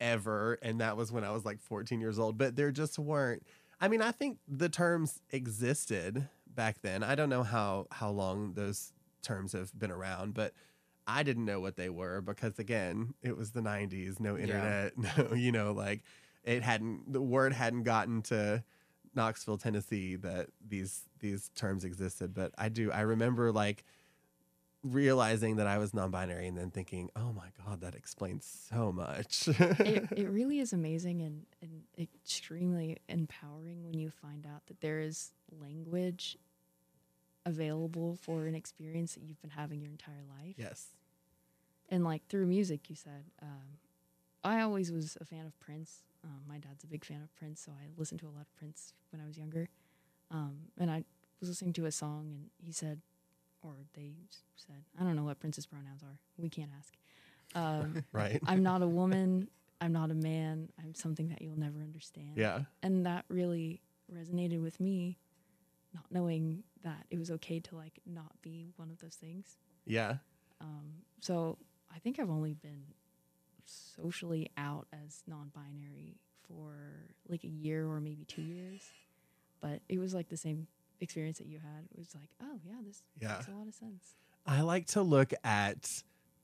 ever. 0.00 0.58
And 0.60 0.80
that 0.80 0.96
was 0.96 1.12
when 1.12 1.22
I 1.22 1.30
was 1.30 1.44
like 1.44 1.60
14 1.60 2.00
years 2.00 2.18
old. 2.18 2.36
But 2.38 2.56
there 2.56 2.72
just 2.72 2.98
weren't. 2.98 3.44
I 3.80 3.86
mean, 3.86 4.02
I 4.02 4.10
think 4.10 4.38
the 4.48 4.68
terms 4.68 5.20
existed 5.30 6.28
back 6.54 6.82
then. 6.82 7.02
I 7.02 7.14
don't 7.14 7.28
know 7.28 7.44
how 7.44 7.86
how 7.90 8.10
long 8.10 8.54
those 8.54 8.92
terms 9.22 9.52
have 9.52 9.76
been 9.78 9.90
around, 9.90 10.34
but 10.34 10.52
I 11.06 11.22
didn't 11.22 11.44
know 11.44 11.60
what 11.60 11.76
they 11.76 11.88
were 11.88 12.20
because 12.20 12.58
again, 12.58 13.14
it 13.22 13.36
was 13.36 13.50
the 13.52 13.60
90s, 13.60 14.20
no 14.20 14.36
Yeah. 14.36 14.42
internet, 14.44 14.92
no, 15.18 15.34
you 15.34 15.52
know, 15.52 15.72
like 15.72 16.02
it 16.44 16.62
hadn't 16.62 17.12
the 17.12 17.20
word 17.22 17.52
hadn't 17.52 17.82
gotten 17.84 18.22
to 18.22 18.62
Knoxville, 19.14 19.58
Tennessee 19.58 20.16
that 20.16 20.48
these 20.66 21.02
these 21.20 21.50
terms 21.54 21.84
existed, 21.84 22.32
but 22.34 22.52
I 22.56 22.68
do 22.68 22.90
I 22.90 23.00
remember 23.02 23.52
like 23.52 23.84
realizing 24.82 25.56
that 25.56 25.66
I 25.66 25.78
was 25.78 25.94
non-binary 25.94 26.48
and 26.48 26.56
then 26.58 26.70
thinking, 26.70 27.10
"Oh 27.14 27.32
my 27.32 27.48
god, 27.64 27.80
that 27.82 27.94
explains 27.94 28.44
so 28.70 28.90
much." 28.92 29.48
it, 29.48 30.08
it 30.16 30.28
really 30.28 30.58
is 30.58 30.72
amazing 30.72 31.22
and, 31.22 31.46
and 31.60 31.82
extremely 31.98 32.98
empowering 33.08 33.84
when 33.84 33.94
you 33.98 34.10
find 34.10 34.46
out 34.46 34.66
that 34.66 34.80
there 34.80 35.00
is 35.00 35.32
language 35.60 36.36
available 37.44 38.16
for 38.20 38.46
an 38.46 38.54
experience 38.54 39.14
that 39.14 39.22
you've 39.22 39.40
been 39.40 39.50
having 39.50 39.80
your 39.80 39.90
entire 39.90 40.22
life. 40.40 40.54
yes. 40.58 40.88
And 41.88 42.04
like 42.04 42.26
through 42.28 42.46
music, 42.46 42.88
you 42.88 42.96
said, 42.96 43.24
um, 43.42 43.78
I 44.44 44.60
always 44.62 44.90
was 44.90 45.16
a 45.20 45.24
fan 45.26 45.44
of 45.46 45.58
Prince. 45.60 46.02
Um, 46.24 46.40
my 46.48 46.56
dad's 46.58 46.84
a 46.84 46.86
big 46.86 47.04
fan 47.04 47.20
of 47.22 47.34
Prince, 47.36 47.60
so 47.60 47.72
I 47.72 47.88
listened 47.98 48.20
to 48.20 48.26
a 48.26 48.30
lot 48.30 48.42
of 48.42 48.56
Prince 48.56 48.94
when 49.10 49.20
I 49.20 49.26
was 49.26 49.36
younger. 49.36 49.68
Um, 50.30 50.56
and 50.78 50.90
I 50.90 51.04
was 51.40 51.48
listening 51.50 51.74
to 51.74 51.84
a 51.86 51.92
song, 51.92 52.28
and 52.30 52.50
he 52.64 52.72
said, 52.72 53.00
or 53.62 53.74
they 53.94 54.12
said, 54.56 54.84
I 54.98 55.04
don't 55.04 55.16
know 55.16 55.24
what 55.24 55.38
Prince's 55.38 55.66
pronouns 55.66 56.02
are. 56.02 56.18
We 56.38 56.48
can't 56.48 56.70
ask. 56.78 56.94
Um, 57.54 58.04
Right. 58.12 58.40
I'm 58.46 58.62
not 58.62 58.80
a 58.82 58.88
woman. 58.88 59.48
I'm 59.80 59.92
not 59.92 60.10
a 60.10 60.14
man. 60.14 60.70
I'm 60.82 60.94
something 60.94 61.28
that 61.28 61.42
you'll 61.42 61.58
never 61.58 61.80
understand. 61.80 62.36
yeah. 62.36 62.60
And 62.82 63.04
that 63.04 63.24
really 63.28 63.82
resonated 64.12 64.62
with 64.62 64.80
me, 64.80 65.18
not 65.92 66.04
knowing 66.10 66.62
that 66.82 67.06
it 67.10 67.18
was 67.18 67.30
okay 67.30 67.60
to 67.60 67.76
like 67.76 68.00
not 68.06 68.32
be 68.42 68.72
one 68.76 68.90
of 68.90 68.98
those 69.00 69.14
things. 69.14 69.56
Yeah. 69.86 70.16
Um, 70.60 71.02
so 71.20 71.58
I 71.94 71.98
think 71.98 72.18
I've 72.18 72.30
only 72.30 72.54
been 72.54 72.84
socially 73.64 74.50
out 74.56 74.86
as 74.92 75.22
non-binary 75.26 76.16
for 76.46 76.74
like 77.28 77.44
a 77.44 77.48
year 77.48 77.86
or 77.88 78.00
maybe 78.00 78.24
two 78.24 78.42
years, 78.42 78.82
but 79.60 79.80
it 79.88 79.98
was 79.98 80.14
like 80.14 80.28
the 80.28 80.36
same 80.36 80.66
experience 81.00 81.38
that 81.38 81.46
you 81.46 81.58
had. 81.58 81.84
It 81.92 81.98
was 81.98 82.14
like, 82.14 82.30
oh 82.42 82.58
yeah, 82.64 82.74
this 82.84 83.02
Yeah. 83.20 83.36
makes 83.36 83.48
a 83.48 83.52
lot 83.52 83.68
of 83.68 83.74
sense. 83.74 84.14
I 84.46 84.62
like 84.62 84.86
to 84.88 85.02
look 85.02 85.32
at 85.44 85.86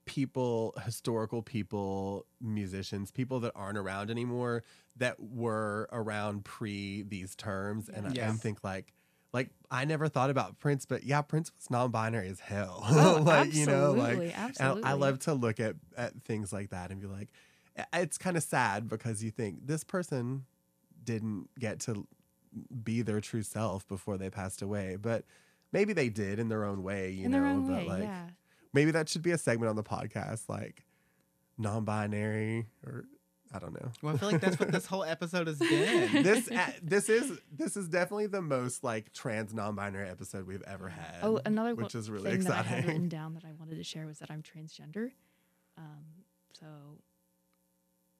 people, 0.05 0.73
historical 0.85 1.41
people, 1.43 2.25
musicians, 2.41 3.11
people 3.11 3.41
that 3.41 3.51
aren't 3.55 3.77
around 3.77 4.09
anymore 4.09 4.63
that 4.95 5.19
were 5.19 5.87
around 5.91 6.45
pre 6.45 7.03
these 7.03 7.35
terms, 7.35 7.89
and, 7.89 8.15
Yes. 8.15 8.29
and 8.29 8.41
think 8.41 8.63
like, 8.63 8.93
like 9.33 9.49
I 9.69 9.85
never 9.85 10.07
thought 10.07 10.29
about 10.29 10.59
Prince, 10.59 10.85
but 10.85 11.03
yeah, 11.03 11.21
Prince 11.21 11.51
was 11.55 11.69
non-binary 11.69 12.27
as 12.29 12.39
hell. 12.39 12.83
Oh, 12.89 13.21
like 13.23 13.53
you 13.53 13.65
know, 13.65 13.91
like 13.91 14.37
absolutely. 14.37 14.83
I 14.83 14.93
love 14.93 15.19
to 15.19 15.33
look 15.33 15.59
at 15.59 15.75
at 15.97 16.13
things 16.23 16.51
like 16.51 16.71
that 16.71 16.91
and 16.91 16.99
be 16.99 17.07
like, 17.07 17.29
it's 17.93 18.17
kind 18.17 18.37
of 18.37 18.43
sad 18.43 18.87
because 18.89 19.23
you 19.23 19.31
think 19.31 19.67
this 19.67 19.83
person 19.83 20.45
didn't 21.03 21.49
get 21.59 21.79
to 21.81 22.07
be 22.83 23.01
their 23.01 23.21
true 23.21 23.43
self 23.43 23.87
before 23.87 24.17
they 24.17 24.29
passed 24.29 24.61
away, 24.61 24.97
but 24.99 25.23
maybe 25.71 25.93
they 25.93 26.09
did 26.09 26.39
in 26.39 26.49
their 26.49 26.65
own 26.65 26.83
way, 26.83 27.11
you 27.11 27.25
in 27.25 27.31
know. 27.31 27.63
but 27.67 27.77
way, 27.77 27.87
like 27.87 28.03
yeah. 28.03 28.27
maybe 28.73 28.91
that 28.91 29.07
should 29.07 29.21
be 29.21 29.31
a 29.31 29.37
segment 29.37 29.69
on 29.69 29.75
the 29.75 29.83
podcast, 29.83 30.49
like 30.49 30.85
non-binary 31.57 32.67
or 32.85 33.05
I 33.53 33.59
don't 33.59 33.73
know. 33.73 33.91
Well, 34.01 34.13
I 34.13 34.17
feel 34.17 34.31
like 34.31 34.41
that's 34.41 34.59
what 34.59 34.71
this 34.71 34.85
whole 34.85 35.03
episode 35.03 35.47
has 35.47 35.57
been. 35.57 36.23
this 36.23 36.51
uh, 36.51 36.71
this 36.83 37.09
is 37.09 37.39
this 37.51 37.75
is 37.75 37.87
definitely 37.87 38.27
the 38.27 38.41
most 38.41 38.83
like 38.83 39.11
trans 39.11 39.53
non-binary 39.53 40.07
episode 40.07 40.45
we've 40.45 40.61
ever 40.63 40.89
had. 40.89 41.15
Oh, 41.23 41.39
another 41.45 41.73
which 41.73 41.95
is 41.95 42.11
really 42.11 42.29
thing 42.29 42.41
that 42.41 42.51
I 42.51 42.61
had 42.61 42.85
written 42.85 43.09
down 43.09 43.33
that 43.33 43.45
I 43.45 43.53
wanted 43.59 43.75
to 43.75 43.83
share 43.83 44.05
was 44.05 44.19
that 44.19 44.29
I'm 44.29 44.43
transgender. 44.43 45.11
Um, 45.77 46.05
so 46.59 46.67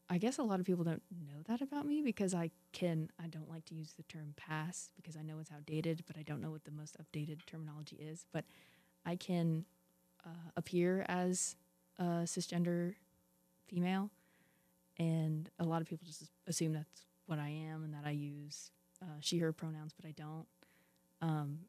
I 0.09 0.17
guess 0.17 0.39
a 0.39 0.43
lot 0.43 0.59
of 0.59 0.65
people 0.65 0.83
don't 0.83 1.03
know 1.11 1.43
that 1.47 1.61
about 1.61 1.85
me 1.85 2.01
because 2.01 2.33
I 2.33 2.49
can 2.71 3.11
I 3.23 3.27
don't 3.27 3.49
like 3.49 3.65
to 3.65 3.75
use 3.75 3.93
the 3.93 4.03
term 4.03 4.33
pass 4.35 4.89
because 4.95 5.15
I 5.15 5.21
know 5.21 5.37
it's 5.39 5.51
outdated, 5.51 6.03
but 6.07 6.17
I 6.17 6.23
don't 6.23 6.41
know 6.41 6.49
what 6.49 6.63
the 6.63 6.71
most 6.71 6.97
updated 6.97 7.45
terminology 7.45 7.97
is. 7.97 8.25
But 8.31 8.45
I 9.05 9.15
can 9.15 9.65
uh, 10.25 10.49
appear 10.57 11.05
as 11.07 11.55
a 11.99 12.23
cisgender 12.25 12.95
female, 13.67 14.09
and 14.99 15.49
a 15.59 15.63
lot 15.63 15.81
of 15.81 15.87
people 15.87 16.05
just 16.05 16.29
assume 16.45 16.73
that's 16.73 17.05
what 17.25 17.39
I 17.39 17.49
am 17.49 17.83
and 17.83 17.93
that 17.93 18.03
I 18.05 18.11
use 18.11 18.71
uh, 19.01 19.05
she/her 19.21 19.51
pronouns, 19.53 19.93
but 19.93 20.05
I 20.07 20.11
don't. 20.11 20.45
Um, 21.21 21.59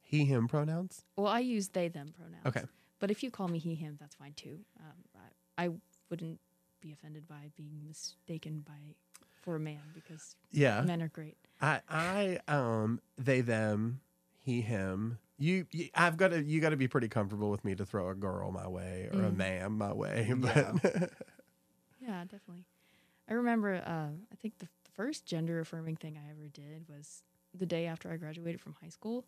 he 0.00 0.24
him 0.24 0.48
pronouns. 0.48 1.04
well, 1.16 1.26
I 1.26 1.40
use 1.40 1.68
they 1.68 1.88
them 1.88 2.12
pronouns. 2.16 2.46
Okay. 2.46 2.62
But 2.98 3.10
if 3.10 3.22
you 3.22 3.30
call 3.30 3.48
me 3.48 3.58
he 3.58 3.74
him, 3.74 3.96
that's 4.00 4.14
fine 4.14 4.32
too. 4.34 4.60
Um, 4.80 5.22
I, 5.58 5.64
I 5.64 5.70
wouldn't 6.10 6.40
be 6.80 6.92
offended 6.92 7.26
by 7.28 7.50
being 7.56 7.80
mistaken 7.86 8.60
by 8.66 8.94
for 9.42 9.56
a 9.56 9.60
man 9.60 9.80
because 9.94 10.36
Yeah. 10.52 10.82
men 10.82 11.02
are 11.02 11.08
great. 11.08 11.36
I 11.60 11.80
I 11.88 12.38
um 12.48 13.00
they 13.18 13.40
them 13.40 14.00
he 14.38 14.60
him 14.60 15.18
you, 15.38 15.66
you 15.72 15.88
I've 15.94 16.16
got 16.16 16.28
to 16.28 16.42
you 16.42 16.60
got 16.60 16.70
to 16.70 16.76
be 16.76 16.88
pretty 16.88 17.08
comfortable 17.08 17.50
with 17.50 17.64
me 17.64 17.74
to 17.74 17.84
throw 17.84 18.08
a 18.10 18.14
girl 18.14 18.50
my 18.52 18.68
way 18.68 19.08
or 19.12 19.22
a 19.24 19.30
Mm. 19.30 19.36
man 19.36 19.72
my 19.72 19.92
way 19.92 20.32
but 20.36 20.54
Yeah, 20.56 21.06
definitely. 22.06 22.66
I 23.28 23.34
remember. 23.34 23.74
Uh, 23.74 24.08
I 24.32 24.36
think 24.40 24.58
the, 24.58 24.66
the 24.84 24.90
first 24.94 25.26
gender 25.26 25.60
affirming 25.60 25.96
thing 25.96 26.18
I 26.18 26.30
ever 26.30 26.48
did 26.48 26.86
was 26.88 27.22
the 27.54 27.66
day 27.66 27.86
after 27.86 28.10
I 28.10 28.16
graduated 28.16 28.60
from 28.60 28.74
high 28.82 28.88
school. 28.88 29.24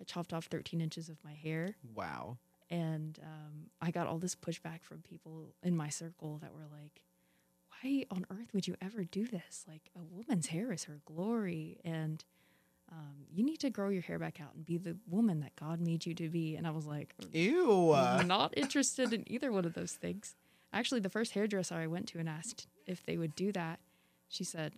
I 0.00 0.04
chopped 0.04 0.32
off 0.32 0.46
13 0.46 0.80
inches 0.80 1.08
of 1.08 1.16
my 1.24 1.32
hair, 1.32 1.76
wow. 1.94 2.36
and 2.68 3.16
um, 3.22 3.70
I 3.80 3.92
got 3.92 4.08
all 4.08 4.18
this 4.18 4.34
pushback 4.34 4.82
from 4.82 5.02
people 5.02 5.54
in 5.62 5.76
my 5.76 5.88
circle 5.88 6.38
that 6.38 6.52
were 6.52 6.66
like, 6.72 7.00
"Why 7.70 8.04
on 8.10 8.26
earth 8.30 8.52
would 8.54 8.66
you 8.66 8.74
ever 8.80 9.04
do 9.04 9.26
this? 9.26 9.64
Like, 9.68 9.90
a 9.94 10.02
woman's 10.02 10.48
hair 10.48 10.72
is 10.72 10.84
her 10.84 11.00
glory, 11.04 11.78
and 11.84 12.24
um, 12.90 13.26
you 13.30 13.44
need 13.44 13.58
to 13.60 13.70
grow 13.70 13.88
your 13.88 14.02
hair 14.02 14.18
back 14.18 14.40
out 14.40 14.54
and 14.54 14.66
be 14.66 14.78
the 14.78 14.96
woman 15.08 15.40
that 15.40 15.54
God 15.54 15.80
made 15.80 16.06
you 16.06 16.14
to 16.14 16.28
be." 16.28 16.56
And 16.56 16.66
I 16.66 16.70
was 16.70 16.86
like, 16.86 17.14
Ew. 17.32 17.92
I'm 17.92 18.26
not 18.26 18.52
interested 18.56 19.12
in 19.12 19.30
either 19.30 19.52
one 19.52 19.64
of 19.64 19.74
those 19.74 19.92
things. 19.92 20.34
Actually, 20.74 21.00
the 21.00 21.08
first 21.08 21.32
hairdresser 21.32 21.76
I 21.76 21.86
went 21.86 22.08
to 22.08 22.18
and 22.18 22.28
asked 22.28 22.66
if 22.86 23.02
they 23.06 23.16
would 23.16 23.34
do 23.36 23.52
that, 23.52 23.78
she 24.28 24.42
said, 24.44 24.74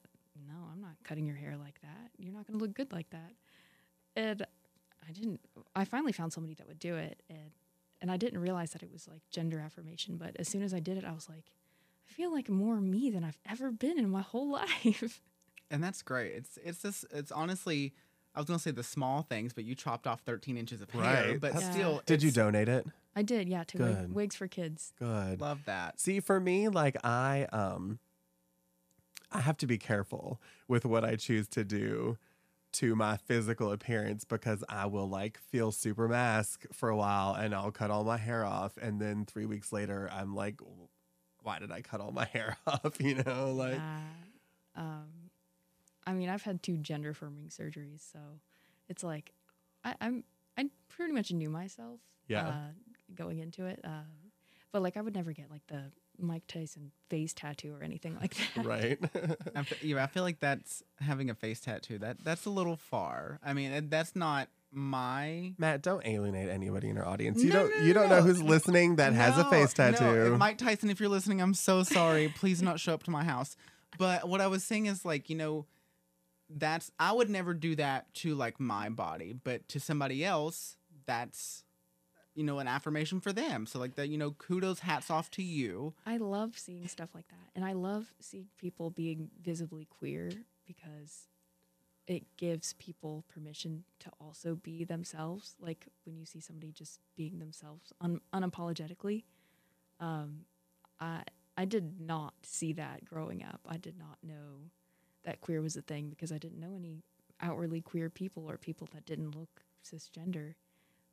"No, 0.47 0.55
I'm 0.73 0.81
not 0.81 0.93
cutting 1.03 1.27
your 1.27 1.37
hair 1.37 1.57
like 1.57 1.81
that. 1.81 2.11
You're 2.19 2.33
not 2.35 2.47
going 2.47 2.59
to 2.59 2.63
look 2.65 2.75
good 2.75 2.93
like 2.93 3.09
that." 3.11 3.33
And 4.15 4.47
I 5.09 5.13
didn't. 5.13 5.41
I 5.75 5.85
finally 5.87 6.13
found 6.13 6.33
somebody 6.33 6.55
that 6.55 6.69
would 6.69 6.79
do 6.79 6.97
it, 6.97 7.23
and 7.31 7.51
and 8.03 8.11
I 8.11 8.19
didn't 8.19 8.41
realize 8.41 8.71
that 8.73 8.83
it 8.83 8.93
was 8.93 9.09
like 9.09 9.23
gender 9.31 9.59
affirmation. 9.59 10.19
But 10.19 10.37
as 10.39 10.49
soon 10.49 10.63
as 10.63 10.75
I 10.75 10.81
did 10.81 10.99
it, 10.99 11.05
I 11.05 11.13
was 11.13 11.29
like, 11.31 11.45
I 12.09 12.13
feel 12.13 12.31
like 12.33 12.51
more 12.51 12.77
me 12.81 13.11
than 13.11 13.25
I've 13.25 13.39
ever 13.51 13.71
been 13.71 13.99
in 13.99 14.11
my 14.11 14.23
whole 14.23 14.51
life. 14.63 15.23
and 15.71 15.83
that's 15.83 16.03
great. 16.03 16.33
It's 16.33 16.59
it's 16.63 16.83
just 16.83 17.07
it's 17.11 17.33
honestly 17.33 17.95
I 18.35 18.39
was 18.41 18.47
gonna 18.47 18.59
say 18.59 18.71
the 18.71 18.83
small 18.83 19.23
things, 19.23 19.55
but 19.55 19.65
you 19.65 19.75
chopped 19.75 20.07
off 20.07 20.21
13 20.21 20.59
inches 20.59 20.83
of 20.83 20.91
hair. 20.91 21.03
Right. 21.03 21.41
But 21.41 21.55
Yeah. 21.55 21.71
still, 21.71 22.03
did 22.05 22.23
you 22.23 22.31
donate 22.31 22.69
it 22.69 22.87
I 23.17 23.23
did, 23.23 23.49
yeah, 23.49 23.65
to 23.65 23.79
wig, 23.79 24.13
wigs 24.13 24.37
for 24.37 24.47
kids. 24.47 24.93
good 24.99 25.41
Love 25.41 25.65
that. 25.65 25.99
See, 25.99 26.21
for 26.21 26.39
me, 26.39 26.69
like 26.69 26.97
I 27.03 27.47
um 27.51 27.99
I 29.33 29.41
have 29.41 29.57
to 29.59 29.67
be 29.67 29.79
careful 29.79 30.41
with 30.69 30.85
what 30.85 31.05
I 31.05 31.17
choose 31.17 31.49
to 31.49 31.65
do 31.65 32.19
to 32.73 32.95
my 32.95 33.17
physical 33.17 33.73
appearance 33.73 34.25
because 34.25 34.63
I 34.69 34.87
will 34.87 35.09
like 35.09 35.39
feel 35.39 35.73
super 35.73 36.09
masc 36.09 36.67
for 36.73 36.91
a 36.91 36.97
while 36.97 37.33
and 37.35 37.55
I'll 37.55 37.71
cut 37.71 37.91
all 37.91 38.05
my 38.05 38.19
hair 38.19 38.45
off 38.45 38.77
and 38.77 39.01
then 39.01 39.25
3 39.25 39.47
weeks 39.47 39.73
later 39.73 40.11
I'm 40.13 40.35
like 40.35 40.61
why 41.43 41.59
did 41.59 41.71
I 41.73 41.81
cut 41.81 42.01
all 42.01 42.13
my 42.13 42.25
hair 42.33 42.59
off, 42.67 43.01
you 43.01 43.15
know, 43.15 43.53
like 43.53 43.77
Yeah. 43.77 44.01
um, 44.75 45.07
I 46.07 46.13
mean, 46.13 46.29
I've 46.29 46.43
had 46.43 46.63
two 46.63 46.77
gender 46.77 47.11
affirming 47.11 47.49
surgeries, 47.49 48.01
so 48.13 48.19
it's 48.89 49.03
like 49.03 49.33
I, 49.85 49.95
I'm 50.01 50.25
I 50.59 50.69
pretty 50.89 51.13
much 51.13 51.33
knew 51.33 51.51
myself. 51.51 52.01
Yeah. 52.29 52.49
Uh, 52.49 52.53
going 53.15 53.39
into 53.39 53.67
it, 53.67 53.81
uh, 53.85 54.03
but 54.73 54.83
like 54.83 54.97
I 54.97 55.01
would 55.01 55.15
never 55.15 55.33
get 55.33 55.51
like 55.51 55.67
the 55.69 55.85
Mike 56.19 56.47
Tyson 56.47 56.93
face 57.11 57.33
tattoo 57.35 57.75
or 57.79 57.83
anything 57.83 58.17
like 58.21 58.35
that. 58.55 58.65
right. 58.67 58.99
I 59.55 59.63
fe- 59.63 59.87
yeah, 59.89 60.03
I 60.03 60.07
feel 60.07 60.23
like 60.23 60.41
that's 60.41 60.83
having 61.01 61.31
a 61.31 61.35
face 61.35 61.61
tattoo. 61.61 61.99
That 61.99 62.23
that's 62.25 62.47
a 62.47 62.51
little 62.51 62.77
far. 62.77 63.39
I 63.45 63.53
mean, 63.53 63.89
that's 63.91 64.17
not 64.17 64.49
my. 64.73 65.55
Matt, 65.59 65.83
don't 65.83 66.07
alienate 66.07 66.49
anybody 66.49 66.89
in 66.89 66.99
our 66.99 67.07
audience. 67.07 67.43
You 67.43 67.51
No, 67.51 67.69
don't 67.69 67.79
no, 67.81 67.87
you 67.87 67.93
don't 67.93 68.09
no. 68.09 68.17
know 68.17 68.23
who's 68.23 68.43
listening 68.43 68.97
that 68.97 69.13
has 69.15 69.37
a 69.39 69.43
No, 69.45 69.51
face 69.51 69.77
no, 69.79 69.93
tattoo. 69.93 70.37
Mike 70.37 70.59
Tyson, 70.59 70.91
if 70.91 71.01
you're 71.01 71.09
listening, 71.09 71.41
I'm 71.41 71.55
so 71.55 71.83
sorry. 71.83 72.29
Please 72.29 72.61
not 72.63 72.81
show 72.81 72.93
up 72.95 73.03
to 73.05 73.11
my 73.11 73.25
house. 73.25 73.57
But 73.99 74.29
what 74.29 74.41
I 74.41 74.47
was 74.49 74.65
saying 74.65 74.87
is 74.87 75.05
like, 75.05 75.31
you 75.31 75.37
know, 75.37 75.67
that's 76.51 76.91
I 76.99 77.13
would 77.13 77.31
never 77.31 77.55
do 77.55 77.75
that 77.77 78.13
to 78.17 78.35
like 78.35 78.61
my 78.61 78.89
body, 78.89 79.33
but 79.33 79.67
to 79.69 79.81
somebody 79.81 80.25
else, 80.25 80.77
that's 81.07 81.65
you 82.37 82.45
know, 82.45 82.59
an 82.59 82.69
affirmation 82.69 83.19
for 83.21 83.33
them. 83.33 83.67
So 83.67 83.79
like 83.79 83.97
that, 83.97 84.09
you 84.09 84.19
know, 84.19 84.33
kudos, 84.33 84.81
hats 84.81 85.11
off 85.11 85.31
to 85.33 85.43
you. 85.43 85.95
I 86.05 86.19
love 86.19 86.59
seeing 86.59 86.87
stuff 86.87 87.11
like 87.15 87.29
that, 87.29 87.51
and 87.55 87.65
I 87.65 87.73
love 87.73 88.13
seeing 88.21 88.49
people 88.59 88.91
being 88.91 89.31
visibly 89.43 89.87
queer 89.87 90.31
because 90.67 91.29
it 92.07 92.25
gives 92.37 92.75
people 92.75 93.25
permission 93.29 93.85
to 94.01 94.11
also 94.21 94.55
be 94.55 94.85
themselves. 94.85 95.57
Like 95.59 95.87
when 96.05 96.17
you 96.17 96.25
see 96.27 96.41
somebody 96.41 96.71
just 96.73 97.01
being 97.17 97.39
themselves 97.39 97.93
un- 98.01 98.21
unapologetically. 98.33 99.25
Um, 99.99 100.43
I 101.01 101.23
I 101.57 101.65
did 101.65 102.01
not 102.01 102.35
see 102.43 102.75
that 102.75 103.05
growing 103.05 103.43
up. 103.43 103.61
I 103.67 103.79
did 103.79 103.99
not 103.99 104.19
know 104.23 104.71
that 105.25 105.41
queer 105.41 105.63
was 105.63 105.77
a 105.77 105.83
thing 105.83 106.11
because 106.11 106.31
I 106.31 106.39
didn't 106.39 106.61
know 106.61 106.75
any 106.77 107.03
outwardly 107.41 107.81
queer 107.81 108.11
people 108.11 108.49
or 108.49 108.57
people 108.59 108.89
that 108.93 109.07
didn't 109.07 109.35
look 109.35 109.63
cisgender. 109.85 110.55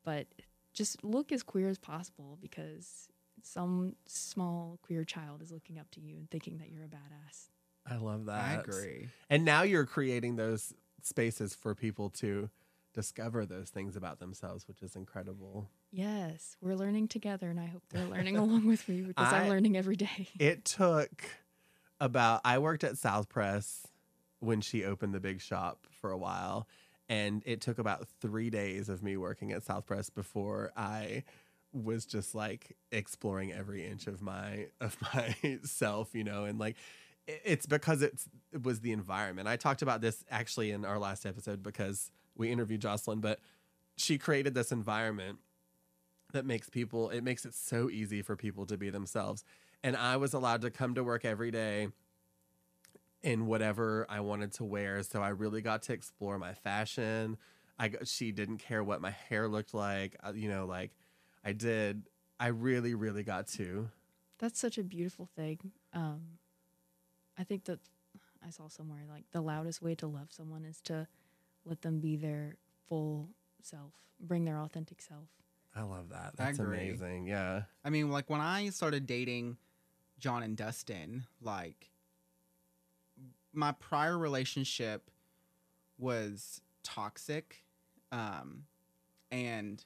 But 0.03 0.27
just 0.73 1.03
look 1.03 1.31
as 1.31 1.43
queer 1.43 1.69
as 1.69 1.77
possible 1.79 2.37
because 2.41 3.07
some 3.41 3.95
small 4.05 4.79
queer 4.81 5.03
child 5.03 5.41
is 5.41 5.51
looking 5.51 5.77
up 5.79 5.89
to 5.91 6.01
you 6.01 6.15
and 6.17 6.29
thinking 6.29 6.57
that 6.59 6.69
you're 6.71 6.83
a 6.83 6.87
badass. 6.87 7.49
I 7.89 7.97
love 7.97 8.25
that. 8.25 8.39
I 8.39 8.53
agree. 8.53 9.09
And 9.29 9.43
now 9.43 9.63
you're 9.63 9.85
creating 9.85 10.35
those 10.37 10.73
spaces 11.01 11.53
for 11.53 11.75
people 11.75 12.09
to 12.11 12.49
discover 12.93 13.45
those 13.45 13.69
things 13.69 13.95
about 13.95 14.19
themselves, 14.19 14.67
which 14.67 14.81
is 14.81 14.95
incredible. 14.95 15.69
Yes, 15.91 16.55
we're 16.61 16.75
learning 16.75 17.07
together, 17.09 17.49
and 17.49 17.59
I 17.59 17.65
hope 17.65 17.83
they're 17.89 18.05
learning 18.05 18.37
along 18.37 18.67
with 18.67 18.87
me 18.87 19.01
because 19.01 19.33
I- 19.33 19.41
I'm 19.41 19.49
learning 19.49 19.75
every 19.77 19.95
day. 19.95 20.29
It 20.39 20.63
took 20.63 21.23
about 21.99 22.41
I 22.45 22.57
worked 22.59 22.83
at 22.83 22.97
South 22.97 23.29
Press 23.29 23.87
when 24.39 24.61
she 24.61 24.83
opened 24.83 25.13
the 25.13 25.19
big 25.19 25.41
shop 25.41 25.87
for 25.99 26.11
a 26.11 26.17
while. 26.17 26.67
And 27.13 27.43
it 27.45 27.61
took 27.61 27.77
about 27.77 28.07
three 28.21 28.49
days 28.49 28.89
of 28.89 29.03
me 29.03 29.17
working 29.17 29.51
at 29.51 29.61
South 29.61 29.85
Press 29.85 30.09
before 30.09 30.71
I 30.75 31.23
was 31.71 32.07
just 32.07 32.33
like 32.33 32.75
exploring 32.91 33.51
every 33.51 33.85
inch 33.85 34.07
of 34.07 34.19
my 34.19 34.67
of 34.81 34.97
myself, 35.13 36.09
you 36.13 36.23
know, 36.23 36.45
and 36.45 36.57
like 36.57 36.75
it's 37.27 37.67
because 37.67 38.01
it's 38.01 38.27
it 38.51 38.63
was 38.63 38.79
the 38.79 38.91
environment. 38.91 39.47
I 39.47 39.57
talked 39.57 39.83
about 39.83 40.01
this 40.01 40.25
actually 40.31 40.71
in 40.71 40.85
our 40.85 40.97
last 40.97 41.23
episode 41.23 41.61
because 41.61 42.09
we 42.35 42.51
interviewed 42.51 42.81
Jocelyn, 42.81 43.19
but 43.19 43.39
she 43.95 44.17
created 44.17 44.55
this 44.55 44.71
environment 44.71 45.37
that 46.31 46.47
makes 46.47 46.67
people 46.67 47.09
it 47.09 47.21
makes 47.21 47.45
it 47.45 47.53
so 47.53 47.91
easy 47.91 48.23
for 48.23 48.35
people 48.35 48.65
to 48.65 48.75
be 48.75 48.89
themselves 48.89 49.43
and 49.83 49.95
i 49.95 50.17
was 50.17 50.33
allowed 50.33 50.61
to 50.61 50.71
come 50.71 50.95
to 50.95 51.03
work 51.03 51.23
every 51.23 51.51
day 51.51 51.89
in 53.23 53.45
whatever 53.47 54.05
i 54.09 54.19
wanted 54.19 54.51
to 54.51 54.63
wear 54.63 55.01
so 55.03 55.21
i 55.21 55.29
really 55.29 55.61
got 55.61 55.81
to 55.83 55.93
explore 55.93 56.37
my 56.37 56.53
fashion 56.53 57.37
i 57.79 57.89
she 58.03 58.31
didn't 58.31 58.57
care 58.57 58.83
what 58.83 59.01
my 59.01 59.11
hair 59.29 59.47
looked 59.47 59.73
like 59.73 60.15
uh, 60.23 60.33
you 60.33 60.49
know 60.49 60.65
like 60.65 60.91
i 61.43 61.51
did 61.53 62.03
i 62.39 62.47
really 62.47 62.93
really 62.93 63.23
got 63.23 63.47
to 63.47 63.89
That's 64.39 64.59
such 64.59 64.77
a 64.77 64.83
beautiful 64.83 65.29
thing. 65.37 65.71
Um, 65.93 66.39
I 67.37 67.43
think 67.45 67.63
that 67.65 67.79
I 68.45 68.49
saw 68.49 68.67
somewhere 68.67 69.05
like 69.09 69.23
the 69.31 69.39
loudest 69.41 69.81
way 69.81 69.95
to 69.95 70.07
love 70.07 70.27
someone 70.31 70.65
is 70.65 70.81
to 70.81 71.07
let 71.65 71.81
them 71.81 71.99
be 71.99 72.17
their 72.17 72.57
full 72.89 73.29
self, 73.61 73.93
bring 74.19 74.43
their 74.43 74.59
authentic 74.59 75.01
self. 75.01 75.29
i 75.75 75.81
love 75.81 76.09
that 76.09 76.35
that's 76.35 76.59
amazing 76.59 77.25
yeah 77.25 77.63
I 77.85 77.89
mean, 77.89 78.11
like 78.11 78.29
when 78.29 78.41
I 78.41 78.69
started 78.69 79.05
dating 79.07 79.57
John 80.19 80.43
and 80.43 80.57
Dustin, 80.57 81.23
like 81.41 81.89
my 83.53 83.71
prior 83.73 84.17
relationship 84.17 85.09
was 85.97 86.61
toxic. 86.83 87.63
Um, 88.11 88.65
and 89.31 89.83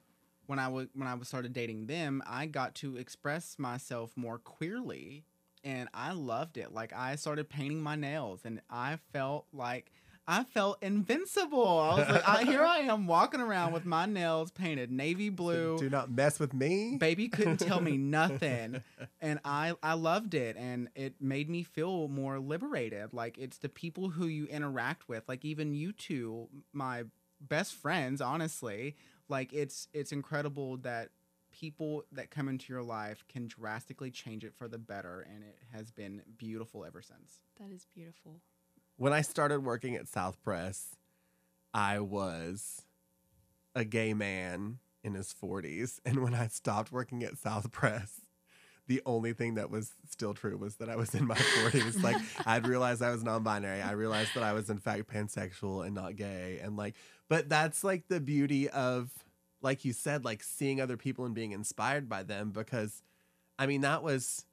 when 0.48 0.60
I 0.60 0.68
when 0.68 0.90
I 1.08 1.14
was 1.14 1.28
started 1.28 1.54
dating 1.54 1.88
them, 1.88 2.24
I 2.26 2.46
got 2.46 2.76
to 2.76 2.98
express 2.98 3.60
myself 3.60 4.12
more 4.16 4.40
queerly 4.40 5.24
and 5.64 5.90
I 5.94 6.14
loved 6.14 6.58
it. 6.58 6.74
Like 6.74 6.94
I 6.94 7.16
started 7.16 7.50
painting 7.50 7.82
my 7.82 7.96
nails 7.96 8.42
and 8.46 8.62
I 8.70 8.98
felt 9.12 9.46
like 9.54 9.92
I 10.28 10.44
felt 10.44 10.84
invincible. 10.84 11.80
I 11.80 12.00
was 12.00 12.10
like, 12.10 12.28
I, 12.28 12.44
here 12.44 12.64
I 12.64 12.80
am 12.80 13.08
walking 13.08 13.40
around 13.40 13.72
with 13.72 13.86
my 13.86 14.06
nails 14.06 14.52
painted 14.52 14.92
navy 14.92 15.30
blue. 15.30 15.78
do 15.80 15.90
not 15.90 16.12
mess 16.12 16.38
with 16.38 16.54
me. 16.54 16.98
Baby 16.98 17.30
couldn't 17.30 17.58
tell 17.58 17.80
me 17.80 17.98
nothing. 17.98 18.84
And 19.22 19.40
i 19.46 19.74
i 19.82 19.94
loved 19.94 20.34
it. 20.34 20.58
And 20.58 20.90
it 20.96 21.16
made 21.22 21.50
me 21.50 21.64
feel 21.64 22.10
more 22.10 22.40
liberated. 22.40 23.14
Like 23.14 23.38
it's 23.38 23.58
the 23.60 23.70
people 23.70 24.10
who 24.10 24.28
you 24.28 24.48
interact 24.48 25.08
with. 25.08 25.24
Like 25.30 25.46
even 25.46 25.74
you 25.74 25.94
two 25.94 26.50
my 26.74 27.06
best 27.40 27.74
friends 27.74 28.20
honestly. 28.20 28.98
Like 29.30 29.54
it's 29.54 29.88
it's 29.94 30.12
incredible 30.12 30.76
that 30.78 31.10
people 31.52 32.04
that 32.12 32.30
come 32.30 32.50
into 32.50 32.74
your 32.74 32.84
life 32.84 33.24
can 33.30 33.48
drastically 33.48 34.12
change 34.12 34.44
it 34.44 34.54
for 34.54 34.68
the 34.68 34.78
better. 34.78 35.26
And 35.34 35.44
it 35.44 35.58
has 35.74 35.90
been 35.90 36.22
beautiful 36.38 36.84
ever 36.84 37.02
since. 37.02 37.40
That 37.60 37.72
is 37.74 37.86
beautiful. 37.96 38.42
When 38.98 39.14
I 39.14 39.22
started 39.22 39.64
working 39.64 39.96
at 39.96 40.08
South 40.08 40.42
Press, 40.44 40.96
I 41.74 42.00
was 42.00 42.84
a 43.76 43.86
gay 43.86 44.14
man 44.14 44.80
in 45.04 45.14
his 45.14 45.34
40s. 45.34 46.00
And 46.06 46.24
when 46.24 46.34
I 46.34 46.48
stopped 46.48 46.92
working 46.92 47.24
at 47.24 47.38
South 47.38 47.72
Press, 47.72 48.22
the 48.88 49.02
only 49.06 49.34
thing 49.34 49.56
that 49.56 49.70
was 49.70 49.94
still 50.10 50.34
true 50.34 50.58
was 50.58 50.78
that 50.78 50.90
I 50.90 50.96
was 50.96 51.14
in 51.14 51.28
my 51.28 51.36
40s. 51.36 52.02
like, 52.02 52.18
I'd 52.46 52.68
realized 52.68 53.02
I 53.02 53.12
was 53.12 53.24
non 53.24 53.44
binary. 53.44 53.82
I 53.82 53.92
realized 53.92 54.34
that 54.36 54.44
I 54.44 54.54
was, 54.54 54.70
in 54.70 54.80
fact, 54.80 55.08
pansexual 55.08 55.86
and 55.86 55.94
not 55.94 56.16
gay. 56.16 56.60
And, 56.64 56.76
like, 56.76 56.96
but 57.30 57.50
that's 57.50 57.84
like 57.84 58.08
the 58.08 58.20
beauty 58.20 58.70
of, 58.70 59.12
like 59.62 59.86
you 59.86 59.94
said, 59.94 60.26
like 60.26 60.42
seeing 60.42 60.80
other 60.82 60.98
people 60.98 61.26
and 61.26 61.36
being 61.36 61.52
inspired 61.52 62.08
by 62.10 62.24
them 62.24 62.52
because, 62.52 63.04
I 63.60 63.68
mean, 63.68 63.82
that 63.82 64.02
was 64.04 64.46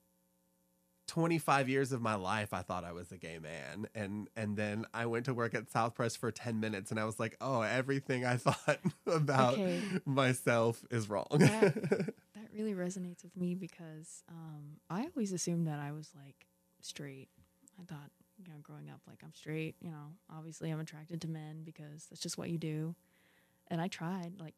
25 1.06 1.68
years 1.68 1.92
of 1.92 2.00
my 2.00 2.14
life 2.14 2.54
I 2.54 2.62
thought 2.62 2.82
I 2.84 2.92
was 2.92 3.12
a 3.12 3.16
gay 3.18 3.38
man 3.38 3.86
and 3.94 4.28
and 4.36 4.56
then 4.56 4.86
I 4.94 5.06
went 5.06 5.26
to 5.26 5.34
work 5.34 5.54
at 5.54 5.70
South 5.70 5.94
Press 5.94 6.16
for 6.16 6.30
10 6.30 6.60
minutes 6.60 6.90
and 6.90 6.98
I 6.98 7.04
was 7.04 7.20
like, 7.20 7.36
"Oh, 7.40 7.60
everything 7.62 8.24
I 8.24 8.36
thought 8.38 8.78
about 9.06 9.54
Okay. 9.54 9.80
myself 10.06 10.82
is 10.90 11.08
wrong." 11.08 11.26
That- 11.30 12.14
That 12.34 12.48
really 12.52 12.74
resonates 12.74 13.22
with 13.22 13.36
me 13.36 13.54
because 13.54 14.24
um, 14.28 14.78
I 14.90 15.02
always 15.14 15.32
assumed 15.32 15.68
that 15.68 15.78
I 15.78 15.92
was 15.92 16.10
like 16.16 16.46
straight. 16.80 17.28
I 17.80 17.84
thought, 17.84 18.10
you 18.36 18.44
know, 18.52 18.58
growing 18.60 18.90
up, 18.90 19.00
like 19.06 19.20
I'm 19.22 19.32
straight. 19.34 19.76
You 19.80 19.90
know, 19.92 20.14
obviously 20.28 20.70
I'm 20.70 20.80
attracted 20.80 21.20
to 21.22 21.28
men 21.28 21.62
because 21.64 22.06
that's 22.10 22.20
just 22.20 22.36
what 22.36 22.50
you 22.50 22.58
do. 22.58 22.96
And 23.68 23.80
I 23.80 23.86
tried. 23.86 24.40
Like, 24.40 24.54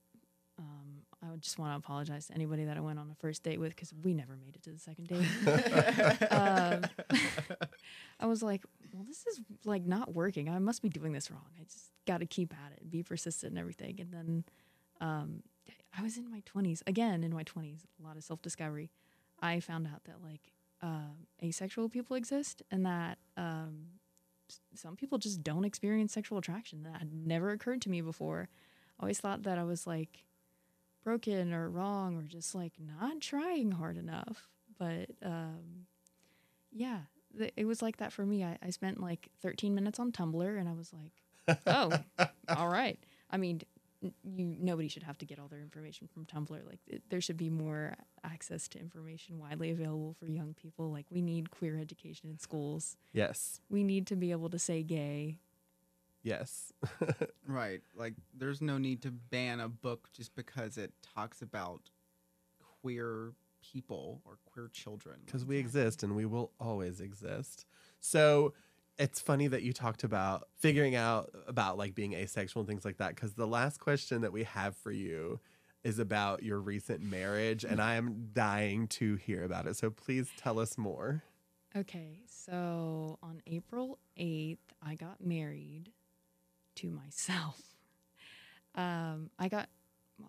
um, 0.58 1.02
I 1.24 1.30
would 1.30 1.40
just 1.40 1.58
want 1.58 1.72
to 1.72 1.76
apologize 1.76 2.26
to 2.26 2.34
anybody 2.34 2.64
that 2.64 2.76
I 2.76 2.80
went 2.80 2.98
on 2.98 3.10
a 3.10 3.14
first 3.14 3.42
date 3.42 3.58
with 3.58 3.70
because 3.70 3.92
we 4.02 4.12
never 4.12 4.36
made 4.36 4.54
it 4.54 4.62
to 4.64 4.70
the 4.70 4.78
second 4.78 5.08
date. 5.08 6.30
um, 6.30 6.84
I 8.20 8.26
was 8.26 8.42
like, 8.42 8.64
well, 8.92 9.04
this 9.06 9.26
is 9.26 9.40
like 9.64 9.84
not 9.84 10.14
working. 10.14 10.48
I 10.48 10.58
must 10.58 10.82
be 10.82 10.88
doing 10.88 11.12
this 11.12 11.30
wrong. 11.30 11.46
I 11.58 11.64
just 11.64 11.90
got 12.06 12.18
to 12.20 12.26
keep 12.26 12.52
at 12.52 12.72
it, 12.72 12.90
be 12.90 13.02
persistent 13.02 13.52
and 13.52 13.58
everything. 13.58 13.98
And 14.00 14.12
then 14.12 14.44
um, 15.00 15.42
I 15.96 16.02
was 16.02 16.18
in 16.18 16.30
my 16.30 16.42
20s, 16.42 16.82
again, 16.86 17.24
in 17.24 17.32
my 17.32 17.44
20s, 17.44 17.80
a 18.00 18.06
lot 18.06 18.16
of 18.16 18.22
self 18.22 18.42
discovery. 18.42 18.90
I 19.40 19.60
found 19.60 19.86
out 19.86 20.04
that 20.04 20.22
like 20.22 20.52
um 20.82 21.26
asexual 21.42 21.88
people 21.88 22.16
exist 22.16 22.62
and 22.70 22.84
that 22.84 23.16
um, 23.38 23.86
some 24.74 24.96
people 24.96 25.16
just 25.16 25.42
don't 25.42 25.64
experience 25.64 26.12
sexual 26.12 26.38
attraction. 26.38 26.82
That 26.82 26.98
had 26.98 27.12
never 27.12 27.50
occurred 27.50 27.80
to 27.82 27.90
me 27.90 28.00
before. 28.00 28.48
I 28.98 29.02
always 29.02 29.18
thought 29.18 29.42
that 29.44 29.58
I 29.58 29.64
was 29.64 29.86
like 29.86 30.24
broken 31.06 31.54
or 31.54 31.70
wrong 31.70 32.16
or 32.16 32.22
just 32.22 32.52
like 32.52 32.72
not 32.80 33.20
trying 33.20 33.70
hard 33.70 33.96
enough. 33.96 34.48
But 34.76 35.06
um, 35.22 35.86
yeah, 36.72 37.02
th- 37.38 37.52
it 37.56 37.64
was 37.64 37.80
like 37.80 37.98
that 37.98 38.12
for 38.12 38.26
me. 38.26 38.42
I, 38.42 38.58
I 38.60 38.70
spent 38.70 39.00
like 39.00 39.28
13 39.40 39.72
minutes 39.72 40.00
on 40.00 40.10
Tumblr 40.10 40.58
and 40.58 40.68
I 40.68 40.72
was 40.72 40.92
like, 40.92 41.58
oh, 41.68 41.92
all 42.56 42.68
right. 42.68 42.98
I 43.30 43.36
mean, 43.36 43.62
you 44.02 44.56
nobody 44.58 44.88
should 44.88 45.04
have 45.04 45.16
to 45.18 45.24
get 45.24 45.38
all 45.38 45.46
their 45.46 45.60
information 45.60 46.08
from 46.12 46.26
Tumblr. 46.26 46.66
Like 46.68 46.80
it, 46.88 47.02
there 47.08 47.20
should 47.20 47.36
be 47.36 47.50
more 47.50 47.94
access 48.24 48.66
to 48.68 48.80
information 48.80 49.38
widely 49.38 49.70
available 49.70 50.16
for 50.18 50.26
young 50.26 50.54
people. 50.54 50.90
Like 50.90 51.06
we 51.08 51.22
need 51.22 51.52
queer 51.52 51.78
education 51.78 52.28
in 52.28 52.40
schools. 52.40 52.96
yes. 53.12 53.60
We 53.70 53.84
need 53.84 54.08
to 54.08 54.16
be 54.16 54.32
able 54.32 54.50
to 54.50 54.58
say 54.58 54.82
gay. 54.82 55.38
Yes. 56.26 56.72
Right. 57.46 57.80
Like, 57.94 58.14
there's 58.36 58.60
no 58.60 58.76
need 58.76 59.02
to 59.02 59.12
ban 59.12 59.60
a 59.60 59.68
book 59.68 60.08
just 60.12 60.34
because 60.34 60.76
it 60.76 60.92
talks 61.14 61.40
about 61.40 61.90
queer 62.82 63.34
people 63.62 64.20
or 64.24 64.38
queer 64.44 64.68
children. 64.72 65.20
Cuz 65.28 65.44
we 65.44 65.58
exist 65.58 66.02
and 66.02 66.16
we 66.16 66.26
will 66.26 66.50
always 66.58 67.00
exist. 67.00 67.64
So, 68.00 68.52
it's 68.98 69.20
funny 69.20 69.46
that 69.46 69.62
you 69.62 69.72
talked 69.72 70.02
about 70.02 70.48
figuring 70.58 70.96
out 70.96 71.30
about 71.46 71.78
like 71.78 71.94
being 71.94 72.14
asexual 72.14 72.62
and 72.62 72.68
things 72.68 72.84
like 72.84 72.96
that 72.96 73.14
cuz 73.16 73.34
the 73.34 73.46
last 73.46 73.78
question 73.78 74.22
that 74.22 74.32
we 74.32 74.42
have 74.42 74.76
for 74.76 74.90
you 74.90 75.38
is 75.84 76.00
about 76.00 76.42
your 76.42 76.58
recent 76.58 77.00
marriage 77.00 77.62
and 77.64 77.80
I 77.80 77.94
am 77.94 78.30
dying 78.32 78.88
to 78.88 79.14
hear 79.14 79.44
about 79.44 79.68
it. 79.68 79.76
So 79.76 79.90
please 79.90 80.30
tell 80.36 80.58
us 80.58 80.76
more. 80.76 81.22
Okay, 81.76 82.22
so 82.26 83.18
on 83.22 83.42
April 83.46 83.98
8th, 84.16 84.72
I 84.80 84.94
got 84.94 85.20
married 85.20 85.92
to 86.76 86.90
myself. 86.90 87.60
Um, 88.78 89.30
I 89.38 89.48
got 89.48 89.70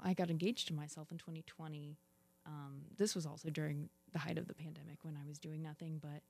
I 0.01 0.13
got 0.13 0.29
engaged 0.29 0.69
to 0.69 0.73
myself 0.73 1.11
in 1.11 1.17
2020. 1.17 1.97
Um, 2.45 2.83
this 2.97 3.13
was 3.13 3.25
also 3.25 3.49
during 3.49 3.89
the 4.13 4.19
height 4.19 4.37
of 4.37 4.47
the 4.47 4.53
pandemic 4.53 4.99
when 5.01 5.17
I 5.21 5.27
was 5.27 5.37
doing 5.37 5.61
nothing 5.61 5.99
but 6.01 6.21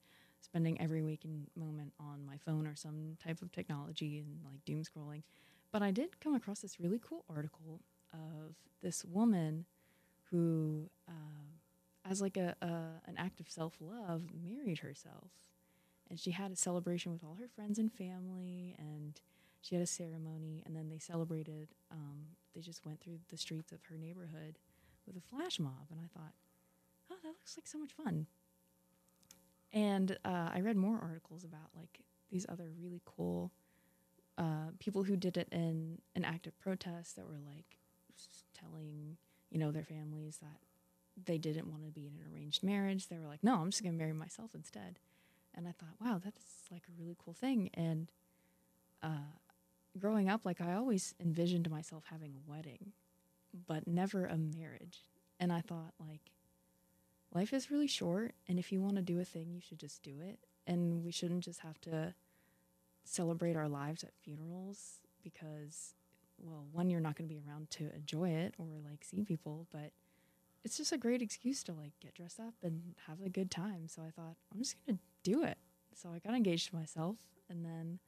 spending 0.42 0.80
every 0.82 1.02
waking 1.04 1.48
moment 1.56 1.94
on 2.00 2.26
my 2.26 2.38
phone 2.38 2.66
or 2.66 2.76
some 2.76 3.18
type 3.24 3.42
of 3.42 3.52
technology 3.52 4.20
and 4.20 4.40
like 4.46 4.64
doom 4.66 4.84
scrolling. 4.84 5.24
But 5.72 5.82
I 5.82 5.92
did 5.92 6.20
come 6.20 6.34
across 6.34 6.60
this 6.60 6.80
really 6.80 7.00
cool 7.00 7.24
article 7.30 7.82
of 8.14 8.56
this 8.82 9.04
woman 9.06 9.66
who, 10.32 10.90
um, 11.08 11.60
as 12.10 12.22
like 12.22 12.38
a, 12.38 12.56
a 12.62 13.10
an 13.10 13.16
act 13.18 13.40
of 13.40 13.50
self 13.50 13.76
love, 13.80 14.24
married 14.44 14.80
herself, 14.80 15.32
and 16.10 16.20
she 16.20 16.32
had 16.32 16.52
a 16.52 16.56
celebration 16.56 17.12
with 17.12 17.24
all 17.24 17.36
her 17.40 17.48
friends 17.54 17.78
and 17.78 17.92
family, 17.92 18.76
and 18.78 19.20
she 19.68 19.76
had 19.76 19.84
a 19.84 19.88
ceremony, 19.88 20.64
and 20.66 20.76
then 20.76 20.90
they 20.90 20.98
celebrated. 20.98 21.68
Um, 21.92 22.28
they 22.56 22.62
just 22.62 22.86
went 22.86 23.02
through 23.02 23.20
the 23.30 23.38
streets 23.38 23.72
of 23.72 23.80
her 23.90 23.98
neighborhood 23.98 24.58
with 25.06 25.18
a 25.18 25.22
flash 25.22 25.60
mob, 25.60 25.88
and 25.92 26.00
I 26.00 26.08
thought, 26.18 26.34
oh, 27.12 27.16
that 27.22 27.28
looks 27.28 27.58
like 27.58 27.68
so 27.68 27.78
much 27.78 27.92
fun. 27.92 28.28
And 29.74 30.18
uh, 30.24 30.50
I 30.54 30.62
read 30.62 30.78
more 30.78 30.98
articles 31.02 31.44
about 31.44 31.70
like 31.76 32.00
these 32.32 32.46
other 32.48 32.70
really 32.80 33.02
cool 33.06 33.52
uh, 34.38 34.72
people 34.80 35.04
who 35.04 35.18
did 35.18 35.36
it 35.36 35.50
in 35.52 36.00
an 36.16 36.24
active 36.24 36.58
protest 36.60 37.16
that 37.18 37.28
were 37.28 37.40
like 37.46 37.78
telling 38.54 39.18
you 39.50 39.60
know 39.60 39.72
their 39.72 39.84
families 39.84 40.38
that 40.42 40.60
they 41.26 41.38
didn't 41.38 41.70
want 41.70 41.84
to 41.84 41.92
be 41.92 42.08
in 42.08 42.14
an 42.14 42.34
arranged 42.34 42.64
marriage. 42.64 43.08
They 43.08 43.20
were 43.20 43.28
like, 43.28 43.44
no, 43.44 43.56
I'm 43.56 43.72
just 43.72 43.84
gonna 43.84 43.98
marry 43.98 44.14
myself 44.14 44.56
instead. 44.56 45.00
And 45.54 45.68
I 45.68 45.72
thought, 45.72 45.96
wow, 46.00 46.22
that 46.24 46.36
is 46.38 46.72
like 46.72 46.84
a 46.88 47.02
really 47.02 47.18
cool 47.24 47.34
thing. 47.34 47.70
And 47.74 48.12
uh, 49.04 49.34
growing 49.98 50.30
up, 50.30 50.46
like 50.46 50.62
I 50.62 50.74
always 50.74 51.14
envisioned 51.20 51.70
myself 51.70 52.06
having 52.10 52.36
a 52.36 52.50
wedding, 52.50 52.94
but 53.68 53.88
never 53.88 54.26
a 54.26 54.38
marriage. 54.38 55.04
And 55.40 55.52
I 55.52 55.62
thought, 55.62 55.94
like, 56.00 56.32
life 57.34 57.54
is 57.54 57.70
really 57.70 57.88
short, 57.88 58.34
and 58.48 58.58
if 58.58 58.72
you 58.72 58.82
want 58.82 58.96
to 58.96 59.02
do 59.02 59.20
a 59.20 59.26
thing, 59.26 59.52
you 59.54 59.62
should 59.62 59.80
just 59.80 60.02
do 60.02 60.16
it. 60.22 60.40
And 60.66 61.04
we 61.04 61.12
shouldn't 61.12 61.44
just 61.44 61.62
have 61.62 61.80
to 61.82 62.14
celebrate 63.04 63.56
our 63.56 63.70
lives 63.70 64.04
at 64.04 64.16
funerals 64.24 65.00
because, 65.24 65.94
well, 66.38 66.66
one, 66.72 66.90
you're 66.90 67.00
not 67.00 67.16
going 67.16 67.30
to 67.30 67.34
be 67.34 67.42
around 67.48 67.70
to 67.72 67.94
enjoy 67.96 68.30
it 68.30 68.56
or 68.58 68.66
like 68.84 69.04
see 69.04 69.24
people, 69.24 69.68
but 69.72 69.92
it's 70.64 70.76
just 70.78 70.92
a 70.92 70.98
great 70.98 71.22
excuse 71.22 71.64
to 71.64 71.74
like 71.74 71.94
get 72.02 72.16
dressed 72.16 72.40
up 72.40 72.54
and 72.62 72.96
have 73.08 73.22
a 73.22 73.30
good 73.30 73.50
time. 73.50 73.88
So 73.88 74.02
I 74.02 74.10
thought, 74.10 74.36
I'm 74.52 74.60
just 74.60 74.76
going 74.86 74.98
to 74.98 75.04
do 75.24 75.44
it. 75.44 75.58
So 75.96 76.10
I 76.10 76.20
got 76.20 76.36
engaged 76.36 76.70
to 76.70 76.76
myself, 76.76 77.16
and 77.50 77.66
then 77.66 78.00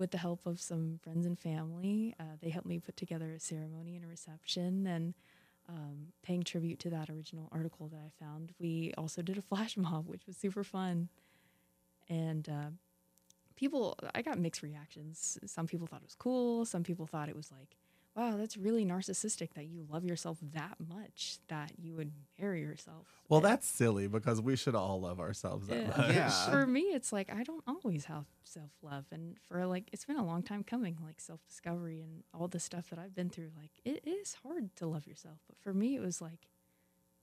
with 0.00 0.10
the 0.10 0.18
help 0.18 0.46
of 0.46 0.60
some 0.60 0.98
friends 1.02 1.26
and 1.26 1.38
family, 1.38 2.14
uh, 2.18 2.36
they 2.40 2.48
helped 2.48 2.66
me 2.66 2.78
put 2.78 2.96
together 2.96 3.32
a 3.32 3.38
ceremony 3.38 3.94
and 3.94 4.04
a 4.04 4.08
reception. 4.08 4.86
And 4.86 5.14
um, 5.68 6.06
paying 6.22 6.42
tribute 6.42 6.80
to 6.80 6.90
that 6.90 7.10
original 7.10 7.48
article 7.52 7.88
that 7.88 8.00
I 8.00 8.10
found, 8.24 8.52
we 8.58 8.92
also 8.96 9.22
did 9.22 9.38
a 9.38 9.42
flash 9.50 9.76
mob, 9.76 10.08
which 10.08 10.26
was 10.26 10.36
super 10.36 10.64
fun. 10.64 11.10
And 12.08 12.48
uh, 12.48 12.70
people, 13.54 13.96
I 14.14 14.22
got 14.22 14.38
mixed 14.38 14.62
reactions. 14.62 15.38
Some 15.44 15.66
people 15.66 15.86
thought 15.86 16.00
it 16.00 16.06
was 16.06 16.16
cool. 16.16 16.64
Some 16.64 16.82
people 16.82 17.06
thought 17.06 17.28
it 17.28 17.36
was 17.36 17.52
like, 17.52 17.76
wow, 18.16 18.36
that's 18.36 18.56
really 18.56 18.84
narcissistic 18.84 19.54
that 19.54 19.66
you 19.66 19.86
love 19.88 20.04
yourself 20.04 20.38
that 20.52 20.76
much 20.88 21.38
that 21.48 21.72
you 21.78 21.94
would 21.94 22.12
marry 22.38 22.60
yourself. 22.60 23.06
Well, 23.28 23.40
that's 23.40 23.66
silly 23.66 24.08
because 24.08 24.40
we 24.40 24.56
should 24.56 24.74
all 24.74 25.00
love 25.00 25.20
ourselves 25.20 25.68
that 25.68 25.78
yeah. 25.80 25.96
much. 25.96 26.14
Yeah. 26.14 26.50
For 26.50 26.66
me, 26.66 26.82
it's 26.82 27.12
like 27.12 27.32
I 27.32 27.42
don't 27.42 27.62
always 27.66 28.06
have 28.06 28.24
self 28.44 28.70
love, 28.82 29.06
and 29.12 29.36
for 29.48 29.64
like 29.66 29.88
it's 29.92 30.04
been 30.04 30.16
a 30.16 30.24
long 30.24 30.42
time 30.42 30.64
coming, 30.64 30.98
like 31.04 31.20
self 31.20 31.40
discovery 31.46 32.00
and 32.00 32.24
all 32.34 32.48
the 32.48 32.60
stuff 32.60 32.90
that 32.90 32.98
I've 32.98 33.14
been 33.14 33.30
through. 33.30 33.50
Like 33.56 33.70
it 33.84 34.06
is 34.06 34.36
hard 34.42 34.74
to 34.76 34.86
love 34.86 35.06
yourself, 35.06 35.38
but 35.46 35.58
for 35.58 35.72
me, 35.72 35.96
it 35.96 36.00
was 36.00 36.20
like 36.20 36.48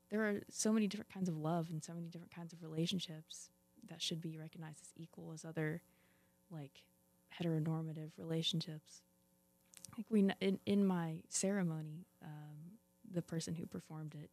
there 0.10 0.22
are 0.22 0.42
so 0.50 0.72
many 0.72 0.88
different 0.88 1.14
kinds 1.14 1.28
of 1.28 1.36
love 1.38 1.70
and 1.70 1.84
so 1.84 1.94
many 1.94 2.08
different 2.08 2.34
kinds 2.34 2.54
of 2.54 2.62
relationships 2.62 3.50
that 3.90 4.02
should 4.02 4.22
be 4.22 4.38
recognized 4.38 4.82
as 4.82 4.90
equal 4.96 5.32
as 5.34 5.44
other 5.44 5.82
like 6.50 6.84
heteronormative 7.40 8.12
relationships. 8.18 9.02
Like 9.98 10.06
we 10.10 10.30
in 10.42 10.60
in 10.66 10.86
my 10.86 11.16
ceremony, 11.30 12.06
um, 12.24 12.78
the 13.12 13.22
person 13.22 13.56
who 13.56 13.66
performed 13.66 14.16
it 14.16 14.30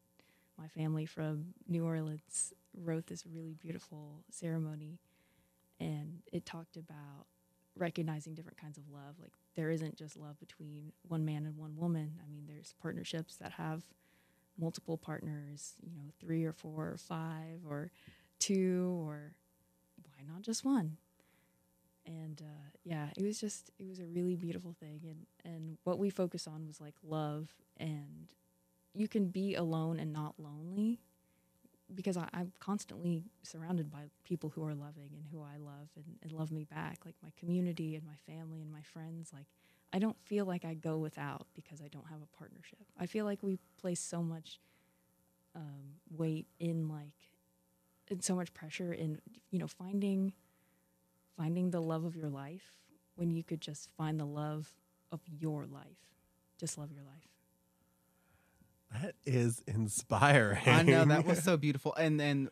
my 0.58 0.68
family 0.68 1.06
from 1.06 1.54
New 1.68 1.84
Orleans 1.84 2.52
wrote 2.76 3.06
this 3.06 3.24
really 3.26 3.54
beautiful 3.54 4.22
ceremony 4.30 5.00
and 5.80 6.22
it 6.32 6.46
talked 6.46 6.76
about 6.76 7.26
recognizing 7.76 8.34
different 8.34 8.58
kinds 8.58 8.78
of 8.78 8.84
love. 8.88 9.16
Like 9.20 9.32
there 9.56 9.70
isn't 9.70 9.96
just 9.96 10.16
love 10.16 10.38
between 10.38 10.92
one 11.08 11.24
man 11.24 11.44
and 11.46 11.56
one 11.56 11.76
woman. 11.76 12.20
I 12.24 12.30
mean 12.30 12.44
there's 12.46 12.74
partnerships 12.80 13.36
that 13.36 13.52
have 13.52 13.82
multiple 14.58 14.96
partners 14.96 15.74
you 15.82 15.90
know 15.96 16.10
three 16.20 16.44
or 16.44 16.52
four 16.52 16.84
or 16.90 16.96
five 16.96 17.60
or 17.68 17.90
two 18.38 18.96
or 19.04 19.34
why 20.04 20.24
not 20.32 20.42
just 20.42 20.64
one 20.64 20.96
and 22.06 22.42
uh, 22.42 22.68
yeah 22.84 23.08
it 23.16 23.22
was 23.22 23.40
just 23.40 23.70
it 23.78 23.86
was 23.88 23.98
a 23.98 24.06
really 24.06 24.36
beautiful 24.36 24.74
thing 24.78 25.00
and 25.04 25.26
and 25.54 25.78
what 25.84 25.98
we 25.98 26.10
focus 26.10 26.46
on 26.46 26.66
was 26.66 26.80
like 26.80 26.94
love 27.02 27.54
and 27.78 28.28
you 28.94 29.08
can 29.08 29.28
be 29.28 29.54
alone 29.54 29.98
and 29.98 30.12
not 30.12 30.34
lonely 30.38 31.00
because 31.94 32.16
I, 32.16 32.28
I'm 32.32 32.52
constantly 32.60 33.24
surrounded 33.42 33.90
by 33.90 34.04
people 34.24 34.50
who 34.50 34.64
are 34.64 34.74
loving 34.74 35.10
and 35.14 35.24
who 35.30 35.42
I 35.42 35.56
love 35.58 35.88
and, 35.96 36.04
and 36.22 36.32
love 36.32 36.50
me 36.50 36.64
back, 36.64 37.00
like 37.04 37.14
my 37.22 37.30
community 37.38 37.94
and 37.94 38.04
my 38.04 38.16
family 38.26 38.60
and 38.60 38.72
my 38.72 38.82
friends. 38.82 39.32
Like, 39.32 39.46
I 39.92 39.98
don't 39.98 40.16
feel 40.24 40.46
like 40.46 40.64
I 40.64 40.74
go 40.74 40.98
without 40.98 41.46
because 41.54 41.80
I 41.80 41.88
don't 41.88 42.06
have 42.08 42.20
a 42.22 42.36
partnership. 42.38 42.78
I 42.98 43.06
feel 43.06 43.24
like 43.24 43.42
we 43.42 43.58
place 43.80 44.00
so 44.00 44.22
much 44.22 44.60
um, 45.54 45.96
weight 46.10 46.46
in 46.58 46.88
like, 46.88 47.12
and 48.10 48.22
so 48.22 48.34
much 48.34 48.52
pressure 48.54 48.92
in 48.92 49.20
you 49.50 49.58
know 49.58 49.66
finding, 49.68 50.32
finding 51.36 51.70
the 51.70 51.80
love 51.80 52.04
of 52.04 52.16
your 52.16 52.28
life 52.28 52.72
when 53.16 53.30
you 53.30 53.42
could 53.42 53.60
just 53.60 53.88
find 53.96 54.18
the 54.18 54.24
love 54.26 54.72
of 55.12 55.20
your 55.26 55.66
life. 55.66 55.98
Just 56.58 56.78
love 56.78 56.90
your 56.92 57.02
life. 57.04 57.28
That 59.02 59.14
is 59.26 59.62
inspiring. 59.66 60.62
I 60.66 60.82
know 60.82 61.04
that 61.04 61.24
was 61.26 61.42
so 61.42 61.56
beautiful. 61.56 61.94
And 61.94 62.18
then 62.20 62.48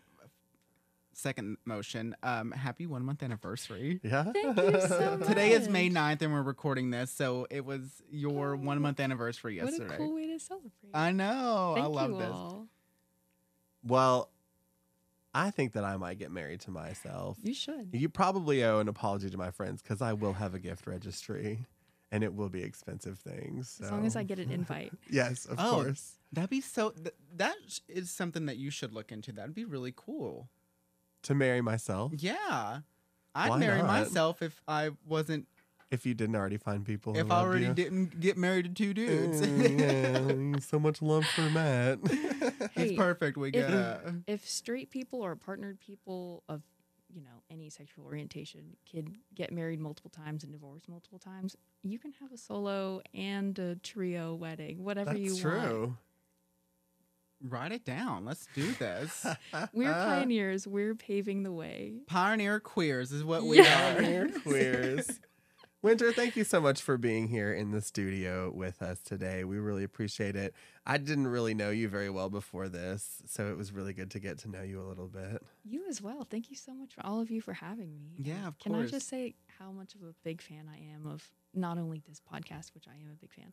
second 1.12 1.58
motion, 1.64 2.16
um, 2.24 2.50
happy 2.50 2.86
one 2.86 3.04
month 3.04 3.22
anniversary. 3.22 4.00
yeah. 4.02 4.24
Thank 4.32 4.56
you 4.58 4.80
so 4.80 5.16
much. 5.18 5.28
Today 5.28 5.52
is 5.52 5.68
May 5.68 5.88
9th 5.88 6.22
and 6.22 6.32
we're 6.32 6.42
recording 6.42 6.90
this, 6.90 7.12
so 7.12 7.46
it 7.50 7.64
was 7.64 8.02
your 8.10 8.54
Oh, 8.54 8.58
one 8.58 8.80
month 8.80 8.98
anniversary 8.98 9.56
yesterday. 9.56 9.76
What 9.78 9.82
yesterday. 9.90 9.94
a 10.04 10.06
cool 10.06 10.14
way 10.16 10.26
to 10.28 10.40
celebrate. 10.40 10.72
I 10.94 11.12
know. 11.12 11.72
Thank 11.76 11.84
I 11.84 11.88
love 11.88 12.10
you 12.10 12.18
this. 12.18 12.28
all. 12.32 12.66
Well, 13.84 14.30
I 15.34 15.50
think 15.50 15.72
that 15.72 15.84
I 15.84 15.96
might 15.96 16.18
get 16.18 16.30
married 16.30 16.60
to 16.62 16.70
myself. 16.70 17.38
You 17.42 17.54
should. 17.54 17.88
You 17.92 18.08
probably 18.08 18.62
owe 18.64 18.80
an 18.80 18.88
apology 18.88 19.30
to 19.30 19.38
my 19.38 19.50
friends 19.50 19.80
because 19.82 20.02
I 20.02 20.12
will 20.12 20.34
have 20.34 20.54
a 20.54 20.58
gift 20.58 20.86
registry, 20.86 21.58
and 22.10 22.22
it 22.22 22.34
will 22.34 22.50
be 22.50 22.62
expensive 22.62 23.18
things. 23.18 23.80
As 23.82 23.90
long 23.90 24.04
as 24.04 24.14
I 24.14 24.24
get 24.24 24.38
an 24.38 24.50
invite. 24.50 24.92
yes, 25.10 25.46
of 25.46 25.58
Oh. 25.58 25.82
course. 25.82 26.18
That'd 26.32 26.50
be 26.50 26.60
so. 26.60 26.90
Th- 26.90 27.14
that 27.36 27.54
is 27.88 28.10
something 28.10 28.46
that 28.46 28.56
you 28.58 28.70
should 28.70 28.92
look 28.92 29.10
into. 29.12 29.32
That'd 29.32 29.54
be 29.54 29.64
really 29.64 29.92
cool. 29.94 30.48
To 31.24 31.34
marry 31.34 31.60
myself, 31.60 32.12
Yeah, 32.16 32.80
I'd 33.34 33.48
Why 33.50 33.58
marry 33.58 33.78
not? 33.78 33.86
myself 33.86 34.42
if 34.42 34.60
I 34.66 34.90
wasn't. 35.06 35.46
If 35.92 36.04
you 36.06 36.14
didn't 36.14 36.34
already 36.34 36.56
find 36.56 36.84
people. 36.84 37.12
Who 37.14 37.20
If 37.20 37.30
I 37.30 37.40
already 37.40 37.66
you. 37.66 37.74
didn't 37.74 38.18
get 38.18 38.36
married 38.36 38.64
to 38.64 38.70
two 38.72 38.92
dudes. 38.94 39.40
Mm, 39.42 40.54
yeah, 40.54 40.58
so 40.66 40.78
much 40.80 41.00
love 41.02 41.24
for 41.26 41.42
Matt. 41.50 41.98
It's 42.74 42.74
Hey, 42.74 42.96
perfect. 42.96 43.36
We 43.36 43.50
if- 43.50 43.68
got. 43.68 44.00
If 44.26 44.48
straight 44.48 44.90
people 44.90 45.20
or 45.20 45.34
partnered 45.36 45.78
people 45.80 46.42
of, 46.48 46.62
you 47.12 47.20
know, 47.20 47.42
any 47.50 47.68
sexual 47.70 48.04
orientation 48.04 48.76
could 48.90 49.14
get 49.34 49.52
married 49.52 49.80
multiple 49.80 50.10
times 50.10 50.42
and 50.44 50.52
divorce 50.52 50.82
multiple 50.88 51.18
times, 51.18 51.56
you 51.82 51.98
can 51.98 52.12
have 52.20 52.32
a 52.32 52.36
solo 52.36 53.00
and 53.14 53.58
a 53.58 53.76
trio 53.76 54.34
wedding, 54.34 54.82
whatever 54.84 55.14
you 55.16 55.30
That's 55.30 55.44
want. 55.44 55.64
true. 55.70 55.96
Write 57.42 57.72
it 57.72 57.84
down. 57.84 58.24
Let's 58.24 58.46
do 58.54 58.70
this. 58.72 59.26
We're 59.72 59.92
pioneers. 59.92 60.66
We're 60.66 60.94
paving 60.94 61.42
the 61.42 61.52
way. 61.52 61.94
Pioneer 62.06 62.60
queers 62.60 63.10
is 63.10 63.24
what 63.24 63.42
we 63.42 63.56
Yeah. 63.58 63.92
are. 63.92 63.94
Pioneer 63.96 64.30
queers. 64.44 65.20
Winter, 65.82 66.12
thank 66.12 66.36
you 66.36 66.44
so 66.44 66.60
much 66.60 66.80
for 66.80 66.96
being 66.96 67.26
here 67.26 67.52
in 67.52 67.72
the 67.72 67.80
studio 67.80 68.52
with 68.54 68.80
us 68.82 69.00
today. 69.00 69.42
We 69.42 69.58
really 69.58 69.82
appreciate 69.82 70.36
it. 70.36 70.54
I 70.86 70.96
didn't 70.96 71.26
really 71.26 71.54
know 71.54 71.70
you 71.70 71.88
very 71.88 72.08
well 72.08 72.30
before 72.30 72.68
this, 72.68 73.20
so 73.26 73.48
it 73.48 73.56
was 73.56 73.72
really 73.72 73.92
good 73.92 74.08
to 74.12 74.20
get 74.20 74.38
to 74.38 74.48
know 74.48 74.62
you 74.62 74.80
a 74.80 74.86
little 74.86 75.08
bit. 75.08 75.42
You 75.64 75.82
as 75.88 76.00
well. 76.00 76.24
Thank 76.30 76.50
you 76.50 76.56
so 76.56 76.72
much 76.72 76.94
for 76.94 77.04
all 77.04 77.20
of 77.20 77.32
you 77.32 77.40
for 77.40 77.52
having 77.52 77.96
me. 77.96 78.12
Yeah, 78.16 78.46
of 78.46 78.60
Can 78.60 78.76
I 78.76 78.86
just 78.86 79.08
say 79.08 79.34
how 79.58 79.72
much 79.72 79.96
of 79.96 80.02
a 80.02 80.14
big 80.22 80.40
fan 80.40 80.70
I 80.72 80.94
am 80.94 81.04
of 81.04 81.28
not 81.52 81.78
only 81.78 82.00
this 82.08 82.20
podcast, 82.20 82.74
which 82.74 82.86
I 82.86 82.94
am 82.94 83.10
a 83.10 83.16
big 83.16 83.32
fan, 83.32 83.52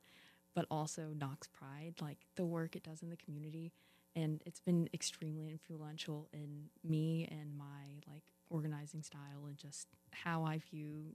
but 0.53 0.67
also 0.69 1.13
Knox 1.17 1.47
Pride, 1.47 1.95
like 1.99 2.19
the 2.35 2.45
work 2.45 2.75
it 2.75 2.83
does 2.83 3.01
in 3.01 3.09
the 3.09 3.17
community. 3.17 3.73
And 4.15 4.43
it's 4.45 4.59
been 4.59 4.87
extremely 4.93 5.49
influential 5.49 6.29
in 6.31 6.65
me 6.83 7.27
and 7.31 7.57
my 7.57 8.03
like 8.07 8.23
organizing 8.51 9.01
style 9.01 9.47
and 9.47 9.57
just 9.57 9.87
how 10.11 10.43
I 10.43 10.59
view 10.59 11.13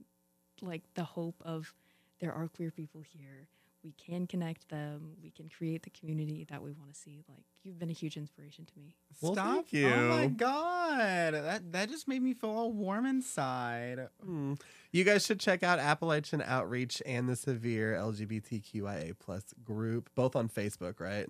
like 0.61 0.83
the 0.95 1.03
hope 1.03 1.35
of 1.43 1.73
there 2.19 2.33
are 2.33 2.47
queer 2.47 2.71
people 2.71 3.01
here. 3.01 3.47
We 3.83 3.93
can 3.93 4.25
connect 4.25 4.69
them. 4.69 5.11
We 5.21 5.29
can 5.29 5.47
create 5.47 5.83
the 5.83 5.91
community 5.91 6.43
that 6.49 6.63
we 6.63 6.71
want 6.71 6.91
to 6.91 6.99
see. 6.99 7.23
Like 7.29 7.43
you've 7.63 7.77
been 7.77 7.91
a 7.91 7.93
huge 7.93 8.17
inspiration 8.17 8.65
to 8.65 8.73
me. 8.79 8.95
Well, 9.21 9.33
Stop. 9.33 9.67
thank 9.69 9.85
Oh 9.85 10.07
my 10.09 10.27
god. 10.27 11.33
That 11.35 11.71
that 11.71 11.89
just 11.91 12.07
made 12.07 12.23
me 12.23 12.33
feel 12.33 12.49
all 12.49 12.71
warm 12.71 13.05
inside. 13.05 14.07
Hmm. 14.23 14.53
You 14.91 15.03
guys 15.03 15.25
should 15.25 15.39
check 15.39 15.61
out 15.61 15.77
Appalachian 15.77 16.41
Outreach 16.41 17.01
and 17.05 17.29
the 17.29 17.35
Sevier 17.35 17.95
LGBTQIA 17.95 19.13
plus 19.19 19.53
group, 19.63 20.09
both 20.15 20.35
on 20.35 20.49
Facebook, 20.49 20.99
right? 20.99 21.27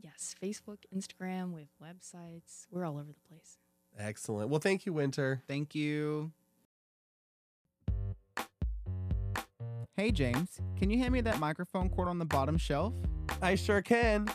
Yes, 0.00 0.34
Facebook, 0.42 0.78
Instagram, 0.94 1.52
we 1.52 1.62
have 1.62 1.96
websites. 1.96 2.66
We're 2.70 2.84
all 2.84 2.98
over 2.98 3.12
the 3.12 3.28
place. 3.28 3.58
Excellent. 3.98 4.48
Well, 4.48 4.60
thank 4.60 4.86
you, 4.86 4.92
Winter. 4.92 5.42
Thank 5.48 5.74
you. 5.74 6.32
Hey 9.98 10.12
James, 10.12 10.60
can 10.78 10.90
you 10.90 10.98
hand 10.98 11.12
me 11.12 11.20
that 11.22 11.40
microphone 11.40 11.88
cord 11.88 12.06
on 12.06 12.20
the 12.20 12.24
bottom 12.24 12.56
shelf? 12.56 12.94
I 13.42 13.56
sure 13.56 13.82
can. 13.82 14.28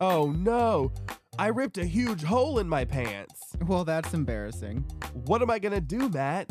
Oh 0.00 0.32
no! 0.34 0.90
I 1.38 1.48
ripped 1.48 1.76
a 1.76 1.84
huge 1.84 2.22
hole 2.22 2.60
in 2.60 2.66
my 2.66 2.86
pants. 2.86 3.54
Well, 3.66 3.84
that's 3.84 4.14
embarrassing. 4.14 4.86
What 5.26 5.42
am 5.42 5.50
I 5.50 5.58
gonna 5.58 5.82
do, 5.82 6.08
Matt? 6.08 6.48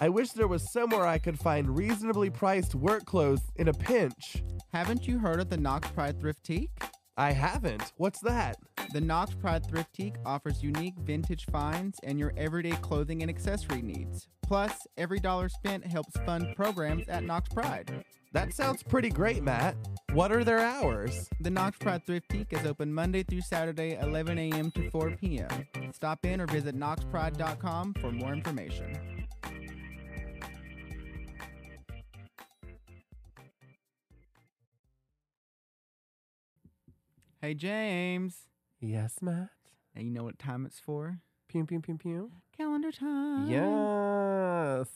I 0.00 0.08
wish 0.08 0.30
there 0.30 0.46
was 0.46 0.70
somewhere 0.70 1.04
I 1.04 1.18
could 1.18 1.36
find 1.36 1.76
reasonably 1.76 2.30
priced 2.30 2.76
work 2.76 3.04
clothes 3.06 3.42
in 3.56 3.66
a 3.66 3.72
pinch. 3.72 4.44
Haven't 4.72 5.08
you 5.08 5.18
heard 5.18 5.40
of 5.40 5.50
the 5.50 5.56
Knox 5.56 5.90
Pride 5.90 6.20
Thriftique? 6.20 6.70
I 7.16 7.32
haven't. 7.32 7.92
What's 7.96 8.20
that? 8.20 8.56
The 8.92 9.00
Knox 9.00 9.34
Pride 9.34 9.64
Thriftique 9.66 10.14
offers 10.24 10.62
unique 10.62 10.94
vintage 11.00 11.46
finds 11.46 11.98
and 12.04 12.20
your 12.20 12.32
everyday 12.36 12.76
clothing 12.76 13.22
and 13.22 13.28
accessory 13.28 13.82
needs. 13.82 14.28
Plus, 14.48 14.86
every 14.96 15.20
dollar 15.20 15.50
spent 15.50 15.84
helps 15.84 16.16
fund 16.24 16.56
programs 16.56 17.06
at 17.06 17.22
Knox 17.22 17.50
Pride. 17.50 18.02
That 18.32 18.54
sounds 18.54 18.82
pretty 18.82 19.10
great, 19.10 19.42
Matt. 19.42 19.76
What 20.14 20.32
are 20.32 20.42
their 20.42 20.60
hours? 20.60 21.28
The 21.40 21.50
Knox 21.50 21.76
Pride 21.76 22.06
Thrift 22.06 22.30
Thriftique 22.30 22.58
is 22.58 22.66
open 22.66 22.92
Monday 22.92 23.22
through 23.22 23.42
Saturday, 23.42 23.98
11 24.00 24.38
a.m. 24.38 24.70
to 24.70 24.90
4 24.90 25.10
p.m. 25.20 25.66
Stop 25.92 26.24
in 26.24 26.40
or 26.40 26.46
visit 26.46 26.74
knoxpride.com 26.74 27.94
for 28.00 28.10
more 28.10 28.32
information. 28.32 29.26
Hey, 37.42 37.52
James. 37.52 38.48
Yes, 38.80 39.16
Matt. 39.20 39.50
Now 39.94 40.00
you 40.00 40.10
know 40.10 40.24
what 40.24 40.38
time 40.38 40.64
it's 40.64 40.80
for? 40.80 41.20
Pew 41.48 41.64
pew 41.64 41.80
pew 41.80 41.96
pew. 41.96 42.30
Calendar 42.56 42.92
time. 42.92 43.48
Yes. 43.48 44.88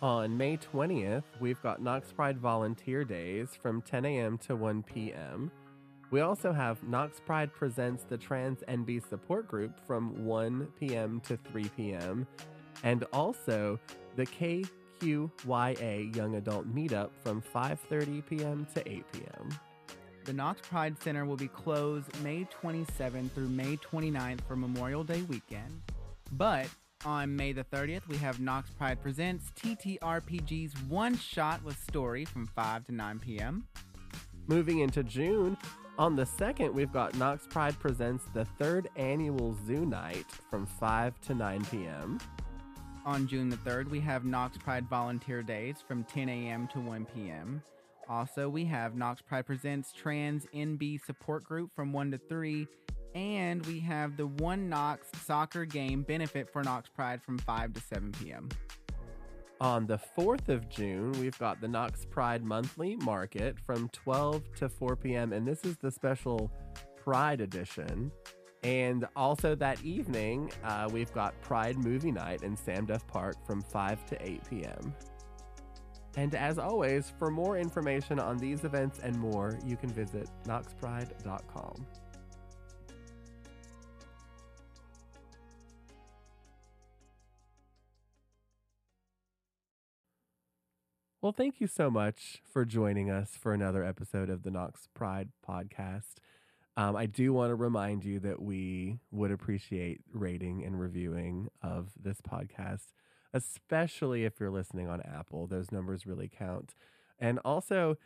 On 0.00 0.38
May 0.38 0.56
20th, 0.56 1.24
we've 1.40 1.60
got 1.60 1.82
Knox 1.82 2.10
Pride 2.10 2.38
Volunteer 2.38 3.04
Days 3.04 3.50
from 3.60 3.82
10 3.82 4.06
a.m. 4.06 4.38
to 4.38 4.56
1 4.56 4.82
p.m. 4.84 5.50
We 6.10 6.20
also 6.20 6.52
have 6.52 6.82
Knox 6.84 7.20
Pride 7.20 7.52
Presents 7.52 8.04
the 8.04 8.16
Trans 8.16 8.60
NB 8.66 9.06
Support 9.06 9.46
Group 9.46 9.78
from 9.86 10.24
1 10.24 10.68
p.m. 10.80 11.20
to 11.26 11.36
3 11.36 11.68
p.m. 11.76 12.26
And 12.82 13.04
also 13.12 13.78
the 14.16 14.24
KQYA 14.24 16.16
Young 16.16 16.36
Adult 16.36 16.72
Meetup 16.74 17.10
from 17.22 17.42
5.30 17.42 18.24
p.m. 18.26 18.66
to 18.74 18.88
8 18.90 19.04
p.m. 19.12 19.50
The 20.28 20.34
Knox 20.34 20.60
Pride 20.60 20.94
Center 21.02 21.24
will 21.24 21.38
be 21.38 21.48
closed 21.48 22.22
May 22.22 22.46
27th 22.62 23.30
through 23.30 23.48
May 23.48 23.78
29th 23.78 24.42
for 24.46 24.56
Memorial 24.56 25.02
Day 25.02 25.22
weekend. 25.22 25.80
But 26.32 26.66
on 27.06 27.34
May 27.34 27.52
the 27.52 27.64
30th, 27.64 28.06
we 28.08 28.18
have 28.18 28.38
Knox 28.38 28.68
Pride 28.68 29.00
Presents 29.00 29.50
TTRPG's 29.58 30.78
One 30.82 31.16
Shot 31.16 31.64
with 31.64 31.82
Story 31.82 32.26
from 32.26 32.46
5 32.46 32.88
to 32.88 32.92
9 32.92 33.18
p.m. 33.20 33.66
Moving 34.48 34.80
into 34.80 35.02
June, 35.02 35.56
on 35.96 36.14
the 36.14 36.24
2nd, 36.24 36.74
we've 36.74 36.92
got 36.92 37.16
Knox 37.16 37.46
Pride 37.46 37.78
Presents 37.78 38.24
the 38.34 38.44
third 38.44 38.90
annual 38.96 39.56
Zoo 39.66 39.86
Night 39.86 40.26
from 40.50 40.66
5 40.66 41.18
to 41.22 41.34
9 41.34 41.64
p.m. 41.70 42.18
On 43.06 43.26
June 43.26 43.48
the 43.48 43.56
3rd, 43.56 43.88
we 43.88 44.00
have 44.00 44.26
Knox 44.26 44.58
Pride 44.58 44.86
Volunteer 44.90 45.42
Days 45.42 45.76
from 45.80 46.04
10 46.04 46.28
a.m. 46.28 46.68
to 46.74 46.80
1 46.80 47.06
p.m. 47.14 47.62
Also, 48.08 48.48
we 48.48 48.64
have 48.64 48.96
Knox 48.96 49.20
Pride 49.20 49.44
Presents 49.44 49.92
Trans 49.92 50.46
NB 50.54 51.04
Support 51.04 51.44
Group 51.44 51.74
from 51.74 51.92
1 51.92 52.12
to 52.12 52.18
3. 52.18 52.66
And 53.14 53.64
we 53.66 53.80
have 53.80 54.16
the 54.16 54.26
One 54.26 54.68
Knox 54.68 55.08
Soccer 55.24 55.64
Game 55.64 56.02
Benefit 56.02 56.48
for 56.50 56.62
Knox 56.62 56.88
Pride 56.88 57.22
from 57.22 57.38
5 57.38 57.74
to 57.74 57.80
7 57.80 58.12
p.m. 58.12 58.48
On 59.60 59.86
the 59.86 59.98
4th 60.16 60.48
of 60.48 60.68
June, 60.68 61.12
we've 61.12 61.38
got 61.38 61.60
the 61.60 61.68
Knox 61.68 62.04
Pride 62.04 62.44
Monthly 62.44 62.96
Market 62.96 63.58
from 63.58 63.88
12 63.88 64.54
to 64.56 64.68
4 64.68 64.96
p.m. 64.96 65.32
And 65.32 65.46
this 65.46 65.64
is 65.64 65.76
the 65.76 65.90
special 65.90 66.50
Pride 66.96 67.40
edition. 67.40 68.12
And 68.62 69.06
also 69.16 69.54
that 69.56 69.82
evening, 69.84 70.50
uh, 70.64 70.88
we've 70.92 71.12
got 71.12 71.40
Pride 71.42 71.76
Movie 71.76 72.12
Night 72.12 72.42
in 72.42 72.56
Sam 72.56 72.86
Duff 72.86 73.06
Park 73.06 73.36
from 73.46 73.62
5 73.62 74.06
to 74.06 74.26
8 74.26 74.40
p.m. 74.48 74.94
And 76.18 76.34
as 76.34 76.58
always, 76.58 77.12
for 77.16 77.30
more 77.30 77.56
information 77.56 78.18
on 78.18 78.38
these 78.38 78.64
events 78.64 78.98
and 78.98 79.16
more, 79.16 79.56
you 79.64 79.76
can 79.76 79.88
visit 79.88 80.28
knoxpride.com. 80.46 81.86
Well, 91.22 91.30
thank 91.30 91.60
you 91.60 91.68
so 91.68 91.88
much 91.88 92.42
for 92.52 92.64
joining 92.64 93.12
us 93.12 93.36
for 93.40 93.54
another 93.54 93.84
episode 93.84 94.28
of 94.28 94.42
the 94.42 94.50
Knox 94.50 94.88
Pride 94.92 95.28
podcast. 95.48 96.16
Um, 96.76 96.96
I 96.96 97.06
do 97.06 97.32
want 97.32 97.50
to 97.50 97.54
remind 97.54 98.04
you 98.04 98.18
that 98.20 98.42
we 98.42 98.98
would 99.12 99.30
appreciate 99.30 100.00
rating 100.12 100.64
and 100.64 100.80
reviewing 100.80 101.48
of 101.62 101.90
this 101.96 102.20
podcast, 102.20 102.86
especially 103.32 104.24
if 104.24 104.40
you're 104.40 104.50
listening 104.50 104.88
on 104.88 105.00
Apple. 105.02 105.46
Those 105.46 105.72
numbers 105.72 106.06
really 106.06 106.28
count. 106.28 106.74
And 107.18 107.38
also, 107.44 107.96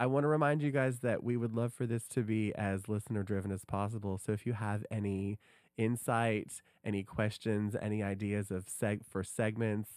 I 0.00 0.06
want 0.06 0.24
to 0.24 0.28
remind 0.28 0.62
you 0.62 0.70
guys 0.70 1.00
that 1.00 1.22
we 1.22 1.36
would 1.36 1.52
love 1.54 1.72
for 1.72 1.86
this 1.86 2.08
to 2.08 2.22
be 2.22 2.54
as 2.54 2.88
listener 2.88 3.22
driven 3.22 3.52
as 3.52 3.64
possible. 3.64 4.18
So 4.18 4.32
if 4.32 4.46
you 4.46 4.54
have 4.54 4.84
any 4.90 5.38
insight, 5.76 6.62
any 6.84 7.02
questions, 7.02 7.76
any 7.80 8.02
ideas 8.02 8.50
of 8.50 8.66
seg- 8.66 9.06
for 9.06 9.22
segments, 9.22 9.90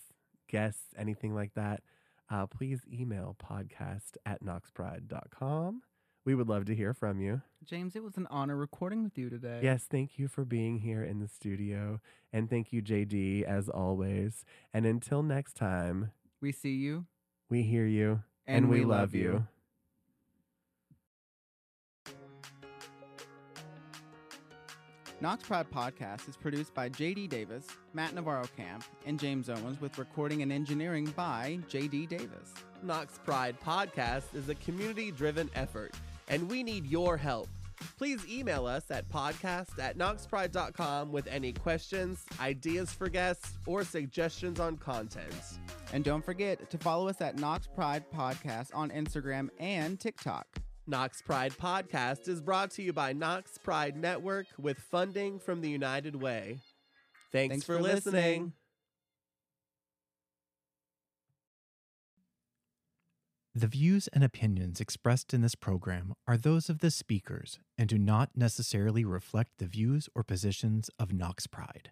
guests, 0.48 0.94
anything 0.98 1.34
like 1.34 1.54
that, 1.56 1.82
uh, 2.30 2.46
please 2.46 2.82
email 2.92 3.36
podcast 3.42 4.18
at 4.26 4.44
knoxpride.com. 4.44 5.82
We 6.28 6.36
would 6.36 6.50
love 6.50 6.66
to 6.66 6.76
hear 6.76 6.94
from 6.94 7.22
you. 7.22 7.42
James, 7.64 7.96
it 7.96 8.04
was 8.04 8.18
an 8.18 8.28
honor 8.30 8.58
recording 8.58 9.02
with 9.02 9.18
you 9.18 9.30
today. 9.30 9.62
Yes, 9.64 9.86
thank 9.90 10.20
you 10.20 10.28
for 10.28 10.44
being 10.44 10.80
here 10.80 11.02
in 11.02 11.20
the 11.20 11.28
studio. 11.30 12.02
And 12.34 12.50
thank 12.50 12.74
you, 12.74 12.82
JD, 12.82 13.44
as 13.44 13.70
always. 13.70 14.44
And 14.74 14.86
until 14.86 15.24
next 15.24 15.54
time, 15.54 16.12
We 16.42 16.52
see 16.52 16.74
you. 16.74 17.06
we 17.50 17.64
hear 17.64 17.86
you 17.86 18.24
And 18.46 18.68
we 18.68 18.84
love 18.84 19.16
you. 19.16 19.48
Knox 25.20 25.44
Pride 25.44 25.66
Podcast 25.74 26.30
is 26.30 26.36
produced 26.38 26.74
by 26.76 26.90
JD 26.90 27.30
Davis, 27.30 27.66
Matt 27.94 28.14
Navarro 28.14 28.46
Camp, 28.56 28.84
and 29.06 29.20
James 29.20 29.50
Owens 29.50 29.82
with 29.82 29.98
recording 29.98 30.44
and 30.44 30.52
engineering 30.52 31.06
by 31.16 31.58
JD 31.70 32.08
Davis. 32.08 32.54
Knox 32.84 33.18
Pride 33.26 33.58
Podcast 33.60 34.36
is 34.36 34.50
a 34.50 34.56
community 34.56 35.10
driven 35.10 35.50
effort, 35.56 35.96
and 36.28 36.50
we 36.50 36.64
need 36.64 36.86
your 36.86 37.18
help. 37.18 37.48
Please 37.98 38.26
email 38.28 38.66
us 38.66 38.90
at 38.90 39.08
podcast 39.10 39.78
at 39.80 39.98
knoxpride.com 39.98 41.12
with 41.12 41.28
any 41.28 41.54
questions, 41.54 42.26
ideas 42.40 42.92
for 42.92 43.08
guests, 43.08 43.58
or 43.68 43.84
suggestions 43.84 44.60
on 44.60 44.78
content. 44.78 45.34
And 45.94 46.04
don't 46.04 46.26
forget 46.26 46.70
to 46.72 46.78
follow 46.78 47.08
us 47.08 47.22
at 47.22 47.38
Knox 47.38 47.68
Pride 47.68 48.04
Podcast 48.12 48.70
on 48.74 48.90
Instagram 48.90 49.50
and 49.60 50.00
TikTok. 50.00 50.48
Knox 50.88 51.22
Pride 51.22 51.54
Podcast 51.54 52.28
is 52.28 52.42
brought 52.42 52.72
to 52.72 52.82
you 52.82 52.94
by 52.94 53.14
Knox 53.14 53.58
Pride 53.58 53.96
Network 53.98 54.48
with 54.58 54.80
funding 54.80 55.38
from 55.38 55.62
the 55.62 55.70
United 55.70 56.16
Way. 56.16 56.60
Thanks, 57.32 57.52
Thanks 57.52 57.66
for, 57.66 57.76
for 57.78 57.84
listening. 57.84 58.14
listening. 58.14 58.54
The 63.58 63.66
views 63.66 64.08
and 64.10 64.24
opinions 64.24 64.80
expressed 64.80 65.34
in 65.34 65.42
this 65.42 65.56
program 65.56 66.14
are 66.28 66.38
those 66.38 66.70
of 66.70 66.78
the 66.78 66.92
speakers 66.92 67.58
and 67.76 67.90
do 67.90 67.98
not 67.98 68.30
necessarily 68.36 69.04
reflect 69.04 69.58
the 69.58 69.66
views 69.66 70.08
or 70.14 70.22
positions 70.22 70.92
of 71.00 71.12
Knox 71.12 71.48
Pride. 71.48 71.90